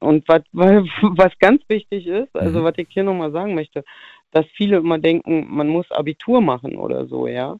Und 0.00 0.28
was, 0.28 0.42
was 0.52 1.38
ganz 1.38 1.62
wichtig 1.68 2.06
ist, 2.06 2.34
also 2.34 2.60
mhm. 2.60 2.64
was 2.64 2.74
ich 2.76 2.88
hier 2.90 3.04
nochmal 3.04 3.32
sagen 3.32 3.54
möchte, 3.54 3.84
dass 4.30 4.46
viele 4.54 4.78
immer 4.78 4.98
denken, 4.98 5.46
man 5.48 5.68
muss 5.68 5.90
Abitur 5.90 6.40
machen 6.40 6.76
oder 6.76 7.06
so, 7.06 7.26
ja. 7.26 7.56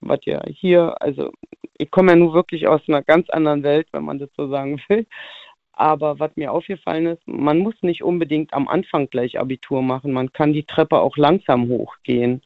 Was 0.00 0.20
ja 0.24 0.42
hier, 0.46 1.00
also 1.00 1.32
ich 1.78 1.90
komme 1.90 2.12
ja 2.12 2.16
nun 2.16 2.34
wirklich 2.34 2.68
aus 2.68 2.82
einer 2.86 3.02
ganz 3.02 3.30
anderen 3.30 3.62
Welt, 3.62 3.88
wenn 3.92 4.04
man 4.04 4.18
das 4.18 4.28
so 4.36 4.48
sagen 4.48 4.80
will. 4.88 5.06
Aber 5.72 6.20
was 6.20 6.30
mir 6.36 6.52
aufgefallen 6.52 7.06
ist, 7.06 7.26
man 7.26 7.58
muss 7.58 7.74
nicht 7.82 8.04
unbedingt 8.04 8.52
am 8.52 8.68
Anfang 8.68 9.08
gleich 9.10 9.40
Abitur 9.40 9.82
machen. 9.82 10.12
Man 10.12 10.32
kann 10.32 10.52
die 10.52 10.62
Treppe 10.62 11.00
auch 11.00 11.16
langsam 11.16 11.68
hochgehen. 11.68 12.42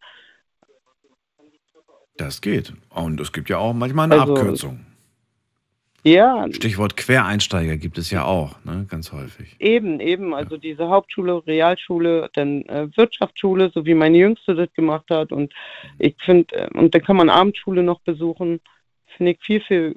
Das 2.17 2.41
geht. 2.41 2.73
Und 2.91 3.21
es 3.21 3.33
gibt 3.33 3.51
ja 3.51 3.59
auch 3.59 3.75
manchmal 3.75 4.11
eine 4.11 4.21
also, 4.21 4.35
Abkürzung. 4.35 4.87
Ja. 6.05 6.47
Stichwort 6.53 6.97
Quereinsteiger 6.97 7.77
gibt 7.77 7.99
es 7.99 8.11
ja 8.11 8.25
auch, 8.25 8.57
ne? 8.65 8.87
ganz 8.89 9.13
häufig. 9.13 9.57
Eben, 9.59 10.01
eben. 10.01 10.33
Also 10.33 10.55
ja. 10.55 10.61
diese 10.61 10.89
Hauptschule, 10.89 11.45
Realschule, 11.47 12.31
dann 12.35 12.63
äh, 12.67 12.89
Wirtschaftsschule, 12.97 13.71
so 13.75 13.85
wie 13.85 13.95
meine 13.95 14.17
Jüngste 14.17 14.55
das 14.55 14.73
gemacht 14.75 15.07
hat. 15.11 15.33
Und 15.33 15.53
ich 15.99 16.15
finde, 16.25 16.55
äh, 16.55 16.69
und 16.79 16.95
dann 16.95 17.03
kann 17.03 17.17
man 17.17 17.29
Abendschule 17.29 17.83
noch 17.83 18.01
besuchen, 18.01 18.61
finde 19.17 19.33
ich 19.33 19.39
viel, 19.41 19.61
viel 19.61 19.97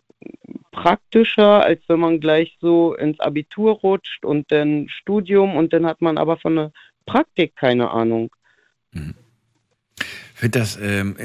praktischer, 0.72 1.64
als 1.64 1.82
wenn 1.88 2.00
man 2.00 2.20
gleich 2.20 2.58
so 2.62 2.96
ins 2.96 3.20
Abitur 3.20 3.74
rutscht 3.74 4.26
und 4.26 4.52
dann 4.52 4.88
Studium 4.90 5.56
und 5.56 5.74
dann 5.74 5.86
hat 5.86 6.02
man 6.02 6.18
aber 6.18 6.38
von 6.38 6.56
der 6.56 6.72
Praktik 7.06 7.56
keine 7.56 7.92
Ahnung. 7.92 8.32
Mhm. 8.92 9.16
Ich 10.00 10.40
finde 10.40 10.60
das, 10.60 10.80
ähm, 10.82 11.16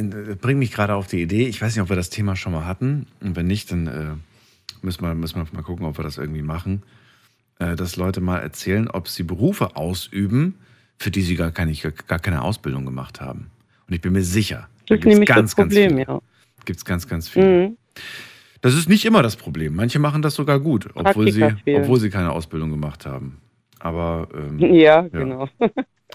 bringt 0.43 0.59
mich 0.59 0.73
gerade 0.73 0.95
auf 0.95 1.07
die 1.07 1.23
Idee, 1.23 1.47
ich 1.47 1.63
weiß 1.63 1.75
nicht, 1.75 1.83
ob 1.83 1.89
wir 1.89 1.97
das 1.97 2.11
Thema 2.11 2.37
schon 2.37 2.53
mal 2.53 2.67
hatten 2.67 3.07
und 3.21 3.35
wenn 3.37 3.47
nicht, 3.47 3.73
dann 3.73 3.87
äh, 3.87 4.36
Müssen 4.83 5.03
wir, 5.03 5.15
müssen 5.15 5.37
wir 5.37 5.47
mal 5.53 5.63
gucken, 5.63 5.87
ob 5.87 5.99
wir 5.99 6.05
das 6.05 6.19
irgendwie 6.19 6.43
machen. 6.43 6.83
Äh, 7.59 7.77
dass 7.77 7.97
Leute 7.97 8.21
mal 8.21 8.39
erzählen, 8.39 8.89
ob 8.89 9.09
sie 9.09 9.23
Berufe 9.23 9.77
ausüben, 9.77 10.55
für 10.99 11.11
die 11.11 11.23
sie 11.23 11.37
gar 11.37 11.51
keine, 11.51 11.73
gar 12.07 12.19
keine 12.19 12.43
Ausbildung 12.43 12.85
gemacht 12.85 13.21
haben. 13.21 13.51
Und 13.89 13.95
ich 13.95 14.01
bin 14.01 14.13
mir 14.13 14.23
sicher, 14.23 14.69
das 14.87 14.89
da 14.89 14.97
gibt 14.97 15.21
es 15.21 15.25
ganz, 15.27 15.57
ganz 15.57 15.75
viel. 15.75 15.99
Ja. 15.99 16.21
Gibt 16.65 16.79
es 16.79 16.85
ganz, 16.85 17.09
ganz 17.09 17.29
viel. 17.29 17.69
Mhm. 17.69 17.77
Das 18.61 18.75
ist 18.75 18.89
nicht 18.89 19.05
immer 19.05 19.23
das 19.23 19.37
Problem. 19.37 19.75
Manche 19.75 19.99
machen 19.99 20.23
das 20.23 20.35
sogar 20.35 20.61
gut, 20.61 20.89
obwohl 20.95 21.31
sie, 21.31 21.45
obwohl 21.45 22.01
sie 22.01 22.11
keine 22.11 22.33
Ausbildung 22.33 22.71
gemacht 22.71 23.07
haben. 23.07 23.41
Aber 23.79 24.29
ähm, 24.35 24.59
ja, 24.75 25.03
ja, 25.03 25.09
genau. 25.09 25.49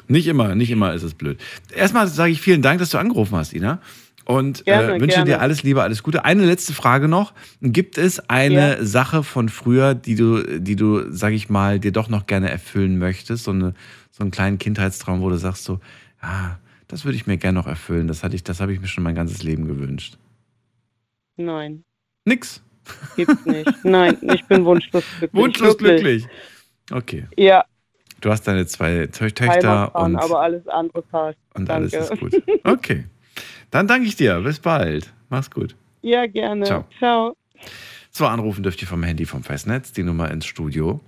nicht 0.08 0.28
immer, 0.28 0.54
nicht 0.56 0.70
immer 0.70 0.94
ist 0.94 1.04
es 1.04 1.14
blöd. 1.14 1.40
Erstmal 1.74 2.08
sage 2.08 2.32
ich 2.32 2.42
vielen 2.42 2.62
Dank, 2.62 2.80
dass 2.80 2.90
du 2.90 2.98
angerufen 2.98 3.36
hast, 3.38 3.54
Ina 3.54 3.80
und 4.26 4.66
gerne, 4.66 4.96
äh, 4.96 5.02
wünsche 5.02 5.16
gerne. 5.16 5.26
dir 5.26 5.42
alles 5.42 5.64
Liebe, 5.64 5.82
alles 5.82 6.04
Gute. 6.04 6.26
Eine 6.26 6.46
letzte 6.46 6.74
Frage 6.74 7.08
noch. 7.08 7.34
Gibt 7.62 7.98
es 7.98 8.30
eine 8.30 8.78
ja. 8.78 8.86
Sache 8.86 9.24
von 9.24 9.50
früher, 9.50 9.96
die 9.96 10.16
du, 10.16 10.60
die 10.60 10.76
du, 10.76 11.12
sag 11.12 11.34
ich 11.34 11.50
mal, 11.50 11.80
dir 11.80 11.92
doch 11.92 12.10
noch 12.10 12.28
gerne 12.28 12.50
erfüllen 12.50 12.98
möchtest? 12.98 13.46
So, 13.46 13.52
eine, 13.52 13.74
so 14.12 14.24
einen 14.24 14.32
kleinen 14.32 14.58
Kindheitstraum, 14.58 15.22
wo 15.22 15.30
du 15.30 15.38
sagst 15.38 15.64
so, 15.64 15.80
ja, 16.22 16.60
das 16.88 17.06
würde 17.06 17.16
ich 17.16 17.26
mir 17.26 17.38
gerne 17.38 17.58
noch 17.58 17.68
erfüllen. 17.68 18.08
Das 18.08 18.24
hatte 18.24 18.36
ich, 18.36 18.44
das 18.44 18.60
habe 18.60 18.74
ich 18.74 18.80
mir 18.80 18.88
schon 18.88 19.04
mein 19.04 19.16
ganzes 19.16 19.44
Leben 19.44 19.68
gewünscht. 19.68 20.18
Nein. 21.38 21.84
Nix. 22.26 22.62
Gibt's 23.16 23.46
nicht. 23.46 23.70
Nein, 23.84 24.18
ich 24.22 24.46
bin 24.46 24.66
wunschlos 24.66 25.04
glücklich. 25.20 25.42
Wunschlos 25.42 25.78
glücklich. 25.78 26.28
Okay. 26.92 27.28
Ja. 27.38 27.64
Du 28.20 28.30
hast 28.30 28.44
deine 28.44 28.68
zwei 28.68 29.08
Töchter 29.08 29.96
und 29.96 30.16
aber 30.16 30.42
alles 30.42 30.68
andere 30.68 31.02
passt. 31.02 31.40
Und 31.56 31.68
Danke. 31.68 31.98
alles 31.98 32.12
ist 32.12 32.20
gut. 32.20 32.44
Okay. 32.64 33.06
Dann 33.72 33.88
danke 33.88 34.08
ich 34.08 34.16
dir. 34.16 34.42
Bis 34.42 34.60
bald. 34.60 35.12
Mach's 35.30 35.50
gut. 35.50 35.76
Ja, 36.02 36.28
gerne. 36.28 36.66
Ciao. 36.66 36.86
Ciao. 37.00 37.36
So, 38.12 38.28
anrufen 38.28 38.64
dürft 38.64 38.82
ihr 38.82 38.88
vom 38.88 39.04
Handy 39.04 39.26
vom 39.26 39.44
Festnetz, 39.44 39.94
die 39.94 40.04
Nummer 40.04 40.30
ins 40.30 40.46
Studio. 40.46 41.00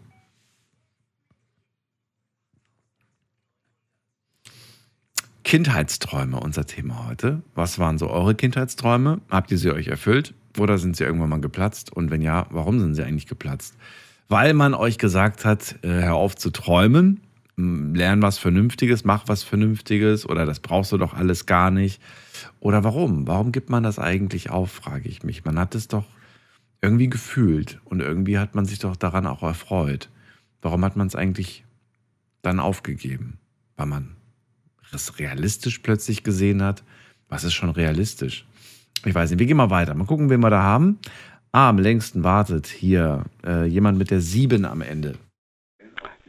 Kindheitsträume, 5.44 6.40
unser 6.40 6.66
Thema 6.66 7.08
heute. 7.08 7.44
Was 7.54 7.78
waren 7.78 7.98
so 7.98 8.10
eure 8.10 8.34
Kindheitsträume? 8.34 9.20
Habt 9.30 9.52
ihr 9.52 9.58
sie 9.58 9.72
euch 9.72 9.88
erfüllt 9.88 10.34
oder 10.58 10.78
sind 10.78 10.96
sie 10.96 11.04
irgendwann 11.04 11.30
mal 11.30 11.42
geplatzt? 11.42 11.92
Und 11.92 12.10
wenn 12.10 12.22
ja, 12.22 12.48
warum 12.50 12.80
sind 12.80 12.96
sie 12.96 13.04
eigentlich 13.04 13.28
geplatzt? 13.28 13.76
Weil 14.30 14.54
man 14.54 14.74
euch 14.74 14.98
gesagt 14.98 15.44
hat, 15.44 15.76
äh, 15.84 15.90
hör 15.90 16.16
auf 16.16 16.36
zu 16.36 16.50
träumen, 16.50 17.20
lern 17.56 18.22
was 18.22 18.38
Vernünftiges, 18.38 19.04
mach 19.04 19.28
was 19.28 19.44
Vernünftiges 19.44 20.28
oder 20.28 20.46
das 20.46 20.60
brauchst 20.60 20.92
du 20.92 20.98
doch 20.98 21.14
alles 21.14 21.46
gar 21.46 21.72
nicht. 21.72 22.02
Oder 22.60 22.84
warum? 22.84 23.28
Warum 23.28 23.52
gibt 23.52 23.70
man 23.70 23.84
das 23.84 24.00
eigentlich 24.00 24.50
auf, 24.50 24.72
frage 24.72 25.08
ich 25.08 25.24
mich. 25.24 25.46
Man 25.46 25.60
hat 25.60 25.76
es 25.76 25.88
doch 25.88 26.06
irgendwie 26.82 27.10
gefühlt 27.10 27.80
und 27.86 28.02
irgendwie 28.02 28.40
hat 28.40 28.56
man 28.56 28.66
sich 28.66 28.80
doch 28.80 28.96
daran 28.96 29.28
auch 29.28 29.44
erfreut. 29.44 30.10
Warum 30.62 30.84
hat 30.84 30.96
man 30.96 31.08
es 31.08 31.16
eigentlich 31.16 31.64
dann 32.42 32.60
aufgegeben? 32.60 33.38
Weil 33.78 33.88
man 33.88 34.16
es 34.92 35.20
realistisch 35.20 35.80
plötzlich 35.80 36.24
gesehen 36.24 36.62
hat. 36.62 36.84
Was 37.30 37.44
ist 37.44 37.54
schon 37.54 37.70
realistisch? 37.70 38.46
Ich 39.06 39.14
weiß 39.14 39.30
nicht, 39.30 39.40
wir 39.40 39.48
gehen 39.48 39.58
mal 39.58 39.70
weiter. 39.70 39.94
Mal 39.96 40.06
gucken, 40.06 40.30
wen 40.30 40.42
wir 40.42 40.50
da 40.50 40.62
haben. 40.62 41.00
Ah, 41.52 41.70
am 41.70 41.78
längsten 41.78 42.24
wartet 42.24 42.68
hier 42.68 43.26
äh, 43.46 43.66
jemand 43.66 43.98
mit 43.98 44.12
der 44.12 44.22
7 44.22 44.66
am 44.66 44.82
Ende. 44.82 45.16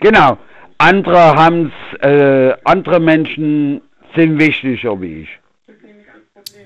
Genau. 0.00 0.38
Andere 0.78 1.34
haben 1.36 1.72
äh, 2.00 2.52
andere 2.64 3.00
Menschen 3.00 3.80
sind 4.14 4.38
wichtiger 4.38 5.00
wie 5.00 5.22
ich. 5.22 5.28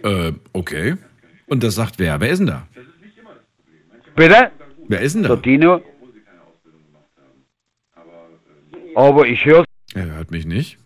Äh, 0.02 0.32
okay. 0.52 0.96
Und 1.46 1.62
das 1.62 1.74
sagt 1.74 1.98
wer? 1.98 2.20
Wer 2.20 2.30
ist 2.30 2.38
denn 2.38 2.46
da? 2.46 2.66
Bitte? 4.14 4.50
Wer 4.88 5.00
ist 5.00 5.14
denn 5.14 5.22
da? 5.22 5.28
Der 5.28 5.36
Dino. 5.38 5.82
Aber 8.94 9.26
ich 9.26 9.44
höre. 9.44 9.64
Er 9.94 10.06
hört 10.06 10.30
mich 10.30 10.44
nicht. 10.44 10.78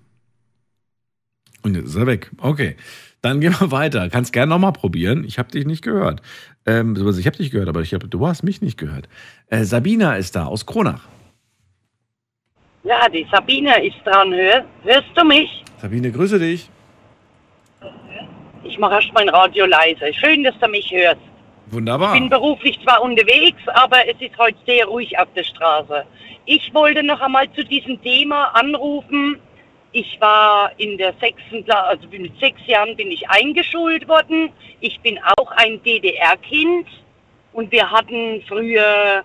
Und 1.62 1.77
jetzt 1.77 1.86
ist 1.86 1.97
er 1.97 2.07
weg. 2.07 2.31
Okay. 2.39 2.77
Dann 3.23 3.40
gehen 3.40 3.55
wir 3.59 3.70
weiter. 3.70 4.11
Kannst 4.11 4.32
gerne 4.32 4.51
nochmal 4.51 4.73
probieren. 4.73 5.24
Ich 5.24 5.39
habe 5.39 5.51
dich 5.51 5.65
nicht 5.65 5.82
gehört. 5.82 6.20
Ähm, 6.66 6.97
ich 6.97 7.27
habe 7.27 7.36
dich 7.36 7.51
gehört, 7.51 7.69
aber 7.69 7.81
ich 7.81 7.94
hab, 7.94 8.09
du 8.11 8.27
hast 8.27 8.43
mich 8.43 8.61
nicht 8.61 8.77
gehört. 8.77 9.09
Äh, 9.47 9.65
Sabina 9.65 10.16
ist 10.16 10.35
da 10.35 10.47
aus 10.47 10.66
Kronach. 10.66 11.09
Ja, 12.84 13.09
die 13.09 13.26
Sabine 13.30 13.84
ist 13.84 13.96
dran. 14.04 14.32
Hör, 14.32 14.64
hörst 14.82 15.10
du 15.14 15.24
mich? 15.24 15.62
Sabine, 15.80 16.10
grüße 16.10 16.38
dich. 16.38 16.68
Ich 18.64 18.78
mache 18.78 18.94
erst 18.94 19.12
mein 19.12 19.28
Radio 19.28 19.66
leise. 19.66 20.12
Schön, 20.14 20.42
dass 20.42 20.59
du 20.59 20.68
mich 20.68 20.90
hörst. 20.90 21.20
Wunderbar. 21.66 22.14
Ich 22.14 22.20
bin 22.20 22.28
beruflich 22.28 22.80
zwar 22.82 23.02
unterwegs, 23.02 23.60
aber 23.66 24.06
es 24.09 24.20
ist 24.20 24.36
heute 24.36 24.59
sehr 24.66 24.86
ruhig 24.86 25.16
auf 25.18 25.28
der 25.34 25.44
Straße. 25.44 26.04
Ich 26.44 26.74
wollte 26.74 27.02
noch 27.02 27.20
einmal 27.20 27.50
zu 27.52 27.64
diesem 27.64 28.02
Thema 28.02 28.46
anrufen. 28.54 29.38
Ich 29.92 30.20
war 30.20 30.72
in 30.78 30.98
der 30.98 31.14
sechsten 31.20 31.64
Klasse, 31.64 31.86
also 31.86 32.09
mit 32.10 32.38
sechs 32.40 32.60
Jahren 32.66 32.96
bin 32.96 33.10
ich 33.10 33.28
eingeschult 33.28 34.09
worden. 34.09 34.50
Ich 34.80 34.98
bin 35.00 35.18
auch 35.36 35.50
ein 35.52 35.82
DDR-Kind 35.82 36.88
und 37.52 37.70
wir 37.70 37.90
hatten 37.90 38.42
früher 38.48 39.22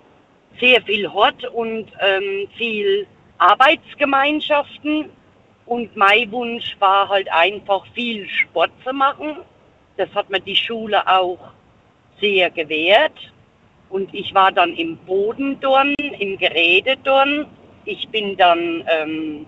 sehr 0.59 0.81
viel 0.83 1.11
Hort 1.11 1.43
und 1.53 1.87
ähm, 2.01 2.47
viel 2.57 3.07
Arbeitsgemeinschaften. 3.37 5.09
Und 5.65 5.95
mein 5.95 6.31
Wunsch 6.31 6.75
war 6.79 7.09
halt 7.09 7.31
einfach 7.31 7.85
viel 7.93 8.27
Sport 8.29 8.71
zu 8.85 8.93
machen. 8.93 9.37
Das 9.97 10.09
hat 10.13 10.29
mir 10.29 10.39
die 10.39 10.55
Schule 10.55 11.05
auch 11.07 11.39
sehr 12.21 12.49
gewährt. 12.49 13.17
Und 13.89 14.13
ich 14.13 14.33
war 14.33 14.51
dann 14.51 14.73
im 14.75 14.97
Bodendorn, 14.97 15.93
im 16.19 16.37
Gerätedorn. 16.37 17.47
Ich 17.85 18.07
bin 18.09 18.35
dann, 18.37 18.83
ähm, 18.89 19.45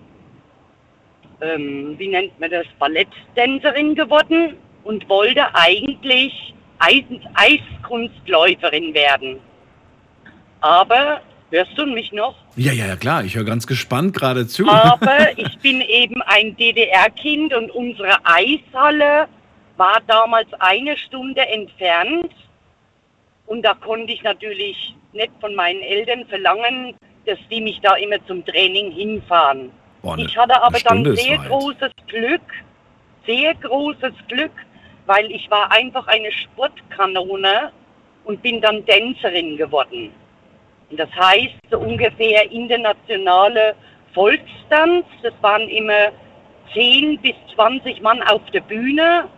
ähm, 1.40 1.94
wie 1.98 2.08
nennt 2.08 2.38
man 2.40 2.50
das, 2.50 2.66
Balletttänzerin 2.78 3.94
geworden 3.94 4.56
und 4.84 5.08
wollte 5.08 5.54
eigentlich 5.54 6.54
Eis 6.78 7.04
Eiskunstläuferin 7.34 8.94
werden. 8.94 9.40
Aber, 10.60 11.20
hörst 11.50 11.76
du 11.76 11.86
mich 11.86 12.12
noch? 12.12 12.34
Ja, 12.56 12.72
ja, 12.72 12.86
ja, 12.86 12.96
klar. 12.96 13.24
Ich 13.24 13.36
höre 13.36 13.44
ganz 13.44 13.66
gespannt 13.66 14.14
gerade 14.14 14.46
zu. 14.46 14.68
Aber 14.68 15.18
ich 15.36 15.58
bin 15.58 15.80
eben 15.80 16.20
ein 16.22 16.56
DDR-Kind 16.56 17.54
und 17.54 17.70
unsere 17.70 18.18
Eishalle 18.24 19.28
war 19.76 19.98
damals 20.06 20.48
eine 20.58 20.96
Stunde 20.96 21.46
entfernt. 21.46 22.30
Und 23.46 23.62
da 23.62 23.74
konnte 23.74 24.12
ich 24.12 24.22
natürlich 24.22 24.94
nicht 25.12 25.32
von 25.40 25.54
meinen 25.54 25.80
Eltern 25.82 26.24
verlangen, 26.26 26.94
dass 27.26 27.38
die 27.50 27.60
mich 27.60 27.80
da 27.80 27.94
immer 27.94 28.24
zum 28.26 28.44
Training 28.44 28.92
hinfahren. 28.92 29.70
Boah, 30.02 30.16
ne, 30.16 30.24
ich 30.24 30.36
hatte 30.36 30.60
aber 30.62 30.78
dann 30.80 31.04
sehr 31.16 31.38
großes 31.38 31.92
Glück, 32.06 32.42
sehr 33.26 33.54
großes 33.54 34.12
Glück, 34.28 34.52
weil 35.06 35.30
ich 35.30 35.50
war 35.50 35.70
einfach 35.72 36.06
eine 36.06 36.30
Sportkanone 36.32 37.72
und 38.24 38.42
bin 38.42 38.60
dann 38.60 38.84
Tänzerin 38.86 39.56
geworden. 39.56 40.10
Und 40.90 40.98
das 40.98 41.10
heißt, 41.14 41.54
so 41.70 41.78
ungefähr 41.78 42.50
internationale 42.50 43.74
Volkstanz, 44.12 45.06
das 45.22 45.32
waren 45.40 45.68
immer 45.68 46.10
10 46.74 47.18
bis 47.20 47.34
20 47.54 48.02
Mann 48.02 48.22
auf 48.24 48.42
der 48.52 48.60
Bühne 48.60 49.28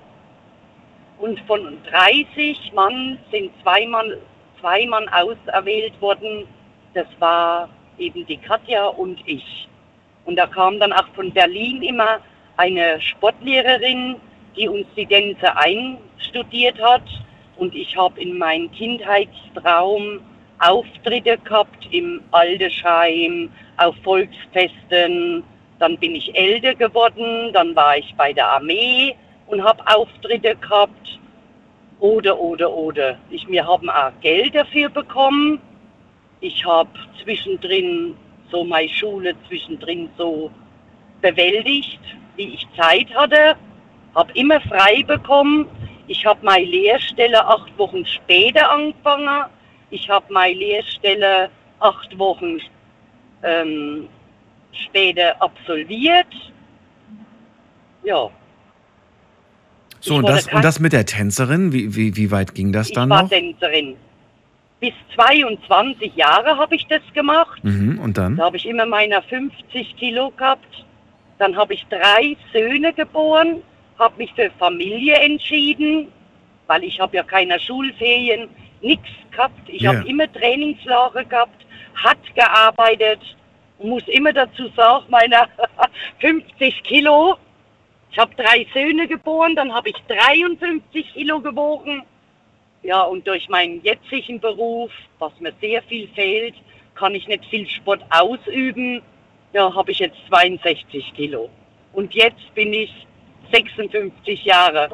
und 1.19 1.39
von 1.41 1.79
30 1.91 2.73
Mann 2.74 3.19
sind 3.31 3.53
zwei 3.62 3.87
Mann, 3.87 4.15
zwei 4.61 4.87
Mann 4.87 5.09
auserwählt 5.11 5.99
worden. 6.01 6.47
Das 6.95 7.07
war 7.20 7.69
eben 7.99 8.27
die 8.27 8.39
Katja 8.39 8.87
und 8.87 9.20
ich. 9.27 9.69
Und 10.24 10.37
da 10.37 10.47
kam 10.47 10.81
dann 10.81 10.93
auch 10.93 11.07
von 11.15 11.31
Berlin 11.33 11.83
immer 11.83 12.19
eine 12.57 13.01
Sportlehrerin, 13.01 14.16
die 14.57 14.69
uns 14.69 14.87
die 14.97 15.07
Tänze 15.07 15.57
einstudiert 15.57 16.81
hat. 16.83 17.05
Und 17.57 17.74
ich 17.74 17.97
habe 17.97 18.20
in 18.20 18.39
meinem 18.39 18.70
Kindheitstraum 18.73 20.20
Auftritte 20.63 21.39
gehabt 21.39 21.89
im 21.91 22.23
Aldersheim, 22.31 23.51
auf 23.79 23.97
Volksfesten. 24.05 25.43
Dann 25.79 25.99
bin 25.99 26.15
ich 26.15 26.35
älter 26.37 26.75
geworden, 26.75 27.53
dann 27.53 27.75
war 27.75 27.99
ich 27.99 28.15
bei 28.17 28.33
der 28.33 28.49
Armee 28.49 29.17
und 29.47 29.63
habe 29.63 29.83
Auftritte 29.87 30.55
gehabt. 30.57 31.19
Oder, 31.99 32.39
oder, 32.39 32.73
oder. 32.73 33.19
Ich, 33.31 33.47
wir 33.49 33.67
haben 33.67 33.91
auch 33.91 34.13
Geld 34.21 34.55
dafür 34.55 34.89
bekommen. 34.89 35.61
Ich 36.41 36.65
habe 36.65 36.91
zwischendrin 37.23 38.17
so 38.51 38.65
meine 38.65 38.89
Schule 38.89 39.35
zwischendrin 39.49 40.09
so 40.17 40.51
bewältigt, 41.21 42.01
wie 42.37 42.55
ich 42.55 42.67
Zeit 42.77 43.13
hatte. 43.15 43.57
Habe 44.15 44.33
immer 44.35 44.61
frei 44.61 45.03
bekommen. 45.05 45.69
Ich 46.09 46.27
habe 46.27 46.45
meine 46.45 46.67
Lehrstelle 46.67 47.47
acht 47.47 47.77
Wochen 47.79 48.05
später 48.05 48.71
angefangen 48.71 49.45
ich 49.93 50.09
habe 50.09 50.32
meine 50.32 50.59
Lehrstelle 50.59 51.51
acht 51.78 52.19
Wochen 52.19 52.59
ähm, 53.43 54.09
später 54.73 55.40
absolviert. 55.40 56.27
Ja. 58.02 58.31
So, 60.01 60.16
und 60.16 60.28
das, 60.28 60.47
und 60.52 60.64
das 60.64 60.81
mit 60.81 60.93
der 60.93 61.06
Tänzerin, 61.06 61.73
wie, 61.73 61.94
wie, 61.94 62.16
wie 62.16 62.31
weit 62.31 62.55
ging 62.55 62.73
das 62.73 62.90
dann 62.90 63.10
noch? 63.10 63.16
Ich 63.16 63.23
war 63.23 63.28
Tänzerin. 63.28 63.97
Bis 64.81 64.94
22 65.14 66.16
Jahre 66.16 66.56
habe 66.56 66.74
ich 66.74 66.86
das 66.89 67.02
gemacht. 67.14 67.62
Mhm, 67.62 68.01
und 68.01 68.19
dann? 68.19 68.36
Da 68.36 68.47
habe 68.47 68.56
ich 68.56 68.66
immer 68.66 68.86
meine 68.86 69.23
50 69.23 69.97
Kilo 69.97 70.31
gehabt. 70.31 70.85
Dann 71.39 71.55
habe 71.55 71.74
ich 71.74 71.86
drei 71.89 72.36
Söhne 72.52 72.93
geboren, 72.93 73.62
habe 73.98 74.16
mich 74.16 74.32
für 74.32 74.51
Familie 74.59 75.16
entschieden, 75.16 76.09
weil 76.66 76.82
ich 76.82 76.98
habe 76.98 77.16
ja 77.16 77.23
keine 77.23 77.60
Schulferien 77.60 78.48
nichts 78.83 79.09
gehabt. 79.31 79.69
Ich 79.69 79.83
yeah. 79.83 79.95
habe 79.95 80.09
immer 80.09 80.31
Trainingslager 80.33 81.25
gehabt, 81.25 81.67
hat 81.95 82.19
gearbeitet, 82.35 83.21
muss 83.79 84.07
immer 84.09 84.33
dazu 84.33 84.69
sagen, 84.77 85.07
meine 85.09 85.49
50 86.21 86.83
Kilo. 86.85 87.37
Ich 88.11 88.19
habe 88.19 88.35
drei 88.35 88.67
Söhne 88.75 89.09
geboren, 89.09 89.57
dann 89.57 89.73
habe 89.73 89.89
ich 89.89 89.97
53 90.07 91.15
Kilo 91.15 91.41
gewogen. 91.41 92.03
Ja, 92.83 93.03
und 93.03 93.27
durch 93.27 93.49
meinen 93.49 93.83
jetzigen 93.83 94.41
Beruf, 94.41 94.91
was 95.19 95.33
mir 95.41 95.53
sehr 95.61 95.83
viel 95.83 96.09
fehlt, 96.09 96.55
kann 96.95 97.15
ich 97.15 97.27
nicht 97.27 97.45
viel 97.47 97.67
Sport 97.69 98.03
ausüben. 98.11 99.03
Ja, 99.53 99.75
habe 99.75 99.93
ich 99.93 100.01
jetzt 100.01 100.17
62 100.29 101.15
Kilo. 101.15 101.49
Und 101.93 102.13
jetzt 102.15 102.55
bin 102.55 102.73
ich 102.73 103.07
56 103.53 104.45
Jahre. 104.45 104.91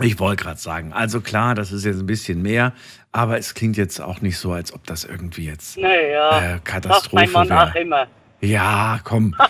Ich 0.00 0.18
wollte 0.20 0.44
gerade 0.44 0.60
sagen, 0.60 0.92
also 0.92 1.20
klar, 1.20 1.54
das 1.54 1.72
ist 1.72 1.84
jetzt 1.84 1.98
ein 1.98 2.06
bisschen 2.06 2.40
mehr, 2.42 2.72
aber 3.10 3.38
es 3.38 3.54
klingt 3.54 3.76
jetzt 3.76 4.00
auch 4.00 4.20
nicht 4.20 4.38
so, 4.38 4.52
als 4.52 4.72
ob 4.72 4.86
das 4.86 5.04
irgendwie 5.04 5.46
jetzt 5.46 5.76
naja, 5.76 6.56
äh, 6.56 6.60
Katastrophe 6.62 7.14
mein 7.14 7.48
Mann 7.48 7.52
auch 7.52 7.74
immer. 7.74 8.06
Ja, 8.40 9.00
komm. 9.04 9.34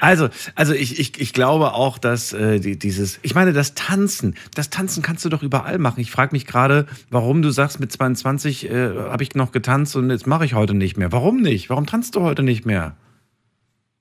Also, 0.00 0.30
also 0.56 0.74
ich, 0.74 0.98
ich, 0.98 1.20
ich 1.20 1.32
glaube 1.32 1.74
auch, 1.74 1.96
dass 1.96 2.32
äh, 2.32 2.58
die, 2.58 2.76
dieses, 2.76 3.20
ich 3.22 3.36
meine, 3.36 3.52
das 3.52 3.74
Tanzen, 3.74 4.34
das 4.52 4.68
Tanzen 4.68 5.00
kannst 5.00 5.24
du 5.24 5.28
doch 5.28 5.44
überall 5.44 5.78
machen. 5.78 6.00
Ich 6.00 6.10
frage 6.10 6.32
mich 6.32 6.44
gerade, 6.44 6.86
warum 7.08 7.40
du 7.40 7.50
sagst, 7.50 7.78
mit 7.78 7.92
22 7.92 8.68
äh, 8.68 8.72
habe 8.96 9.22
ich 9.22 9.36
noch 9.36 9.52
getanzt 9.52 9.94
und 9.94 10.10
jetzt 10.10 10.26
mache 10.26 10.44
ich 10.44 10.54
heute 10.54 10.74
nicht 10.74 10.96
mehr. 10.96 11.12
Warum 11.12 11.40
nicht? 11.40 11.70
Warum 11.70 11.86
tanzt 11.86 12.16
du 12.16 12.22
heute 12.22 12.42
nicht 12.42 12.66
mehr? 12.66 12.96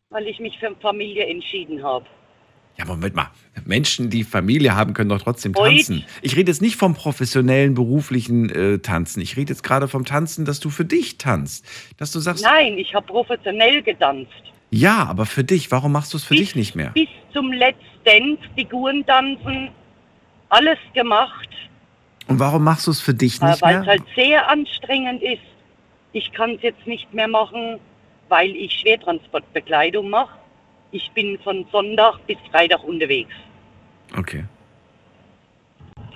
Weil 0.10 0.26
ich 0.26 0.40
mich 0.40 0.58
für 0.58 0.76
Familie 0.82 1.28
entschieden 1.28 1.84
habe. 1.84 2.08
Ja, 2.78 2.86
Moment 2.86 3.16
mal. 3.16 3.28
Menschen, 3.66 4.10
die 4.10 4.24
Familie 4.24 4.76
haben, 4.76 4.94
können 4.94 5.10
doch 5.10 5.22
trotzdem 5.22 5.54
tanzen. 5.54 6.04
Ich 6.22 6.36
rede 6.36 6.50
jetzt 6.52 6.62
nicht 6.62 6.78
vom 6.78 6.96
professionellen, 6.96 7.74
beruflichen 7.74 8.50
äh, 8.50 8.80
Tanzen. 8.80 9.22
Ich 9.22 9.38
rede 9.38 9.52
jetzt 9.52 9.64
gerade 9.64 9.88
vom 9.88 10.06
Tanzen, 10.06 10.46
dass 10.46 10.60
du 10.60 10.70
für 10.70 10.86
dich 10.86 11.18
tanzt. 11.18 11.66
Dass 11.98 12.12
du 12.12 12.20
sagst. 12.20 12.44
Nein, 12.44 12.78
ich 12.78 12.94
habe 12.96 13.06
professionell 13.06 13.84
getanzt. 13.84 14.32
Ja, 14.72 15.06
aber 15.06 15.26
für 15.26 15.44
dich. 15.44 15.70
Warum 15.70 15.92
machst 15.92 16.14
du 16.14 16.18
es 16.18 16.24
für 16.24 16.34
bis, 16.34 16.40
dich 16.40 16.56
nicht 16.56 16.76
mehr? 16.76 16.92
Bis 16.92 17.10
zum 17.34 17.52
letzten 17.52 18.38
Figuren 18.56 19.06
tanzen, 19.06 19.70
alles 20.50 20.80
gemacht. 20.94 21.50
Und 22.28 22.40
warum 22.40 22.64
machst 22.64 22.88
du 22.88 22.92
es 22.92 23.02
für 23.02 23.14
dich 23.14 23.42
nicht 23.42 23.62
weil 23.62 23.80
mehr? 23.80 23.86
Weil 23.86 23.98
es 23.98 24.02
halt 24.02 24.16
sehr 24.16 24.50
anstrengend 24.50 25.22
ist. 25.22 25.42
Ich 26.14 26.32
kann 26.32 26.52
es 26.52 26.62
jetzt 26.62 26.88
nicht 26.88 27.14
mehr 27.14 27.28
machen, 27.28 27.80
weil 28.30 28.56
ich 28.56 28.72
Schwertransportbekleidung 28.80 30.10
mache. 30.10 30.41
Ich 30.92 31.10
bin 31.12 31.38
von 31.40 31.66
Sonntag 31.72 32.20
bis 32.28 32.38
Freitag 32.52 32.84
unterwegs. 32.84 33.34
Okay. 34.18 34.44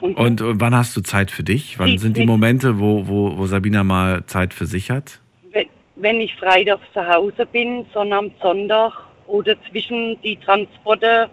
Und, 0.02 0.18
und, 0.18 0.60
wann 0.60 0.76
hast 0.76 0.96
du 0.98 1.02
Zeit 1.02 1.32
für 1.32 1.44
dich? 1.44 1.80
Wann 1.80 1.98
sind 1.98 2.18
die 2.18 2.26
Momente, 2.26 2.80
wo, 2.80 3.08
wo, 3.08 3.38
wo 3.38 3.48
Sabina 3.48 3.84
mal 3.84 4.26
Zeit 4.26 4.54
für 4.54 4.66
sich 4.66 4.92
hat? 4.92 5.20
Wenn, 5.52 5.68
wenn 5.96 6.20
ich 6.20 6.36
Freitag 6.36 6.80
zu 6.94 7.08
Hause 7.08 7.46
bin, 7.46 7.86
sondern 7.94 8.26
am 8.26 8.32
Sonntag 8.42 8.92
oder 9.28 9.56
zwischen 9.70 10.22
die 10.22 10.36
Transporte, 10.38 11.30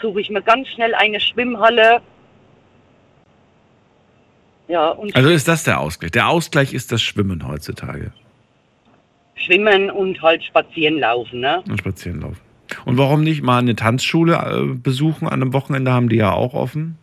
suche 0.00 0.20
ich 0.20 0.30
mir 0.30 0.42
ganz 0.42 0.68
schnell 0.68 0.94
eine 0.94 1.20
Schwimmhalle. 1.20 2.02
Ja, 4.68 4.96
also 5.14 5.30
ist 5.30 5.48
das 5.48 5.64
der 5.64 5.80
Ausgleich? 5.80 6.10
Der 6.12 6.28
Ausgleich 6.28 6.74
ist 6.74 6.92
das 6.92 7.02
Schwimmen 7.02 7.46
heutzutage. 7.46 8.12
Schwimmen 9.34 9.90
und 9.90 10.20
halt 10.20 10.44
spazieren 10.44 10.98
laufen, 10.98 11.40
ne? 11.40 11.62
Und 11.68 11.78
spazieren 11.78 12.20
laufen. 12.20 12.49
Und 12.84 12.98
warum 12.98 13.22
nicht 13.22 13.42
mal 13.42 13.58
eine 13.58 13.76
Tanzschule 13.76 14.34
äh, 14.34 14.74
besuchen 14.74 15.26
an 15.28 15.42
einem 15.42 15.52
Wochenende? 15.52 15.92
Haben 15.92 16.08
die 16.08 16.16
ja 16.16 16.32
auch 16.32 16.54
offen? 16.54 16.96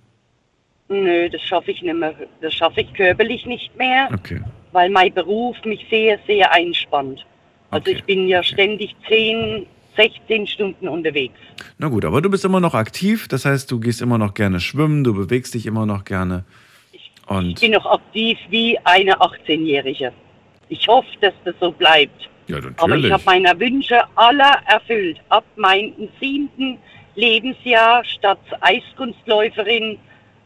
Nö, 0.90 1.30
das 1.30 1.42
schaffe 1.42 1.72
ich 1.72 1.82
nicht 1.82 1.96
mehr. 1.96 2.14
Das 2.42 2.54
schaffe 2.54 2.82
ich 2.82 2.94
körperlich 2.94 3.46
nicht 3.46 3.76
mehr, 3.78 4.08
Okay. 4.14 4.42
weil 4.72 4.90
mein 4.90 5.14
Beruf 5.14 5.58
mich 5.66 5.86
sehr, 5.90 6.18
sehr 6.28 6.52
einspannt. 6.54 7.26
Also 7.72 7.92
ich 7.92 8.04
bin 8.06 8.28
ja 8.30 8.42
ständig 8.44 8.96
10, 9.10 9.66
16 9.98 10.48
Stunden 10.48 10.88
unterwegs. 10.88 11.38
Na 11.78 11.90
gut, 11.90 12.06
aber 12.06 12.22
du 12.22 12.30
bist 12.30 12.46
immer 12.46 12.62
noch 12.62 12.74
aktiv. 12.74 13.28
Das 13.28 13.44
heißt, 13.44 13.70
du 13.70 13.80
gehst 13.82 14.02
immer 14.02 14.18
noch 14.18 14.34
gerne 14.34 14.62
schwimmen, 14.62 15.04
du 15.04 15.14
bewegst 15.14 15.54
dich 15.54 15.66
immer 15.66 15.86
noch 15.86 16.06
gerne. 16.06 16.46
Ich 16.94 17.12
Und 17.28 17.60
bin 17.60 17.72
noch 17.72 17.86
aktiv 17.86 18.38
wie 18.50 18.78
eine 18.86 19.18
18-Jährige. 19.20 20.14
Ich 20.70 20.88
hoffe, 20.88 21.08
dass 21.20 21.34
das 21.44 21.56
so 21.60 21.72
bleibt. 21.72 22.30
Ja, 22.48 22.58
Aber 22.58 22.68
ich 22.68 22.78
natürlich. 22.78 23.12
habe 23.12 23.24
meine 23.26 23.60
Wünsche 23.60 24.02
aller 24.16 24.58
erfüllt. 24.68 25.20
Ab 25.30 25.46
meinem 25.56 26.10
siebten 26.20 26.78
Lebensjahr 27.16 28.04
statt 28.06 28.40
Eiskunstläuferin 28.62 29.98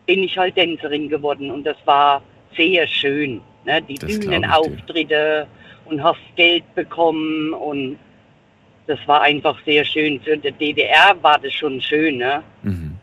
bin 0.06 0.24
ich 0.24 0.38
halt 0.38 0.56
Tänzerin 0.56 1.10
geworden 1.10 1.52
und 1.52 1.64
das 1.64 1.78
war 1.86 2.22
sehr 2.56 2.88
schön. 2.88 3.42
Ne? 3.66 3.82
Die. 3.84 3.96
Bühnenauftritte 3.96 5.48
und 5.86 6.04
hast 6.04 6.20
Geld 6.36 6.64
bekommen 6.76 7.54
und 7.54 7.98
das 8.88 9.00
war 9.08 9.22
einfach 9.22 9.58
sehr 9.66 9.86
schön. 9.86 10.20
Für 10.22 10.38
die 10.38 10.52
DDR 10.52 11.16
war 11.22 11.40
das 11.40 11.54
schon 11.54 11.80
schön, 11.82 12.18
ne? 12.18 12.44
Mhm. 12.64 12.98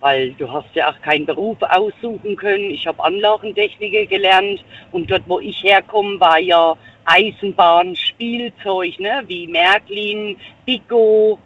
weil 0.00 0.32
du 0.32 0.50
hast 0.50 0.74
ja 0.74 0.90
auch 0.90 1.00
keinen 1.02 1.26
Beruf 1.26 1.58
aussuchen 1.60 2.34
können. 2.34 2.70
Ich 2.70 2.86
habe 2.86 3.02
Anlagentechniker 3.04 4.06
gelernt 4.06 4.64
und 4.90 5.08
dort, 5.08 5.22
wo 5.26 5.38
ich 5.38 5.62
herkomme, 5.62 6.18
war 6.18 6.40
ja 6.40 6.76
Eisenbahn, 7.04 7.96
Spielzeug, 7.96 8.98
ne? 9.00 9.22
wie 9.26 9.46
Märklin, 9.46 10.36
Pico, 10.64 11.38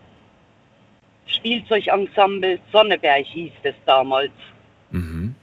Spielzeugensemble, 1.26 2.58
Sonneberg 2.72 3.26
hieß 3.26 3.52
das 3.62 3.74
damals. 3.84 4.32
Mhm. 4.90 5.34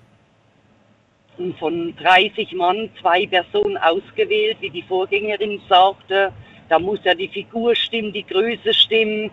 Und 1.37 1.57
von 1.57 1.95
30 1.95 2.53
Mann 2.53 2.89
zwei 3.01 3.25
Personen 3.25 3.77
ausgewählt, 3.77 4.57
wie 4.61 4.69
die 4.69 4.83
Vorgängerin 4.83 5.59
sagte. 5.67 6.31
Da 6.69 6.79
muss 6.79 6.99
ja 7.03 7.13
die 7.13 7.27
Figur 7.27 7.75
stimmen, 7.75 8.13
die 8.13 8.25
Größe 8.25 8.73
stimmen 8.73 9.31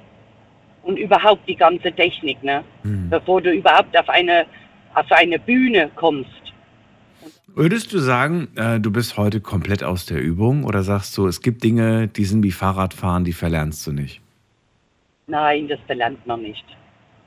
und 0.83 0.97
überhaupt 0.97 1.47
die 1.47 1.57
ganze 1.57 1.93
Technik, 1.93 2.43
ne? 2.43 2.65
Bevor 3.11 3.43
du 3.43 3.53
überhaupt 3.53 3.97
auf 3.97 4.09
eine, 4.09 4.47
auf 4.95 5.11
eine 5.13 5.39
Bühne 5.39 5.91
kommst. 5.95 6.50
Würdest 7.49 7.93
du 7.93 7.99
sagen, 7.99 8.49
äh, 8.57 8.81
du 8.81 8.91
bist 8.91 9.17
heute 9.17 9.41
komplett 9.41 9.83
aus 9.83 10.07
der 10.07 10.21
Übung 10.21 10.65
oder 10.65 10.83
sagst 10.83 11.17
du, 11.19 11.27
es 11.27 11.41
gibt 11.41 11.65
Dinge, 11.65 12.09
die 12.09 12.25
sind 12.25 12.43
wie 12.43 12.53
Fahrradfahren, 12.53 13.25
die 13.25 13.33
verlernst 13.33 13.87
du 13.87 13.93
nicht? 13.93 14.21
Nein, 15.27 15.69
das 15.69 15.79
verlernt 15.87 16.27
man 16.27 16.43
nicht. 16.43 16.65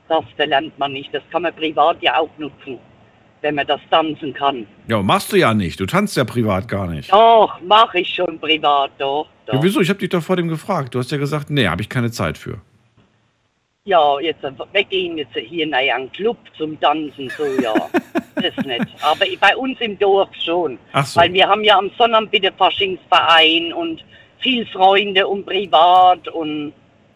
Das 0.08 0.24
verlernt 0.36 0.78
man 0.78 0.92
nicht. 0.92 1.12
Das 1.14 1.22
kann 1.30 1.42
man 1.42 1.54
privat 1.54 2.02
ja 2.02 2.18
auch 2.18 2.30
nutzen, 2.38 2.78
wenn 3.40 3.54
man 3.54 3.66
das 3.66 3.80
tanzen 3.90 4.34
kann. 4.34 4.66
Ja, 4.88 5.02
machst 5.02 5.32
du 5.32 5.36
ja 5.36 5.54
nicht. 5.54 5.80
Du 5.80 5.86
tanzt 5.86 6.16
ja 6.16 6.24
privat 6.24 6.68
gar 6.68 6.86
nicht. 6.86 7.10
Doch, 7.12 7.60
mache 7.62 8.00
ich 8.00 8.14
schon 8.14 8.38
privat, 8.38 8.90
doch. 8.98 9.26
doch. 9.46 9.54
Ja, 9.54 9.62
wieso? 9.62 9.80
Ich 9.80 9.88
habe 9.88 9.98
dich 9.98 10.10
doch 10.10 10.22
vor 10.22 10.36
dem 10.36 10.48
gefragt. 10.48 10.94
Du 10.94 10.98
hast 10.98 11.10
ja 11.10 11.18
gesagt, 11.18 11.50
nee, 11.50 11.66
habe 11.66 11.82
ich 11.82 11.88
keine 11.88 12.10
Zeit 12.10 12.36
für. 12.36 12.60
Ja, 13.86 14.18
jetzt 14.18 14.42
weggehen 14.72 15.18
jetzt 15.18 15.34
hier 15.34 15.64
in 15.64 15.74
einen 15.74 16.10
Club 16.12 16.38
zum 16.56 16.80
Tanzen, 16.80 17.30
so 17.36 17.44
ja. 17.60 17.74
das 18.36 18.56
nicht. 18.64 18.86
Aber 19.02 19.26
bei 19.38 19.54
uns 19.54 19.78
im 19.80 19.98
Dorf 19.98 20.30
schon. 20.42 20.78
Ach 20.92 21.04
so. 21.04 21.20
Weil 21.20 21.34
wir 21.34 21.46
haben 21.46 21.62
ja 21.62 21.76
am 21.76 21.90
Sonnabend 21.98 22.30
bitte 22.30 22.50
Faschingsverein 22.56 23.74
und 23.74 24.02
viel 24.38 24.64
Freunde 24.68 25.26
und 25.26 25.44
privat 25.44 26.26
und 26.28 26.72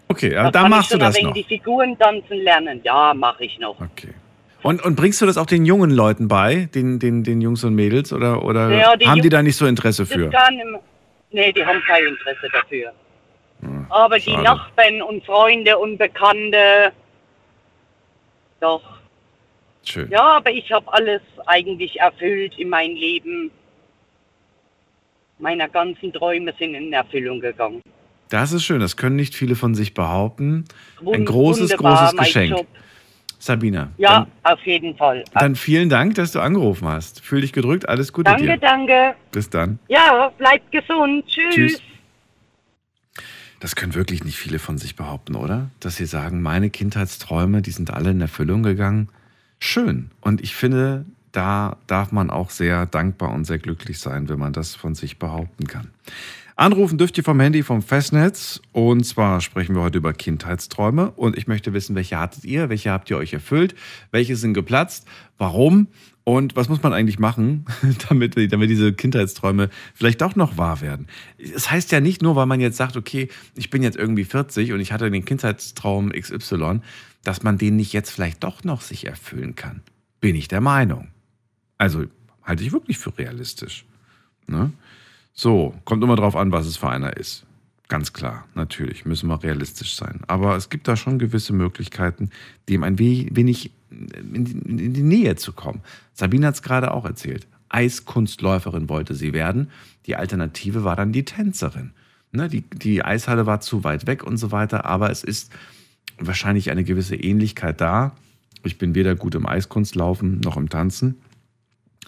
Okay, 0.08 0.30
da 0.30 0.50
da 0.50 0.60
kann 0.62 0.70
machst 0.70 0.90
ich 0.92 0.98
du 0.98 0.98
das 0.98 1.22
noch. 1.22 1.32
die 1.32 1.44
Figuren 1.44 1.98
tanzen 1.98 2.36
lernen. 2.38 2.80
Ja, 2.84 3.14
mache 3.14 3.44
ich 3.46 3.58
noch. 3.58 3.76
Und, 4.62 4.84
und 4.84 4.94
bringst 4.94 5.22
du 5.22 5.26
das 5.26 5.38
auch 5.38 5.46
den 5.46 5.64
jungen 5.64 5.90
Leuten 5.90 6.28
bei, 6.28 6.68
den, 6.74 6.98
den, 6.98 7.24
den 7.24 7.40
Jungs 7.40 7.64
und 7.64 7.74
Mädels, 7.76 8.12
oder, 8.12 8.44
oder 8.44 8.70
Ja, 8.70 8.94
die 8.96 9.06
haben 9.06 9.22
die 9.22 9.28
da 9.30 9.42
nicht 9.42 9.56
so 9.56 9.64
Interesse 9.66 10.04
für? 10.04 10.28
kann 10.28 10.58
im, 10.58 10.76
nee, 11.30 11.50
die 11.50 11.64
haben 11.64 11.80
kein 11.86 12.04
Interesse 12.06 12.46
dafür. 12.52 12.92
Aber 13.90 14.16
die 14.18 14.30
schade. 14.30 14.42
Nachbarn 14.42 15.02
und 15.02 15.24
Freunde 15.24 15.78
und 15.78 15.98
Bekannte, 15.98 16.92
doch. 18.60 18.82
Schön. 19.84 20.10
Ja, 20.10 20.36
aber 20.36 20.50
ich 20.50 20.70
habe 20.70 20.92
alles 20.92 21.22
eigentlich 21.46 21.98
erfüllt 22.00 22.58
in 22.58 22.68
meinem 22.68 22.94
Leben. 22.94 23.50
Meine 25.38 25.68
ganzen 25.68 26.12
Träume 26.12 26.52
sind 26.58 26.74
in 26.74 26.92
Erfüllung 26.92 27.40
gegangen. 27.40 27.80
Das 28.28 28.52
ist 28.52 28.64
schön, 28.64 28.80
das 28.80 28.96
können 28.96 29.16
nicht 29.16 29.34
viele 29.34 29.54
von 29.54 29.74
sich 29.74 29.94
behaupten. 29.94 30.64
Ein 31.00 31.06
Wun- 31.06 31.24
großes, 31.24 31.76
großes 31.76 32.16
Geschenk. 32.16 32.66
Sabina, 33.40 33.92
Ja, 33.98 34.26
auf 34.42 34.60
jeden 34.66 34.96
Fall. 34.96 35.22
dann, 35.32 35.40
dann 35.40 35.54
vielen 35.56 35.88
Dank, 35.88 36.16
dass 36.16 36.32
du 36.32 36.40
angerufen 36.40 36.88
hast. 36.88 37.20
Fühl 37.24 37.40
dich 37.40 37.52
gedrückt, 37.52 37.88
alles 37.88 38.12
Gute 38.12 38.32
danke, 38.32 38.42
dir. 38.46 38.56
danke. 38.58 39.14
Bis 39.30 39.48
dann. 39.48 39.78
Ja, 39.86 40.32
bleibt 40.36 40.70
gesund. 40.72 41.24
Tschüss. 41.28 41.54
Tschüss. 41.54 41.82
Das 43.60 43.74
können 43.74 43.94
wirklich 43.94 44.24
nicht 44.24 44.36
viele 44.36 44.58
von 44.58 44.78
sich 44.78 44.94
behaupten, 44.94 45.34
oder? 45.34 45.70
Dass 45.80 45.96
sie 45.96 46.06
sagen, 46.06 46.42
meine 46.42 46.70
Kindheitsträume, 46.70 47.62
die 47.62 47.72
sind 47.72 47.92
alle 47.92 48.10
in 48.10 48.20
Erfüllung 48.20 48.62
gegangen. 48.62 49.08
Schön. 49.58 50.10
Und 50.20 50.40
ich 50.42 50.54
finde, 50.54 51.04
da 51.32 51.76
darf 51.86 52.12
man 52.12 52.30
auch 52.30 52.50
sehr 52.50 52.86
dankbar 52.86 53.32
und 53.32 53.44
sehr 53.44 53.58
glücklich 53.58 53.98
sein, 53.98 54.28
wenn 54.28 54.38
man 54.38 54.52
das 54.52 54.74
von 54.74 54.94
sich 54.94 55.18
behaupten 55.18 55.66
kann. 55.66 55.90
Anrufen 56.58 56.98
dürft 56.98 57.16
ihr 57.16 57.22
vom 57.22 57.38
Handy 57.38 57.62
vom 57.62 57.82
Festnetz. 57.82 58.60
Und 58.72 59.04
zwar 59.06 59.40
sprechen 59.40 59.76
wir 59.76 59.82
heute 59.82 59.98
über 59.98 60.12
Kindheitsträume. 60.12 61.12
Und 61.12 61.38
ich 61.38 61.46
möchte 61.46 61.72
wissen, 61.72 61.94
welche 61.94 62.18
hattet 62.18 62.44
ihr? 62.44 62.68
Welche 62.68 62.90
habt 62.90 63.08
ihr 63.10 63.16
euch 63.16 63.32
erfüllt? 63.32 63.76
Welche 64.10 64.34
sind 64.34 64.54
geplatzt? 64.54 65.06
Warum? 65.36 65.86
Und 66.24 66.56
was 66.56 66.68
muss 66.68 66.82
man 66.82 66.92
eigentlich 66.92 67.20
machen, 67.20 67.64
damit, 68.08 68.34
damit 68.52 68.70
diese 68.70 68.92
Kindheitsträume 68.92 69.70
vielleicht 69.94 70.20
auch 70.20 70.34
noch 70.34 70.58
wahr 70.58 70.80
werden? 70.80 71.06
Es 71.38 71.70
heißt 71.70 71.92
ja 71.92 72.00
nicht 72.00 72.22
nur, 72.22 72.34
weil 72.34 72.46
man 72.46 72.58
jetzt 72.58 72.76
sagt, 72.76 72.96
okay, 72.96 73.28
ich 73.54 73.70
bin 73.70 73.84
jetzt 73.84 73.96
irgendwie 73.96 74.24
40 74.24 74.72
und 74.72 74.80
ich 74.80 74.90
hatte 74.90 75.08
den 75.12 75.24
Kindheitstraum 75.24 76.10
XY, 76.10 76.80
dass 77.22 77.44
man 77.44 77.56
den 77.56 77.76
nicht 77.76 77.92
jetzt 77.92 78.10
vielleicht 78.10 78.42
doch 78.42 78.64
noch 78.64 78.80
sich 78.80 79.06
erfüllen 79.06 79.54
kann. 79.54 79.82
Bin 80.20 80.34
ich 80.34 80.48
der 80.48 80.60
Meinung. 80.60 81.06
Also 81.78 82.06
halte 82.42 82.64
ich 82.64 82.72
wirklich 82.72 82.98
für 82.98 83.16
realistisch. 83.16 83.84
Ne? 84.48 84.72
So, 85.32 85.74
kommt 85.84 86.02
immer 86.02 86.16
drauf 86.16 86.36
an, 86.36 86.52
was 86.52 86.66
es 86.66 86.76
für 86.76 86.88
einer 86.88 87.16
ist. 87.16 87.44
Ganz 87.88 88.12
klar, 88.12 88.44
natürlich, 88.54 89.06
müssen 89.06 89.28
wir 89.28 89.42
realistisch 89.42 89.94
sein. 89.96 90.20
Aber 90.26 90.56
es 90.56 90.68
gibt 90.68 90.88
da 90.88 90.96
schon 90.96 91.18
gewisse 91.18 91.52
Möglichkeiten, 91.52 92.30
dem 92.68 92.82
ein 92.82 92.98
we- 92.98 93.28
wenig 93.30 93.70
in 93.90 94.92
die, 94.92 95.02
Nähe 95.02 95.36
zu 95.36 95.52
kommen. 95.52 95.80
Sabine 96.12 96.48
hat 96.48 96.56
es 96.56 96.62
gerade 96.62 96.92
auch 96.92 97.06
erzählt. 97.06 97.46
Eiskunstläuferin 97.70 98.88
wollte 98.88 99.14
sie 99.14 99.32
werden. 99.32 99.70
Die 100.06 100.16
Alternative 100.16 100.84
war 100.84 100.96
dann 100.96 101.12
die 101.12 101.24
Tänzerin. 101.24 101.92
Ne, 102.30 102.48
die, 102.48 102.60
die 102.60 103.02
Eishalle 103.02 103.46
war 103.46 103.60
zu 103.60 103.84
weit 103.84 104.06
weg 104.06 104.22
und 104.22 104.36
so 104.36 104.52
weiter, 104.52 104.84
aber 104.84 105.10
es 105.10 105.24
ist 105.24 105.50
wahrscheinlich 106.18 106.70
eine 106.70 106.84
gewisse 106.84 107.16
Ähnlichkeit 107.16 107.80
da. 107.80 108.14
Ich 108.64 108.76
bin 108.76 108.94
weder 108.94 109.14
gut 109.14 109.34
im 109.34 109.46
Eiskunstlaufen 109.46 110.40
noch 110.40 110.58
im 110.58 110.68
Tanzen, 110.68 111.14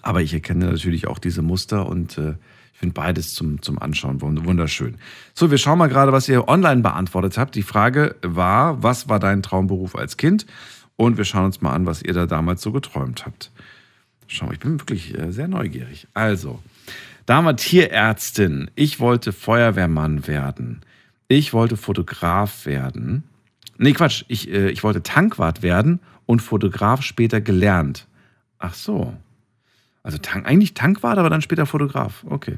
aber 0.03 0.21
ich 0.21 0.31
erkenne 0.31 0.65
natürlich 0.65 1.07
auch 1.07 1.17
diese 1.17 1.41
Muster 1.41 1.87
und 1.87 2.19
äh, 2.19 2.35
finde 2.81 2.93
beides 2.93 3.33
zum, 3.33 3.61
zum 3.61 3.79
Anschauen 3.79 4.19
wund- 4.19 4.43
wunderschön. 4.43 4.95
So, 5.33 5.49
wir 5.51 5.57
schauen 5.57 5.77
mal 5.77 5.87
gerade, 5.87 6.11
was 6.11 6.27
ihr 6.27 6.49
online 6.49 6.81
beantwortet 6.81 7.37
habt. 7.37 7.55
Die 7.55 7.63
Frage 7.63 8.15
war, 8.21 8.83
was 8.83 9.07
war 9.07 9.19
dein 9.19 9.41
Traumberuf 9.41 9.95
als 9.95 10.17
Kind? 10.17 10.45
Und 10.97 11.17
wir 11.17 11.23
schauen 11.25 11.45
uns 11.45 11.61
mal 11.61 11.71
an, 11.73 11.85
was 11.85 12.01
ihr 12.03 12.13
da 12.13 12.25
damals 12.25 12.61
so 12.61 12.71
geträumt 12.73 13.25
habt. 13.25 13.51
Schau, 14.27 14.51
ich 14.51 14.59
bin 14.59 14.79
wirklich 14.79 15.17
äh, 15.17 15.31
sehr 15.31 15.47
neugierig. 15.47 16.07
Also, 16.13 16.59
da 17.25 17.35
haben 17.37 17.45
wir 17.45 17.55
Tierärztin. 17.55 18.69
Ich 18.75 18.99
wollte 18.99 19.31
Feuerwehrmann 19.31 20.27
werden. 20.27 20.81
Ich 21.27 21.53
wollte 21.53 21.77
Fotograf 21.77 22.65
werden. 22.65 23.23
Nee, 23.77 23.93
Quatsch. 23.93 24.25
Ich, 24.27 24.49
äh, 24.51 24.69
ich 24.69 24.83
wollte 24.83 25.01
Tankwart 25.03 25.61
werden 25.63 25.99
und 26.25 26.41
Fotograf 26.41 27.01
später 27.03 27.41
gelernt. 27.41 28.07
Ach 28.59 28.73
so. 28.73 29.13
Also 30.03 30.17
Tank, 30.17 30.47
eigentlich 30.47 30.73
Tankwart, 30.73 31.17
aber 31.19 31.29
dann 31.29 31.41
später 31.41 31.65
Fotograf. 31.65 32.23
Okay. 32.27 32.57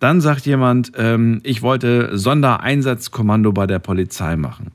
Dann 0.00 0.20
sagt 0.20 0.44
jemand, 0.46 0.92
ähm, 0.96 1.40
ich 1.42 1.62
wollte 1.62 2.16
Sondereinsatzkommando 2.16 3.52
bei 3.52 3.66
der 3.66 3.78
Polizei 3.78 4.36
machen. 4.36 4.72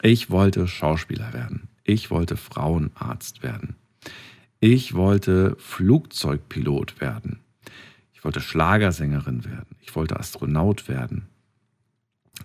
Ich 0.00 0.30
wollte 0.30 0.66
Schauspieler 0.66 1.32
werden. 1.32 1.68
Ich 1.84 2.10
wollte 2.10 2.36
Frauenarzt 2.36 3.42
werden. 3.42 3.76
Ich 4.60 4.94
wollte 4.94 5.56
Flugzeugpilot 5.58 7.00
werden. 7.00 7.40
Ich 8.14 8.24
wollte 8.24 8.40
Schlagersängerin 8.40 9.44
werden. 9.44 9.76
Ich 9.80 9.94
wollte 9.94 10.18
Astronaut 10.18 10.88
werden. 10.88 11.26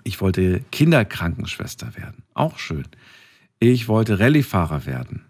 Ich 0.03 0.19
wollte 0.21 0.61
Kinderkrankenschwester 0.71 1.95
werden. 1.95 2.23
Auch 2.33 2.57
schön. 2.57 2.87
Ich 3.59 3.87
wollte 3.87 4.19
Rallyefahrer 4.19 4.85
werden. 4.85 5.25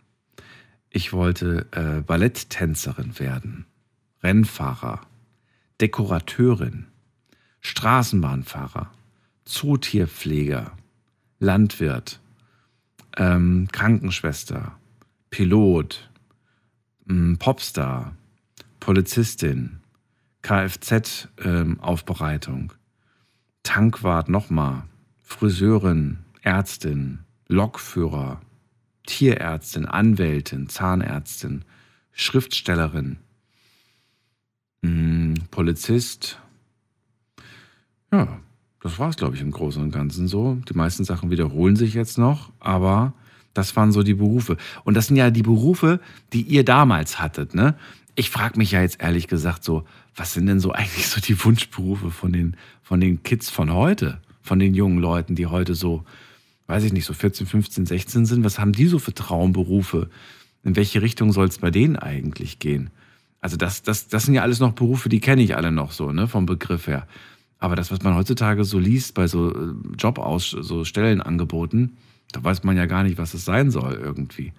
Ich 0.97 1.13
wollte 1.13 1.67
äh, 1.73 2.01
Balletttänzerin 2.01 3.19
werden. 3.19 3.67
Rennfahrer. 4.23 5.01
Dekorateurin. 5.79 6.87
Straßenbahnfahrer. 7.61 8.89
Zootierpfleger. 9.45 10.71
Landwirt. 11.37 12.19
ähm, 13.15 13.67
Krankenschwester, 13.71 14.75
Pilot, 15.29 16.09
ähm, 17.07 17.37
Popstar, 17.37 18.15
Polizistin, 18.79 19.81
Kfz-Aufbereitung, 20.41 22.59
ähm, 22.59 22.71
Tankwart 23.61 24.29
nochmal, 24.29 24.85
Friseurin, 25.21 26.17
Ärztin, 26.41 27.19
Lokführer, 27.47 28.41
Tierärztin, 29.07 29.87
Anwältin, 29.87 30.69
Zahnärztin, 30.69 31.65
Schriftstellerin, 32.11 33.17
hm, 34.83 35.33
Polizist. 35.49 36.39
Ja, 38.11 38.39
das 38.81 38.99
war 38.99 39.09
es, 39.09 39.17
glaube 39.17 39.35
ich, 39.35 39.41
im 39.41 39.51
Großen 39.51 39.81
und 39.81 39.91
Ganzen 39.91 40.27
so. 40.27 40.59
Die 40.69 40.75
meisten 40.75 41.03
Sachen 41.03 41.31
wiederholen 41.31 41.75
sich 41.75 41.95
jetzt 41.95 42.17
noch, 42.17 42.51
aber 42.59 43.13
das 43.53 43.75
waren 43.75 43.91
so 43.91 44.03
die 44.03 44.13
Berufe. 44.13 44.57
Und 44.83 44.93
das 44.93 45.07
sind 45.07 45.15
ja 45.15 45.31
die 45.31 45.41
Berufe, 45.41 45.99
die 46.31 46.43
ihr 46.43 46.63
damals 46.63 47.19
hattet, 47.19 47.55
ne? 47.55 47.75
Ich 48.15 48.31
frage 48.31 48.57
mich 48.57 48.71
ja 48.71 48.81
jetzt 48.81 49.01
ehrlich 49.01 49.27
gesagt 49.27 49.63
so, 49.63 49.83
was 50.15 50.33
sind 50.33 50.47
denn 50.47 50.59
so 50.59 50.71
eigentlich 50.73 51.07
so 51.07 51.19
die 51.21 51.43
Wunschberufe 51.43 52.11
von 52.11 52.31
den, 52.31 52.55
von 52.83 52.99
den 52.99 53.23
Kids 53.23 53.49
von 53.49 53.73
heute? 53.73 54.21
Von 54.41 54.59
den 54.59 54.73
jungen 54.73 54.99
Leuten, 54.99 55.35
die 55.35 55.47
heute 55.47 55.75
so, 55.75 56.05
weiß 56.67 56.83
ich 56.83 56.93
nicht, 56.93 57.05
so 57.05 57.13
14, 57.13 57.47
15, 57.47 57.85
16 57.85 58.25
sind? 58.25 58.43
Was 58.43 58.59
haben 58.59 58.73
die 58.73 58.87
so 58.87 58.99
für 58.99 59.13
Traumberufe? 59.13 60.09
In 60.63 60.75
welche 60.75 61.01
Richtung 61.01 61.31
soll 61.31 61.47
es 61.47 61.59
bei 61.59 61.71
denen 61.71 61.95
eigentlich 61.95 62.59
gehen? 62.59 62.89
Also 63.39 63.57
das, 63.57 63.83
das, 63.83 64.07
das 64.07 64.25
sind 64.25 64.33
ja 64.33 64.41
alles 64.41 64.59
noch 64.59 64.73
Berufe, 64.73 65.09
die 65.09 65.19
kenne 65.19 65.41
ich 65.43 65.55
alle 65.55 65.71
noch 65.71 65.91
so, 65.91 66.11
ne, 66.11 66.27
vom 66.27 66.45
Begriff 66.45 66.87
her. 66.87 67.07
Aber 67.59 67.75
das, 67.75 67.91
was 67.91 68.01
man 68.03 68.15
heutzutage 68.15 68.63
so 68.63 68.77
liest 68.77 69.13
bei 69.13 69.27
so 69.27 69.53
äh, 69.53 69.73
Jobaus, 69.97 70.51
so 70.51 70.83
Stellenangeboten, 70.83 71.97
da 72.31 72.43
weiß 72.43 72.63
man 72.63 72.77
ja 72.77 72.85
gar 72.85 73.03
nicht, 73.03 73.17
was 73.17 73.33
es 73.33 73.45
sein 73.45 73.71
soll 73.71 73.93
irgendwie. 73.93 74.53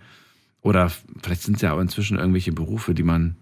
Oder 0.62 0.90
vielleicht 1.22 1.43
sind 1.43 1.56
es 1.56 1.62
ja 1.62 1.74
auch 1.74 1.80
inzwischen 1.80 2.18
irgendwelche 2.18 2.52
Berufe, 2.52 2.94
die 2.94 3.02
man, 3.02 3.36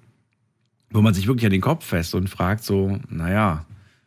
wo 0.90 1.00
man 1.00 1.14
sich 1.14 1.26
wirklich 1.26 1.46
an 1.46 1.52
den 1.52 1.60
Kopf 1.60 1.84
fest 1.84 2.14
und 2.14 2.28
fragt 2.28 2.64
so, 2.64 2.98
naja, 3.08 3.64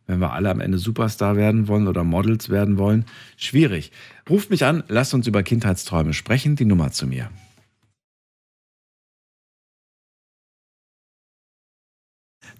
wenn 0.10 0.20
wir 0.20 0.34
alle 0.34 0.50
am 0.50 0.60
Ende 0.60 0.80
Superstar 0.80 1.36
werden 1.36 1.68
wollen 1.68 1.88
oder 1.88 2.04
Models 2.04 2.50
werden 2.50 2.80
wollen, 2.80 3.06
schwierig. 3.38 3.92
Ruft 4.28 4.50
mich 4.50 4.66
an, 4.66 4.84
lasst 4.88 5.14
uns 5.14 5.28
über 5.28 5.44
Kindheitsträume 5.44 6.14
sprechen, 6.14 6.56
die 6.56 6.66
Nummer 6.66 6.92
zu 6.92 7.06
mir. 7.06 7.30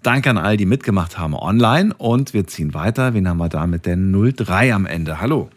Danke 0.04 0.30
an 0.30 0.38
all, 0.38 0.56
die 0.56 0.64
mitgemacht 0.64 1.18
haben 1.18 1.34
online. 1.34 1.92
Und 1.98 2.32
wir 2.32 2.46
ziehen 2.46 2.72
weiter. 2.72 3.14
Wen 3.14 3.28
haben 3.28 3.38
wir 3.38 3.48
da 3.48 3.66
mit 3.66 3.84
der 3.84 3.96
03 3.96 4.72
am 4.72 4.86
Ende? 4.86 5.20
Hallo. 5.20 5.50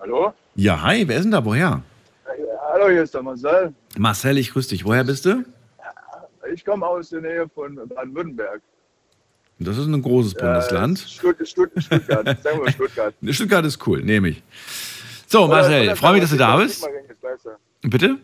Hallo? 0.00 0.34
Ja, 0.56 0.82
hi, 0.82 1.06
wer 1.06 1.16
ist 1.16 1.22
denn 1.22 1.30
da? 1.30 1.44
Woher? 1.44 1.82
Hallo, 2.72 2.88
hier 2.88 3.04
ist 3.04 3.14
der 3.14 3.22
Marcel. 3.22 3.72
Marcel, 3.96 4.38
ich 4.38 4.50
grüße 4.50 4.70
dich. 4.70 4.84
Woher 4.84 5.04
bist 5.04 5.24
du? 5.24 5.44
Ich 6.52 6.64
komme 6.64 6.84
aus 6.84 7.10
der 7.10 7.20
Nähe 7.20 7.48
von 7.48 7.76
Baden-Württemberg. 7.76 8.60
Das 9.60 9.76
ist 9.76 9.86
ein 9.86 10.00
großes 10.00 10.34
Bundesland. 10.34 10.98
Stutt 10.98 11.36
Stutt 11.46 11.70
Stuttgart. 11.76 12.40
Sagen 12.42 12.64
wir 12.64 12.72
Stuttgart. 12.72 13.14
Stuttgart 13.28 13.64
ist 13.66 13.86
cool, 13.86 14.02
nehme 14.02 14.30
ich. 14.30 14.42
So, 15.26 15.46
Marcel, 15.46 15.94
freue 15.96 16.14
mich, 16.14 16.22
dass 16.22 16.30
du 16.30 16.38
da 16.38 16.56
bist. 16.56 16.80
Sigmaring 16.80 17.04
ist 17.10 17.20
besser. 17.20 17.58
Bitte? 17.82 18.18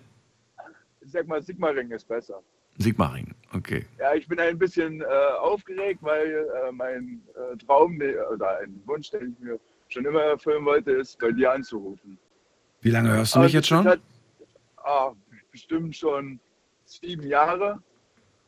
Ich 1.03 1.13
sag 1.13 1.29
mal, 1.29 1.43
Sigmaring 1.43 1.91
ist 1.91 2.09
besser. 2.09 2.41
Sigmaring, 2.79 3.35
okay. 3.53 3.85
Ja, 3.99 4.15
ich 4.15 4.27
bin 4.27 4.41
ein 4.41 4.59
bisschen 4.59 5.03
äh, 5.03 5.05
aufgeregt, 5.41 6.01
weil 6.03 6.27
äh, 6.27 6.73
mein 6.73 7.21
äh, 7.35 7.57
Traum 7.59 7.99
oder 8.35 8.59
ein 8.61 8.81
Wunsch, 8.87 9.11
den 9.11 9.37
ich 9.39 9.45
mir 9.45 9.61
schon 9.89 10.05
immer 10.07 10.23
erfüllen 10.23 10.65
wollte, 10.65 10.93
ist, 10.93 11.19
bei 11.19 11.33
dir 11.33 11.53
anzurufen. 11.53 12.19
Wie 12.81 12.91
lange 12.91 13.13
hörst 13.13 13.35
du 13.35 13.41
mich 13.41 13.53
jetzt 13.53 13.69
schon? 13.69 13.87
Hat, 13.87 14.01
ah, 14.79 15.13
bestimmt 15.53 15.95
schon 15.95 16.41
sieben 16.87 17.27
Jahre. 17.27 17.83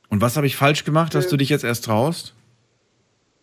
Und 0.09 0.23
was 0.23 0.37
habe 0.37 0.47
ich 0.47 0.57
falsch 0.57 0.85
gemacht, 0.85 1.15
dass 1.15 1.29
du 1.29 1.37
dich 1.37 1.51
jetzt 1.51 1.65
erst 1.65 1.85
traust? 1.85 2.35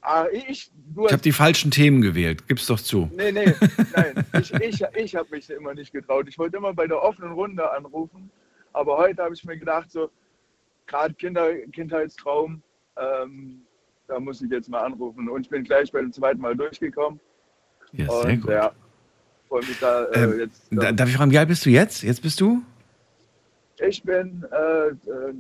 Ah, 0.08 0.28
ich 0.32 0.72
ich 0.98 1.12
habe 1.12 1.22
die 1.24 1.32
falschen 1.32 1.72
Themen 1.72 2.00
gewählt, 2.00 2.48
gib's 2.48 2.68
doch 2.68 2.80
zu. 2.80 3.10
Nee, 3.16 3.32
nee, 3.32 3.54
nein. 3.96 4.26
ich 4.40 4.54
ich, 4.54 4.84
ich 4.94 5.16
habe 5.16 5.30
mich 5.32 5.50
immer 5.50 5.74
nicht 5.74 5.92
getraut. 5.92 6.28
Ich 6.30 6.38
wollte 6.38 6.58
immer 6.58 6.74
bei 6.74 6.86
der 6.86 7.02
offenen 7.02 7.32
Runde 7.32 7.70
anrufen. 7.72 8.30
Aber 8.72 8.98
heute 8.98 9.24
habe 9.24 9.34
ich 9.34 9.44
mir 9.46 9.58
gedacht, 9.58 9.90
so, 9.90 10.12
gerade 10.86 11.16
Kinder, 11.16 11.56
Kindheitstraum, 11.74 12.62
ähm, 12.98 13.62
da 14.08 14.20
muss 14.20 14.44
ich 14.44 14.52
jetzt 14.52 14.70
mal 14.70 14.82
anrufen. 14.84 15.28
Und 15.28 15.42
ich 15.42 15.50
bin 15.50 15.64
gleich 15.64 15.92
beim 15.92 16.14
zweiten 16.14 16.40
Mal 16.40 16.56
durchgekommen. 16.56 17.20
Ja, 17.94 18.06
sehr 18.12 18.26
und, 18.34 18.42
gut. 18.42 18.52
Ja, 18.52 18.72
freue 19.48 19.62
mich 19.62 19.80
da 19.80 20.06
äh, 20.06 20.24
Ähm, 20.24 20.40
jetzt. 20.40 20.68
da, 20.70 20.92
darf 20.92 21.10
ich 21.10 21.16
fragen, 21.18 21.32
wie 21.32 21.40
alt 21.40 21.48
bist 21.48 21.66
du 21.66 21.72
jetzt? 21.72 22.04
Jetzt 22.04 22.22
bist 22.22 22.40
du? 22.40 22.62
Ich 23.80 24.04
bin 24.04 24.46
äh, 24.52 24.90
äh, 24.90 25.34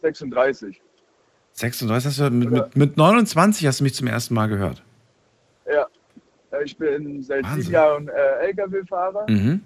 36. 0.00 0.80
36 1.60 2.06
hast 2.06 2.18
du 2.20 2.30
mit, 2.30 2.50
mit, 2.50 2.76
mit 2.76 2.96
29 2.96 3.66
hast 3.66 3.80
du 3.80 3.84
mich 3.84 3.94
zum 3.94 4.06
ersten 4.06 4.34
Mal 4.34 4.46
gehört. 4.48 4.82
Ja, 5.66 5.86
ich 6.62 6.76
bin 6.76 7.22
seit 7.22 7.44
Wahnsinn. 7.44 7.62
sieben 7.62 7.72
Jahren 7.74 8.08
äh, 8.08 8.46
LKW-Fahrer 8.48 9.26
Mhm. 9.30 9.62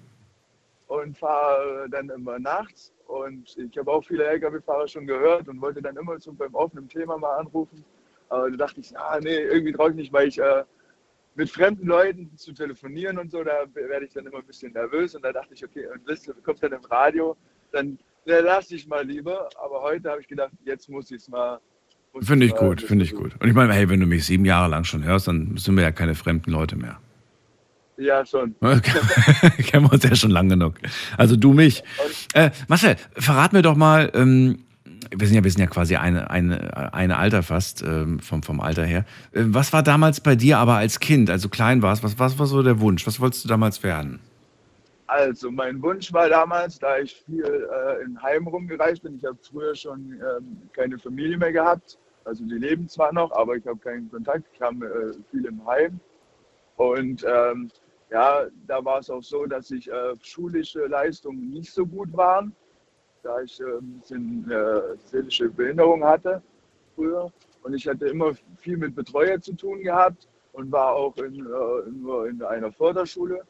und 0.87 1.19
fahre 1.19 1.89
dann 1.91 2.09
immer 2.11 2.39
nachts. 2.39 2.93
Und 3.07 3.57
ich 3.59 3.77
habe 3.77 3.91
auch 3.91 4.05
viele 4.05 4.25
LKW-Fahrer 4.25 4.87
schon 4.87 5.05
gehört 5.07 5.49
und 5.49 5.61
wollte 5.61 5.83
dann 5.83 5.97
immer 5.97 6.19
so 6.21 6.33
beim 6.33 6.55
offenen 6.55 6.89
Thema 6.89 7.19
mal 7.19 7.37
anrufen. 7.39 7.85
Aber 8.29 8.49
da 8.53 8.57
dachte 8.57 8.81
ich, 8.81 8.97
ah, 8.97 9.19
nee, 9.21 9.37
irgendwie 9.39 9.73
traue 9.73 9.91
ich 9.91 9.97
nicht, 9.97 10.13
weil 10.13 10.29
ich 10.29 10.39
äh, 10.39 10.63
mit 11.35 11.51
fremden 11.51 11.89
Leuten 11.89 12.31
zu 12.37 12.53
telefonieren 12.53 13.19
und 13.19 13.33
so, 13.33 13.43
da 13.43 13.65
werde 13.75 14.05
ich 14.07 14.13
dann 14.13 14.27
immer 14.27 14.39
ein 14.39 14.47
bisschen 14.47 14.73
nervös. 14.73 15.17
Und 15.17 15.25
da 15.25 15.33
dachte 15.33 15.55
ich, 15.55 15.65
okay, 15.65 15.89
und 15.93 16.09
das 16.09 16.31
kommt 16.45 16.63
dann 16.63 16.73
im 16.73 16.85
Radio, 16.85 17.37
dann 17.73 17.99
na, 18.27 18.39
lass 18.39 18.71
ich 18.71 18.87
mal 18.87 19.05
lieber. 19.05 19.49
Aber 19.61 19.83
heute 19.83 20.09
habe 20.09 20.21
ich 20.21 20.29
gedacht, 20.29 20.53
jetzt 20.65 20.89
muss 20.89 21.11
ich 21.11 21.17
es 21.17 21.29
mal. 21.29 21.59
Finde 22.21 22.47
ich 22.47 22.55
gut, 22.55 22.83
finde 22.83 23.05
ich 23.05 23.15
gut. 23.15 23.33
Und 23.39 23.49
ich 23.49 23.55
meine, 23.55 23.73
hey, 23.73 23.89
wenn 23.89 24.01
du 24.01 24.07
mich 24.07 24.27
sieben 24.27 24.45
Jahre 24.45 24.69
lang 24.69 24.85
schon 24.85 25.05
hörst, 25.05 25.29
dann 25.29 25.57
sind 25.57 25.77
wir 25.77 25.83
ja 25.83 25.93
keine 25.93 26.15
fremden 26.15 26.51
Leute 26.51 26.77
mehr. 26.77 26.99
Ja, 27.97 28.25
schon. 28.25 28.55
Kennen 28.61 29.85
wir 29.85 29.93
uns 29.93 30.03
ja 30.03 30.15
schon 30.15 30.31
lang 30.31 30.49
genug. 30.49 30.75
Also 31.19 31.37
du 31.37 31.53
mich. 31.53 31.85
Äh, 32.33 32.51
Marcel, 32.67 32.97
verrat 33.15 33.53
mir 33.53 33.63
doch 33.63 33.77
mal, 33.77 34.11
ähm, 34.15 34.65
wir 35.15 35.27
sind 35.27 35.37
ja, 35.37 35.45
wir 35.45 35.51
sind 35.51 35.61
ja 35.61 35.67
quasi 35.67 35.97
eine, 35.97 36.31
eine, 36.31 36.95
eine 36.95 37.19
Alter 37.19 37.43
fast, 37.43 37.83
ähm, 37.83 38.21
vom, 38.21 38.43
vom 38.43 38.61
Alter 38.61 38.85
her. 38.85 39.05
Äh, 39.33 39.43
was 39.47 39.73
war 39.73 39.83
damals 39.83 40.21
bei 40.21 40.35
dir 40.35 40.59
aber 40.59 40.77
als 40.77 40.99
Kind, 40.99 41.31
also 41.31 41.49
klein 41.49 41.83
warst, 41.83 42.03
was, 42.03 42.19
was 42.19 42.39
war 42.39 42.47
so 42.47 42.63
der 42.63 42.81
Wunsch? 42.81 43.07
Was 43.07 43.21
wolltest 43.21 43.45
du 43.45 43.49
damals 43.49 43.83
werden? 43.83 44.21
Also, 45.11 45.51
mein 45.51 45.83
Wunsch 45.83 46.13
war 46.13 46.29
damals, 46.29 46.79
da 46.79 46.99
ich 46.99 47.17
viel 47.25 47.45
äh, 47.45 48.01
im 48.05 48.23
Heim 48.23 48.47
rumgereist 48.47 49.03
bin, 49.03 49.17
ich 49.17 49.25
habe 49.25 49.37
früher 49.43 49.75
schon 49.75 50.13
ähm, 50.13 50.69
keine 50.73 51.01
Familie 51.01 51.37
mehr 51.37 51.51
gehabt. 51.51 51.99
Also, 52.25 52.45
die 52.45 52.55
leben 52.55 52.89
zwar 52.89 53.13
noch, 53.13 53.33
aber 53.33 53.57
ich 53.57 53.67
habe 53.67 53.81
keinen 53.81 54.09
Kontakt. 54.09 54.45
Ich 54.53 54.61
habe 54.61 54.87
äh, 54.87 55.31
viel 55.33 55.47
im 55.47 55.67
Heim. 55.67 55.99
Und 56.77 57.25
ähm, 57.25 57.73
ja, 58.09 58.47
da 58.69 58.85
war 58.85 59.01
es 59.01 59.11
auch 59.11 59.25
so, 59.25 59.47
dass 59.47 59.73
ich 59.73 59.91
äh, 59.91 60.15
schulische 60.23 60.87
Leistungen 60.87 61.51
nicht 61.51 61.73
so 61.73 61.85
gut 61.85 62.17
waren, 62.17 62.55
da 63.25 63.41
ich 63.41 63.61
äh, 63.61 63.65
ein 63.65 63.99
bisschen 63.99 64.49
äh, 64.49 64.97
seelische 65.07 65.49
Behinderung 65.49 66.05
hatte 66.05 66.41
früher. 66.95 67.33
Und 67.65 67.75
ich 67.75 67.89
hatte 67.89 68.07
immer 68.07 68.33
viel 68.59 68.77
mit 68.77 68.95
Betreuer 68.95 69.41
zu 69.41 69.55
tun 69.55 69.83
gehabt 69.83 70.29
und 70.53 70.71
war 70.71 70.93
auch 70.93 71.17
in, 71.17 71.35
äh, 71.35 71.91
nur 71.91 72.29
in 72.29 72.41
einer 72.45 72.71
Förderschule. 72.71 73.43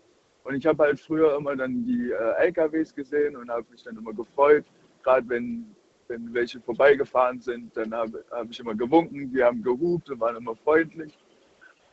Und 0.44 0.54
ich 0.54 0.66
habe 0.66 0.84
halt 0.84 1.00
früher 1.00 1.36
immer 1.36 1.54
dann 1.54 1.84
die 1.84 2.10
äh, 2.10 2.46
LKWs 2.46 2.94
gesehen 2.94 3.36
und 3.36 3.50
habe 3.50 3.66
mich 3.70 3.82
dann 3.82 3.96
immer 3.96 4.12
gefreut, 4.12 4.64
gerade 5.02 5.28
wenn, 5.28 5.74
wenn 6.08 6.32
welche 6.32 6.60
vorbeigefahren 6.60 7.40
sind, 7.40 7.76
dann 7.76 7.92
habe 7.94 8.24
hab 8.30 8.50
ich 8.50 8.58
immer 8.60 8.74
gewunken, 8.74 9.32
die 9.32 9.42
haben 9.42 9.62
gehupt 9.62 10.10
und 10.10 10.20
waren 10.20 10.36
immer 10.36 10.56
freundlich. 10.56 11.16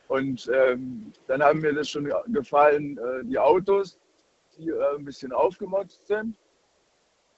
Und 0.08 0.50
ähm, 0.52 1.12
dann 1.26 1.42
haben 1.42 1.60
mir 1.60 1.74
das 1.74 1.90
schon 1.90 2.10
gefallen, 2.28 2.98
äh, 2.98 3.24
die 3.24 3.38
Autos, 3.38 3.98
die 4.56 4.70
äh, 4.70 4.96
ein 4.96 5.04
bisschen 5.04 5.32
aufgemotzt 5.32 6.06
sind. 6.06 6.34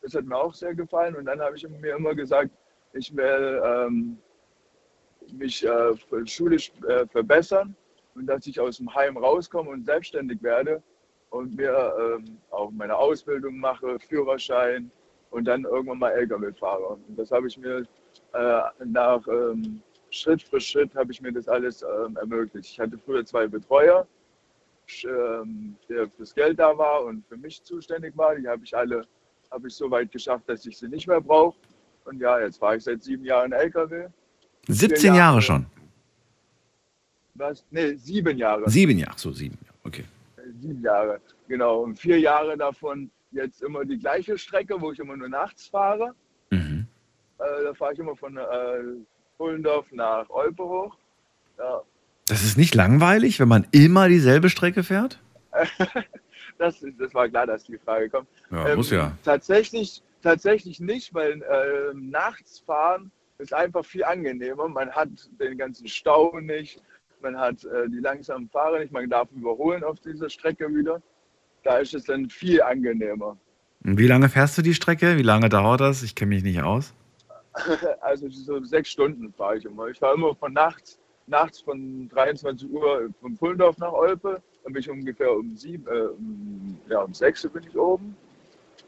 Das 0.03 0.15
hat 0.15 0.25
mir 0.25 0.37
auch 0.37 0.55
sehr 0.55 0.75
gefallen. 0.75 1.17
Und 1.17 1.25
dann 1.27 1.41
habe 1.41 1.57
ich 1.57 1.69
mir 1.69 1.97
immer 1.97 2.15
gesagt, 2.15 2.51
ich 2.93 3.15
will 3.15 3.61
ähm, 3.65 4.19
mich 5.33 5.67
äh, 5.67 5.95
schulisch 6.25 6.73
äh, 6.89 7.07
verbessern 7.09 7.75
und 8.15 8.27
dass 8.27 8.47
ich 8.47 8.59
aus 8.61 8.79
dem 8.79 8.95
Heim 8.95 9.17
rauskomme 9.17 9.71
und 9.71 9.85
selbstständig 9.85 10.43
werde 10.43 10.83
und 11.31 11.57
mir 11.57 11.95
ähm, 12.01 12.39
auch 12.51 12.71
meine 12.71 12.97
Ausbildung 12.97 13.59
mache, 13.59 13.99
Führerschein 14.01 14.91
und 15.31 15.45
dann 15.47 15.65
irgendwann 15.65 15.99
mal 15.99 16.11
LKW 16.11 16.53
fahre. 16.53 16.99
Und 17.09 17.17
das 17.17 17.31
habe 17.31 17.47
ich 17.47 17.57
mir 17.57 17.87
äh, 18.35 18.61
nach 18.85 19.27
ähm, 19.29 19.81
Schritt 20.11 20.43
für 20.43 20.61
Schritt 20.61 20.95
habe 20.95 21.13
ich 21.13 21.21
mir 21.21 21.33
das 21.33 21.49
alles 21.49 21.83
ähm, 21.83 22.17
ermöglicht. 22.17 22.71
Ich 22.71 22.81
hatte 22.81 22.99
früher 22.99 23.25
zwei 23.25 23.47
Betreuer, 23.47 24.07
ähm, 25.05 25.77
der 25.89 26.09
fürs 26.11 26.35
Geld 26.35 26.59
da 26.59 26.77
war 26.77 27.05
und 27.05 27.25
für 27.29 27.37
mich 27.37 27.63
zuständig 27.63 28.17
war. 28.17 28.35
Die 28.35 28.49
habe 28.49 28.65
ich 28.65 28.77
alle 28.77 29.07
habe 29.51 29.69
ich 29.69 29.75
so 29.75 29.91
weit 29.91 30.11
geschafft, 30.13 30.49
dass 30.49 30.65
ich 30.67 30.79
sie 30.79 30.89
nicht 30.89 31.07
mehr 31.07 31.21
brauche. 31.21 31.57
Und 32.05 32.21
ja, 32.21 32.41
jetzt 32.41 32.59
fahre 32.59 32.77
ich 32.77 32.85
seit 32.85 33.03
sieben 33.03 33.25
Jahren 33.25 33.53
LKW. 33.53 34.09
17 34.69 34.99
Vier 34.99 35.15
Jahre 35.15 35.43
schon. 35.43 35.67
Was? 37.35 37.65
Nee, 37.71 37.95
sieben 37.95 38.37
Jahre. 38.39 38.69
Sieben 38.69 38.99
Jahre, 38.99 39.19
so 39.19 39.33
sieben 39.33 39.59
Jahre, 39.65 39.77
okay. 39.85 40.05
Sieben 40.61 40.83
Jahre, 40.83 41.21
genau. 41.49 41.81
Und 41.81 41.99
vier 41.99 42.19
Jahre 42.19 42.57
davon 42.57 43.11
jetzt 43.33 43.63
immer 43.63 43.85
die 43.85 43.99
gleiche 43.99 44.39
Strecke, 44.39 44.81
wo 44.81 44.93
ich 44.93 44.99
immer 44.99 45.17
nur 45.17 45.29
nachts 45.29 45.69
fahre. 45.69 46.15
Mhm. 46.51 46.87
Äh, 47.39 47.65
da 47.65 47.75
fahre 47.75 47.93
ich 47.93 47.99
immer 47.99 48.17
von 48.17 48.37
äh, 48.37 48.43
Pullendorf 49.39 49.91
nach 49.93 50.29
Olpe 50.31 50.63
hoch. 50.63 50.97
Ja. 51.59 51.83
Das 52.27 52.43
ist 52.45 52.57
nicht 52.57 52.75
langweilig, 52.75 53.41
wenn 53.41 53.49
man 53.49 53.67
immer 53.73 54.09
dieselbe 54.09 54.51
Strecke 54.51 54.83
fährt? 54.83 55.21
das, 56.59 56.85
das 56.99 57.15
war 57.15 57.29
klar, 57.29 57.47
dass 57.47 57.65
die 57.65 57.79
Frage 57.79 58.09
kommt. 58.09 58.29
Ja, 58.51 58.69
ähm, 58.69 58.77
muss 58.77 58.91
ja. 58.91 59.17
Tatsächlich, 59.25 60.03
tatsächlich 60.23 60.81
nicht, 60.81 61.13
weil 61.15 61.43
äh, 61.43 61.95
nachts 61.95 62.61
fahren 62.61 63.11
ist 63.39 63.55
einfach 63.55 63.85
viel 63.85 64.05
angenehmer. 64.05 64.69
Man 64.69 64.91
hat 64.91 65.09
den 65.41 65.59
ganzen 65.59 65.89
Stau 65.89 66.39
nicht, 66.39 66.83
man 67.23 67.39
hat 67.39 67.65
äh, 67.65 67.89
die 67.89 67.99
langsamen 67.99 68.49
Fahrer 68.49 68.79
nicht, 68.79 68.93
man 68.93 69.09
darf 69.09 69.31
überholen 69.33 69.85
auf 69.85 70.01
dieser 70.01 70.31
Strecke 70.31 70.69
wieder. 70.75 71.03
Da 71.63 71.79
ist 71.79 71.95
es 71.95 72.05
dann 72.05 72.29
viel 72.31 72.63
angenehmer. 72.63 73.37
Und 73.85 73.99
wie 73.99 74.07
lange 74.07 74.29
fährst 74.29 74.59
du 74.59 74.63
die 74.63 74.75
Strecke? 74.75 75.17
Wie 75.17 75.23
lange 75.23 75.49
dauert 75.49 75.81
das? 75.81 76.03
Ich 76.03 76.15
kenne 76.15 76.35
mich 76.35 76.43
nicht 76.43 76.63
aus. 76.63 76.95
Also 78.01 78.29
so 78.31 78.63
sechs 78.65 78.91
Stunden 78.91 79.33
fahre 79.33 79.59
ich 79.59 79.65
immer. 79.65 79.89
Ich 79.89 79.99
fahre 79.99 80.15
immer 80.15 80.35
von 80.35 80.53
nachts, 80.53 80.99
nachts 81.27 81.61
von 81.61 82.09
23 82.09 82.71
Uhr 82.71 83.11
von 83.21 83.37
Pullendorf 83.37 83.77
nach 83.79 83.93
Olpe. 83.93 84.41
Dann 84.63 84.73
bin 84.73 84.81
ich 84.81 84.91
ungefähr 84.91 85.33
um 85.33 85.57
sieben, 85.57 85.87
äh, 85.87 86.01
um, 86.01 86.79
ja, 86.89 87.01
um 87.01 87.13
sechs 87.13 87.47
bin 87.49 87.65
ich 87.65 87.77
oben. 87.77 88.17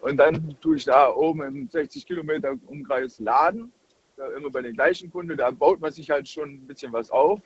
Und 0.00 0.16
dann 0.16 0.56
tue 0.60 0.76
ich 0.76 0.84
da 0.84 1.10
oben 1.12 1.42
im 1.42 1.68
60 1.68 2.06
Kilometer 2.06 2.54
Umkreis 2.66 3.18
laden. 3.18 3.72
Da 4.16 4.26
immer 4.36 4.50
bei 4.50 4.62
den 4.62 4.74
gleichen 4.74 5.10
Kunden. 5.10 5.36
Da 5.36 5.50
baut 5.50 5.80
man 5.80 5.92
sich 5.92 6.10
halt 6.10 6.28
schon 6.28 6.50
ein 6.50 6.66
bisschen 6.66 6.92
was 6.92 7.10
auf. 7.10 7.40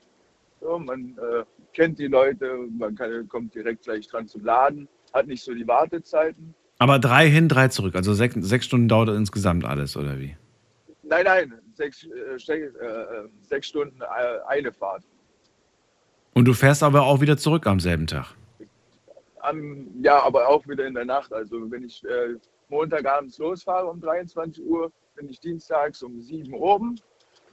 So, 0.60 0.78
man 0.78 1.16
äh, 1.18 1.44
kennt 1.72 1.98
die 1.98 2.06
Leute, 2.06 2.66
man 2.78 2.94
kann, 2.94 3.28
kommt 3.28 3.54
direkt 3.54 3.84
gleich 3.84 4.08
dran 4.08 4.26
zum 4.26 4.44
Laden, 4.44 4.88
hat 5.12 5.26
nicht 5.26 5.42
so 5.42 5.54
die 5.54 5.66
Wartezeiten. 5.66 6.54
Aber 6.78 6.98
drei 6.98 7.28
hin, 7.28 7.48
drei 7.48 7.68
zurück. 7.68 7.94
Also 7.94 8.14
sechs, 8.14 8.34
sechs 8.38 8.66
Stunden 8.66 8.88
dauert 8.88 9.08
insgesamt 9.10 9.64
alles, 9.64 9.96
oder 9.96 10.18
wie? 10.18 10.36
Nein, 11.02 11.24
nein, 11.24 11.54
sechs, 11.74 12.04
äh, 12.04 12.52
äh, 12.52 13.28
sechs 13.42 13.68
Stunden 13.68 14.00
äh, 14.00 14.04
eine 14.48 14.72
Fahrt. 14.72 15.04
Und 16.34 16.44
du 16.44 16.52
fährst 16.52 16.82
aber 16.82 17.04
auch 17.04 17.20
wieder 17.20 17.38
zurück 17.38 17.66
am 17.66 17.80
selben 17.80 18.06
Tag? 18.06 18.34
Am, 19.40 19.86
ja, 20.02 20.22
aber 20.22 20.48
auch 20.48 20.66
wieder 20.66 20.86
in 20.86 20.94
der 20.94 21.04
Nacht. 21.04 21.32
Also 21.32 21.70
wenn 21.70 21.84
ich 21.84 22.04
äh, 22.04 22.34
Montagabends 22.68 23.38
losfahre 23.38 23.86
um 23.86 24.00
23 24.00 24.64
Uhr, 24.64 24.92
bin 25.14 25.30
ich 25.30 25.40
dienstags 25.40 26.02
um 26.02 26.20
7 26.20 26.52
Uhr 26.52 26.60
oben. 26.60 27.00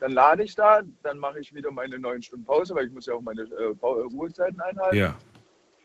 Dann 0.03 0.11
lade 0.11 0.43
ich 0.43 0.53
da, 0.53 0.81
dann 1.01 1.17
mache 1.17 1.39
ich 1.39 1.53
wieder 1.53 1.71
meine 1.71 1.97
neun 1.97 2.21
Stunden 2.21 2.43
Pause, 2.43 2.75
weil 2.75 2.87
ich 2.87 2.91
muss 2.91 3.05
ja 3.05 3.13
auch 3.13 3.21
meine 3.21 3.43
äh, 3.43 3.73
Ruhezeiten 3.81 4.59
einhalten. 4.59 4.97
Ja. 4.97 5.17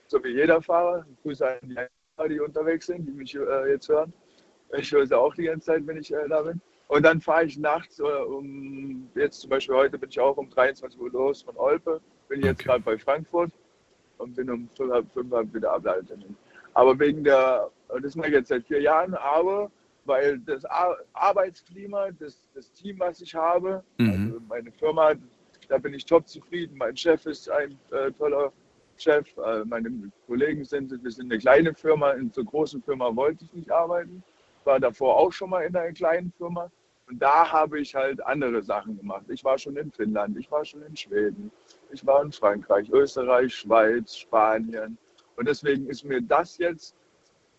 So 0.09 0.24
wie 0.24 0.31
jeder 0.31 0.61
Fahrer. 0.61 1.07
Grüße 1.23 1.47
an 1.49 1.59
die 1.62 1.77
Fahrer, 2.16 2.28
die 2.28 2.40
unterwegs 2.40 2.86
sind, 2.86 3.07
die 3.07 3.12
mich 3.12 3.36
äh, 3.36 3.70
jetzt 3.70 3.89
hören. 3.89 4.12
Ich 4.77 4.90
höre 4.90 5.07
sie 5.07 5.16
auch 5.16 5.32
die 5.36 5.45
ganze 5.45 5.66
Zeit, 5.66 5.86
wenn 5.86 5.99
ich 5.99 6.12
äh, 6.12 6.27
da 6.28 6.43
bin. 6.43 6.61
Und 6.89 7.05
dann 7.05 7.20
fahre 7.20 7.45
ich 7.45 7.59
nachts, 7.59 8.01
äh, 8.01 8.03
um, 8.03 9.09
jetzt 9.15 9.43
zum 9.43 9.51
Beispiel 9.51 9.77
heute 9.77 9.97
bin 9.97 10.11
ich 10.11 10.19
auch 10.19 10.36
um 10.36 10.51
23 10.51 10.99
Uhr 10.99 11.11
los 11.12 11.43
von 11.43 11.57
Olpe, 11.57 12.01
bin 12.28 12.43
jetzt 12.43 12.62
okay. 12.62 12.70
gerade 12.70 12.82
bei 12.82 12.99
Frankfurt 12.99 13.53
und 14.16 14.35
bin 14.35 14.51
um 14.51 14.69
5, 14.77 15.12
5 15.15 15.55
wieder 15.55 15.74
Abladetermin. 15.74 16.36
Aber 16.74 16.99
wegen 16.99 17.23
der, 17.23 17.70
das 18.03 18.16
mache 18.16 18.31
ich 18.31 18.35
jetzt 18.35 18.49
seit 18.49 18.66
vier 18.66 18.81
Jahren, 18.81 19.15
aber 19.15 19.70
weil 20.09 20.39
das 20.40 20.64
Arbeitsklima, 21.12 22.10
das, 22.12 22.40
das 22.55 22.72
Team, 22.72 22.98
was 22.98 23.20
ich 23.20 23.35
habe, 23.35 23.85
mhm. 23.98 24.10
also 24.10 24.40
meine 24.48 24.72
Firma, 24.72 25.12
da 25.68 25.78
bin 25.78 25.94
ich 25.94 26.05
top 26.05 26.26
zufrieden. 26.26 26.76
Mein 26.76 26.97
Chef 26.97 27.24
ist 27.26 27.48
ein 27.51 27.78
äh, 27.93 28.10
toller 28.12 28.52
Chef, 28.97 29.28
äh, 29.36 29.64
meine 29.64 30.10
Kollegen 30.26 30.64
sind, 30.64 30.90
wir 30.90 31.10
sind 31.10 31.30
eine 31.30 31.39
kleine 31.39 31.74
Firma, 31.74 32.12
in 32.12 32.32
so 32.32 32.43
großen 32.44 32.82
Firma 32.82 33.14
wollte 33.14 33.44
ich 33.44 33.52
nicht 33.52 33.70
arbeiten, 33.70 34.22
war 34.64 34.80
davor 34.80 35.16
auch 35.16 35.32
schon 35.32 35.51
mal 35.51 35.62
in 35.62 35.76
einer 35.76 35.93
kleinen 35.93 36.32
Firma. 36.36 36.70
Und 37.09 37.22
da 37.22 37.51
habe 37.51 37.80
ich 37.80 37.94
halt 37.94 38.24
andere 38.26 38.62
Sachen 38.62 38.98
gemacht. 38.98 39.24
Ich 39.28 39.43
war 39.43 39.56
schon 39.56 39.76
in 39.76 39.90
Finnland, 39.90 40.36
ich 40.36 40.51
war 40.51 40.64
schon 40.64 40.82
in 40.82 40.94
Schweden, 40.94 41.51
ich 41.90 42.05
war 42.05 42.22
in 42.22 42.32
Frankreich, 42.32 42.90
Österreich, 42.90 43.55
Schweiz, 43.55 44.16
Spanien. 44.16 44.98
Und 45.36 45.48
deswegen 45.48 45.86
ist 45.86 46.05
mir 46.05 46.20
das 46.20 46.59
jetzt, 46.59 46.94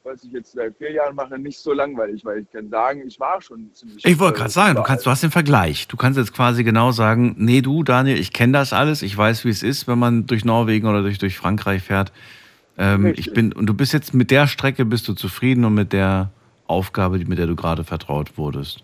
was 0.10 0.24
ich 0.24 0.32
jetzt 0.32 0.54
seit 0.54 0.76
vier 0.78 0.92
Jahren 0.92 1.16
mache, 1.16 1.38
nicht 1.38 1.60
so 1.60 1.72
langweilig, 1.72 2.26
weil 2.26 2.40
ich 2.40 2.52
kann 2.52 2.70
sagen, 2.70 3.04
ich 3.06 3.20
war 3.20 3.42
schon 3.42 3.72
ziemlich. 3.74 4.04
Ich 4.06 4.20
wollte 4.20 4.40
gerade 4.40 4.50
sagen, 4.50 4.76
du 4.76 4.84
kannst, 4.84 5.06
du 5.06 5.10
hast 5.10 5.24
den 5.24 5.32
Vergleich. 5.32 5.88
Du 5.88 5.98
kannst 5.98 6.18
jetzt 6.18 6.34
quasi 6.34 6.64
genau 6.64 6.92
sagen, 6.92 7.36
nee, 7.38 7.62
du, 7.62 7.84
Daniel, 7.84 8.20
ich 8.20 8.34
kenne 8.34 8.54
das 8.54 8.74
alles, 8.74 9.02
ich 9.02 9.16
weiß, 9.16 9.46
wie 9.46 9.50
es 9.50 9.64
ist, 9.64 9.88
wenn 9.88 10.00
man 10.00 10.26
durch 10.26 10.44
Norwegen 10.44 10.88
oder 10.88 11.02
durch, 11.02 11.20
durch 11.20 11.38
Frankreich 11.38 11.84
fährt. 11.84 12.12
Ähm, 12.78 13.14
ich 13.16 13.34
bin, 13.34 13.54
und 13.54 13.68
du 13.68 13.74
bist 13.74 13.94
jetzt 13.94 14.14
mit 14.14 14.32
der 14.32 14.48
Strecke 14.48 14.86
bist 14.86 15.08
du 15.08 15.14
zufrieden 15.14 15.66
und 15.66 15.74
mit 15.76 15.94
der 15.94 16.32
Aufgabe, 16.66 17.20
mit 17.20 17.38
der 17.38 17.48
du 17.48 17.56
gerade 17.56 17.84
vertraut 17.84 18.38
wurdest. 18.38 18.84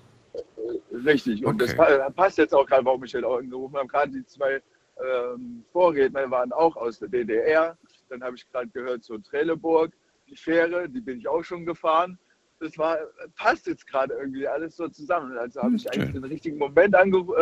Richtig. 1.06 1.46
Und 1.46 1.62
okay. 1.62 1.76
das 1.78 2.14
passt 2.14 2.38
jetzt 2.38 2.54
auch 2.54 2.66
gerade, 2.66 2.86
warum 2.86 3.04
ich 3.04 3.14
halt 3.14 3.26
auch 3.26 3.38
angerufen 3.38 3.76
habe. 3.78 3.88
Gerade 3.88 4.12
die 4.12 4.26
zwei 4.26 4.62
ähm, 4.98 5.64
Vorredner 5.72 6.30
waren 6.30 6.52
auch 6.52 6.76
aus 6.76 7.00
der 7.00 7.10
DDR. 7.10 7.78
Dann 8.10 8.24
habe 8.24 8.36
ich 8.36 8.50
gerade 8.52 8.68
gehört 8.68 9.04
so 9.04 9.18
Trelleburg, 9.18 9.92
die 10.28 10.36
Fähre, 10.36 10.90
die 10.90 11.02
bin 11.02 11.20
ich 11.20 11.28
auch 11.28 11.44
schon 11.44 11.66
gefahren. 11.66 12.18
Das 12.60 12.78
war, 12.78 12.98
passt 13.36 13.68
jetzt 13.68 13.86
gerade 13.88 14.14
irgendwie 14.14 14.48
alles 14.48 14.76
so 14.78 14.88
zusammen. 14.88 15.38
Also 15.38 15.60
habe 15.62 15.70
hm, 15.70 15.76
ich 15.76 15.92
eigentlich 15.92 16.14
den 16.14 16.24
richtigen 16.24 16.58
Moment 16.58 16.96
angerufen. 16.96 17.38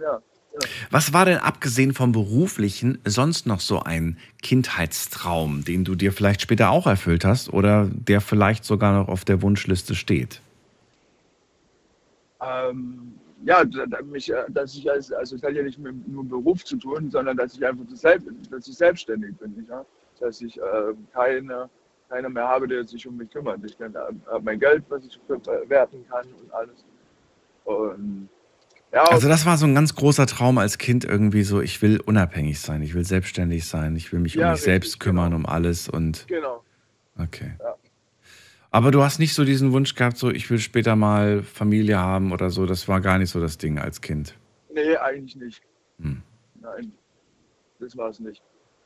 Ja. 0.00 0.20
Ja. 0.52 0.68
Was 0.90 1.12
war 1.12 1.26
denn 1.26 1.38
abgesehen 1.38 1.94
vom 1.94 2.10
beruflichen 2.10 2.98
sonst 3.04 3.46
noch 3.46 3.60
so 3.60 3.80
ein 3.84 4.18
Kindheitstraum, 4.42 5.64
den 5.64 5.84
du 5.84 5.94
dir 5.94 6.12
vielleicht 6.12 6.42
später 6.42 6.70
auch 6.70 6.88
erfüllt 6.88 7.24
hast 7.24 7.52
oder 7.52 7.88
der 7.92 8.20
vielleicht 8.20 8.64
sogar 8.64 8.92
noch 8.92 9.06
auf 9.06 9.24
der 9.24 9.42
Wunschliste 9.42 9.94
steht? 9.94 10.42
ähm, 12.40 13.14
ja, 13.44 13.64
mich, 14.04 14.32
äh, 14.32 14.44
dass 14.48 14.74
ich 14.74 14.90
als, 14.90 15.12
also 15.12 15.36
es 15.36 15.42
hat 15.42 15.52
ja 15.52 15.62
nicht 15.62 15.78
mit 15.78 16.08
nur 16.08 16.24
Beruf 16.24 16.64
zu 16.64 16.76
tun, 16.76 17.10
sondern 17.10 17.36
dass 17.36 17.54
ich 17.54 17.64
einfach 17.64 17.84
dass 18.50 18.68
ich 18.68 18.76
selbstständig 18.76 19.36
bin, 19.38 19.66
ja? 19.68 19.84
dass 20.18 20.40
ich 20.40 20.58
äh, 20.58 20.94
keine, 21.12 21.68
keiner 22.10 22.28
mehr 22.28 22.46
habe, 22.48 22.66
der 22.66 22.84
sich 22.84 23.06
um 23.06 23.16
mich 23.16 23.30
kümmert. 23.30 23.60
Ich 23.64 23.78
äh, 23.80 23.88
mein 24.42 24.58
Geld, 24.58 24.84
was 24.88 25.04
ich 25.04 25.18
verwerten 25.26 26.04
kann 26.10 26.26
und 26.42 26.52
alles. 26.52 26.84
Und, 27.64 28.28
ja, 28.92 29.04
also 29.04 29.28
das 29.28 29.46
war 29.46 29.56
so 29.56 29.66
ein 29.66 29.74
ganz 29.74 29.94
großer 29.94 30.26
Traum 30.26 30.58
als 30.58 30.76
Kind 30.78 31.04
irgendwie 31.04 31.44
so, 31.44 31.60
ich 31.60 31.80
will 31.80 32.00
unabhängig 32.00 32.60
sein, 32.60 32.82
ich 32.82 32.94
will 32.94 33.04
selbstständig 33.04 33.66
sein, 33.66 33.94
ich 33.94 34.12
will 34.12 34.18
mich 34.18 34.34
ja, 34.34 34.46
um 34.46 34.50
mich 34.50 34.58
richtig, 34.58 34.72
selbst 34.72 35.00
kümmern, 35.00 35.30
genau. 35.30 35.36
um 35.36 35.46
alles 35.46 35.88
und. 35.88 36.26
Genau. 36.26 36.64
Okay. 37.16 37.52
Ja. 37.60 37.76
Aber 38.72 38.90
du 38.90 39.02
hast 39.02 39.18
nicht 39.18 39.34
so 39.34 39.44
diesen 39.44 39.72
Wunsch 39.72 39.94
gehabt, 39.94 40.16
so 40.16 40.30
ich 40.30 40.50
will 40.50 40.58
später 40.58 40.96
mal 40.96 41.42
Familie 41.42 41.98
haben 41.98 42.32
oder 42.32 42.50
so. 42.50 42.66
Das 42.66 42.88
war 42.88 43.00
gar 43.00 43.18
nicht 43.18 43.30
so 43.30 43.40
das 43.40 43.58
Ding 43.58 43.78
als 43.78 44.00
Kind. 44.00 44.34
Nee, 44.72 44.96
eigentlich 44.96 45.36
nicht. 45.36 45.62
Hm. 46.00 46.22
Nein, 46.60 46.92
das 47.78 47.96
war 47.96 48.10
es 48.10 48.20
nicht. 48.20 48.42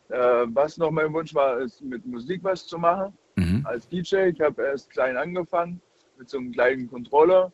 Äh, 0.08 0.46
was 0.48 0.76
noch 0.76 0.90
mein 0.90 1.12
Wunsch 1.12 1.34
war, 1.34 1.60
ist 1.60 1.82
mit 1.82 2.04
Musik 2.06 2.42
was 2.44 2.66
zu 2.66 2.78
machen. 2.78 3.16
Mhm. 3.36 3.64
Als 3.64 3.88
DJ. 3.88 4.28
Ich 4.28 4.40
habe 4.40 4.62
erst 4.62 4.90
klein 4.90 5.16
angefangen 5.16 5.80
mit 6.18 6.28
so 6.28 6.38
einem 6.38 6.52
kleinen 6.52 6.88
Controller 6.88 7.52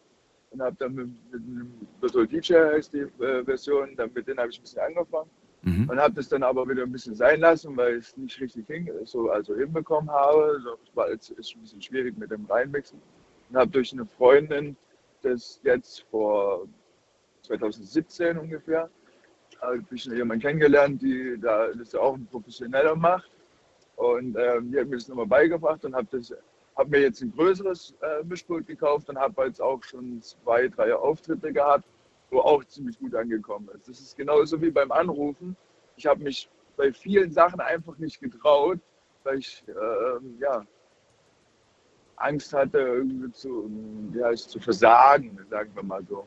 und 0.50 0.60
habe 0.60 0.76
dann 0.78 0.94
mit, 0.94 1.08
mit 1.32 1.42
einem 1.42 1.72
Virtual 2.00 2.26
DJ 2.26 2.54
heißt 2.54 2.92
die 2.92 3.06
äh, 3.22 3.44
Version, 3.44 3.94
dann 3.96 4.10
mit 4.12 4.26
denen 4.26 4.38
habe 4.38 4.50
ich 4.50 4.58
ein 4.58 4.62
bisschen 4.62 4.82
angefangen. 4.82 5.30
Mhm. 5.62 5.90
Und 5.90 6.00
habe 6.00 6.14
das 6.14 6.28
dann 6.28 6.42
aber 6.42 6.66
wieder 6.68 6.82
ein 6.84 6.92
bisschen 6.92 7.14
sein 7.14 7.40
lassen, 7.40 7.76
weil 7.76 7.98
ich 7.98 8.06
es 8.06 8.16
nicht 8.16 8.40
richtig 8.40 8.66
hin, 8.66 8.90
so, 9.04 9.30
also 9.30 9.54
hinbekommen 9.54 10.10
habe. 10.10 10.58
So, 10.62 10.76
war 10.94 11.10
jetzt 11.10 11.30
ist 11.30 11.54
ein 11.54 11.60
bisschen 11.60 11.82
schwierig 11.82 12.16
mit 12.16 12.30
dem 12.30 12.46
Reinwechseln. 12.46 13.00
Und 13.50 13.56
habe 13.56 13.70
durch 13.70 13.92
eine 13.92 14.06
Freundin 14.06 14.76
das 15.22 15.60
jetzt 15.62 16.06
vor 16.10 16.66
2017 17.42 18.38
ungefähr, 18.38 18.88
habe 19.60 19.84
ich 19.90 20.04
jemanden 20.04 20.42
kennengelernt, 20.42 21.02
die 21.02 21.38
da 21.40 21.68
das 21.68 21.94
auch 21.94 22.14
ein 22.14 22.26
Professioneller 22.26 22.96
macht. 22.96 23.30
Und 23.96 24.36
ähm, 24.38 24.72
die 24.72 24.80
hat 24.80 24.88
mir 24.88 24.96
das 24.96 25.08
nochmal 25.08 25.26
beigebracht 25.26 25.84
und 25.84 25.94
habe 25.94 26.20
hab 26.76 26.88
mir 26.88 27.00
jetzt 27.00 27.20
ein 27.20 27.32
größeres 27.36 27.94
äh, 28.00 28.24
Mischpult 28.24 28.66
gekauft 28.66 29.08
und 29.10 29.18
habe 29.18 29.44
jetzt 29.44 29.60
auch 29.60 29.82
schon 29.84 30.22
zwei, 30.22 30.68
drei 30.68 30.94
Auftritte 30.94 31.52
gehabt 31.52 31.84
wo 32.30 32.40
auch 32.40 32.64
ziemlich 32.64 32.98
gut 32.98 33.14
angekommen 33.14 33.68
ist. 33.74 33.88
Das 33.88 34.00
ist 34.00 34.16
genauso 34.16 34.60
wie 34.60 34.70
beim 34.70 34.90
Anrufen. 34.92 35.56
Ich 35.96 36.06
habe 36.06 36.22
mich 36.22 36.48
bei 36.76 36.92
vielen 36.92 37.32
Sachen 37.32 37.60
einfach 37.60 37.96
nicht 37.98 38.20
getraut, 38.20 38.78
weil 39.24 39.38
ich 39.38 39.62
äh, 39.68 40.40
ja, 40.40 40.64
Angst 42.16 42.52
hatte, 42.52 42.78
irgendwie 42.78 43.32
zu, 43.32 43.70
heißt, 44.22 44.50
zu 44.50 44.60
versagen, 44.60 45.38
sagen 45.50 45.70
wir 45.74 45.82
mal 45.82 46.04
so. 46.08 46.26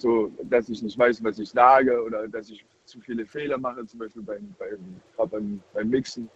So, 0.00 0.32
dass 0.44 0.68
ich 0.68 0.82
nicht 0.82 0.98
weiß, 0.98 1.22
was 1.22 1.38
ich 1.38 1.50
sage 1.50 2.02
oder 2.02 2.26
dass 2.28 2.48
ich 2.50 2.64
zu 2.84 3.00
viele 3.00 3.26
Fehler 3.26 3.58
mache, 3.58 3.84
zum 3.86 4.00
Beispiel 4.00 4.22
beim, 4.22 4.54
beim, 4.58 5.28
beim, 5.30 5.60
beim 5.74 5.88
Mixen, 5.90 6.28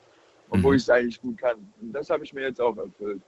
obwohl 0.50 0.72
mhm. 0.72 0.76
ich 0.76 0.82
es 0.82 0.90
eigentlich 0.90 1.20
gut 1.20 1.38
kann. 1.38 1.56
Und 1.80 1.92
das 1.92 2.10
habe 2.10 2.24
ich 2.24 2.32
mir 2.34 2.42
jetzt 2.42 2.60
auch 2.60 2.76
erfüllt. 2.76 3.22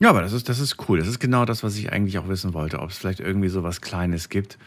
Ja, 0.00 0.10
aber 0.10 0.22
das 0.22 0.32
ist, 0.32 0.48
das 0.48 0.58
ist 0.58 0.88
cool. 0.88 0.98
Das 0.98 1.08
ist 1.08 1.18
genau 1.18 1.44
das, 1.44 1.62
was 1.62 1.76
ich 1.76 1.92
eigentlich 1.92 2.18
auch 2.18 2.28
wissen 2.28 2.52
wollte. 2.52 2.80
Ob 2.80 2.90
es 2.90 2.98
vielleicht 2.98 3.20
irgendwie 3.20 3.48
so 3.48 3.62
was 3.62 3.80
Kleines 3.80 4.28
gibt, 4.28 4.58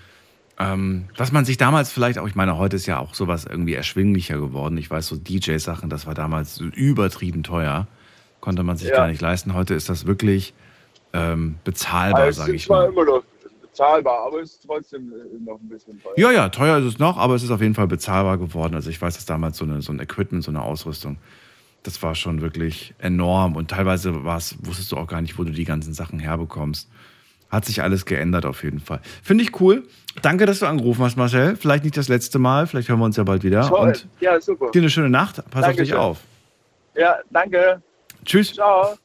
Ähm, 0.59 1.05
was 1.15 1.31
man 1.31 1.45
sich 1.45 1.57
damals 1.57 1.91
vielleicht 1.91 2.17
auch, 2.17 2.27
ich 2.27 2.33
meine, 2.33 2.57
heute 2.57 2.77
ist 2.77 2.87
ja 2.87 2.97
auch 2.97 3.13
sowas 3.13 3.45
irgendwie 3.45 3.75
erschwinglicher 3.75 4.39
geworden. 4.39 4.75
Ich 4.77 4.89
weiß, 4.89 5.05
so 5.05 5.15
DJ-Sachen, 5.15 5.87
das 5.87 6.07
war 6.07 6.15
damals 6.15 6.59
übertrieben 6.59 7.43
teuer. 7.43 7.87
Konnte 8.39 8.63
man 8.63 8.75
sich 8.75 8.89
ja. 8.89 8.95
gar 8.95 9.07
nicht 9.07 9.21
leisten. 9.21 9.53
Heute 9.53 9.75
ist 9.75 9.87
das 9.87 10.07
wirklich 10.07 10.55
ähm, 11.13 11.57
bezahlbar, 11.63 12.33
sage 12.33 12.55
ich 12.55 12.67
mal. 12.69 12.89
immer 12.89 13.05
noch 13.05 13.23
bezahlbar, 13.77 14.25
aber 14.25 14.41
es 14.41 14.53
ist 14.53 14.65
trotzdem 14.65 15.11
äh, 15.11 15.43
noch 15.45 15.59
ein 15.59 15.69
bisschen 15.69 16.01
teuer. 16.01 16.13
Ja, 16.17 16.31
ja, 16.31 16.49
teuer 16.49 16.79
ist 16.79 16.85
es 16.85 16.99
noch, 16.99 17.17
aber 17.17 17.35
es 17.35 17.43
ist 17.43 17.51
auf 17.51 17.61
jeden 17.61 17.75
Fall 17.75 17.87
bezahlbar 17.87 18.37
geworden. 18.37 18.75
Also 18.75 18.89
ich 18.89 19.01
weiß, 19.01 19.15
dass 19.15 19.25
damals 19.25 19.57
so, 19.57 19.65
eine, 19.65 19.81
so 19.81 19.91
ein 19.91 19.99
Equipment, 19.99 20.43
so 20.43 20.51
eine 20.51 20.61
Ausrüstung, 20.61 21.17
das 21.83 22.01
war 22.01 22.15
schon 22.15 22.41
wirklich 22.41 22.93
enorm. 22.99 23.55
Und 23.55 23.69
teilweise 23.69 24.23
wusstest 24.23 24.91
du 24.91 24.97
auch 24.97 25.07
gar 25.07 25.21
nicht, 25.21 25.37
wo 25.37 25.43
du 25.43 25.51
die 25.51 25.65
ganzen 25.65 25.93
Sachen 25.93 26.19
herbekommst. 26.19 26.89
Hat 27.49 27.63
sich 27.63 27.81
alles 27.81 28.05
geändert 28.05 28.45
auf 28.45 28.63
jeden 28.63 28.79
Fall. 28.79 28.99
Finde 29.23 29.43
ich 29.43 29.61
cool. 29.61 29.83
Danke, 30.21 30.45
dass 30.45 30.59
du 30.59 30.65
angerufen 30.65 31.03
hast, 31.03 31.15
Marcel. 31.15 31.55
Vielleicht 31.55 31.85
nicht 31.85 31.95
das 31.95 32.09
letzte 32.09 32.39
Mal, 32.39 32.67
vielleicht 32.67 32.89
hören 32.89 32.99
wir 32.99 33.05
uns 33.05 33.15
ja 33.15 33.23
bald 33.23 33.43
wieder. 33.43 33.67
Toll. 33.67 33.89
Und 33.89 34.07
ja, 34.19 34.41
super. 34.41 34.71
Dir 34.71 34.81
eine 34.81 34.89
schöne 34.89 35.09
Nacht. 35.09 35.35
Pass 35.49 35.61
Dankeschön. 35.61 35.95
auf 35.97 36.17
dich 36.17 36.25
auf. 36.97 37.01
Ja, 37.01 37.17
danke. 37.29 37.81
Tschüss. 38.25 38.53
Ciao. 38.53 38.97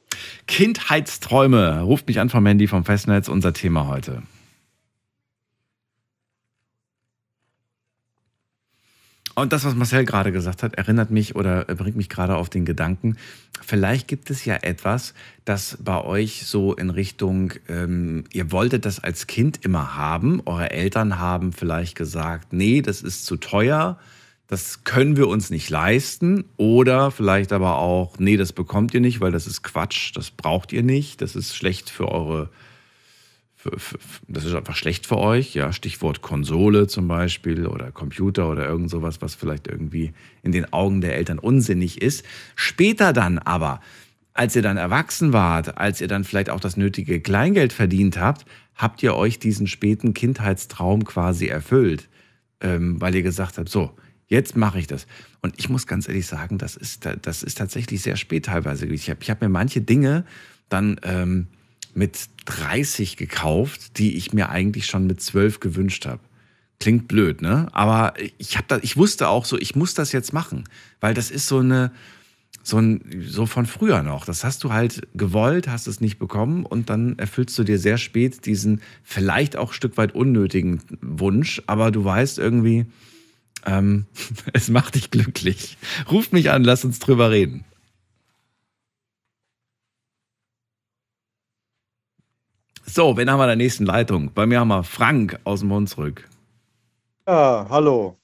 Kindheitsträume. 0.48 1.82
Ruft 1.82 2.08
mich 2.08 2.18
an 2.18 2.30
vom 2.30 2.42
Mandy 2.42 2.66
vom 2.66 2.84
Festnetz, 2.84 3.28
unser 3.28 3.52
Thema 3.52 3.86
heute. 3.86 4.22
Und 9.34 9.52
das, 9.52 9.64
was 9.64 9.74
Marcel 9.74 10.04
gerade 10.04 10.30
gesagt 10.30 10.62
hat, 10.62 10.74
erinnert 10.74 11.10
mich 11.10 11.36
oder 11.36 11.64
bringt 11.64 11.96
mich 11.96 12.08
gerade 12.08 12.36
auf 12.36 12.50
den 12.50 12.64
Gedanken, 12.64 13.16
vielleicht 13.62 14.06
gibt 14.08 14.30
es 14.30 14.44
ja 14.44 14.56
etwas, 14.56 15.14
das 15.44 15.78
bei 15.82 16.02
euch 16.02 16.46
so 16.46 16.74
in 16.74 16.90
Richtung, 16.90 17.54
ähm, 17.68 18.24
ihr 18.32 18.52
wolltet 18.52 18.84
das 18.84 19.00
als 19.00 19.26
Kind 19.26 19.64
immer 19.64 19.96
haben, 19.96 20.42
eure 20.44 20.70
Eltern 20.70 21.18
haben 21.18 21.52
vielleicht 21.52 21.96
gesagt, 21.96 22.52
nee, 22.52 22.82
das 22.82 23.00
ist 23.00 23.24
zu 23.24 23.36
teuer, 23.36 23.98
das 24.52 24.84
können 24.84 25.16
wir 25.16 25.28
uns 25.28 25.48
nicht 25.48 25.70
leisten. 25.70 26.44
Oder 26.58 27.10
vielleicht 27.10 27.54
aber 27.54 27.78
auch, 27.78 28.18
nee, 28.18 28.36
das 28.36 28.52
bekommt 28.52 28.92
ihr 28.92 29.00
nicht, 29.00 29.22
weil 29.22 29.32
das 29.32 29.46
ist 29.46 29.62
Quatsch, 29.62 30.14
das 30.14 30.30
braucht 30.30 30.74
ihr 30.74 30.82
nicht, 30.82 31.22
das 31.22 31.36
ist 31.36 31.56
schlecht 31.56 31.88
für 31.88 32.08
eure 32.08 32.50
das 34.28 34.44
ist 34.44 34.54
einfach 34.54 34.76
schlecht 34.76 35.06
für 35.06 35.18
euch. 35.18 35.54
Ja, 35.54 35.72
Stichwort 35.72 36.22
Konsole 36.22 36.86
zum 36.86 37.08
Beispiel 37.08 37.66
oder 37.66 37.92
Computer 37.92 38.50
oder 38.50 38.66
irgend 38.66 38.90
sowas, 38.90 39.20
was 39.20 39.34
vielleicht 39.34 39.68
irgendwie 39.68 40.12
in 40.42 40.52
den 40.52 40.72
Augen 40.72 41.00
der 41.00 41.16
Eltern 41.16 41.38
unsinnig 41.38 42.02
ist. 42.02 42.24
Später 42.56 43.12
dann 43.12 43.38
aber, 43.38 43.80
als 44.34 44.56
ihr 44.56 44.62
dann 44.62 44.76
erwachsen 44.76 45.32
wart, 45.32 45.78
als 45.78 46.00
ihr 46.00 46.08
dann 46.08 46.24
vielleicht 46.24 46.50
auch 46.50 46.60
das 46.60 46.76
nötige 46.76 47.20
Kleingeld 47.20 47.72
verdient 47.72 48.18
habt, 48.18 48.46
habt 48.74 49.02
ihr 49.02 49.14
euch 49.14 49.38
diesen 49.38 49.66
späten 49.66 50.14
Kindheitstraum 50.14 51.04
quasi 51.04 51.46
erfüllt, 51.46 52.08
ähm, 52.60 53.00
weil 53.00 53.14
ihr 53.14 53.22
gesagt 53.22 53.58
habt, 53.58 53.68
so, 53.68 53.96
jetzt 54.26 54.56
mache 54.56 54.78
ich 54.78 54.86
das. 54.86 55.06
Und 55.40 55.54
ich 55.58 55.68
muss 55.68 55.86
ganz 55.86 56.08
ehrlich 56.08 56.26
sagen, 56.26 56.58
das 56.58 56.76
ist, 56.76 57.06
das 57.22 57.42
ist 57.42 57.58
tatsächlich 57.58 58.02
sehr 58.02 58.16
spät 58.16 58.46
teilweise. 58.46 58.86
Ich 58.86 59.08
habe 59.10 59.20
ich 59.22 59.30
hab 59.30 59.40
mir 59.40 59.48
manche 59.48 59.80
Dinge 59.80 60.24
dann... 60.68 60.98
Ähm, 61.04 61.46
mit 61.94 62.28
30 62.46 63.16
gekauft, 63.16 63.98
die 63.98 64.16
ich 64.16 64.32
mir 64.32 64.48
eigentlich 64.48 64.86
schon 64.86 65.06
mit 65.06 65.20
12 65.20 65.60
gewünscht 65.60 66.06
habe. 66.06 66.20
Klingt 66.80 67.06
blöd, 67.06 67.42
ne? 67.42 67.68
Aber 67.72 68.14
ich, 68.38 68.58
hab 68.58 68.66
da, 68.68 68.78
ich 68.82 68.96
wusste 68.96 69.28
auch 69.28 69.44
so, 69.44 69.58
ich 69.58 69.76
muss 69.76 69.94
das 69.94 70.12
jetzt 70.12 70.32
machen, 70.32 70.64
weil 71.00 71.14
das 71.14 71.30
ist 71.30 71.46
so 71.46 71.58
eine, 71.58 71.92
so, 72.62 72.78
ein, 72.78 73.24
so 73.26 73.46
von 73.46 73.66
früher 73.66 74.02
noch. 74.02 74.24
Das 74.24 74.44
hast 74.44 74.64
du 74.64 74.72
halt 74.72 75.06
gewollt, 75.14 75.68
hast 75.68 75.86
es 75.86 76.00
nicht 76.00 76.18
bekommen 76.18 76.64
und 76.64 76.90
dann 76.90 77.18
erfüllst 77.18 77.58
du 77.58 77.64
dir 77.64 77.78
sehr 77.78 77.98
spät 77.98 78.46
diesen 78.46 78.80
vielleicht 79.04 79.56
auch 79.56 79.70
ein 79.70 79.74
Stück 79.74 79.96
weit 79.96 80.14
unnötigen 80.14 80.80
Wunsch, 81.00 81.62
aber 81.66 81.90
du 81.90 82.04
weißt 82.04 82.38
irgendwie, 82.38 82.86
ähm, 83.66 84.06
es 84.52 84.68
macht 84.68 84.94
dich 84.94 85.10
glücklich. 85.10 85.76
Ruf 86.10 86.32
mich 86.32 86.50
an, 86.50 86.64
lass 86.64 86.84
uns 86.84 86.98
drüber 86.98 87.30
reden. 87.30 87.64
So, 92.84 93.16
wen 93.16 93.30
haben 93.30 93.38
wir 93.38 93.44
in 93.44 93.48
der 93.48 93.56
nächsten 93.56 93.86
Leitung? 93.86 94.32
Bei 94.34 94.46
mir 94.46 94.60
haben 94.60 94.68
wir 94.68 94.82
Frank 94.82 95.38
aus 95.44 95.60
dem 95.60 95.72
Hunsrück. 95.72 96.28
Ja, 97.26 97.66
hallo. 97.70 98.16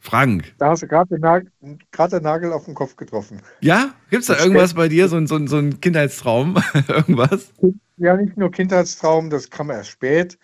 Frank. 0.00 0.54
Da 0.58 0.70
hast 0.70 0.82
du 0.82 0.88
gerade 0.88 1.08
den, 1.08 1.20
Nagel, 1.20 1.50
den 1.60 2.22
Nagel 2.22 2.52
auf 2.52 2.64
den 2.66 2.74
Kopf 2.74 2.96
getroffen. 2.96 3.42
Ja? 3.60 3.94
Gibt 4.10 4.22
es 4.22 4.28
da 4.28 4.38
irgendwas 4.38 4.74
bei 4.74 4.88
dir, 4.88 5.08
so 5.08 5.16
ein, 5.16 5.26
so 5.26 5.36
ein, 5.36 5.48
so 5.48 5.56
ein 5.56 5.80
Kindheitstraum? 5.80 6.56
irgendwas? 6.88 7.52
Ja, 7.96 8.16
nicht 8.16 8.36
nur 8.36 8.50
Kindheitstraum, 8.50 9.30
das 9.30 9.50
kam 9.50 9.70
erst 9.70 9.90
spät, 9.90 10.38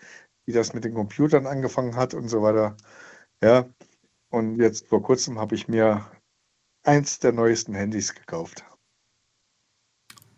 wie 0.45 0.51
das 0.51 0.73
mit 0.73 0.83
den 0.83 0.93
Computern 0.93 1.47
angefangen 1.47 1.95
hat 1.95 2.13
und 2.13 2.27
so 2.27 2.41
weiter. 2.41 2.75
Ja. 3.41 3.65
Und 4.29 4.59
jetzt 4.59 4.87
vor 4.87 5.01
kurzem 5.01 5.39
habe 5.39 5.55
ich 5.55 5.67
mir 5.67 6.05
eins 6.83 7.19
der 7.19 7.31
neuesten 7.31 7.73
Handys 7.73 8.13
gekauft. 8.13 8.65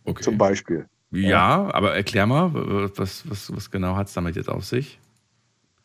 Okay. 0.04 0.24
Zum 0.24 0.38
Beispiel. 0.38 0.88
Ja, 1.12 1.74
aber 1.74 1.96
erklär 1.96 2.26
mal, 2.26 2.54
was, 2.98 3.30
was, 3.30 3.56
was 3.56 3.72
genau 3.72 3.96
hat 3.96 4.08
es 4.08 4.14
damit 4.14 4.36
jetzt 4.36 4.50
auf 4.50 4.66
sich? 4.66 5.00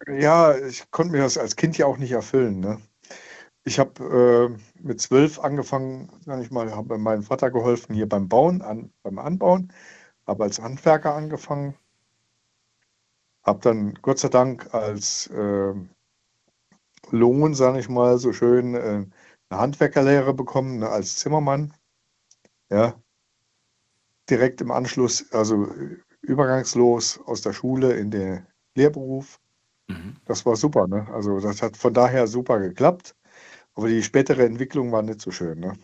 Ja, 0.07 0.57
ich 0.57 0.90
konnte 0.90 1.12
mir 1.12 1.23
das 1.23 1.39
als 1.39 1.55
Kind 1.57 1.78
ja 1.78 1.86
auch 1.86 1.97
nicht 1.99 2.12
erfüllen. 2.12 2.61
Ne? 2.61 2.81
Ich 3.65 3.78
habe 3.78 4.57
äh, 4.59 4.82
mit 4.82 5.01
zwölf 5.01 5.39
angefangen, 5.39 6.11
sag 6.24 6.40
ich 6.43 6.51
mal, 6.51 6.74
habe 6.74 6.99
meinem 6.99 7.23
Vater 7.23 7.51
geholfen 7.51 7.94
hier 7.94 8.09
beim 8.09 8.28
Bauen, 8.28 8.62
an, 8.62 8.93
beim 9.03 9.19
Anbauen, 9.19 9.73
habe 10.27 10.44
als 10.44 10.61
Handwerker 10.61 11.15
angefangen, 11.15 11.77
habe 13.44 13.61
dann 13.61 13.94
Gott 14.03 14.19
sei 14.19 14.28
Dank 14.28 14.74
als 14.74 15.28
äh, 15.28 15.74
Lohn, 17.11 17.55
sage 17.55 17.78
ich 17.81 17.89
mal, 17.89 18.19
so 18.19 18.32
schön 18.32 18.74
äh, 18.74 19.07
eine 19.51 19.61
Handwerkerlehre 19.61 20.35
bekommen, 20.35 20.78
ne, 20.78 20.89
als 20.89 21.16
Zimmermann. 21.16 21.74
Ja, 22.70 23.01
direkt 24.32 24.62
im 24.62 24.70
Anschluss, 24.70 25.30
also 25.32 25.68
übergangslos 26.22 27.20
aus 27.26 27.42
der 27.42 27.52
Schule 27.52 27.92
in 27.92 28.10
den 28.10 28.46
Lehrberuf. 28.74 29.38
Mhm. 29.88 30.16
Das 30.24 30.46
war 30.46 30.56
super, 30.56 30.86
ne? 30.86 31.06
Also 31.12 31.38
das 31.38 31.60
hat 31.60 31.76
von 31.76 31.92
daher 31.92 32.26
super 32.26 32.59
geklappt. 32.59 33.14
Aber 33.74 33.88
die 33.88 34.02
spätere 34.02 34.44
Entwicklung 34.44 34.90
war 34.90 35.02
nicht 35.02 35.20
so 35.20 35.30
schön, 35.30 35.60
ne? 35.60 35.74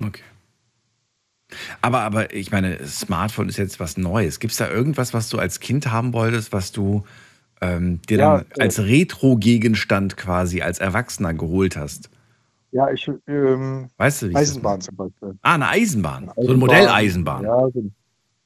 Okay. 0.00 0.22
Aber, 1.80 2.00
aber 2.00 2.32
ich 2.32 2.50
meine, 2.52 2.84
Smartphone 2.86 3.48
ist 3.48 3.56
jetzt 3.56 3.80
was 3.80 3.96
Neues. 3.96 4.38
Gibt 4.38 4.52
es 4.52 4.58
da 4.58 4.70
irgendwas, 4.70 5.12
was 5.12 5.28
du 5.28 5.38
als 5.38 5.58
Kind 5.58 5.90
haben 5.90 6.12
wolltest, 6.12 6.52
was 6.52 6.70
du 6.70 7.04
ähm, 7.60 8.00
dir 8.02 8.18
ja, 8.18 8.38
dann 8.38 8.46
als 8.58 8.78
Retro-Gegenstand 8.78 10.16
quasi 10.16 10.62
als 10.62 10.78
Erwachsener 10.78 11.34
geholt 11.34 11.76
hast? 11.76 12.10
Ja, 12.76 12.90
ich. 12.90 13.10
Ähm, 13.26 13.88
weißt 13.96 14.22
du, 14.22 14.30
wie 14.30 14.36
Eisenbahn 14.36 14.82
zum 14.82 14.96
Beispiel. 14.96 15.38
Ah, 15.40 15.54
eine 15.54 15.68
Eisenbahn. 15.68 16.28
Eisenbahn. 16.28 16.44
So 16.44 16.50
eine 16.50 16.58
Modelleisenbahn. 16.58 17.44
Ja, 17.44 17.70
so 17.70 17.78
eine 17.78 17.90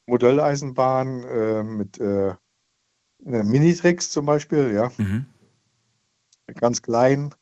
Modelleisenbahn 0.07 1.25
äh, 1.25 1.63
mit 1.65 1.99
äh, 1.99 2.35
Minitricks 3.25 4.11
zum 4.11 4.27
Beispiel, 4.27 4.73
ja. 4.73 4.93
Mhm. 4.99 5.27
Ganz 6.55 6.81
klein, 6.81 7.35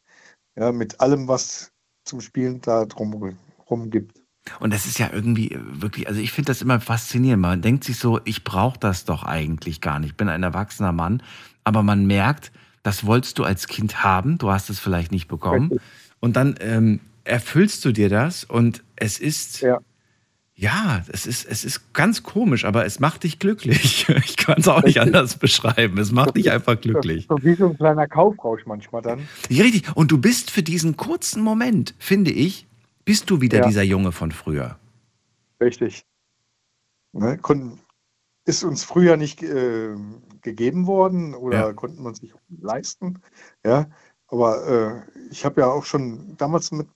ja, 0.56 0.72
mit 0.72 1.00
allem, 1.00 1.28
was 1.28 1.72
zum 2.04 2.22
Spielen 2.22 2.62
da 2.62 2.86
drumherum 2.86 3.90
gibt. 3.90 4.22
Und 4.60 4.72
das 4.72 4.86
ist 4.86 4.98
ja 4.98 5.10
irgendwie 5.12 5.58
wirklich, 5.60 6.08
also 6.08 6.20
ich 6.20 6.32
finde 6.32 6.48
das 6.48 6.62
immer 6.62 6.80
faszinierend. 6.80 7.42
Man 7.42 7.60
denkt 7.60 7.84
sich 7.84 7.98
so, 7.98 8.18
ich 8.24 8.44
brauche 8.44 8.78
das 8.78 9.04
doch 9.04 9.24
eigentlich 9.24 9.82
gar 9.82 9.98
nicht. 9.98 10.12
Ich 10.12 10.16
bin 10.16 10.30
ein 10.30 10.42
erwachsener 10.42 10.92
Mann, 10.92 11.22
aber 11.64 11.82
man 11.82 12.06
merkt, 12.06 12.50
das 12.82 13.04
wolltest 13.04 13.38
du 13.38 13.44
als 13.44 13.66
Kind 13.66 14.02
haben, 14.02 14.38
du 14.38 14.50
hast 14.50 14.70
es 14.70 14.80
vielleicht 14.80 15.12
nicht 15.12 15.28
bekommen. 15.28 15.78
Und 16.20 16.36
dann 16.36 16.56
ähm, 16.60 17.00
erfüllst 17.24 17.84
du 17.84 17.92
dir 17.92 18.08
das 18.08 18.44
und 18.44 18.82
es 18.96 19.18
ist. 19.18 19.60
Ja. 19.60 19.78
Ja, 20.60 21.04
es 21.12 21.24
ist, 21.24 21.46
es 21.46 21.64
ist 21.64 21.92
ganz 21.92 22.24
komisch, 22.24 22.64
aber 22.64 22.84
es 22.84 22.98
macht 22.98 23.22
dich 23.22 23.38
glücklich. 23.38 24.08
Ich 24.16 24.36
kann 24.36 24.58
es 24.58 24.66
auch 24.66 24.82
nicht 24.82 25.00
anders 25.00 25.36
beschreiben. 25.36 25.98
Es 25.98 26.10
macht 26.10 26.36
dich 26.36 26.50
einfach 26.50 26.80
glücklich. 26.80 27.26
So 27.28 27.36
wie 27.44 27.54
so 27.54 27.68
ein 27.68 27.76
kleiner 27.76 28.08
Kaufrausch 28.08 28.66
manchmal 28.66 29.02
dann. 29.02 29.28
Ja, 29.48 29.62
richtig. 29.62 29.84
Und 29.94 30.10
du 30.10 30.18
bist 30.18 30.50
für 30.50 30.64
diesen 30.64 30.96
kurzen 30.96 31.44
Moment, 31.44 31.94
finde 32.00 32.32
ich, 32.32 32.66
bist 33.04 33.30
du 33.30 33.40
wieder 33.40 33.58
ja. 33.58 33.66
dieser 33.68 33.84
Junge 33.84 34.10
von 34.10 34.32
früher. 34.32 34.78
Richtig. 35.60 36.04
Ne, 37.12 37.38
ist 38.48 38.64
uns 38.64 38.82
früher 38.82 39.16
nicht 39.16 39.42
äh, 39.42 39.94
gegeben 40.40 40.86
worden 40.86 41.34
oder 41.34 41.68
ja. 41.68 41.72
konnten 41.72 42.02
wir 42.02 42.08
uns 42.08 42.22
nicht 42.22 42.34
leisten. 42.48 43.20
Ja, 43.64 43.86
aber 44.28 44.66
äh, 44.66 45.02
ich 45.30 45.44
habe 45.44 45.60
ja 45.62 45.66
auch 45.68 45.84
schon 45.84 46.36
damals 46.36 46.70
mit 46.70 46.86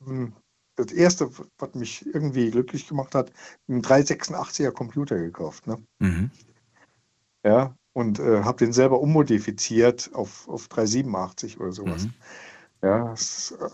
das 0.77 0.93
erste, 0.93 1.31
was 1.59 1.75
mich 1.75 2.07
irgendwie 2.07 2.51
glücklich 2.51 2.87
gemacht 2.87 3.15
hat, 3.15 3.33
einen 3.69 3.83
386er 3.83 4.71
Computer 4.71 5.19
gekauft. 5.19 5.67
Ne? 5.67 5.83
Mhm. 5.99 6.31
Ja, 7.45 7.77
und 7.93 8.19
äh, 8.19 8.43
habe 8.43 8.59
den 8.59 8.73
selber 8.73 9.01
ummodifiziert 9.01 10.11
auf, 10.15 10.49
auf 10.49 10.69
387 10.69 11.61
oder 11.61 11.73
sowas. 11.73 12.05
Mhm. 12.05 12.15
Ja, 12.83 13.05
das, 13.11 13.55
äh, 13.61 13.69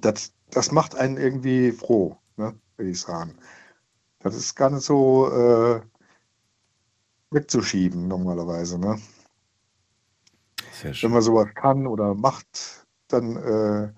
das, 0.00 0.32
das, 0.50 0.72
macht 0.72 0.96
einen 0.96 1.16
irgendwie 1.16 1.72
froh, 1.72 2.16
ne, 2.36 2.54
würde 2.76 2.90
ich 2.90 3.00
sagen. 3.00 3.36
Das 4.20 4.34
ist 4.34 4.54
gar 4.54 4.70
nicht 4.70 4.84
so 4.84 5.30
äh, 5.30 5.80
wegzuschieben 7.30 8.08
normalerweise. 8.08 8.78
Ne? 8.78 9.00
Wenn 10.82 11.10
man 11.10 11.22
sowas 11.22 11.48
kann 11.54 11.86
oder 11.86 12.14
macht, 12.14 12.86
dann 13.08 13.36
äh, 13.36 13.92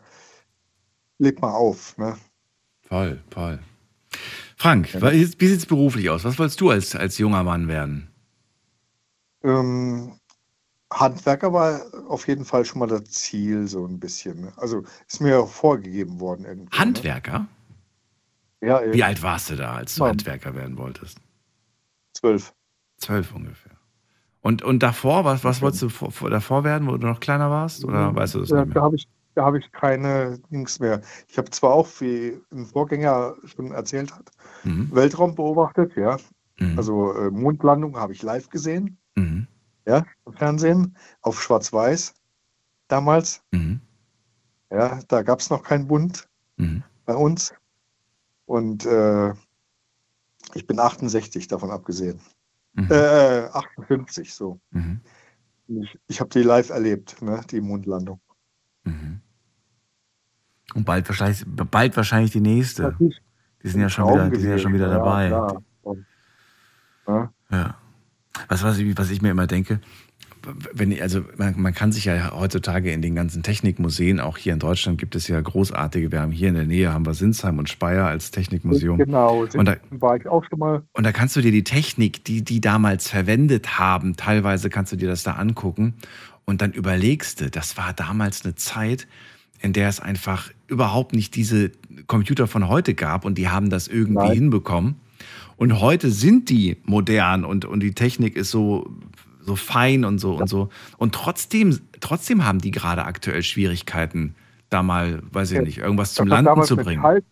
legt 1.18 1.40
mal 1.40 1.52
auf. 1.52 1.96
Ne? 1.98 2.16
Voll, 2.82 3.22
voll. 3.30 3.60
Frank, 4.56 4.94
ja. 4.94 5.12
wie 5.12 5.24
sieht 5.24 5.58
es 5.58 5.66
beruflich 5.66 6.08
aus? 6.10 6.24
Was 6.24 6.38
wolltest 6.38 6.60
du 6.60 6.70
als, 6.70 6.94
als 6.94 7.18
junger 7.18 7.42
Mann 7.42 7.68
werden? 7.68 8.08
Ähm, 9.42 10.18
Handwerker 10.92 11.52
war 11.52 11.82
auf 12.08 12.26
jeden 12.26 12.44
Fall 12.44 12.64
schon 12.64 12.78
mal 12.78 12.86
das 12.86 13.04
Ziel, 13.04 13.68
so 13.68 13.86
ein 13.86 14.00
bisschen. 14.00 14.42
Ne? 14.42 14.52
Also 14.56 14.84
ist 15.06 15.20
mir 15.20 15.40
auch 15.40 15.50
vorgegeben 15.50 16.20
worden. 16.20 16.42
Ne? 16.42 16.66
Handwerker? 16.72 17.40
Ne? 17.40 17.48
Ja, 18.68 18.80
Wie 18.92 19.04
alt 19.04 19.22
warst 19.22 19.50
du 19.50 19.56
da, 19.56 19.74
als 19.74 19.96
du. 19.96 20.06
Handwerker 20.06 20.54
werden 20.54 20.78
wolltest? 20.78 21.18
Zwölf. 22.14 22.54
Zwölf 22.96 23.34
ungefähr. 23.34 23.75
Und, 24.46 24.62
und 24.62 24.80
davor, 24.80 25.24
was, 25.24 25.42
was 25.42 25.60
wolltest 25.60 25.82
du 25.82 25.88
vor, 25.88 26.30
davor 26.30 26.62
werden, 26.62 26.86
wo 26.86 26.96
du 26.96 27.04
noch 27.04 27.18
kleiner 27.18 27.50
warst? 27.50 27.84
Oder 27.84 28.14
weißt 28.14 28.36
du 28.36 28.38
das 28.38 28.50
ja, 28.50 28.58
nicht 28.58 28.66
mehr? 28.66 28.74
Da 28.74 28.82
habe 28.82 28.94
ich, 28.94 29.08
hab 29.34 29.54
ich 29.56 29.72
keine 29.72 30.38
Dings 30.52 30.78
mehr. 30.78 31.00
Ich 31.26 31.36
habe 31.36 31.50
zwar 31.50 31.72
auch, 31.72 31.88
wie 31.98 32.40
ein 32.52 32.64
Vorgänger 32.64 33.34
schon 33.44 33.72
erzählt 33.72 34.14
hat, 34.14 34.30
mhm. 34.62 34.88
Weltraum 34.92 35.34
beobachtet, 35.34 35.96
ja. 35.96 36.18
Mhm. 36.60 36.78
Also 36.78 37.12
äh, 37.14 37.32
Mondlandung 37.32 37.96
habe 37.96 38.12
ich 38.12 38.22
live 38.22 38.48
gesehen. 38.48 38.96
Mhm. 39.16 39.48
Ja, 39.84 40.04
im 40.26 40.32
Fernsehen, 40.34 40.96
auf 41.22 41.42
Schwarz-Weiß 41.42 42.14
damals. 42.86 43.42
Mhm. 43.50 43.80
Ja, 44.70 45.00
da 45.08 45.22
gab 45.22 45.40
es 45.40 45.50
noch 45.50 45.64
keinen 45.64 45.88
Bund 45.88 46.28
mhm. 46.56 46.84
bei 47.04 47.16
uns. 47.16 47.52
Und 48.44 48.86
äh, 48.86 49.30
ich 50.54 50.68
bin 50.68 50.78
68 50.78 51.48
davon 51.48 51.72
abgesehen. 51.72 52.20
Mhm. 52.76 52.90
Äh, 52.90 53.48
58 53.52 54.34
so. 54.34 54.60
Mhm. 54.70 55.00
Ich, 55.68 55.98
ich 56.06 56.20
habe 56.20 56.30
die 56.30 56.42
live 56.42 56.70
erlebt, 56.70 57.20
ne, 57.22 57.40
die 57.50 57.60
Mondlandung. 57.60 58.20
Mhm. 58.84 59.20
Und 60.74 60.84
bald 60.84 61.08
wahrscheinlich, 61.08 61.44
bald 61.46 61.96
wahrscheinlich 61.96 62.32
die 62.32 62.40
nächste. 62.40 62.94
Die 63.62 63.68
sind 63.68 63.80
ja 63.80 63.88
schon 63.88 64.12
wieder, 64.12 64.30
die 64.30 64.40
sind 64.40 64.50
ja 64.50 64.58
schon 64.58 64.74
wieder 64.74 64.88
dabei. 64.88 65.28
Ja, 65.30 65.48
ja. 67.08 67.32
ja. 67.50 67.78
Was, 68.48 68.62
was, 68.62 68.78
ich, 68.78 68.96
was 68.96 69.10
ich 69.10 69.22
mir 69.22 69.30
immer 69.30 69.46
denke, 69.46 69.80
wenn, 70.72 71.00
also 71.00 71.22
man, 71.36 71.60
man, 71.60 71.74
kann 71.74 71.92
sich 71.92 72.04
ja 72.04 72.32
heutzutage 72.32 72.92
in 72.92 73.02
den 73.02 73.14
ganzen 73.14 73.42
Technikmuseen, 73.42 74.20
auch 74.20 74.38
hier 74.38 74.52
in 74.52 74.58
Deutschland 74.58 74.98
gibt 74.98 75.14
es 75.14 75.28
ja 75.28 75.40
großartige, 75.40 76.12
wir 76.12 76.20
haben 76.20 76.32
hier 76.32 76.48
in 76.48 76.54
der 76.54 76.66
Nähe, 76.66 76.92
haben 76.92 77.06
wir 77.06 77.14
Sinsheim 77.14 77.58
und 77.58 77.68
Speyer 77.68 78.06
als 78.06 78.30
Technikmuseum. 78.30 78.98
Genau, 78.98 79.46
und 79.54 79.64
da, 79.66 79.76
war 79.90 80.16
ich 80.16 80.26
auch 80.26 80.44
schon 80.48 80.58
mal. 80.58 80.82
Und 80.92 81.04
da 81.04 81.12
kannst 81.12 81.36
du 81.36 81.40
dir 81.40 81.52
die 81.52 81.64
Technik, 81.64 82.24
die 82.24 82.42
die 82.42 82.60
damals 82.60 83.08
verwendet 83.08 83.78
haben, 83.78 84.16
teilweise 84.16 84.70
kannst 84.70 84.92
du 84.92 84.96
dir 84.96 85.08
das 85.08 85.22
da 85.22 85.32
angucken 85.32 85.94
und 86.44 86.62
dann 86.62 86.72
überlegst 86.72 87.40
du, 87.40 87.50
das 87.50 87.76
war 87.76 87.92
damals 87.92 88.44
eine 88.44 88.54
Zeit, 88.54 89.06
in 89.60 89.72
der 89.72 89.88
es 89.88 90.00
einfach 90.00 90.50
überhaupt 90.68 91.14
nicht 91.14 91.34
diese 91.34 91.72
Computer 92.06 92.46
von 92.46 92.68
heute 92.68 92.94
gab 92.94 93.24
und 93.24 93.36
die 93.36 93.48
haben 93.48 93.70
das 93.70 93.88
irgendwie 93.88 94.26
Nein. 94.26 94.32
hinbekommen. 94.32 94.96
Und 95.56 95.80
heute 95.80 96.10
sind 96.10 96.50
die 96.50 96.76
modern 96.84 97.44
und, 97.44 97.64
und 97.64 97.80
die 97.80 97.94
Technik 97.94 98.36
ist 98.36 98.50
so 98.50 98.90
so 99.46 99.56
fein 99.56 100.04
und 100.04 100.18
so 100.18 100.34
ja. 100.34 100.40
und 100.40 100.48
so. 100.48 100.68
Und 100.98 101.14
trotzdem, 101.14 101.80
trotzdem 102.00 102.44
haben 102.44 102.58
die 102.58 102.70
gerade 102.70 103.04
aktuell 103.04 103.42
Schwierigkeiten, 103.42 104.34
da 104.68 104.82
mal, 104.82 105.22
weiß 105.32 105.52
ich 105.52 105.60
nicht, 105.60 105.78
irgendwas 105.78 106.14
zum 106.14 106.28
das 106.28 106.42
Landen 106.42 106.62
zu 106.64 106.76
bringen. 106.76 107.02
Halt, 107.02 107.24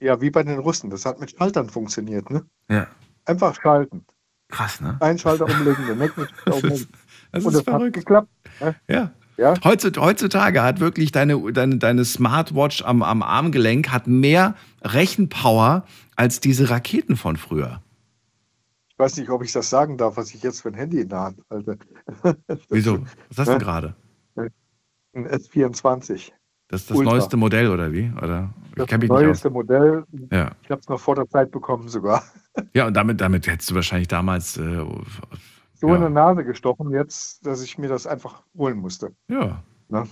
ja, 0.00 0.20
wie 0.20 0.30
bei 0.30 0.42
den 0.42 0.58
Russen. 0.58 0.90
Das 0.90 1.04
hat 1.04 1.20
mit 1.20 1.30
Schaltern 1.30 1.68
funktioniert, 1.68 2.30
ne? 2.30 2.44
Ja. 2.70 2.86
Einfach 3.24 3.54
schalten. 3.60 4.04
Krass, 4.48 4.80
ne? 4.80 4.96
Ein 5.00 5.18
Schalter 5.18 5.44
umlegen, 5.44 5.86
den 5.86 5.98
nächsten 5.98 6.22
umlegen. 6.46 6.86
Das 7.32 7.44
ist 7.44 7.54
das 7.54 7.62
verrückt. 7.62 7.96
hat 7.96 8.04
geklappt. 8.04 8.28
Ne? 8.60 8.74
Ja. 8.88 9.10
Ja? 9.38 9.54
Heutzutage 9.64 10.62
hat 10.62 10.80
wirklich 10.80 11.12
deine, 11.12 11.52
deine, 11.52 11.76
deine 11.76 12.04
Smartwatch 12.06 12.82
am, 12.82 13.02
am 13.02 13.22
Armgelenk 13.22 13.90
hat 13.90 14.06
mehr 14.06 14.54
Rechenpower 14.82 15.84
als 16.14 16.40
diese 16.40 16.70
Raketen 16.70 17.16
von 17.16 17.36
früher. 17.36 17.82
Ich 18.96 19.00
weiß 19.00 19.18
nicht, 19.18 19.28
ob 19.28 19.42
ich 19.42 19.52
das 19.52 19.68
sagen 19.68 19.98
darf, 19.98 20.16
was 20.16 20.32
ich 20.32 20.42
jetzt 20.42 20.62
für 20.62 20.68
ein 20.68 20.74
Handy 20.74 21.02
in 21.02 21.10
der 21.10 21.20
Hand 21.20 21.42
halte. 21.50 21.76
Wieso? 22.70 23.04
Was 23.28 23.46
hast 23.46 23.52
du 23.52 23.58
gerade? 23.58 23.94
Ein 25.12 25.28
S24. 25.28 26.32
Das 26.68 26.80
ist 26.80 26.90
das 26.90 26.96
Ultra. 26.96 27.12
neueste 27.12 27.36
Modell 27.36 27.70
oder 27.70 27.92
wie? 27.92 28.10
Oder? 28.16 28.54
Ich 28.74 28.86
das 28.86 29.00
neueste 29.02 29.50
Modell. 29.50 30.04
Ja. 30.32 30.52
Ich 30.62 30.70
habe 30.70 30.80
es 30.80 30.88
noch 30.88 30.98
vor 30.98 31.14
der 31.14 31.28
Zeit 31.28 31.50
bekommen 31.50 31.88
sogar. 31.88 32.24
Ja, 32.72 32.86
und 32.86 32.94
damit, 32.94 33.20
damit 33.20 33.46
hättest 33.46 33.70
du 33.70 33.74
wahrscheinlich 33.74 34.08
damals 34.08 34.56
äh, 34.56 34.82
so 35.74 35.88
ja. 35.88 35.96
in 35.96 36.00
der 36.00 36.08
Nase 36.08 36.42
gestochen 36.42 36.90
jetzt, 36.90 37.44
dass 37.46 37.60
ich 37.62 37.76
mir 37.76 37.88
das 37.88 38.06
einfach 38.06 38.44
holen 38.56 38.78
musste. 38.78 39.14
Ja. 39.28 39.62
Ne? 39.90 40.08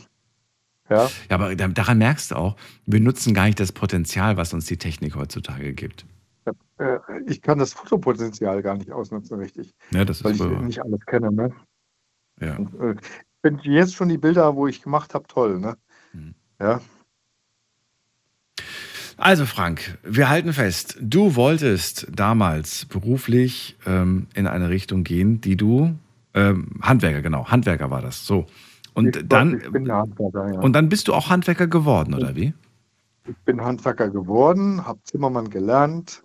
Ja. 0.91 1.07
ja, 1.07 1.11
aber 1.31 1.57
daran 1.57 1.97
merkst 1.97 2.33
du 2.33 2.35
auch, 2.35 2.57
wir 2.85 3.01
nutzen 3.01 3.33
gar 3.33 3.47
nicht 3.47 3.59
das 3.59 3.73
Potenzial, 3.73 4.37
was 4.37 4.53
uns 4.53 4.67
die 4.67 4.77
Technik 4.77 5.17
heutzutage 5.17 5.73
gibt. 5.73 6.05
Äh, 6.79 6.99
ich 7.27 7.41
kann 7.43 7.59
das 7.59 7.73
Fotopotenzial 7.73 8.63
gar 8.63 8.77
nicht 8.77 8.93
ausnutzen, 8.93 9.39
richtig. 9.39 9.75
Ja, 9.91 10.05
das 10.05 10.19
ist 10.19 10.25
weil 10.25 10.33
ich 10.35 10.61
nicht 10.61 10.83
alles 10.83 11.01
kenne. 11.07 11.33
Ne? 11.33 11.53
Ja. 12.41 12.57
Und, 12.57 12.75
äh, 12.81 12.95
finde 13.43 13.63
jetzt 13.65 13.95
schon 13.95 14.09
die 14.09 14.19
Bilder, 14.19 14.57
wo 14.57 14.67
ich 14.67 14.83
gemacht 14.83 15.15
habe, 15.15 15.27
toll. 15.29 15.61
Ne? 15.61 15.77
Mhm. 16.13 16.35
Ja. 16.59 16.81
Also 19.17 19.47
Frank, 19.47 19.99
wir 20.03 20.29
halten 20.29 20.53
fest, 20.53 20.99
du 21.01 21.37
wolltest 21.37 22.09
damals 22.13 22.87
beruflich 22.87 23.77
ähm, 23.87 24.27
in 24.35 24.47
eine 24.47 24.71
Richtung 24.71 25.05
gehen, 25.05 25.41
die 25.41 25.57
du 25.57 25.95
ähm, 26.35 26.81
Handwerker, 26.83 27.23
genau, 27.23 27.47
Handwerker 27.47 27.91
war 27.91 28.03
das. 28.03 28.27
So. 28.27 28.47
Und 28.93 29.17
ich 29.17 29.29
dann 29.29 29.61
ja. 29.85 30.03
und 30.03 30.73
dann 30.73 30.89
bist 30.89 31.07
du 31.09 31.15
auch 31.15 31.31
Handwerker 31.31 31.69
geworden, 31.69 32.15
oder 32.15 32.35
wie? 32.35 32.55
Ich 33.27 33.37
bin 33.45 33.61
Handwerker 33.61 34.11
geworden, 34.11 34.85
habe 34.85 34.99
Zimmermann 35.05 35.49
gelernt, 35.49 36.24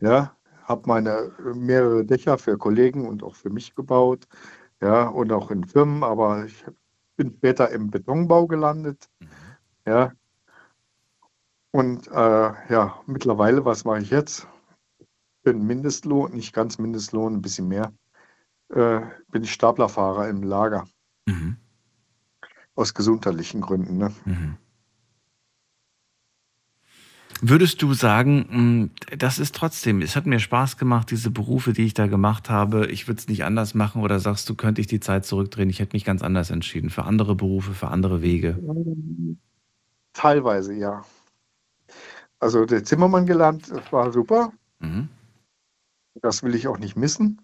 ja, 0.00 0.36
habe 0.64 0.82
meine 0.86 1.32
mehrere 1.54 2.04
Dächer 2.04 2.38
für 2.38 2.58
Kollegen 2.58 3.06
und 3.06 3.22
auch 3.22 3.34
für 3.34 3.50
mich 3.50 3.74
gebaut, 3.74 4.26
ja, 4.80 5.08
und 5.08 5.32
auch 5.32 5.50
in 5.50 5.64
Firmen, 5.64 6.02
aber 6.02 6.44
ich 6.44 6.64
bin 7.16 7.32
später 7.36 7.70
im 7.70 7.90
Betonbau 7.90 8.46
gelandet, 8.46 9.08
Mhm. 9.20 9.28
ja. 9.86 10.12
Und 11.72 12.08
äh, 12.08 12.12
ja, 12.72 13.00
mittlerweile, 13.06 13.64
was 13.66 13.84
mache 13.84 14.00
ich 14.00 14.10
jetzt? 14.10 14.46
Bin 15.42 15.66
Mindestlohn, 15.66 16.32
nicht 16.32 16.54
ganz 16.54 16.78
Mindestlohn, 16.78 17.34
ein 17.34 17.42
bisschen 17.42 17.68
mehr. 17.68 17.92
Äh, 18.70 19.02
bin 19.30 19.44
ich 19.44 19.52
Staplerfahrer 19.52 20.28
im 20.28 20.42
Lager. 20.42 20.86
Mhm. 21.26 21.56
Aus 22.74 22.94
gesundheitlichen 22.94 23.60
Gründen. 23.60 23.98
Ne? 23.98 24.12
Mhm. 24.24 24.56
Würdest 27.42 27.82
du 27.82 27.92
sagen, 27.92 28.90
mh, 29.10 29.16
das 29.18 29.38
ist 29.38 29.54
trotzdem, 29.54 30.00
es 30.00 30.16
hat 30.16 30.26
mir 30.26 30.38
Spaß 30.38 30.78
gemacht, 30.78 31.10
diese 31.10 31.30
Berufe, 31.30 31.74
die 31.74 31.84
ich 31.84 31.92
da 31.94 32.06
gemacht 32.06 32.48
habe, 32.48 32.86
ich 32.86 33.08
würde 33.08 33.20
es 33.20 33.28
nicht 33.28 33.44
anders 33.44 33.74
machen 33.74 34.02
oder 34.02 34.20
sagst 34.20 34.48
du, 34.48 34.54
könnte 34.54 34.80
ich 34.80 34.86
die 34.86 35.00
Zeit 35.00 35.26
zurückdrehen, 35.26 35.68
ich 35.68 35.80
hätte 35.80 35.94
mich 35.94 36.04
ganz 36.04 36.22
anders 36.22 36.50
entschieden, 36.50 36.88
für 36.88 37.04
andere 37.04 37.34
Berufe, 37.34 37.74
für 37.74 37.88
andere 37.88 38.22
Wege? 38.22 38.58
Teilweise, 40.14 40.72
ja. 40.74 41.04
Also 42.38 42.64
der 42.64 42.84
Zimmermann 42.84 43.26
gelernt, 43.26 43.70
das 43.70 43.92
war 43.92 44.12
super. 44.12 44.52
Mhm. 44.80 45.08
Das 46.22 46.42
will 46.42 46.54
ich 46.54 46.68
auch 46.68 46.78
nicht 46.78 46.96
missen, 46.96 47.42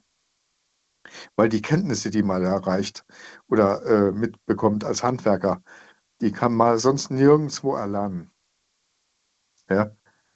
weil 1.37 1.51
die 1.51 1.61
Kenntnisse, 1.61 2.11
die 2.11 2.23
man 2.23 2.43
erreicht 2.43 3.05
oder 3.49 3.85
äh, 3.85 4.13
mitbekommt 4.13 4.85
als 4.85 5.03
Handwerker, 5.03 5.63
die 6.23 6.33
kann 6.33 6.55
man 6.55 6.79
sonst 6.79 7.11
nirgendwo 7.11 7.75
erlernen. 7.75 8.32
Ja. 9.71 9.91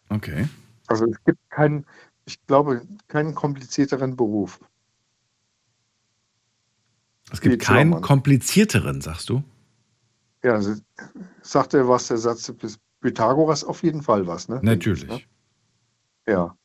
Okay. 0.08 0.48
Also 0.86 1.06
es 1.06 1.22
gibt 1.24 1.38
keinen, 1.50 1.84
ich 2.26 2.44
glaube, 2.46 2.82
keinen 3.08 3.34
komplizierteren 3.34 4.16
Beruf. 4.16 4.60
Es 7.32 7.40
gibt 7.40 7.60
keinen 7.62 7.78
Zimmermann. 7.88 8.02
komplizierteren, 8.02 9.00
sagst 9.00 9.28
du? 9.28 9.42
Ja, 10.44 10.52
also, 10.54 10.74
sagt 11.42 11.74
er 11.74 11.88
was, 11.88 12.06
der 12.08 12.18
Satz 12.18 12.46
des 12.62 12.78
Pythagoras 13.00 13.64
auf 13.64 13.82
jeden 13.82 14.02
Fall 14.02 14.26
was, 14.26 14.48
ne? 14.48 14.60
Natürlich. 14.62 15.26
Ja. 16.28 16.56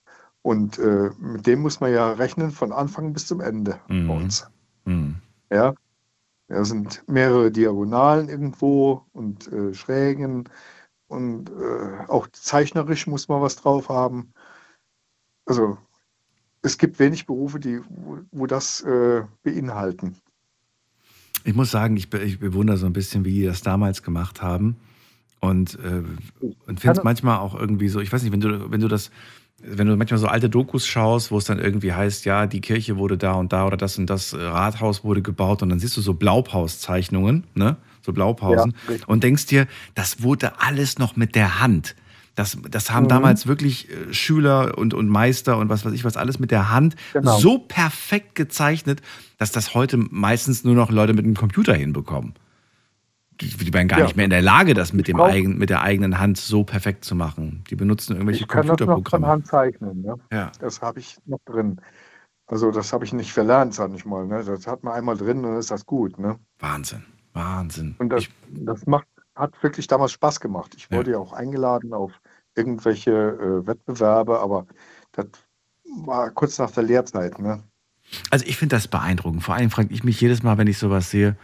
Und 0.43 0.77
äh, 0.79 1.09
mit 1.19 1.45
dem 1.47 1.61
muss 1.61 1.79
man 1.79 1.91
ja 1.93 2.11
rechnen 2.13 2.51
von 2.51 2.71
Anfang 2.71 3.13
bis 3.13 3.27
zum 3.27 3.41
Ende 3.41 3.79
Mhm. 3.88 4.07
bei 4.07 4.15
uns. 4.15 4.47
Mhm. 4.85 5.15
Ja. 5.51 5.73
Da 6.47 6.65
sind 6.65 7.03
mehrere 7.07 7.49
Diagonalen 7.51 8.27
irgendwo 8.27 9.05
und 9.13 9.47
äh, 9.51 9.73
Schrägen 9.73 10.49
und 11.11 11.49
äh, 11.49 12.07
auch 12.07 12.27
zeichnerisch 12.31 13.05
muss 13.05 13.27
man 13.27 13.41
was 13.41 13.57
drauf 13.57 13.89
haben. 13.89 14.33
Also 15.45 15.77
es 16.61 16.77
gibt 16.77 16.99
wenig 16.99 17.25
Berufe, 17.25 17.59
die, 17.59 17.81
wo, 17.89 18.19
wo 18.31 18.45
das 18.45 18.81
äh, 18.81 19.23
beinhalten. 19.43 20.15
Ich 21.43 21.53
muss 21.53 21.71
sagen, 21.71 21.97
ich, 21.97 22.13
ich 22.13 22.39
bewundere 22.39 22.77
so 22.77 22.85
ein 22.85 22.93
bisschen, 22.93 23.25
wie 23.25 23.33
die 23.33 23.45
das 23.45 23.61
damals 23.61 24.03
gemacht 24.03 24.41
haben. 24.41 24.77
Und, 25.41 25.77
äh, 25.79 26.03
und 26.67 26.79
finde 26.79 26.99
es 26.99 27.03
manchmal 27.03 27.39
auch 27.39 27.55
irgendwie 27.55 27.89
so, 27.89 27.99
ich 27.99 28.13
weiß 28.13 28.23
nicht, 28.23 28.31
wenn 28.31 28.41
du, 28.41 28.71
wenn 28.71 28.79
du 28.79 28.88
das, 28.88 29.11
wenn 29.57 29.88
du 29.88 29.97
manchmal 29.97 30.19
so 30.19 30.27
alte 30.27 30.49
Dokus 30.49 30.85
schaust, 30.88 31.31
wo 31.31 31.38
es 31.39 31.45
dann 31.45 31.59
irgendwie 31.59 31.93
heißt, 31.93 32.25
ja, 32.25 32.45
die 32.45 32.61
Kirche 32.61 32.95
wurde 32.95 33.17
da 33.17 33.33
und 33.33 33.51
da 33.51 33.65
oder 33.65 33.75
das 33.75 33.97
und 33.97 34.07
das 34.07 34.33
Rathaus 34.35 35.03
wurde 35.03 35.21
gebaut 35.21 35.61
und 35.61 35.69
dann 35.69 35.79
siehst 35.79 35.97
du 35.97 36.01
so 36.01 36.13
Blaupauszeichungen, 36.13 37.45
ne? 37.55 37.75
So 38.02 38.14
Blaupausen 38.14 38.73
ja, 38.88 38.95
und 39.07 39.23
denkst 39.23 39.45
dir, 39.45 39.68
das 39.95 40.23
wurde 40.23 40.60
alles 40.60 40.98
noch 40.99 41.15
mit 41.15 41.36
der 41.36 41.61
Hand. 41.61 41.95
Das, 42.36 42.57
das 42.69 42.91
haben 42.91 43.03
mhm. 43.03 43.10
damals 43.10 43.45
wirklich 43.45 43.90
äh, 43.90 44.14
Schüler 44.14 44.78
und, 44.78 44.94
und 44.94 45.10
Meister 45.10 45.57
und 45.57 45.69
was 45.69 45.86
weiß 45.86 45.91
ich 45.94 46.06
was 46.06 46.18
alles 46.18 46.40
mit 46.40 46.52
der 46.52 46.72
Hand 46.72 46.95
genau. 47.14 47.38
so 47.38 47.60
perfekt 47.60 48.36
gezeichnet, 48.36 49.02
dass 49.38 49.52
das 49.52 49.73
heute 49.73 49.98
meistens 49.98 50.64
nur 50.64 50.76
noch 50.76 50.91
Leute 50.91 51.14
mit 51.14 51.26
einem 51.26 51.36
Computer 51.36 51.73
hinbekommen. 51.73 52.34
Die, 53.41 53.48
die 53.48 53.73
wären 53.73 53.88
gar 53.88 53.99
ja. 53.99 54.06
nicht 54.06 54.15
mehr 54.15 54.26
in 54.26 54.32
der 54.32 54.41
Lage, 54.41 54.73
das 54.73 54.94
mit, 54.94 55.07
dem 55.07 55.19
eigen, 55.19 55.57
mit 55.57 55.69
der 55.69 55.82
eigenen 55.82 56.19
Hand 56.19 56.38
so 56.38 56.64
perfekt 56.64 57.03
zu 57.03 57.15
machen. 57.15 57.64
Die 57.69 57.76
benutzen 57.76 58.14
irgendwelche 58.14 58.44
ich 58.44 58.48
kann 58.48 58.68
Computerprogramme. 58.68 59.03
Das 59.03 59.11
noch 59.11 59.19
von 59.19 59.28
Hand 59.28 59.48
zeichnen. 59.48 60.02
Ne? 60.02 60.15
Ja. 60.32 60.52
Das 60.60 60.82
habe 60.82 60.99
ich 60.99 61.18
noch 61.26 61.40
drin. 61.45 61.82
Also 62.45 62.69
das 62.72 62.94
habe 62.94 63.03
ich 63.03 63.14
nicht 63.14 63.32
verlernt, 63.32 63.73
sag 63.73 63.94
ich 63.94 64.06
mal. 64.06 64.28
Ne? 64.28 64.44
Das 64.44 64.68
hat 64.68 64.84
man 64.84 64.94
einmal 64.94 65.18
drin 65.18 65.38
und 65.38 65.44
dann 65.44 65.57
ist 65.57 65.72
das 65.72 65.86
gut. 65.86 66.19
Ne? 66.19 66.38
Wahnsinn, 66.60 67.03
Wahnsinn. 67.34 67.95
Und 67.99 68.10
das, 68.10 68.26
das 68.49 68.86
macht, 68.88 69.08
hat 69.36 69.52
wirklich 69.64 69.88
damals 69.88 70.12
Spaß 70.12 70.40
gemacht. 70.40 70.74
Ich 70.76 70.91
wurde 70.91 71.12
ja, 71.12 71.18
ja 71.18 71.24
auch 71.24 71.34
eingeladen 71.34 71.94
auf 71.94 72.12
irgendwelche 72.56 73.12
äh, 73.12 73.68
Wettbewerbe, 73.68 74.40
aber 74.40 74.66
das 75.14 75.28
war 76.06 76.30
kurz 76.32 76.58
nach 76.60 76.72
der 76.72 76.84
Lehrzeit. 76.84 77.40
Ne? 77.40 77.64
Also 78.30 78.45
ich 78.45 78.58
finde 78.58 78.76
das 78.76 78.88
beeindruckend. 78.88 79.44
Vor 79.44 79.56
allem 79.56 79.70
frage 79.70 79.94
ich 79.94 80.03
mich 80.03 80.20
jedes 80.20 80.44
Mal, 80.44 80.58
wenn 80.58 80.68
ich 80.68 80.78
sowas 80.78 81.10
sehe, 81.10 81.38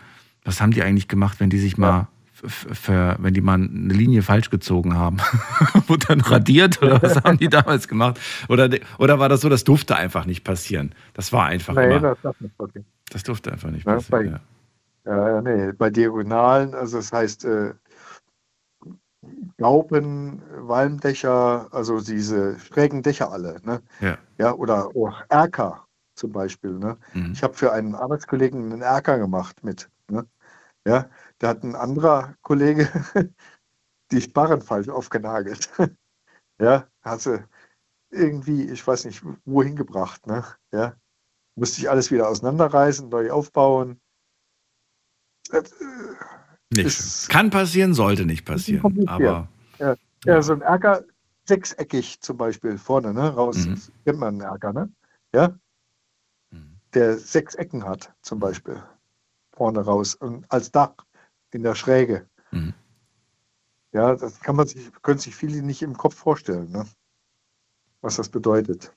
was 0.44 0.62
haben 0.62 0.72
die 0.72 0.84
eigentlich 0.84 1.08
gemacht, 1.08 1.40
wenn 1.40 1.50
die 1.50 1.60
sich 1.60 1.78
mal, 1.78 2.08
für, 2.32 3.18
wenn 3.20 3.34
die 3.34 3.42
mal 3.42 3.56
eine 3.56 3.94
Linie 3.94 4.22
falsch 4.22 4.50
gezogen 4.50 4.96
haben? 4.96 5.18
Wurde 5.88 6.08
dann 6.08 6.22
radiert 6.22 6.82
oder 6.82 7.02
was 7.02 7.18
haben 7.18 7.38
die 7.38 7.50
damals 7.50 7.88
gemacht? 7.88 8.20
Oder, 8.48 8.70
oder 8.98 9.20
war 9.20 9.30
das 9.30 9.42
so, 9.42 9.50
das 9.50 9.64
durfte 9.64 9.96
einfach 9.96 10.26
nicht 10.26 10.44
passieren? 10.44 10.94
Das 11.14 11.34
war 11.34 11.46
einfach 11.46 11.76
nee, 11.76 11.86
immer. 11.86 12.00
Das, 12.00 12.18
darf 12.22 12.40
nicht 12.40 12.58
passieren. 12.58 12.86
das 13.10 13.24
durfte 13.24 13.52
einfach 13.52 13.72
nicht 13.72 13.86
passieren. 13.86 14.10
Bei, 14.10 14.32
ja. 14.32 14.40
Nee, 15.42 15.72
bei 15.72 15.90
Diagonalen, 15.90 16.74
also 16.74 16.98
das 16.98 17.12
heißt 17.12 17.46
äh, 17.46 17.74
Gauben, 19.58 20.42
Walmdächer, 20.68 21.68
also 21.72 22.00
diese 22.00 22.60
schrägen 22.60 23.02
Dächer 23.02 23.32
alle. 23.32 23.60
Ne? 23.64 23.82
Ja. 24.00 24.18
ja 24.38 24.54
oder 24.54 24.96
auch 24.96 25.24
Erker 25.30 25.88
zum 26.16 26.32
Beispiel. 26.32 26.74
Ne? 26.74 26.98
Mhm. 27.14 27.32
Ich 27.34 27.44
habe 27.44 27.54
für 27.54 27.72
einen 27.72 27.96
Arbeitskollegen 27.96 28.72
einen 28.72 28.82
Erker 28.82 29.18
gemacht 29.18 29.64
mit. 29.64 29.90
Ne? 30.10 30.28
Ja, 30.86 31.10
da 31.40 31.50
hat 31.50 31.64
ein 31.64 31.76
anderer 31.76 32.36
Kollege 32.42 32.88
die 34.12 34.22
Sparren 34.22 34.62
falsch 34.62 34.90
aufgenagelt. 34.90 35.70
ja, 36.62 36.88
hat 37.02 37.22
sie 37.22 37.44
irgendwie, 38.10 38.70
ich 38.70 38.86
weiß 38.86 39.06
nicht, 39.06 39.24
wohin 39.46 39.76
gebracht. 39.76 40.28
Ne? 40.28 40.46
Ja, 40.72 40.96
musste 41.56 41.82
ich 41.82 41.90
alles 41.90 42.12
wieder 42.12 42.30
auseinanderreißen, 42.30 43.10
neu 43.10 43.32
aufbauen. 43.32 44.00
Das, 45.50 45.72
äh, 45.72 45.86
nicht. 46.70 47.30
Kann 47.30 47.50
passieren, 47.50 47.94
sollte 47.94 48.26
nicht 48.26 48.46
passieren. 48.46 49.08
Aber 49.08 49.50
ja. 49.80 49.96
ja, 50.26 50.42
so 50.42 50.54
ein 50.54 50.62
Erker 50.62 51.04
sechseckig 51.46 52.20
zum 52.22 52.38
Beispiel 52.38 52.78
vorne, 52.78 53.14
ne? 53.14 53.30
Raus. 53.30 53.66
Mhm. 53.66 53.82
Kennt 54.06 54.20
man 54.20 54.36
einen 54.36 54.42
Erker, 54.42 54.74
ne? 54.74 54.92
Ja? 55.34 55.58
Mhm. 56.52 56.80
Der 56.94 57.18
sechs 57.18 57.56
Ecken 57.56 57.86
hat, 57.86 58.14
zum 58.22 58.40
Beispiel 58.40 58.82
vorne 59.54 59.80
raus 59.80 60.16
und 60.16 60.46
als 60.52 60.72
Dach 60.72 60.96
in 61.52 61.64
der 61.64 61.76
Schräge. 61.76 62.28
Mhm. 62.52 62.74
Ja, 63.94 64.16
das 64.16 64.40
kann 64.42 64.56
man 64.56 64.68
sich, 64.68 64.92
können 65.02 65.20
sich 65.20 65.36
viele 65.36 65.62
nicht 65.62 65.82
im 65.82 65.98
Kopf 65.98 66.16
vorstellen, 66.16 66.72
ne? 66.72 66.86
was 68.02 68.18
das 68.18 68.30
bedeutet. 68.30 68.94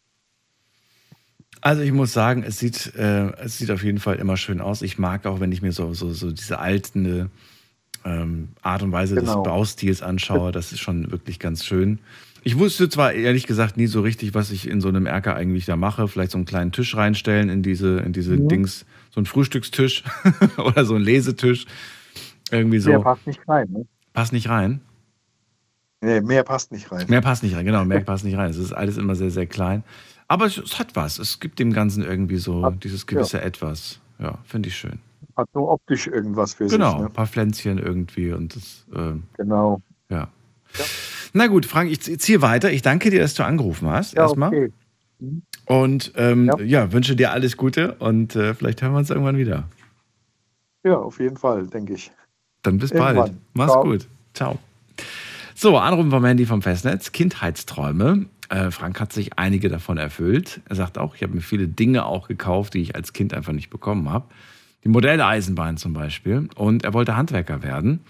Also 1.60 1.82
ich 1.82 1.92
muss 1.92 2.12
sagen, 2.12 2.42
es 2.42 2.58
sieht, 2.58 2.94
äh, 2.96 3.32
es 3.36 3.58
sieht 3.58 3.70
auf 3.70 3.82
jeden 3.82 3.98
Fall 3.98 4.16
immer 4.16 4.36
schön 4.36 4.60
aus. 4.60 4.82
Ich 4.82 4.98
mag 4.98 5.26
auch, 5.26 5.40
wenn 5.40 5.52
ich 5.52 5.60
mir 5.60 5.72
so, 5.72 5.92
so, 5.92 6.12
so 6.12 6.30
diese 6.30 6.58
alten 6.58 7.30
ähm, 8.04 8.48
Art 8.62 8.82
und 8.82 8.92
Weise 8.92 9.14
genau. 9.14 9.36
des 9.36 9.42
Baustils 9.44 10.02
anschaue. 10.02 10.52
Das 10.52 10.72
ist 10.72 10.80
schon 10.80 11.10
wirklich 11.10 11.38
ganz 11.38 11.64
schön. 11.64 11.98
Ich 12.42 12.58
wusste 12.58 12.88
zwar 12.88 13.12
ehrlich 13.12 13.46
gesagt 13.46 13.76
nie 13.76 13.86
so 13.86 14.00
richtig, 14.00 14.34
was 14.34 14.50
ich 14.50 14.66
in 14.66 14.80
so 14.80 14.88
einem 14.88 15.04
Erker 15.04 15.36
eigentlich 15.36 15.66
da 15.66 15.76
mache. 15.76 16.08
Vielleicht 16.08 16.30
so 16.30 16.38
einen 16.38 16.46
kleinen 16.46 16.72
Tisch 16.72 16.96
reinstellen 16.96 17.50
in 17.50 17.62
diese, 17.62 17.98
in 17.98 18.12
diese 18.12 18.36
mhm. 18.36 18.48
Dings, 18.48 18.86
so 19.10 19.20
einen 19.20 19.26
Frühstückstisch 19.26 20.04
oder 20.56 20.86
so 20.86 20.94
einen 20.94 21.04
Lesetisch. 21.04 21.66
Irgendwie 22.50 22.78
so. 22.78 22.90
Mehr 22.90 23.00
passt 23.00 23.26
nicht 23.26 23.40
rein, 23.46 23.68
ne? 23.70 23.86
Passt 24.14 24.32
nicht 24.32 24.48
rein? 24.48 24.80
Nee, 26.00 26.20
mehr 26.20 26.44
passt 26.44 26.72
nicht 26.72 26.90
rein. 26.90 27.06
Mehr 27.08 27.20
passt 27.20 27.42
nicht 27.42 27.54
rein, 27.54 27.66
genau, 27.66 27.84
mehr 27.84 28.00
passt 28.00 28.24
nicht 28.24 28.36
rein. 28.36 28.50
Es 28.50 28.56
ist 28.56 28.72
alles 28.72 28.96
immer 28.96 29.14
sehr, 29.14 29.30
sehr 29.30 29.46
klein. 29.46 29.84
Aber 30.28 30.46
es, 30.46 30.56
es 30.56 30.78
hat 30.78 30.96
was. 30.96 31.18
Es 31.18 31.40
gibt 31.40 31.58
dem 31.58 31.72
Ganzen 31.72 32.04
irgendwie 32.04 32.36
so 32.36 32.64
hat, 32.64 32.84
dieses 32.84 33.06
gewisse 33.06 33.38
ja. 33.38 33.42
Etwas. 33.42 34.00
Ja, 34.18 34.38
finde 34.44 34.68
ich 34.68 34.76
schön. 34.76 35.00
Hat 35.36 35.48
nur 35.54 35.68
optisch 35.70 36.06
irgendwas 36.06 36.54
für 36.54 36.66
genau, 36.66 36.70
sich. 36.70 36.78
Genau, 36.78 36.98
ne? 37.00 37.06
ein 37.06 37.12
paar 37.12 37.26
Pflänzchen 37.26 37.78
irgendwie 37.78 38.32
und 38.32 38.56
das. 38.56 38.86
Äh, 38.94 39.18
genau. 39.36 39.82
Ja. 40.08 40.28
ja. 40.78 40.84
Na 41.32 41.46
gut, 41.48 41.66
Frank, 41.66 41.90
ich 41.90 42.00
ziehe 42.00 42.42
weiter. 42.42 42.70
Ich 42.72 42.82
danke 42.82 43.10
dir, 43.10 43.20
dass 43.20 43.34
du 43.34 43.44
angerufen 43.44 43.88
hast. 43.88 44.14
Ja, 44.14 44.22
erstmal. 44.22 44.48
Okay. 44.48 44.72
Mhm. 45.18 45.42
Und 45.66 46.12
ähm, 46.16 46.46
ja. 46.46 46.60
ja. 46.60 46.92
wünsche 46.92 47.14
dir 47.14 47.32
alles 47.32 47.56
Gute 47.56 47.94
und 47.96 48.34
äh, 48.36 48.54
vielleicht 48.54 48.82
hören 48.82 48.92
wir 48.92 48.98
uns 48.98 49.10
irgendwann 49.10 49.36
wieder. 49.36 49.68
Ja, 50.82 50.96
auf 50.96 51.20
jeden 51.20 51.36
Fall, 51.36 51.66
denke 51.66 51.94
ich. 51.94 52.10
Dann 52.62 52.78
bis 52.78 52.90
irgendwann. 52.90 53.16
bald. 53.16 53.32
Mach's 53.52 53.72
Ciao. 53.72 53.82
gut. 53.82 54.08
Ciao. 54.32 54.58
So, 55.62 55.76
Anrufen 55.76 56.10
vom 56.10 56.24
Handy 56.24 56.46
vom 56.46 56.62
Festnetz. 56.62 57.12
Kindheitsträume. 57.12 58.24
Äh, 58.48 58.70
Frank 58.70 58.98
hat 58.98 59.12
sich 59.12 59.38
einige 59.38 59.68
davon 59.68 59.98
erfüllt. 59.98 60.62
Er 60.64 60.74
sagt 60.74 60.96
auch, 60.96 61.14
ich 61.14 61.22
habe 61.22 61.34
mir 61.34 61.42
viele 61.42 61.68
Dinge 61.68 62.06
auch 62.06 62.28
gekauft, 62.28 62.72
die 62.72 62.80
ich 62.80 62.94
als 62.94 63.12
Kind 63.12 63.34
einfach 63.34 63.52
nicht 63.52 63.68
bekommen 63.68 64.08
habe. 64.08 64.24
Die 64.84 64.88
Modelleisenbahn 64.88 65.76
zum 65.76 65.92
Beispiel. 65.92 66.48
Und 66.54 66.84
er 66.84 66.94
wollte 66.94 67.14
Handwerker 67.14 67.62
werden. 67.62 68.00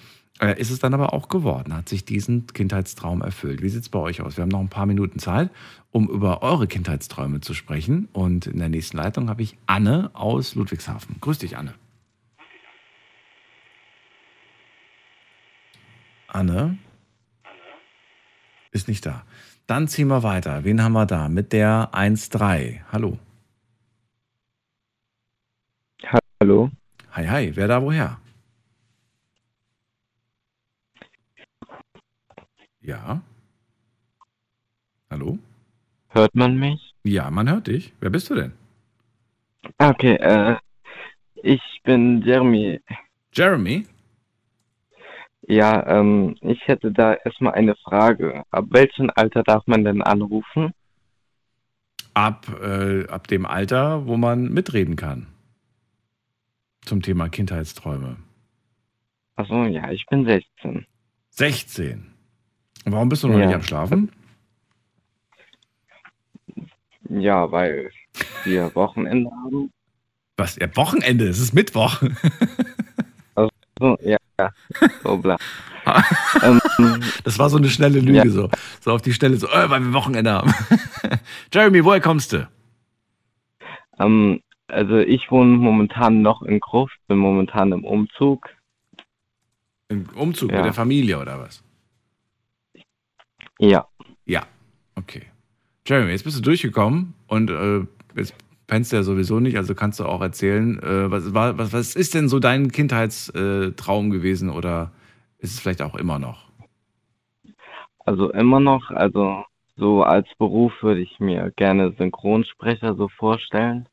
Äh, 0.41 0.61
ist 0.61 0.71
es 0.71 0.79
dann 0.79 0.95
aber 0.95 1.13
auch 1.13 1.27
geworden, 1.27 1.75
hat 1.75 1.89
sich 1.89 2.05
diesen 2.05 2.47
Kindheitstraum 2.47 3.21
erfüllt. 3.21 3.63
Wie 3.63 3.69
sieht 3.69 3.83
es 3.83 3.89
bei 3.89 3.99
euch 3.99 4.21
aus? 4.21 4.37
Wir 4.37 4.43
haben 4.43 4.49
noch 4.51 4.61
ein 4.61 4.69
paar 4.69 4.87
Minuten 4.87 5.19
Zeit, 5.19 5.51
um 5.91 6.09
über 6.09 6.45
eure 6.45 6.69
Kindheitsträume 6.69 7.41
zu 7.41 7.55
sprechen. 7.55 8.09
Und 8.13 8.47
in 8.47 8.61
der 8.61 8.69
nächsten 8.69 8.97
Leitung 8.97 9.29
habe 9.29 9.43
ich 9.43 9.57
Anne 9.67 10.11
aus 10.13 10.55
Ludwigshafen. 10.55 11.17
Grüß 11.21 11.39
dich, 11.39 11.57
Anne. 11.57 11.75
Anne 16.29 16.79
ist 18.71 18.89
nicht 18.89 19.07
da. 19.07 19.25
Dann 19.67 19.89
ziehen 19.89 20.09
wir 20.09 20.23
weiter. 20.23 20.65
Wen 20.65 20.83
haben 20.83 20.93
wir 20.93 21.07
da? 21.07 21.29
Mit 21.29 21.53
der 21.53 21.91
1.3. 21.93 22.81
Hallo. 22.91 23.19
Hallo. 26.41 26.71
Hi, 27.13 27.27
hi. 27.27 27.53
Wer 27.55 27.69
da 27.69 27.83
woher? 27.83 28.19
Ja. 32.81 33.21
Hallo? 35.11 35.39
Hört 36.09 36.35
man 36.35 36.59
mich? 36.59 36.95
Ja, 37.05 37.31
man 37.31 37.49
hört 37.49 37.67
dich. 37.67 37.93
Wer 38.01 38.11
bist 38.11 38.31
du 38.31 38.35
denn? 38.35 38.53
Okay, 39.79 40.15
äh, 40.15 40.57
ich 41.35 41.81
bin 41.85 42.23
Jeremy. 42.23 42.81
Jeremy? 43.33 43.87
Ja, 45.51 45.85
ähm, 45.89 46.37
ich 46.43 46.69
hätte 46.69 46.93
da 46.93 47.15
erstmal 47.15 47.55
eine 47.55 47.75
Frage. 47.75 48.45
Ab 48.53 48.67
welchem 48.71 49.11
Alter 49.13 49.43
darf 49.43 49.67
man 49.67 49.83
denn 49.83 50.01
anrufen? 50.01 50.73
Ab, 52.15 52.47
äh, 52.63 53.09
ab 53.09 53.27
dem 53.27 53.47
Alter, 53.47 54.07
wo 54.07 54.17
man 54.17 54.53
mitreden 54.53 54.95
kann. 54.95 55.27
Zum 56.83 57.03
Thema 57.03 57.29
Kindheitsträume. 57.29 58.19
Achso, 59.35 59.65
ja, 59.65 59.91
ich 59.91 60.07
bin 60.07 60.25
16. 60.25 60.87
16? 61.31 62.15
Und 62.85 62.93
warum 62.93 63.09
bist 63.09 63.25
du 63.25 63.29
noch 63.29 63.41
ja. 63.41 63.47
nicht 63.47 63.55
am 63.57 63.65
Schlafen? 63.65 64.13
Ja, 67.09 67.51
weil 67.51 67.91
wir 68.45 68.73
Wochenende 68.77 69.29
haben. 69.45 69.73
Was? 70.37 70.55
Ja, 70.55 70.69
Wochenende? 70.77 71.27
Es 71.27 71.41
ist 71.41 71.55
Mittwoch. 71.55 72.01
Achso, 73.35 73.99
ja. 74.03 74.17
So 75.03 75.17
bla. 75.19 75.37
ähm, 76.43 76.61
das 77.25 77.39
war 77.39 77.49
so 77.51 77.57
eine 77.57 77.69
schnelle 77.69 78.01
Lüge, 78.01 78.19
ja. 78.19 78.29
so. 78.29 78.51
So 78.81 78.93
auf 78.93 79.03
die 79.03 79.13
Stelle, 79.13 79.37
so, 79.37 79.49
äh, 79.49 79.71
weil 79.71 79.81
wir 79.81 79.93
Wochenende 79.93 80.33
haben. 80.33 80.53
Jeremy, 81.53 81.85
woher 81.85 82.01
kommst 82.01 82.33
du? 82.33 82.49
Ähm, 83.99 84.41
also 84.69 84.99
ich 84.99 85.31
wohne 85.31 85.57
momentan 85.57 86.23
noch 86.23 86.43
in 86.43 86.61
Gruft, 86.61 86.97
bin 87.09 87.19
momentan 87.19 87.73
im 87.73 87.85
Umzug. 87.85 88.49
Im 89.89 90.07
Umzug 90.15 90.51
ja. 90.51 90.59
mit 90.59 90.67
der 90.67 90.73
Familie 90.73 91.19
oder 91.19 91.41
was? 91.41 91.63
Ja. 93.59 93.87
Ja, 94.25 94.47
okay. 94.95 95.27
Jeremy, 95.87 96.13
jetzt 96.13 96.25
bist 96.25 96.39
du 96.39 96.43
durchgekommen 96.43 97.15
und 97.27 97.51
äh, 97.51 97.81
jetzt 98.17 98.35
pennst 98.71 98.93
du 98.93 98.97
ja 98.97 99.03
sowieso 99.03 99.41
nicht, 99.41 99.57
also 99.57 99.75
kannst 99.75 99.99
du 99.99 100.05
auch 100.07 100.23
erzählen, 100.23 100.79
äh, 100.79 101.11
was, 101.11 101.35
was, 101.35 101.73
was 101.73 101.97
ist 101.97 102.15
denn 102.15 102.29
so 102.29 102.39
dein 102.39 102.71
Kindheitstraum 102.71 104.11
gewesen 104.11 104.49
oder 104.49 104.93
ist 105.39 105.53
es 105.53 105.61
vielleicht 105.61 105.83
auch 105.83 105.97
immer 105.97 106.21
noch? 106.21 106.49
Also 107.99 108.31
immer 108.31 108.61
noch, 108.61 108.91
also 108.91 109.45
so 109.77 110.05
als 110.05 110.29
Beruf 110.39 110.73
würde 110.83 111.01
ich 111.01 111.19
mir 111.19 111.53
gerne 111.57 111.93
Synchronsprecher 111.99 112.95
so 112.95 113.09
vorstellen, 113.09 113.89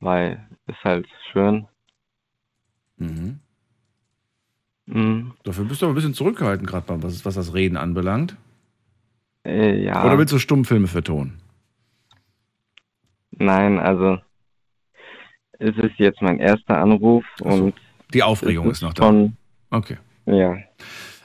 weil 0.00 0.48
ist 0.66 0.84
halt 0.84 1.06
schön. 1.32 1.66
Mhm. 2.98 3.40
Mhm. 4.84 5.32
Dafür 5.44 5.64
bist 5.64 5.80
du 5.80 5.86
aber 5.86 5.94
ein 5.94 5.96
bisschen 5.96 6.14
zurückgehalten, 6.14 6.66
gerade 6.66 7.02
was, 7.02 7.24
was 7.24 7.34
das 7.36 7.54
Reden 7.54 7.78
anbelangt. 7.78 8.36
Äh, 9.46 9.82
ja. 9.82 10.04
Oder 10.04 10.18
willst 10.18 10.34
du 10.34 10.38
Stummfilme 10.38 10.88
vertonen? 10.88 11.43
Nein, 13.38 13.78
also 13.78 14.18
es 15.58 15.76
ist 15.76 15.98
jetzt 15.98 16.20
mein 16.20 16.38
erster 16.38 16.78
Anruf 16.78 17.24
so. 17.38 17.44
und 17.44 17.74
die 18.12 18.22
Aufregung 18.22 18.66
ist, 18.66 18.78
ist, 18.78 18.82
noch 18.82 18.94
da. 18.94 19.04
Von, 19.04 19.36
okay. 19.70 19.98
Ja. 20.26 20.56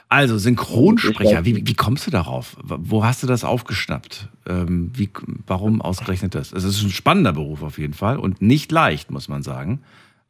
Also 0.08 0.38
Synchronsprecher, 0.38 1.44
wie, 1.44 1.64
wie 1.66 1.74
kommst 1.74 2.06
du 2.06 2.10
darauf? 2.10 2.56
Wo 2.64 3.04
hast 3.04 3.22
du 3.22 3.28
das 3.28 3.44
aufgeschnappt? 3.44 4.28
Ähm, 4.48 4.90
wie, 4.92 5.08
warum 5.46 5.80
ausgerechnet 5.80 6.34
das? 6.34 6.52
Es 6.52 6.64
ist 6.64 6.82
ein 6.82 6.90
spannender 6.90 7.32
Beruf 7.32 7.62
auf 7.62 7.78
jeden 7.78 7.94
Fall 7.94 8.18
und 8.18 8.42
nicht 8.42 8.72
leicht, 8.72 9.12
muss 9.12 9.28
man 9.28 9.44
sagen. 9.44 9.82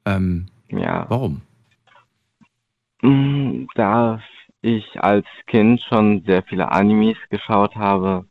Ähm, 0.04 0.46
ja. 0.68 1.06
Warum? 1.08 1.40
Mm, 3.00 3.64
da 3.74 4.20
ich 4.60 4.84
als 5.02 5.24
Kind 5.46 5.80
schon 5.88 6.24
sehr 6.26 6.42
viele 6.42 6.70
Animes 6.70 7.16
geschaut 7.30 7.74
habe, 7.74 8.26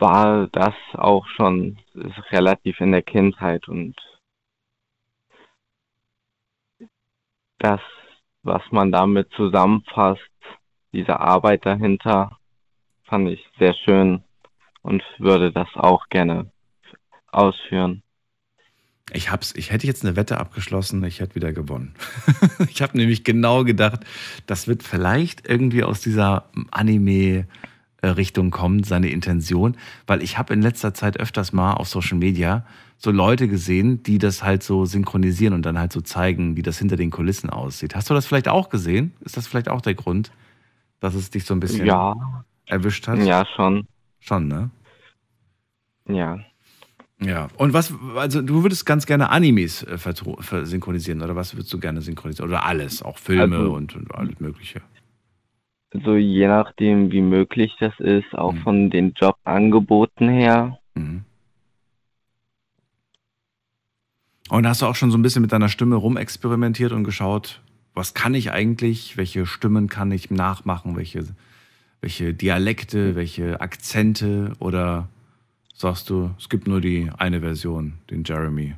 war 0.00 0.48
das 0.48 0.74
auch 0.94 1.26
schon 1.28 1.78
relativ 2.30 2.80
in 2.80 2.92
der 2.92 3.02
Kindheit 3.02 3.68
und 3.68 3.94
das, 7.58 7.80
was 8.42 8.62
man 8.70 8.90
damit 8.90 9.30
zusammenfasst, 9.36 10.20
diese 10.92 11.20
Arbeit 11.20 11.66
dahinter, 11.66 12.38
fand 13.04 13.28
ich 13.28 13.46
sehr 13.58 13.74
schön 13.74 14.24
und 14.82 15.02
würde 15.18 15.52
das 15.52 15.68
auch 15.74 16.08
gerne 16.08 16.50
ausführen. 17.30 18.02
Ich 19.12 19.30
hab's, 19.30 19.52
ich 19.56 19.72
hätte 19.72 19.86
jetzt 19.86 20.04
eine 20.04 20.16
Wette 20.16 20.38
abgeschlossen, 20.38 21.02
ich 21.04 21.20
hätte 21.20 21.34
wieder 21.34 21.52
gewonnen. 21.52 21.94
ich 22.70 22.80
habe 22.80 22.96
nämlich 22.96 23.24
genau 23.24 23.64
gedacht, 23.64 24.00
das 24.46 24.68
wird 24.68 24.82
vielleicht 24.82 25.48
irgendwie 25.48 25.82
aus 25.82 26.00
dieser 26.00 26.48
Anime 26.70 27.46
Richtung 28.08 28.50
kommen, 28.50 28.82
seine 28.82 29.10
Intention, 29.10 29.76
weil 30.06 30.22
ich 30.22 30.38
habe 30.38 30.54
in 30.54 30.62
letzter 30.62 30.94
Zeit 30.94 31.18
öfters 31.18 31.52
mal 31.52 31.74
auf 31.74 31.88
Social 31.88 32.18
Media 32.18 32.64
so 32.96 33.10
Leute 33.10 33.48
gesehen, 33.48 34.02
die 34.02 34.18
das 34.18 34.42
halt 34.42 34.62
so 34.62 34.84
synchronisieren 34.84 35.54
und 35.54 35.64
dann 35.64 35.78
halt 35.78 35.92
so 35.92 36.00
zeigen, 36.00 36.56
wie 36.56 36.62
das 36.62 36.78
hinter 36.78 36.96
den 36.96 37.10
Kulissen 37.10 37.48
aussieht. 37.48 37.94
Hast 37.94 38.10
du 38.10 38.14
das 38.14 38.26
vielleicht 38.26 38.48
auch 38.48 38.68
gesehen? 38.68 39.14
Ist 39.20 39.36
das 39.36 39.46
vielleicht 39.46 39.68
auch 39.68 39.80
der 39.80 39.94
Grund, 39.94 40.30
dass 41.00 41.14
es 41.14 41.30
dich 41.30 41.44
so 41.44 41.54
ein 41.54 41.60
bisschen 41.60 41.86
ja. 41.86 42.14
erwischt 42.66 43.08
hat? 43.08 43.18
Ja, 43.20 43.46
schon. 43.56 43.86
Schon, 44.18 44.48
ne? 44.48 44.70
Ja. 46.08 46.40
Ja, 47.22 47.48
und 47.58 47.74
was, 47.74 47.92
also 48.16 48.40
du 48.40 48.62
würdest 48.62 48.86
ganz 48.86 49.04
gerne 49.04 49.28
Animes 49.28 49.82
äh, 49.82 49.98
synchronisieren 50.64 51.20
oder 51.20 51.36
was 51.36 51.54
würdest 51.54 51.72
du 51.72 51.78
gerne 51.78 52.00
synchronisieren? 52.00 52.48
Oder 52.48 52.64
alles, 52.64 53.02
auch 53.02 53.18
Filme 53.18 53.56
also, 53.56 53.74
und, 53.74 53.94
und 53.94 54.14
alles 54.14 54.40
Mögliche? 54.40 54.80
So 55.92 56.14
je 56.16 56.46
nachdem, 56.46 57.10
wie 57.10 57.20
möglich 57.20 57.76
das 57.80 57.98
ist, 57.98 58.34
auch 58.34 58.52
mhm. 58.52 58.58
von 58.58 58.90
den 58.90 59.12
Jobangeboten 59.12 60.28
her. 60.28 60.78
Mhm. 60.94 61.24
Und 64.50 64.66
hast 64.66 64.82
du 64.82 64.86
auch 64.86 64.96
schon 64.96 65.10
so 65.10 65.18
ein 65.18 65.22
bisschen 65.22 65.42
mit 65.42 65.52
deiner 65.52 65.68
Stimme 65.68 65.96
rumexperimentiert 65.96 66.92
und 66.92 67.04
geschaut, 67.04 67.60
was 67.94 68.14
kann 68.14 68.34
ich 68.34 68.50
eigentlich, 68.50 69.16
welche 69.16 69.46
Stimmen 69.46 69.88
kann 69.88 70.10
ich 70.10 70.30
nachmachen, 70.30 70.96
welche, 70.96 71.24
welche 72.00 72.34
Dialekte, 72.34 73.14
welche 73.14 73.60
Akzente 73.60 74.52
oder 74.58 75.08
sagst 75.74 76.10
du, 76.10 76.30
es 76.38 76.48
gibt 76.48 76.66
nur 76.66 76.80
die 76.80 77.10
eine 77.16 77.40
Version, 77.40 77.94
den 78.10 78.24
Jeremy? 78.24 78.74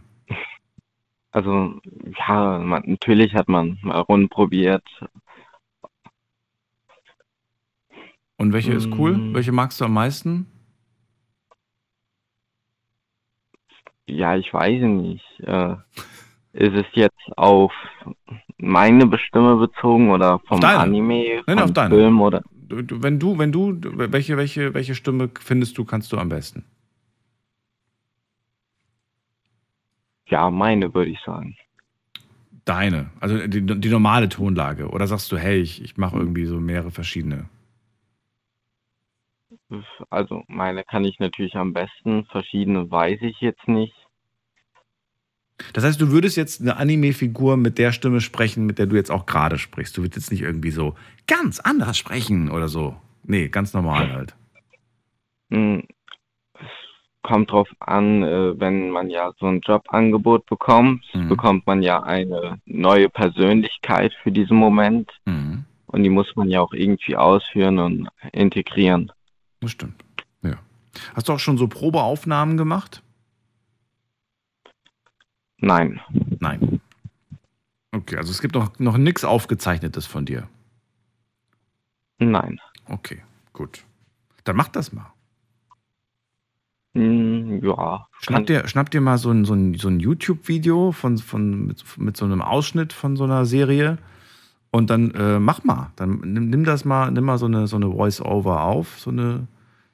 Also 1.30 1.80
ja, 2.18 2.58
man, 2.58 2.82
natürlich 2.86 3.34
hat 3.34 3.48
man 3.48 3.78
mal 3.82 4.00
rumprobiert. 4.00 4.84
Und 8.42 8.52
welche 8.52 8.72
ist 8.72 8.88
cool? 8.98 9.16
Mm. 9.16 9.34
Welche 9.34 9.52
magst 9.52 9.80
du 9.80 9.84
am 9.84 9.92
meisten? 9.92 10.48
Ja, 14.08 14.34
ich 14.34 14.52
weiß 14.52 14.82
nicht. 14.82 15.24
Äh, 15.46 15.76
ist 16.52 16.74
es 16.74 16.86
jetzt 16.94 17.22
auf 17.36 17.72
meine 18.58 19.16
Stimme 19.16 19.54
bezogen 19.54 20.10
oder 20.10 20.40
vom 20.40 20.60
Anime, 20.64 21.44
Nein, 21.46 21.56
vom 21.56 21.58
auf 21.66 21.72
deine. 21.72 21.94
Film 21.94 22.20
oder? 22.20 22.42
Wenn 22.68 23.20
du, 23.20 23.38
wenn 23.38 23.52
du, 23.52 23.78
welche, 23.80 24.36
welche, 24.36 24.74
welche 24.74 24.96
Stimme 24.96 25.30
findest 25.38 25.78
du, 25.78 25.84
kannst 25.84 26.12
du 26.12 26.18
am 26.18 26.28
besten? 26.28 26.64
Ja, 30.26 30.50
meine 30.50 30.92
würde 30.92 31.12
ich 31.12 31.20
sagen. 31.24 31.54
Deine, 32.64 33.10
also 33.20 33.46
die, 33.46 33.64
die 33.64 33.88
normale 33.88 34.28
Tonlage. 34.28 34.88
Oder 34.88 35.06
sagst 35.06 35.30
du, 35.30 35.36
hey, 35.36 35.60
ich, 35.60 35.80
ich 35.80 35.96
mache 35.96 36.16
irgendwie 36.16 36.46
so 36.46 36.58
mehrere 36.58 36.90
verschiedene? 36.90 37.48
Also 40.10 40.42
meine 40.48 40.84
kann 40.84 41.04
ich 41.04 41.18
natürlich 41.18 41.56
am 41.56 41.72
besten, 41.72 42.24
verschiedene 42.26 42.90
weiß 42.90 43.18
ich 43.22 43.40
jetzt 43.40 43.66
nicht. 43.68 43.94
Das 45.72 45.84
heißt, 45.84 46.00
du 46.00 46.10
würdest 46.10 46.36
jetzt 46.36 46.60
eine 46.60 46.76
Anime-Figur 46.76 47.56
mit 47.56 47.78
der 47.78 47.92
Stimme 47.92 48.20
sprechen, 48.20 48.66
mit 48.66 48.78
der 48.78 48.86
du 48.86 48.96
jetzt 48.96 49.10
auch 49.10 49.26
gerade 49.26 49.58
sprichst. 49.58 49.96
Du 49.96 50.02
würdest 50.02 50.16
jetzt 50.16 50.30
nicht 50.32 50.42
irgendwie 50.42 50.70
so 50.70 50.94
ganz 51.26 51.60
anders 51.60 51.96
sprechen 51.96 52.50
oder 52.50 52.68
so. 52.68 52.96
Nee, 53.24 53.48
ganz 53.48 53.72
normal 53.72 54.12
halt. 54.12 54.34
Hm, 55.50 55.84
es 56.54 56.66
kommt 57.22 57.52
drauf 57.52 57.68
an, 57.78 58.22
äh, 58.22 58.58
wenn 58.58 58.90
man 58.90 59.10
ja 59.10 59.32
so 59.38 59.46
ein 59.46 59.60
Jobangebot 59.60 60.46
bekommt, 60.46 61.04
mhm. 61.14 61.28
bekommt 61.28 61.66
man 61.66 61.82
ja 61.82 62.02
eine 62.02 62.58
neue 62.66 63.08
Persönlichkeit 63.08 64.12
für 64.22 64.32
diesen 64.32 64.56
Moment. 64.56 65.10
Mhm. 65.24 65.64
Und 65.86 66.02
die 66.02 66.10
muss 66.10 66.34
man 66.34 66.48
ja 66.48 66.62
auch 66.62 66.72
irgendwie 66.72 67.16
ausführen 67.16 67.78
und 67.78 68.08
integrieren. 68.32 69.12
Das 69.62 69.70
stimmt. 69.70 70.04
Ja. 70.42 70.58
Hast 71.14 71.28
du 71.28 71.32
auch 71.32 71.38
schon 71.38 71.56
so 71.56 71.68
Probeaufnahmen 71.68 72.56
gemacht? 72.56 73.02
Nein. 75.58 76.00
Nein. 76.40 76.80
Okay, 77.92 78.16
also 78.16 78.32
es 78.32 78.42
gibt 78.42 78.56
noch, 78.56 78.78
noch 78.80 78.96
nichts 78.98 79.24
Aufgezeichnetes 79.24 80.06
von 80.06 80.26
dir. 80.26 80.48
Nein. 82.18 82.58
Okay, 82.86 83.22
gut. 83.52 83.84
Dann 84.42 84.56
mach 84.56 84.68
das 84.68 84.92
mal. 84.92 85.12
Mm, 86.94 87.64
ja. 87.64 88.08
Schnapp 88.20 88.46
dir, 88.46 88.66
schnapp 88.66 88.90
dir 88.90 89.00
mal 89.00 89.18
so 89.18 89.30
ein, 89.30 89.44
so 89.44 89.54
ein, 89.54 89.74
so 89.74 89.88
ein 89.88 90.00
YouTube-Video 90.00 90.90
von, 90.90 91.18
von, 91.18 91.66
mit, 91.66 91.84
mit, 91.98 92.16
so 92.16 92.24
einem 92.24 92.42
Ausschnitt 92.42 92.92
von 92.92 93.16
so 93.16 93.22
einer 93.24 93.46
Serie 93.46 93.98
und 94.72 94.88
dann 94.88 95.10
äh, 95.12 95.38
mach 95.38 95.62
mal. 95.64 95.92
Dann 95.96 96.20
nimm, 96.24 96.48
nimm, 96.48 96.64
das 96.64 96.84
mal, 96.84 97.10
nimm 97.10 97.24
mal 97.24 97.36
so 97.38 97.44
eine, 97.46 97.66
so 97.66 97.76
eine 97.76 97.90
Voice-Over 97.90 98.62
auf, 98.62 98.98
so 98.98 99.10
eine 99.10 99.46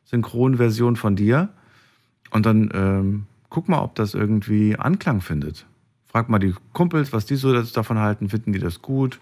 Synchronversion 0.05 0.95
von 0.95 1.17
dir. 1.17 1.49
Und 2.31 2.47
dann 2.47 2.71
ähm, 2.73 3.27
guck 3.51 3.69
mal, 3.69 3.83
ob 3.83 3.97
das 3.97 4.15
irgendwie 4.15 4.77
Anklang 4.77 5.21
findet. 5.21 5.67
Frag 6.07 6.29
mal 6.29 6.39
die 6.39 6.55
Kumpels, 6.73 7.13
was 7.13 7.27
die 7.27 7.35
so 7.35 7.61
davon 7.61 7.99
halten. 7.99 8.29
Finden 8.29 8.53
die 8.53 8.61
das 8.61 8.81
gut? 8.81 9.19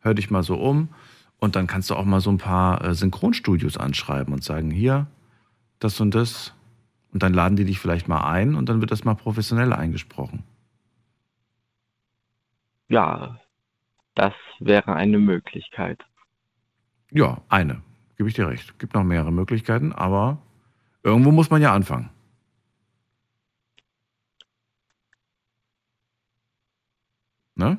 Hör 0.00 0.12
dich 0.12 0.30
mal 0.30 0.42
so 0.42 0.56
um. 0.56 0.88
Und 1.38 1.54
dann 1.54 1.68
kannst 1.68 1.88
du 1.88 1.94
auch 1.94 2.04
mal 2.04 2.20
so 2.20 2.30
ein 2.30 2.38
paar 2.38 2.84
äh, 2.84 2.92
Synchronstudios 2.92 3.76
anschreiben 3.76 4.34
und 4.34 4.42
sagen, 4.42 4.72
hier, 4.72 5.06
das 5.78 6.00
und 6.00 6.16
das. 6.16 6.52
Und 7.12 7.22
dann 7.22 7.32
laden 7.32 7.54
die 7.54 7.64
dich 7.64 7.78
vielleicht 7.78 8.08
mal 8.08 8.24
ein 8.28 8.56
und 8.56 8.68
dann 8.68 8.80
wird 8.80 8.90
das 8.90 9.04
mal 9.04 9.14
professionell 9.14 9.72
eingesprochen. 9.72 10.42
Ja, 12.88 13.38
das 14.16 14.32
wäre 14.58 14.94
eine 14.94 15.18
Möglichkeit. 15.18 16.04
Ja, 17.10 17.42
eine. 17.48 17.82
Gebe 18.16 18.28
ich 18.28 18.34
dir 18.34 18.48
recht. 18.48 18.78
Gibt 18.78 18.94
noch 18.94 19.04
mehrere 19.04 19.32
Möglichkeiten, 19.32 19.92
aber 19.92 20.38
irgendwo 21.02 21.30
muss 21.30 21.50
man 21.50 21.62
ja 21.62 21.72
anfangen. 21.72 22.10
Ne? 27.54 27.78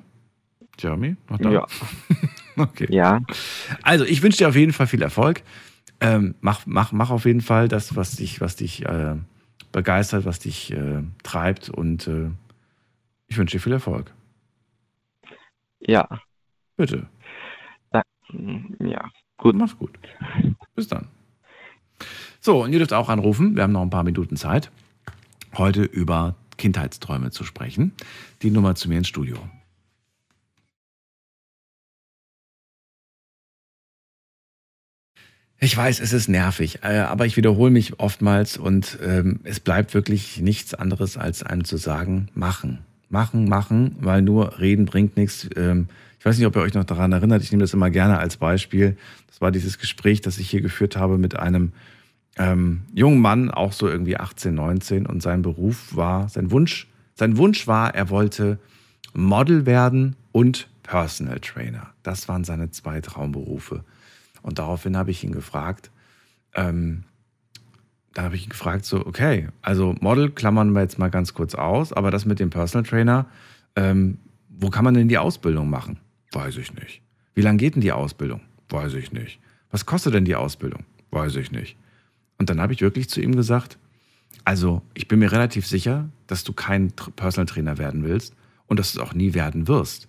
Jeremy? 0.80 1.18
Noch 1.30 1.40
da? 1.40 1.52
Ja. 1.52 1.68
okay. 2.58 2.88
Ja. 2.90 3.20
Also, 3.82 4.06
ich 4.06 4.22
wünsche 4.22 4.38
dir 4.38 4.48
auf 4.48 4.56
jeden 4.56 4.74
Fall 4.74 4.88
viel 4.88 5.02
Erfolg. 5.02 5.42
Ähm, 6.00 6.36
mach, 6.42 6.68
mach, 6.68 6.92
mach 6.92 7.10
auf 7.10 7.26
jeden 7.26 7.42
Fall 7.42 7.68
das, 7.68 7.96
was 7.96 8.16
dich, 8.16 8.42
was 8.42 8.56
dich 8.56 8.86
äh, 8.86 9.16
begeistert, 9.72 10.26
was 10.26 10.38
dich 10.38 10.72
äh, 10.72 11.02
treibt 11.24 11.70
und 11.70 12.08
äh, 12.08 12.30
ich 13.28 13.38
wünsche 13.38 13.58
dir 13.58 13.62
viel 13.62 13.74
Erfolg. 13.74 14.14
Ja, 15.80 16.08
Bitte. 16.78 17.08
Ja, 18.80 19.10
gut. 19.38 19.56
Mach's 19.56 19.78
gut. 19.78 19.98
Bis 20.76 20.88
dann. 20.88 21.08
So, 22.40 22.64
und 22.64 22.72
ihr 22.72 22.80
dürft 22.80 22.94
auch 22.94 23.10
anrufen. 23.10 23.56
Wir 23.56 23.64
haben 23.64 23.74
noch 23.74 23.82
ein 23.82 23.90
paar 23.90 24.04
Minuten 24.04 24.38
Zeit, 24.38 24.72
heute 25.56 25.84
über 25.84 26.36
Kindheitsträume 26.58 27.32
zu 27.32 27.44
sprechen. 27.44 27.94
Die 28.42 28.52
Nummer 28.52 28.76
zu 28.76 28.90
mir 28.90 29.00
ins 29.00 29.08
Studio. 29.08 29.38
Ich 35.60 35.76
weiß, 35.76 36.00
es 36.02 36.14
ist 36.14 36.28
nervig, 36.28 36.84
äh, 36.84 37.00
aber 37.00 37.26
ich 37.26 37.36
wiederhole 37.36 37.72
mich 37.72 38.00
oftmals 38.00 38.58
und 38.58 39.00
ähm, 39.02 39.40
es 39.44 39.60
bleibt 39.60 39.96
wirklich 39.96 40.40
nichts 40.40 40.76
anderes, 40.76 41.18
als 41.18 41.42
einem 41.42 41.64
zu 41.64 41.78
sagen, 41.78 42.30
machen. 42.36 42.86
Machen, 43.10 43.48
machen, 43.48 43.96
weil 44.00 44.22
nur 44.22 44.60
reden 44.60 44.86
bringt 44.86 45.18
nichts. 45.18 45.48
Ähm, 45.56 45.88
ich 46.20 46.26
weiß 46.26 46.38
nicht, 46.38 46.48
ob 46.48 46.56
ihr 46.56 46.62
euch 46.62 46.74
noch 46.74 46.84
daran 46.84 47.12
erinnert, 47.12 47.42
ich 47.42 47.52
nehme 47.52 47.64
das 47.64 47.74
immer 47.74 47.90
gerne 47.90 48.18
als 48.18 48.38
Beispiel. 48.38 48.98
Das 49.28 49.40
war 49.40 49.52
dieses 49.52 49.78
Gespräch, 49.78 50.22
das 50.22 50.40
ich 50.40 50.50
hier 50.50 50.62
geführt 50.62 50.98
habe 50.98 51.18
mit 51.18 51.38
einem 51.38 51.72
ähm, 52.38 52.82
jungen 52.94 53.20
Mann, 53.20 53.50
auch 53.50 53.74
so 53.74 53.88
irgendwie 53.88 54.18
18, 54.18 54.54
19 54.54 55.06
und 55.06 55.22
sein 55.22 55.42
Beruf 55.42 55.96
war, 55.96 56.30
sein 56.30 56.52
Wunsch, 56.52 56.88
sein 57.16 57.38
Wunsch 57.38 57.68
war, 57.68 57.96
er 57.96 58.10
wollte 58.10 58.60
Model 59.14 59.66
werden 59.66 60.16
und 60.32 60.68
Personal 60.84 61.40
Trainer. 61.40 61.88
Das 62.04 62.28
waren 62.28 62.44
seine 62.44 62.72
zwei 62.72 63.02
Traumberufe. 63.02 63.84
Und 64.42 64.60
daraufhin 64.60 64.96
habe 64.96 65.12
ich 65.12 65.24
ihn 65.24 65.32
gefragt, 65.32 65.92
ähm, 66.54 67.04
da 68.18 68.24
habe 68.24 68.36
ich 68.36 68.50
gefragt, 68.50 68.84
so, 68.84 69.06
okay, 69.06 69.48
also 69.62 69.94
Model 70.00 70.32
klammern 70.32 70.72
wir 70.72 70.82
jetzt 70.82 70.98
mal 70.98 71.12
ganz 71.12 71.36
kurz 71.36 71.54
aus, 71.54 71.94
aber 71.94 72.10
das 72.10 72.26
mit 72.26 72.40
dem 72.40 72.50
Personal 72.50 72.84
Trainer, 72.84 73.28
ähm, 73.76 74.18
wo 74.50 74.72
kann 74.72 74.84
man 74.84 74.96
denn 74.96 75.08
die 75.08 75.20
Ausbildung 75.20 75.70
machen? 75.70 76.00
Weiß 76.32 76.58
ich 76.58 76.74
nicht. 76.74 77.04
Wie 77.36 77.42
lange 77.42 77.60
geht 77.60 77.76
denn 77.76 77.84
die 77.84 77.92
Ausbildung? 77.92 78.42
Weiß 78.70 78.96
ich 78.96 79.12
nicht. 79.12 79.40
Was 79.70 79.86
kostet 79.86 80.16
denn 80.16 80.26
die 80.26 80.34
Ausbildung? 80.34 80.84
Weiß 81.12 81.36
ich 81.36 81.52
nicht. 81.52 81.78
Und 82.40 82.50
dann 82.50 82.60
habe 82.60 82.74
ich 82.74 82.82
wirklich 82.82 83.08
zu 83.08 83.22
ihm 83.22 83.36
gesagt, 83.36 83.78
also 84.46 84.82
ich 84.96 85.08
bin 85.08 85.20
mir 85.20 85.32
relativ 85.32 85.68
sicher, 85.68 86.10
dass 86.26 86.44
du 86.44 86.54
kein 86.54 86.94
Personal 87.16 87.46
Trainer 87.46 87.78
werden 87.78 88.04
willst 88.04 88.34
und 88.66 88.80
dass 88.80 88.94
du 88.94 89.00
es 89.00 89.08
auch 89.08 89.14
nie 89.14 89.36
werden 89.36 89.68
wirst. 89.68 90.08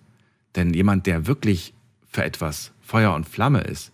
Denn 0.55 0.73
jemand, 0.73 1.05
der 1.05 1.27
wirklich 1.27 1.75
für 2.07 2.23
etwas 2.23 2.71
Feuer 2.81 3.13
und 3.13 3.29
Flamme 3.29 3.61
ist, 3.61 3.91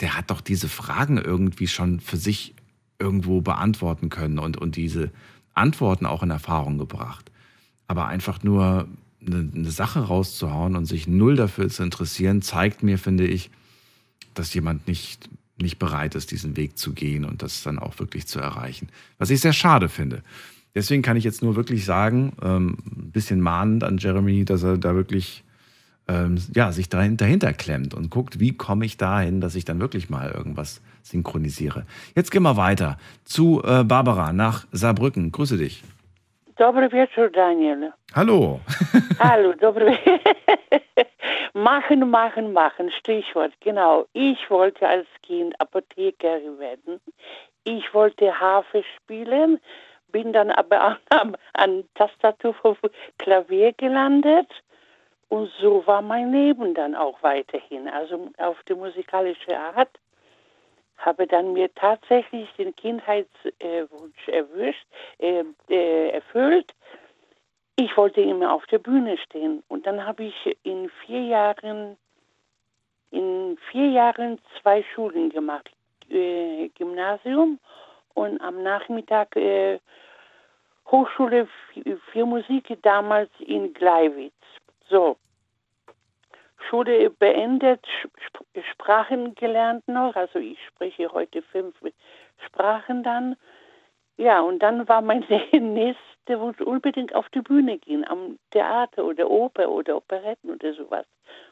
der 0.00 0.16
hat 0.16 0.30
doch 0.30 0.40
diese 0.40 0.70
Fragen 0.70 1.18
irgendwie 1.18 1.66
schon 1.66 2.00
für 2.00 2.16
sich 2.16 2.54
irgendwo 3.00 3.40
beantworten 3.40 4.10
können 4.10 4.38
und, 4.38 4.56
und 4.56 4.76
diese 4.76 5.10
Antworten 5.54 6.06
auch 6.06 6.22
in 6.22 6.30
Erfahrung 6.30 6.78
gebracht. 6.78 7.30
Aber 7.86 8.06
einfach 8.06 8.42
nur 8.42 8.86
eine, 9.26 9.50
eine 9.54 9.70
Sache 9.70 10.00
rauszuhauen 10.00 10.76
und 10.76 10.86
sich 10.86 11.08
null 11.08 11.36
dafür 11.36 11.68
zu 11.68 11.82
interessieren, 11.82 12.42
zeigt 12.42 12.82
mir, 12.82 12.98
finde 12.98 13.26
ich, 13.26 13.50
dass 14.34 14.54
jemand 14.54 14.86
nicht, 14.86 15.28
nicht 15.60 15.78
bereit 15.78 16.14
ist, 16.14 16.30
diesen 16.30 16.56
Weg 16.56 16.78
zu 16.78 16.92
gehen 16.92 17.24
und 17.24 17.42
das 17.42 17.62
dann 17.62 17.78
auch 17.78 17.98
wirklich 17.98 18.26
zu 18.26 18.38
erreichen. 18.38 18.88
Was 19.18 19.30
ich 19.30 19.40
sehr 19.40 19.52
schade 19.52 19.88
finde. 19.88 20.22
Deswegen 20.74 21.02
kann 21.02 21.16
ich 21.16 21.24
jetzt 21.24 21.42
nur 21.42 21.56
wirklich 21.56 21.84
sagen, 21.84 22.32
ähm, 22.42 22.76
ein 22.86 23.10
bisschen 23.10 23.40
mahnend 23.40 23.82
an 23.82 23.98
Jeremy, 23.98 24.44
dass 24.44 24.62
er 24.62 24.78
da 24.78 24.94
wirklich 24.94 25.42
ähm, 26.06 26.38
ja, 26.54 26.72
sich 26.72 26.88
dahinter 26.88 27.52
klemmt 27.52 27.94
und 27.94 28.10
guckt, 28.10 28.38
wie 28.38 28.52
komme 28.52 28.84
ich 28.84 28.96
dahin, 28.96 29.40
dass 29.40 29.56
ich 29.56 29.64
dann 29.64 29.80
wirklich 29.80 30.10
mal 30.10 30.30
irgendwas 30.30 30.80
synchronisiere. 31.02 31.86
Jetzt 32.14 32.30
gehen 32.30 32.42
wir 32.42 32.56
weiter 32.56 32.96
zu 33.24 33.62
äh, 33.64 33.84
Barbara 33.84 34.32
nach 34.32 34.66
Saarbrücken. 34.72 35.32
Grüße 35.32 35.56
dich. 35.56 35.82
Dobry 36.60 36.92
wieczór, 36.92 37.30
Daniel. 37.30 37.92
Hallo. 38.14 38.60
Hallo, 39.18 39.54
dobry. 39.54 39.96
machen, 41.54 42.10
machen, 42.10 42.52
machen. 42.52 42.90
Stichwort, 42.90 43.52
genau. 43.60 44.06
Ich 44.12 44.50
wollte 44.50 44.86
als 44.86 45.06
Kind 45.22 45.58
Apothekerin 45.58 46.58
werden. 46.58 47.00
Ich 47.64 47.94
wollte 47.94 48.38
Harfe 48.38 48.84
spielen, 48.96 49.58
bin 50.12 50.34
dann 50.34 50.50
aber 50.50 50.98
an, 51.08 51.36
an 51.54 51.84
Tastatur 51.94 52.52
vom 52.52 52.76
Klavier 53.16 53.72
gelandet. 53.72 54.48
Und 55.30 55.50
so 55.62 55.86
war 55.86 56.02
mein 56.02 56.30
Leben 56.30 56.74
dann 56.74 56.94
auch 56.94 57.22
weiterhin, 57.22 57.88
also 57.88 58.28
auf 58.36 58.56
die 58.68 58.74
musikalische 58.74 59.56
Art 59.56 59.88
habe 61.00 61.26
dann 61.26 61.52
mir 61.52 61.72
tatsächlich 61.74 62.48
den 62.58 62.74
Kindheitswunsch 62.76 64.28
erwischt, 64.28 64.86
äh, 65.18 65.44
äh, 65.68 66.10
erfüllt. 66.10 66.74
Ich 67.76 67.96
wollte 67.96 68.20
immer 68.20 68.52
auf 68.52 68.66
der 68.66 68.78
Bühne 68.78 69.16
stehen. 69.18 69.62
Und 69.68 69.86
dann 69.86 70.04
habe 70.04 70.24
ich 70.24 70.56
in 70.62 70.90
vier 71.06 71.22
Jahren, 71.22 71.96
in 73.10 73.58
vier 73.70 73.88
Jahren 73.88 74.38
zwei 74.60 74.84
Schulen 74.94 75.30
gemacht. 75.30 75.70
Äh, 76.10 76.68
Gymnasium 76.76 77.58
und 78.14 78.40
am 78.40 78.62
Nachmittag 78.62 79.34
Hochschule 80.90 81.48
für 82.12 82.26
Musik 82.26 82.76
damals 82.82 83.30
in 83.38 83.72
Gleiwitz. 83.72 84.34
So. 84.88 85.16
Schule 86.70 87.10
beendet, 87.10 87.84
Sprachen 88.72 89.34
gelernt 89.34 89.86
noch, 89.88 90.14
also 90.14 90.38
ich 90.38 90.58
spreche 90.68 91.10
heute 91.12 91.42
fünf 91.42 91.74
Sprachen 92.46 93.02
dann. 93.02 93.36
Ja, 94.16 94.40
und 94.40 94.60
dann 94.60 94.86
war 94.88 95.02
mein 95.02 95.20
nächster 95.52 96.40
Wunsch 96.40 96.60
unbedingt 96.60 97.14
auf 97.14 97.28
die 97.30 97.40
Bühne 97.40 97.78
gehen, 97.78 98.06
am 98.06 98.38
Theater 98.50 99.04
oder 99.04 99.28
Oper 99.28 99.68
oder 99.70 99.96
Operetten 99.96 100.50
oder 100.50 100.72
sowas. 100.74 101.06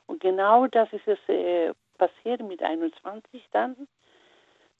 Und 0.06 0.20
genau 0.20 0.66
das 0.66 0.88
ist 0.92 1.08
es 1.08 1.18
äh, 1.28 1.72
passiert 1.96 2.46
mit 2.46 2.62
21 2.62 3.42
dann. 3.52 3.74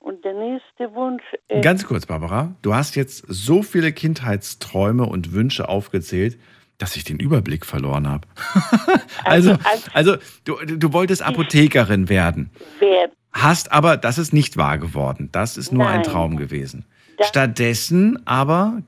Und 0.00 0.24
der 0.24 0.34
nächste 0.34 0.94
Wunsch. 0.94 1.24
Äh 1.48 1.60
Ganz 1.60 1.84
kurz, 1.84 2.06
Barbara, 2.06 2.54
du 2.62 2.72
hast 2.72 2.94
jetzt 2.94 3.24
so 3.26 3.62
viele 3.62 3.90
Kindheitsträume 3.90 5.04
und 5.04 5.32
Wünsche 5.32 5.68
aufgezählt 5.68 6.38
dass 6.78 6.96
ich 6.96 7.04
den 7.04 7.18
Überblick 7.18 7.66
verloren 7.66 8.08
habe. 8.08 8.26
also, 9.24 9.50
also, 9.64 9.90
also 9.92 10.16
du, 10.44 10.56
du 10.64 10.92
wolltest 10.92 11.22
Apothekerin 11.22 12.08
werden. 12.08 12.50
Werden. 12.78 13.12
Hast 13.32 13.72
aber, 13.72 13.96
das 13.96 14.18
ist 14.18 14.32
nicht 14.32 14.56
wahr 14.56 14.78
geworden. 14.78 15.28
Das 15.32 15.56
ist 15.56 15.72
nur 15.72 15.84
Nein. 15.84 15.98
ein 15.98 16.02
Traum 16.04 16.36
gewesen. 16.36 16.86
Das 17.18 17.28
Stattdessen 17.28 18.22
aber. 18.26 18.82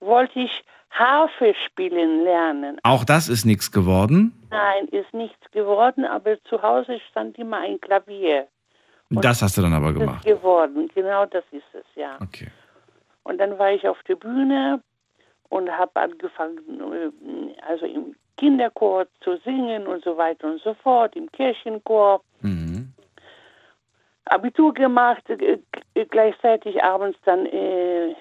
Wollte 0.00 0.40
ich 0.40 0.50
Harfe 0.90 1.54
spielen 1.66 2.22
lernen. 2.22 2.78
Auch 2.82 3.04
das 3.04 3.28
ist 3.28 3.44
nichts 3.44 3.72
geworden? 3.72 4.32
Nein, 4.50 4.88
ist 4.88 5.12
nichts 5.14 5.50
geworden, 5.50 6.04
aber 6.04 6.42
zu 6.44 6.62
Hause 6.62 7.00
stand 7.10 7.38
immer 7.38 7.58
ein 7.58 7.80
Klavier. 7.80 8.46
Und 9.08 9.24
das 9.24 9.42
hast 9.42 9.56
du 9.56 9.62
dann 9.62 9.72
aber 9.72 9.92
gemacht. 9.92 10.24
Ist 10.24 10.36
geworden, 10.36 10.90
genau 10.94 11.26
das 11.26 11.44
ist 11.50 11.64
es, 11.72 11.84
ja. 11.94 12.16
Okay. 12.20 12.48
Und 13.24 13.38
dann 13.38 13.58
war 13.58 13.72
ich 13.72 13.86
auf 13.88 13.98
der 14.08 14.16
Bühne 14.16 14.82
und 15.52 15.70
habe 15.70 16.00
angefangen, 16.00 16.58
äh, 16.80 17.62
also 17.62 17.84
im 17.84 18.16
Kinderchor 18.38 19.06
zu 19.20 19.36
singen 19.44 19.86
und 19.86 20.02
so 20.02 20.16
weiter 20.16 20.46
und 20.48 20.62
so 20.62 20.72
fort, 20.74 21.14
im 21.14 21.30
Kirchenchor. 21.30 22.22
Mhm. 22.40 22.94
Abitur 24.24 24.72
gemacht, 24.72 25.28
äh, 25.28 25.58
gleichzeitig 26.06 26.82
abends 26.82 27.18
dann 27.26 27.44
äh, 27.44 28.12
äh, 28.12 28.14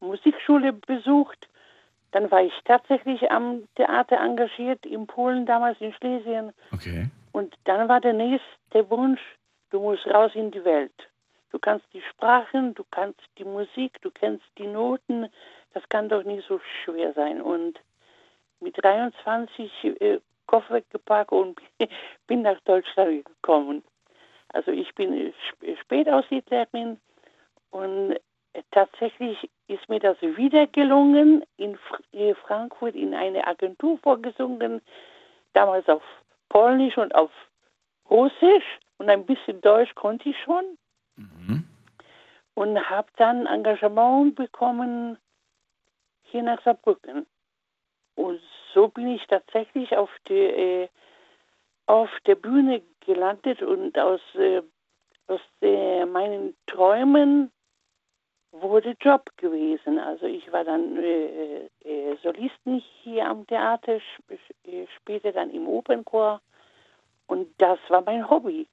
Musikschule 0.00 0.72
besucht. 0.72 1.48
Dann 2.10 2.28
war 2.32 2.42
ich 2.42 2.54
tatsächlich 2.64 3.30
am 3.30 3.68
Theater 3.76 4.18
engagiert, 4.20 4.84
in 4.84 5.06
Polen 5.06 5.46
damals, 5.46 5.80
in 5.80 5.92
Schlesien. 5.92 6.52
Okay. 6.72 7.06
Und 7.30 7.54
dann 7.64 7.88
war 7.88 8.00
der 8.00 8.14
nächste 8.14 8.90
Wunsch, 8.90 9.20
du 9.70 9.78
musst 9.78 10.04
raus 10.08 10.32
in 10.34 10.50
die 10.50 10.64
Welt. 10.64 11.09
Du 11.50 11.58
kannst 11.58 11.86
die 11.92 12.02
Sprachen, 12.02 12.74
du 12.74 12.84
kannst 12.90 13.20
die 13.38 13.44
Musik, 13.44 14.00
du 14.02 14.10
kennst 14.10 14.44
die 14.58 14.66
Noten, 14.66 15.28
das 15.74 15.88
kann 15.88 16.08
doch 16.08 16.22
nicht 16.22 16.46
so 16.46 16.60
schwer 16.84 17.12
sein. 17.14 17.40
Und 17.42 17.80
mit 18.60 18.82
23 18.82 19.84
äh, 20.00 20.20
Koffer 20.46 20.80
gepackt 20.90 21.32
und 21.32 21.60
bin 22.26 22.42
nach 22.42 22.60
Deutschland 22.60 23.24
gekommen. 23.24 23.82
Also 24.52 24.70
ich 24.72 24.94
bin 24.94 25.12
äh, 25.12 25.76
Spätaussiedlerin 25.82 27.00
und 27.70 28.12
äh, 28.52 28.62
tatsächlich 28.70 29.48
ist 29.68 29.88
mir 29.88 30.00
das 30.00 30.20
wieder 30.20 30.66
gelungen, 30.66 31.44
in 31.56 31.78
äh, 32.12 32.34
Frankfurt 32.34 32.94
in 32.94 33.14
eine 33.14 33.46
Agentur 33.46 33.98
vorgesungen, 33.98 34.82
damals 35.52 35.88
auf 35.88 36.02
Polnisch 36.48 36.98
und 36.98 37.14
auf 37.14 37.30
Russisch 38.08 38.64
und 38.98 39.08
ein 39.08 39.24
bisschen 39.24 39.60
Deutsch 39.60 39.94
konnte 39.94 40.28
ich 40.28 40.36
schon. 40.44 40.64
Mhm. 41.20 41.64
Und 42.54 42.90
habe 42.90 43.08
dann 43.16 43.46
Engagement 43.46 44.34
bekommen 44.34 45.18
hier 46.22 46.42
nach 46.42 46.62
Saarbrücken. 46.62 47.26
Und 48.14 48.40
so 48.74 48.88
bin 48.88 49.08
ich 49.08 49.26
tatsächlich 49.26 49.96
auf, 49.96 50.10
die, 50.28 50.34
äh, 50.34 50.88
auf 51.86 52.10
der 52.26 52.34
Bühne 52.34 52.82
gelandet 53.00 53.62
und 53.62 53.98
aus, 53.98 54.20
äh, 54.34 54.62
aus 55.26 55.40
äh, 55.62 56.04
meinen 56.04 56.56
Träumen 56.66 57.50
wurde 58.52 58.96
Job 59.00 59.30
gewesen. 59.36 59.98
Also 59.98 60.26
ich 60.26 60.50
war 60.52 60.64
dann 60.64 60.96
äh, 60.96 61.68
äh, 61.84 62.16
Solistin 62.22 62.82
hier 63.02 63.26
am 63.26 63.46
Theater, 63.46 64.00
äh, 64.64 64.86
später 64.96 65.32
dann 65.32 65.50
im 65.50 65.68
Opernchor 65.68 66.40
und 67.26 67.48
das 67.58 67.78
war 67.88 68.02
mein 68.02 68.28
Hobby. 68.28 68.66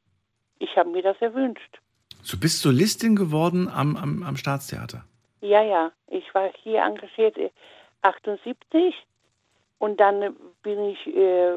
Ich 0.59 0.75
habe 0.77 0.89
mir 0.89 1.03
das 1.03 1.21
erwünscht. 1.21 1.79
Du 2.29 2.39
bist 2.39 2.61
Solistin 2.61 3.15
geworden 3.15 3.69
am, 3.69 3.95
am, 3.95 4.23
am 4.23 4.35
Staatstheater? 4.37 5.03
Ja, 5.41 5.61
ja. 5.61 5.91
Ich 6.07 6.33
war 6.33 6.51
hier 6.63 6.81
engagiert 6.81 7.37
78 8.01 8.73
äh, 8.73 8.91
und 9.79 9.99
dann 9.99 10.35
bin 10.63 10.89
ich, 10.89 11.07
äh, 11.07 11.53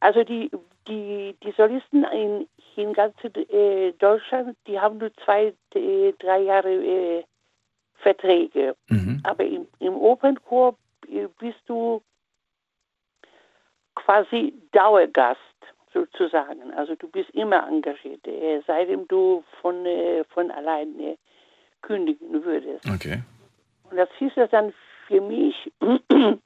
also 0.00 0.24
die, 0.24 0.50
die, 0.88 1.36
die 1.42 1.52
Solisten 1.56 2.04
in, 2.04 2.48
in 2.76 2.92
ganz 2.92 3.14
äh, 3.22 3.92
Deutschland, 3.92 4.56
die 4.66 4.80
haben 4.80 4.98
nur 4.98 5.12
zwei, 5.24 5.54
äh, 5.74 6.12
drei 6.18 6.40
Jahre 6.40 6.72
äh, 6.72 7.24
Verträge. 7.96 8.74
Mhm. 8.88 9.20
Aber 9.24 9.44
im, 9.44 9.66
im 9.78 9.94
Opernchor 9.94 10.76
äh, 11.08 11.28
bist 11.38 11.60
du 11.66 12.02
quasi 13.94 14.54
Dauergast 14.72 15.40
sozusagen. 15.92 16.72
Also 16.74 16.94
du 16.94 17.08
bist 17.08 17.30
immer 17.30 17.66
engagiert, 17.66 18.26
äh, 18.26 18.60
seitdem 18.66 19.06
du 19.08 19.44
von, 19.60 19.84
äh, 19.86 20.24
von 20.24 20.50
alleine 20.50 21.16
kündigen 21.82 22.44
würdest. 22.44 22.86
Okay. 22.88 23.22
Und 23.90 23.96
das 23.96 24.08
hieß 24.18 24.32
es 24.36 24.50
dann 24.50 24.72
für 25.06 25.20
mich, 25.20 25.72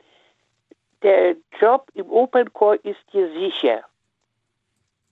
der 1.03 1.37
Job 1.61 1.91
im 1.95 2.11
Opernchor 2.11 2.77
ist 2.85 3.01
dir 3.13 3.31
sicher. 3.33 3.85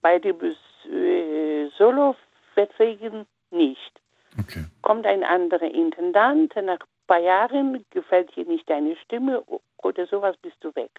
Bei 0.01 0.19
den 0.19 0.37
äh, 0.41 1.69
Solo-Verträgen 1.77 3.27
nicht. 3.51 4.01
Okay. 4.41 4.65
Kommt 4.81 5.07
ein 5.07 5.23
anderer 5.23 5.71
Intendant, 5.71 6.57
nach 6.57 6.79
paar 7.07 7.21
Jahren 7.21 7.85
gefällt 7.91 8.35
dir 8.37 8.45
nicht 8.45 8.69
deine 8.69 8.97
Stimme 9.05 9.43
oder 9.79 10.07
sowas, 10.07 10.37
bist 10.43 10.57
du 10.61 10.75
weg. 10.75 10.91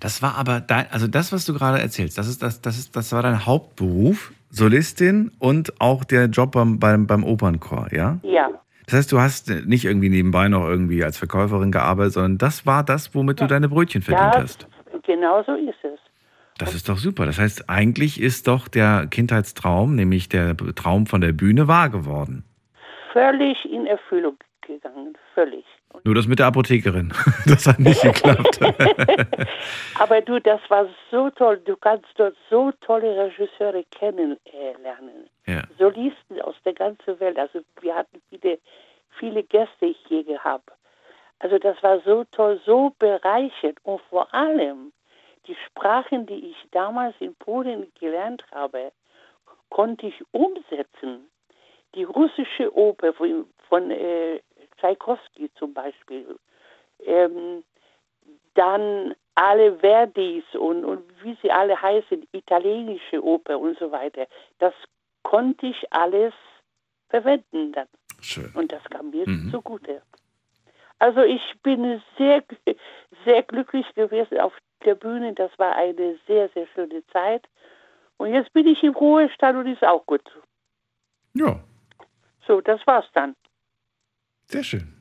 Das 0.00 0.22
war 0.22 0.36
aber 0.36 0.60
dein, 0.60 0.86
also 0.90 1.06
das, 1.06 1.32
was 1.32 1.44
du 1.46 1.54
gerade 1.54 1.80
erzählst, 1.80 2.18
das 2.18 2.28
ist 2.28 2.42
das, 2.42 2.60
das 2.60 2.78
ist, 2.78 2.94
das 2.94 3.12
war 3.12 3.22
dein 3.22 3.46
Hauptberuf, 3.46 4.32
Solistin 4.50 5.32
und 5.38 5.80
auch 5.80 6.04
der 6.04 6.26
Job 6.26 6.52
beim, 6.52 6.78
beim, 6.78 7.06
beim 7.06 7.24
Opernchor, 7.24 7.88
ja? 7.92 8.18
Ja. 8.22 8.50
Das 8.86 8.94
heißt, 8.94 9.12
du 9.12 9.20
hast 9.20 9.48
nicht 9.66 9.84
irgendwie 9.84 10.08
nebenbei 10.08 10.48
noch 10.48 10.68
irgendwie 10.68 11.04
als 11.04 11.16
Verkäuferin 11.16 11.72
gearbeitet, 11.72 12.14
sondern 12.14 12.38
das 12.38 12.66
war 12.66 12.84
das, 12.84 13.14
womit 13.14 13.40
ja. 13.40 13.46
du 13.46 13.54
deine 13.54 13.68
Brötchen 13.68 14.02
verdient 14.02 14.34
ja, 14.34 14.40
hast. 14.42 14.66
Genau 15.04 15.42
so 15.44 15.54
ist 15.54 15.82
es. 15.82 15.98
Das 16.58 16.74
ist 16.74 16.88
doch 16.88 16.98
super. 16.98 17.24
Das 17.24 17.38
heißt, 17.38 17.70
eigentlich 17.70 18.20
ist 18.20 18.46
doch 18.48 18.68
der 18.68 19.06
Kindheitstraum, 19.10 19.94
nämlich 19.94 20.28
der 20.28 20.56
Traum 20.56 21.06
von 21.06 21.20
der 21.20 21.32
Bühne, 21.32 21.66
wahr 21.66 21.88
geworden. 21.88 22.44
Völlig 23.12 23.64
in 23.64 23.86
Erfüllung 23.86 24.36
gegangen, 24.62 25.16
völlig. 25.34 25.64
Nur 26.04 26.14
das 26.14 26.26
mit 26.26 26.38
der 26.38 26.46
Apothekerin, 26.46 27.12
das 27.46 27.66
hat 27.66 27.78
nicht 27.78 28.02
geklappt. 28.02 28.60
Aber 29.98 30.20
du, 30.20 30.40
das 30.40 30.60
war 30.68 30.88
so 31.10 31.30
toll. 31.30 31.60
Du 31.64 31.76
kannst 31.76 32.06
dort 32.16 32.36
so 32.50 32.72
tolle 32.80 33.16
Regisseure 33.16 33.84
kennenlernen. 33.90 35.28
Ja. 35.46 35.62
Solisten 35.78 36.40
aus 36.42 36.56
der 36.64 36.74
ganzen 36.74 37.18
Welt. 37.20 37.38
Also 37.38 37.60
wir 37.80 37.94
hatten 37.94 38.20
viele, 38.30 38.58
viele 39.18 39.42
Gäste 39.42 39.94
hier 40.08 40.24
gehabt. 40.24 40.70
Also 41.40 41.58
das 41.58 41.82
war 41.82 42.00
so 42.00 42.24
toll, 42.30 42.60
so 42.64 42.94
bereichert 42.98 43.78
und 43.82 44.00
vor 44.08 44.32
allem 44.32 44.92
die 45.48 45.56
Sprachen, 45.66 46.26
die 46.26 46.50
ich 46.50 46.56
damals 46.70 47.16
in 47.18 47.34
Polen 47.34 47.90
gelernt 47.98 48.44
habe, 48.52 48.92
konnte 49.70 50.06
ich 50.06 50.22
umsetzen. 50.30 51.28
Die 51.94 52.04
russische 52.04 52.74
Oper 52.76 53.12
von, 53.12 53.46
von 53.68 53.90
äh, 53.90 54.40
Tchaikovsky 54.82 55.50
zum 55.54 55.72
Beispiel, 55.72 56.36
ähm, 57.04 57.62
dann 58.54 59.14
alle 59.34 59.78
Verdis 59.78 60.44
und, 60.54 60.84
und 60.84 61.02
wie 61.22 61.38
sie 61.40 61.50
alle 61.50 61.80
heißen, 61.80 62.26
italienische 62.32 63.24
Oper 63.24 63.58
und 63.58 63.78
so 63.78 63.90
weiter. 63.90 64.26
Das 64.58 64.74
konnte 65.22 65.66
ich 65.66 65.92
alles 65.92 66.34
verwenden 67.08 67.72
dann. 67.72 67.88
Schön. 68.20 68.52
Und 68.54 68.72
das 68.72 68.82
kam 68.84 69.10
mir 69.10 69.26
mhm. 69.26 69.50
zugute. 69.50 70.02
Also 70.98 71.22
ich 71.22 71.42
bin 71.62 72.02
sehr, 72.18 72.44
sehr 73.24 73.42
glücklich 73.42 73.86
gewesen 73.94 74.38
auf 74.38 74.52
der 74.84 74.94
Bühne. 74.94 75.32
Das 75.32 75.50
war 75.58 75.74
eine 75.74 76.18
sehr, 76.26 76.48
sehr 76.50 76.66
schöne 76.74 77.04
Zeit. 77.06 77.48
Und 78.18 78.32
jetzt 78.32 78.52
bin 78.52 78.66
ich 78.66 78.82
im 78.82 78.94
Ruhestand 78.94 79.58
und 79.58 79.66
ist 79.66 79.82
auch 79.82 80.04
gut. 80.06 80.22
Ja. 81.34 81.58
So, 82.46 82.60
das 82.60 82.86
war's 82.86 83.06
dann. 83.14 83.34
Sehr 84.52 84.62
schön. 84.62 84.92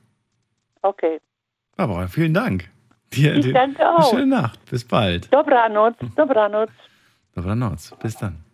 Okay. 0.81 1.19
Barbara, 1.75 2.07
vielen 2.07 2.33
Dank. 2.33 2.69
Dir, 3.11 3.35
ich 3.35 3.51
danke 3.51 3.85
auch. 3.85 4.09
Schöne 4.09 4.27
Nacht. 4.27 4.63
Bis 4.69 4.85
bald. 4.85 5.31
Dobranoc. 5.33 5.95
Dobranoc. 6.15 6.69
Dobranoc. 7.35 7.77
Bis 8.01 8.15
dann. 8.15 8.45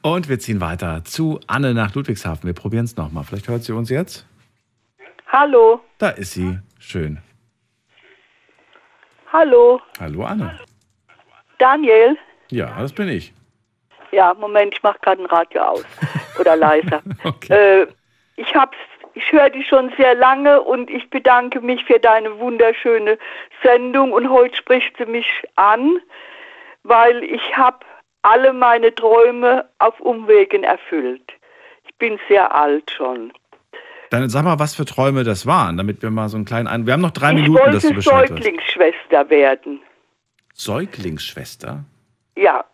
Und 0.00 0.28
wir 0.28 0.38
ziehen 0.38 0.60
weiter 0.60 1.04
zu 1.04 1.40
Anne 1.48 1.74
nach 1.74 1.94
Ludwigshafen. 1.94 2.46
Wir 2.46 2.54
probieren 2.54 2.84
es 2.84 2.96
nochmal. 2.96 3.24
Vielleicht 3.24 3.48
hört 3.48 3.64
sie 3.64 3.72
uns 3.72 3.90
jetzt. 3.90 4.24
Hallo. 5.26 5.80
Da 5.98 6.10
ist 6.10 6.32
sie. 6.32 6.58
Schön. 6.78 7.18
Hallo. 9.32 9.80
Hallo 9.98 10.24
Anne. 10.24 10.60
Daniel. 11.58 12.16
Ja, 12.50 12.78
das 12.78 12.92
bin 12.92 13.08
ich. 13.08 13.32
Ja, 14.12 14.34
Moment, 14.34 14.74
ich 14.74 14.82
mache 14.84 14.98
gerade 15.00 15.22
ein 15.22 15.26
Radio 15.26 15.62
aus. 15.62 15.84
Oder 16.38 16.54
leiser. 16.54 17.02
okay. 17.24 17.82
äh, 17.82 17.86
ich 18.36 18.54
hab's 18.54 18.76
ich 19.14 19.32
höre 19.32 19.50
dich 19.50 19.66
schon 19.68 19.92
sehr 19.96 20.14
lange 20.14 20.60
und 20.62 20.90
ich 20.90 21.08
bedanke 21.10 21.60
mich 21.60 21.84
für 21.84 21.98
deine 21.98 22.38
wunderschöne 22.38 23.18
Sendung 23.62 24.12
und 24.12 24.30
heute 24.30 24.56
spricht 24.56 24.96
sie 24.96 25.06
mich 25.06 25.26
an, 25.56 25.98
weil 26.82 27.22
ich 27.22 27.56
habe 27.56 27.78
alle 28.22 28.52
meine 28.52 28.94
Träume 28.94 29.68
auf 29.78 29.98
Umwegen 30.00 30.64
erfüllt. 30.64 31.32
Ich 31.84 31.94
bin 31.96 32.18
sehr 32.28 32.54
alt 32.54 32.90
schon. 32.90 33.32
Dann 34.10 34.28
sag 34.28 34.44
mal, 34.44 34.58
was 34.58 34.74
für 34.74 34.84
Träume 34.84 35.24
das 35.24 35.46
waren, 35.46 35.76
damit 35.76 36.02
wir 36.02 36.10
mal 36.10 36.28
so 36.28 36.36
einen 36.36 36.44
kleinen 36.44 36.66
ein. 36.66 36.86
Wir 36.86 36.92
haben 36.92 37.00
noch 37.00 37.12
drei 37.12 37.30
ich 37.30 37.42
Minuten, 37.42 37.72
dass 37.72 37.82
du 37.82 37.94
Bescheid 37.94 38.24
Ich 38.24 38.30
wollte 38.30 38.42
Säuglingsschwester 38.42 39.30
werden. 39.30 39.80
Säuglingsschwester? 40.54 41.84
Ja, 42.36 42.64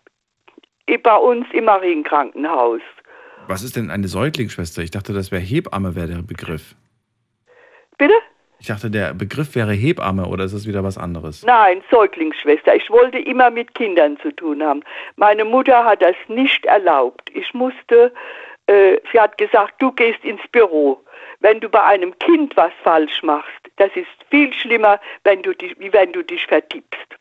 bei 1.03 1.17
uns 1.17 1.47
im 1.53 1.67
Marienkrankenhaus. 1.67 2.81
Was 3.49 3.63
ist 3.63 3.77
denn 3.77 3.91
eine 3.91 4.09
Säuglingsschwester? 4.09 4.83
Ich 4.83 4.91
dachte, 4.91 5.15
das 5.15 5.33
wäre 5.33 5.41
Hebamme, 5.41 5.97
wäre 5.97 6.09
der 6.09 6.23
Begriff. 6.23 6.75
Bitte? 7.97 8.13
Ich 8.61 8.67
dachte, 8.67 8.91
der 8.91 9.15
Begriff 9.15 9.55
wäre 9.55 9.73
Hebamme 9.73 10.27
oder 10.27 10.45
ist 10.45 10.53
das 10.55 10.67
wieder 10.67 10.85
was 10.85 10.99
anderes? 10.99 11.45
Nein, 11.45 11.83
Säuglingsschwester. 11.91 12.75
Ich 12.77 12.91
wollte 12.91 13.19
immer 13.19 13.49
mit 13.49 13.75
Kindern 13.75 14.19
zu 14.21 14.33
tun 14.33 14.63
haben. 14.63 14.83
Meine 15.17 15.47
Mutter 15.47 15.83
hat 15.83 16.03
das 16.03 16.15
nicht 16.29 16.67
erlaubt. 16.67 17.31
Ich 17.33 17.55
musste, 17.55 18.13
äh, 18.67 18.99
sie 19.11 19.19
hat 19.19 19.39
gesagt, 19.39 19.81
du 19.81 19.93
gehst 19.93 20.23
ins 20.25 20.47
Büro. 20.53 21.03
Wenn 21.41 21.59
du 21.61 21.71
bei 21.71 21.83
einem 21.83 22.19
Kind 22.19 22.55
was 22.55 22.73
falsch 22.83 23.23
machst, 23.23 23.49
das 23.77 23.91
ist 23.95 24.09
viel 24.29 24.53
schlimmer, 24.53 25.01
wenn 25.25 25.43
du 25.43 25.55
dich, 25.55 25.75
wie 25.79 25.93
wenn 25.95 26.13
du 26.13 26.23
dich 26.23 26.45
vertippst. 26.47 27.18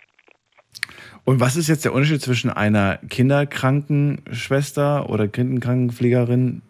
Und 1.27 1.41
was 1.41 1.57
ist 1.57 1.67
jetzt 1.67 1.83
der 1.83 1.91
Unterschied 1.91 2.21
zwischen 2.21 2.49
einer 2.49 2.99
Kinderkrankenschwester 3.09 5.09
oder 5.09 5.27
Kinderkrankenpflegerin 5.27 6.61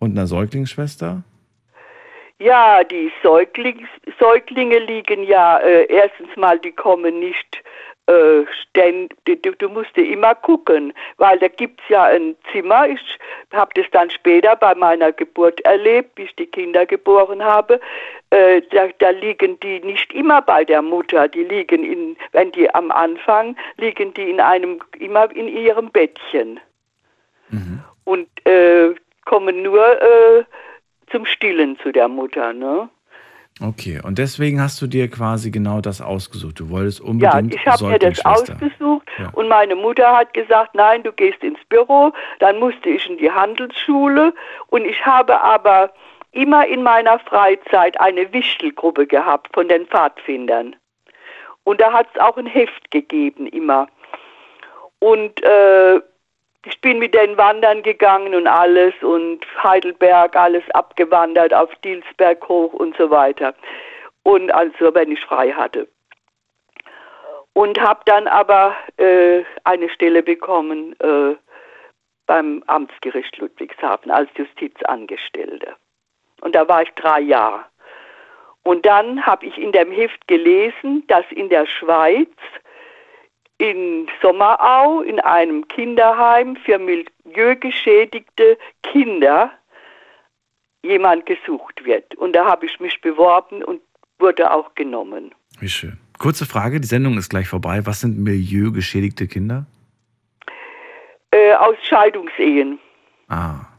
und 0.00 0.10
einer 0.10 0.26
Säuglingsschwester? 0.26 1.22
Ja, 2.38 2.84
die 2.84 3.10
Säuglings 3.22 3.88
Säuglinge 4.20 4.80
liegen 4.80 5.22
ja 5.22 5.56
äh, 5.60 5.84
erstens 5.84 6.28
mal, 6.36 6.58
die 6.58 6.72
kommen 6.72 7.20
nicht 7.20 7.62
äh, 8.04 8.44
ständ, 8.62 9.14
du, 9.24 9.36
du 9.36 9.68
musst 9.70 9.96
immer 9.96 10.34
gucken, 10.34 10.92
weil 11.16 11.38
da 11.38 11.48
gibt 11.48 11.80
es 11.80 11.88
ja 11.88 12.04
ein 12.04 12.36
Zimmer. 12.52 12.88
Ich 12.88 13.00
habe 13.50 13.70
das 13.76 13.86
dann 13.92 14.10
später 14.10 14.56
bei 14.56 14.74
meiner 14.74 15.12
Geburt 15.12 15.58
erlebt, 15.62 16.16
bis 16.16 16.26
ich 16.26 16.36
die 16.36 16.46
Kinder 16.48 16.84
geboren 16.84 17.42
habe. 17.42 17.80
Äh, 18.32 18.62
da, 18.70 18.88
da, 18.98 19.10
liegen 19.10 19.60
die 19.60 19.80
nicht 19.80 20.10
immer 20.14 20.40
bei 20.40 20.64
der 20.64 20.80
Mutter. 20.80 21.28
Die 21.28 21.44
liegen 21.44 21.84
in, 21.84 22.16
wenn 22.32 22.50
die 22.52 22.74
am 22.74 22.90
Anfang 22.90 23.56
liegen 23.76 24.14
die 24.14 24.30
in 24.30 24.40
einem 24.40 24.80
immer 24.98 25.30
in 25.36 25.48
ihrem 25.48 25.90
Bettchen 25.90 26.58
mhm. 27.50 27.82
und 28.04 28.28
äh, 28.46 28.94
kommen 29.26 29.62
nur 29.62 29.84
äh, 30.00 30.44
zum 31.10 31.26
Stillen 31.26 31.78
zu 31.80 31.92
der 31.92 32.08
Mutter. 32.08 32.54
Ne? 32.54 32.88
Okay, 33.60 34.00
und 34.02 34.16
deswegen 34.16 34.62
hast 34.62 34.80
du 34.80 34.86
dir 34.86 35.10
quasi 35.10 35.50
genau 35.50 35.82
das 35.82 36.00
ausgesucht. 36.00 36.58
Du 36.58 36.70
wolltest 36.70 37.02
unbedingt. 37.02 37.52
Ja, 37.52 37.60
ich 37.60 37.66
habe 37.66 37.86
mir 37.92 37.98
das 37.98 38.24
ausgesucht 38.24 39.06
ja. 39.18 39.28
und 39.34 39.48
meine 39.48 39.76
Mutter 39.76 40.16
hat 40.16 40.32
gesagt, 40.32 40.74
nein, 40.74 41.02
du 41.02 41.12
gehst 41.12 41.44
ins 41.44 41.62
Büro. 41.68 42.12
Dann 42.38 42.58
musste 42.58 42.88
ich 42.88 43.06
in 43.10 43.18
die 43.18 43.30
Handelsschule 43.30 44.32
und 44.68 44.86
ich 44.86 45.04
habe 45.04 45.38
aber 45.38 45.92
immer 46.32 46.66
in 46.66 46.82
meiner 46.82 47.18
Freizeit 47.20 48.00
eine 48.00 48.32
Wichtelgruppe 48.32 49.06
gehabt 49.06 49.48
von 49.54 49.68
den 49.68 49.86
Pfadfindern. 49.86 50.76
Und 51.64 51.80
da 51.80 51.92
hat 51.92 52.08
es 52.12 52.20
auch 52.20 52.36
ein 52.36 52.46
Heft 52.46 52.90
gegeben, 52.90 53.46
immer. 53.46 53.86
Und 54.98 55.42
äh, 55.42 56.00
ich 56.64 56.80
bin 56.80 56.98
mit 56.98 57.14
den 57.14 57.36
Wandern 57.36 57.82
gegangen 57.82 58.34
und 58.34 58.46
alles 58.46 58.94
und 59.02 59.40
Heidelberg, 59.62 60.36
alles 60.36 60.62
abgewandert 60.70 61.52
auf 61.52 61.74
Dilsberg 61.84 62.48
hoch 62.48 62.72
und 62.72 62.96
so 62.96 63.10
weiter. 63.10 63.54
Und 64.22 64.52
also, 64.52 64.94
wenn 64.94 65.10
ich 65.10 65.20
frei 65.20 65.50
hatte. 65.52 65.88
Und 67.54 67.80
habe 67.80 68.00
dann 68.06 68.28
aber 68.28 68.74
äh, 68.96 69.42
eine 69.64 69.90
Stelle 69.90 70.22
bekommen 70.22 70.94
äh, 71.00 71.36
beim 72.26 72.62
Amtsgericht 72.66 73.36
Ludwigshafen 73.38 74.10
als 74.10 74.30
Justizangestellte. 74.36 75.74
Und 76.42 76.54
da 76.54 76.68
war 76.68 76.82
ich 76.82 76.90
drei 76.90 77.20
Jahre. 77.20 77.64
Und 78.64 78.84
dann 78.84 79.24
habe 79.24 79.46
ich 79.46 79.58
in 79.58 79.72
dem 79.72 79.90
Heft 79.90 80.26
gelesen, 80.28 81.04
dass 81.06 81.24
in 81.30 81.48
der 81.48 81.66
Schweiz 81.66 82.28
in 83.58 84.08
Sommerau 84.20 85.02
in 85.02 85.20
einem 85.20 85.66
Kinderheim 85.68 86.56
für 86.56 86.78
milieugeschädigte 86.78 88.58
Kinder 88.82 89.52
jemand 90.82 91.26
gesucht 91.26 91.84
wird. 91.84 92.14
Und 92.16 92.32
da 92.34 92.44
habe 92.44 92.66
ich 92.66 92.80
mich 92.80 93.00
beworben 93.00 93.62
und 93.62 93.80
wurde 94.18 94.50
auch 94.50 94.74
genommen. 94.74 95.32
Wie 95.60 95.68
schön. 95.68 95.98
Kurze 96.18 96.44
Frage, 96.44 96.80
die 96.80 96.88
Sendung 96.88 97.18
ist 97.18 97.28
gleich 97.28 97.48
vorbei. 97.48 97.86
Was 97.86 98.00
sind 98.00 98.18
milieugeschädigte 98.18 99.28
Kinder? 99.28 99.66
Äh, 101.30 101.54
aus 101.54 101.76
Scheidungsehen. 101.88 102.80
Ah. 103.28 103.71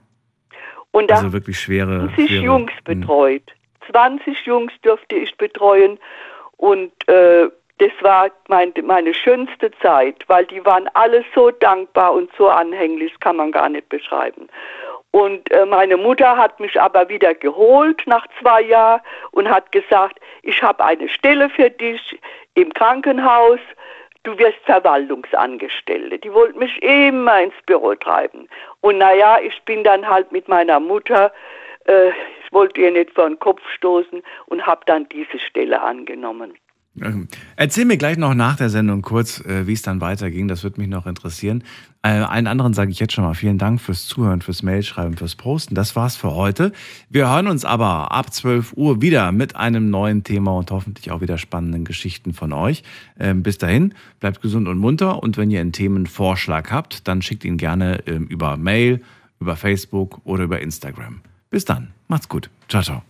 Und 0.94 1.10
da 1.12 1.16
also 1.16 1.34
wirklich 1.34 1.60
schwere. 1.60 2.10
20 2.16 2.28
schwere, 2.30 2.44
Jungs 2.44 2.72
hm. 2.86 3.02
betreut. 3.02 3.44
20 3.92 4.46
Jungs 4.46 4.72
durfte 4.84 5.16
ich 5.16 5.36
betreuen 5.36 6.00
und 6.56 6.92
äh, 7.10 7.50
das 7.80 7.92
war 8.02 8.30
mein, 8.48 8.72
meine 8.86 9.14
schönste 9.14 9.72
Zeit, 9.82 10.24
weil 10.28 10.46
die 10.46 10.64
waren 10.64 10.88
alle 10.94 11.26
so 11.36 11.52
dankbar 11.52 12.14
und 12.14 12.30
so 12.38 12.48
anhänglich, 12.48 13.12
das 13.12 13.20
kann 13.20 13.36
man 13.36 13.52
gar 13.52 13.68
nicht 13.68 13.90
beschreiben. 13.90 14.48
Und 15.12 15.52
äh, 15.52 15.66
meine 15.66 15.98
Mutter 15.98 16.38
hat 16.38 16.60
mich 16.60 16.80
aber 16.80 17.10
wieder 17.10 17.34
geholt 17.34 18.02
nach 18.06 18.26
zwei 18.40 18.62
Jahren 18.62 19.02
und 19.32 19.50
hat 19.50 19.72
gesagt, 19.72 20.20
ich 20.44 20.64
habe 20.64 20.84
eine 20.84 21.10
Stelle 21.10 21.50
für 21.50 21.70
dich 21.70 22.20
im 22.54 22.74
Krankenhaus, 22.74 23.60
du 24.24 24.38
wirst 24.38 24.60
Verwaltungsangestellte. 24.66 26.20
Die 26.20 26.34
wollten 26.34 26.60
mich 26.60 26.82
immer 26.82 27.42
ins 27.42 27.56
Büro 27.66 27.94
treiben. 27.96 28.48
Und 28.82 28.98
naja, 28.98 29.40
ich 29.42 29.62
bin 29.64 29.84
dann 29.84 30.08
halt 30.08 30.32
mit 30.32 30.48
meiner 30.48 30.80
Mutter, 30.80 31.32
äh, 31.86 32.10
ich 32.10 32.52
wollte 32.52 32.82
ihr 32.82 32.92
nicht 32.92 33.12
vor 33.12 33.28
den 33.28 33.40
Kopf 33.40 33.62
stoßen 33.70 34.24
und 34.48 34.66
habe 34.66 34.82
dann 34.86 35.08
diese 35.10 35.40
Stelle 35.40 35.82
angenommen. 35.82 36.58
Erzähl 37.56 37.86
mir 37.86 37.98
gleich 37.98 38.18
noch 38.18 38.36
nach 38.36 38.56
der 38.56 38.70
Sendung 38.70 39.02
kurz, 39.02 39.40
äh, 39.42 39.66
wie 39.66 39.74
es 39.74 39.82
dann 39.82 40.00
weiterging. 40.00 40.48
Das 40.48 40.64
würde 40.64 40.80
mich 40.80 40.90
noch 40.90 41.08
interessieren. 41.08 41.64
Äh, 42.04 42.10
allen 42.10 42.46
anderen 42.46 42.74
sage 42.74 42.92
ich 42.92 43.00
jetzt 43.00 43.14
schon 43.14 43.24
mal 43.24 43.34
vielen 43.34 43.58
Dank 43.58 43.82
fürs 43.82 44.06
Zuhören, 44.06 44.42
fürs 44.42 44.62
Mailschreiben, 44.62 45.18
fürs 45.18 45.36
Posten. 45.36 45.74
Das 45.74 45.96
war's 45.96 46.16
für 46.16 46.36
heute. 46.36 46.72
Wir 47.10 47.32
hören 47.32 47.48
uns 47.48 47.66
aber 47.66 48.12
ab 48.12 48.32
12 48.32 48.74
Uhr 48.74 49.02
wieder 49.02 49.32
mit 49.32 49.56
einem 49.56 49.90
neuen 49.90 50.24
Thema 50.24 50.52
und 50.52 50.70
hoffentlich 50.70 51.10
auch 51.10 51.22
wieder 51.22 51.40
spannenden 51.40 51.84
Geschichten 51.84 52.34
von 52.34 52.54
euch. 52.54 52.84
Ähm, 53.20 53.42
bis 53.42 53.58
dahin, 53.58 53.96
bleibt 54.20 54.42
gesund 54.42 54.68
und 54.68 54.78
munter. 54.78 55.24
Und 55.24 55.36
wenn 55.38 55.50
ihr 55.50 55.62
einen 55.62 55.72
Themenvorschlag 55.72 56.72
habt, 56.72 57.08
dann 57.08 57.24
schickt 57.24 57.44
ihn 57.44 57.58
gerne 57.58 58.04
ähm, 58.06 58.28
über 58.28 58.56
Mail, 58.58 59.02
über 59.40 59.56
Facebook 59.56 60.22
oder 60.26 60.44
über 60.44 60.62
Instagram. 60.62 61.22
Bis 61.50 61.66
dann. 61.66 61.90
Macht's 62.08 62.30
gut. 62.30 62.52
Ciao, 62.68 62.84
ciao. 62.84 63.04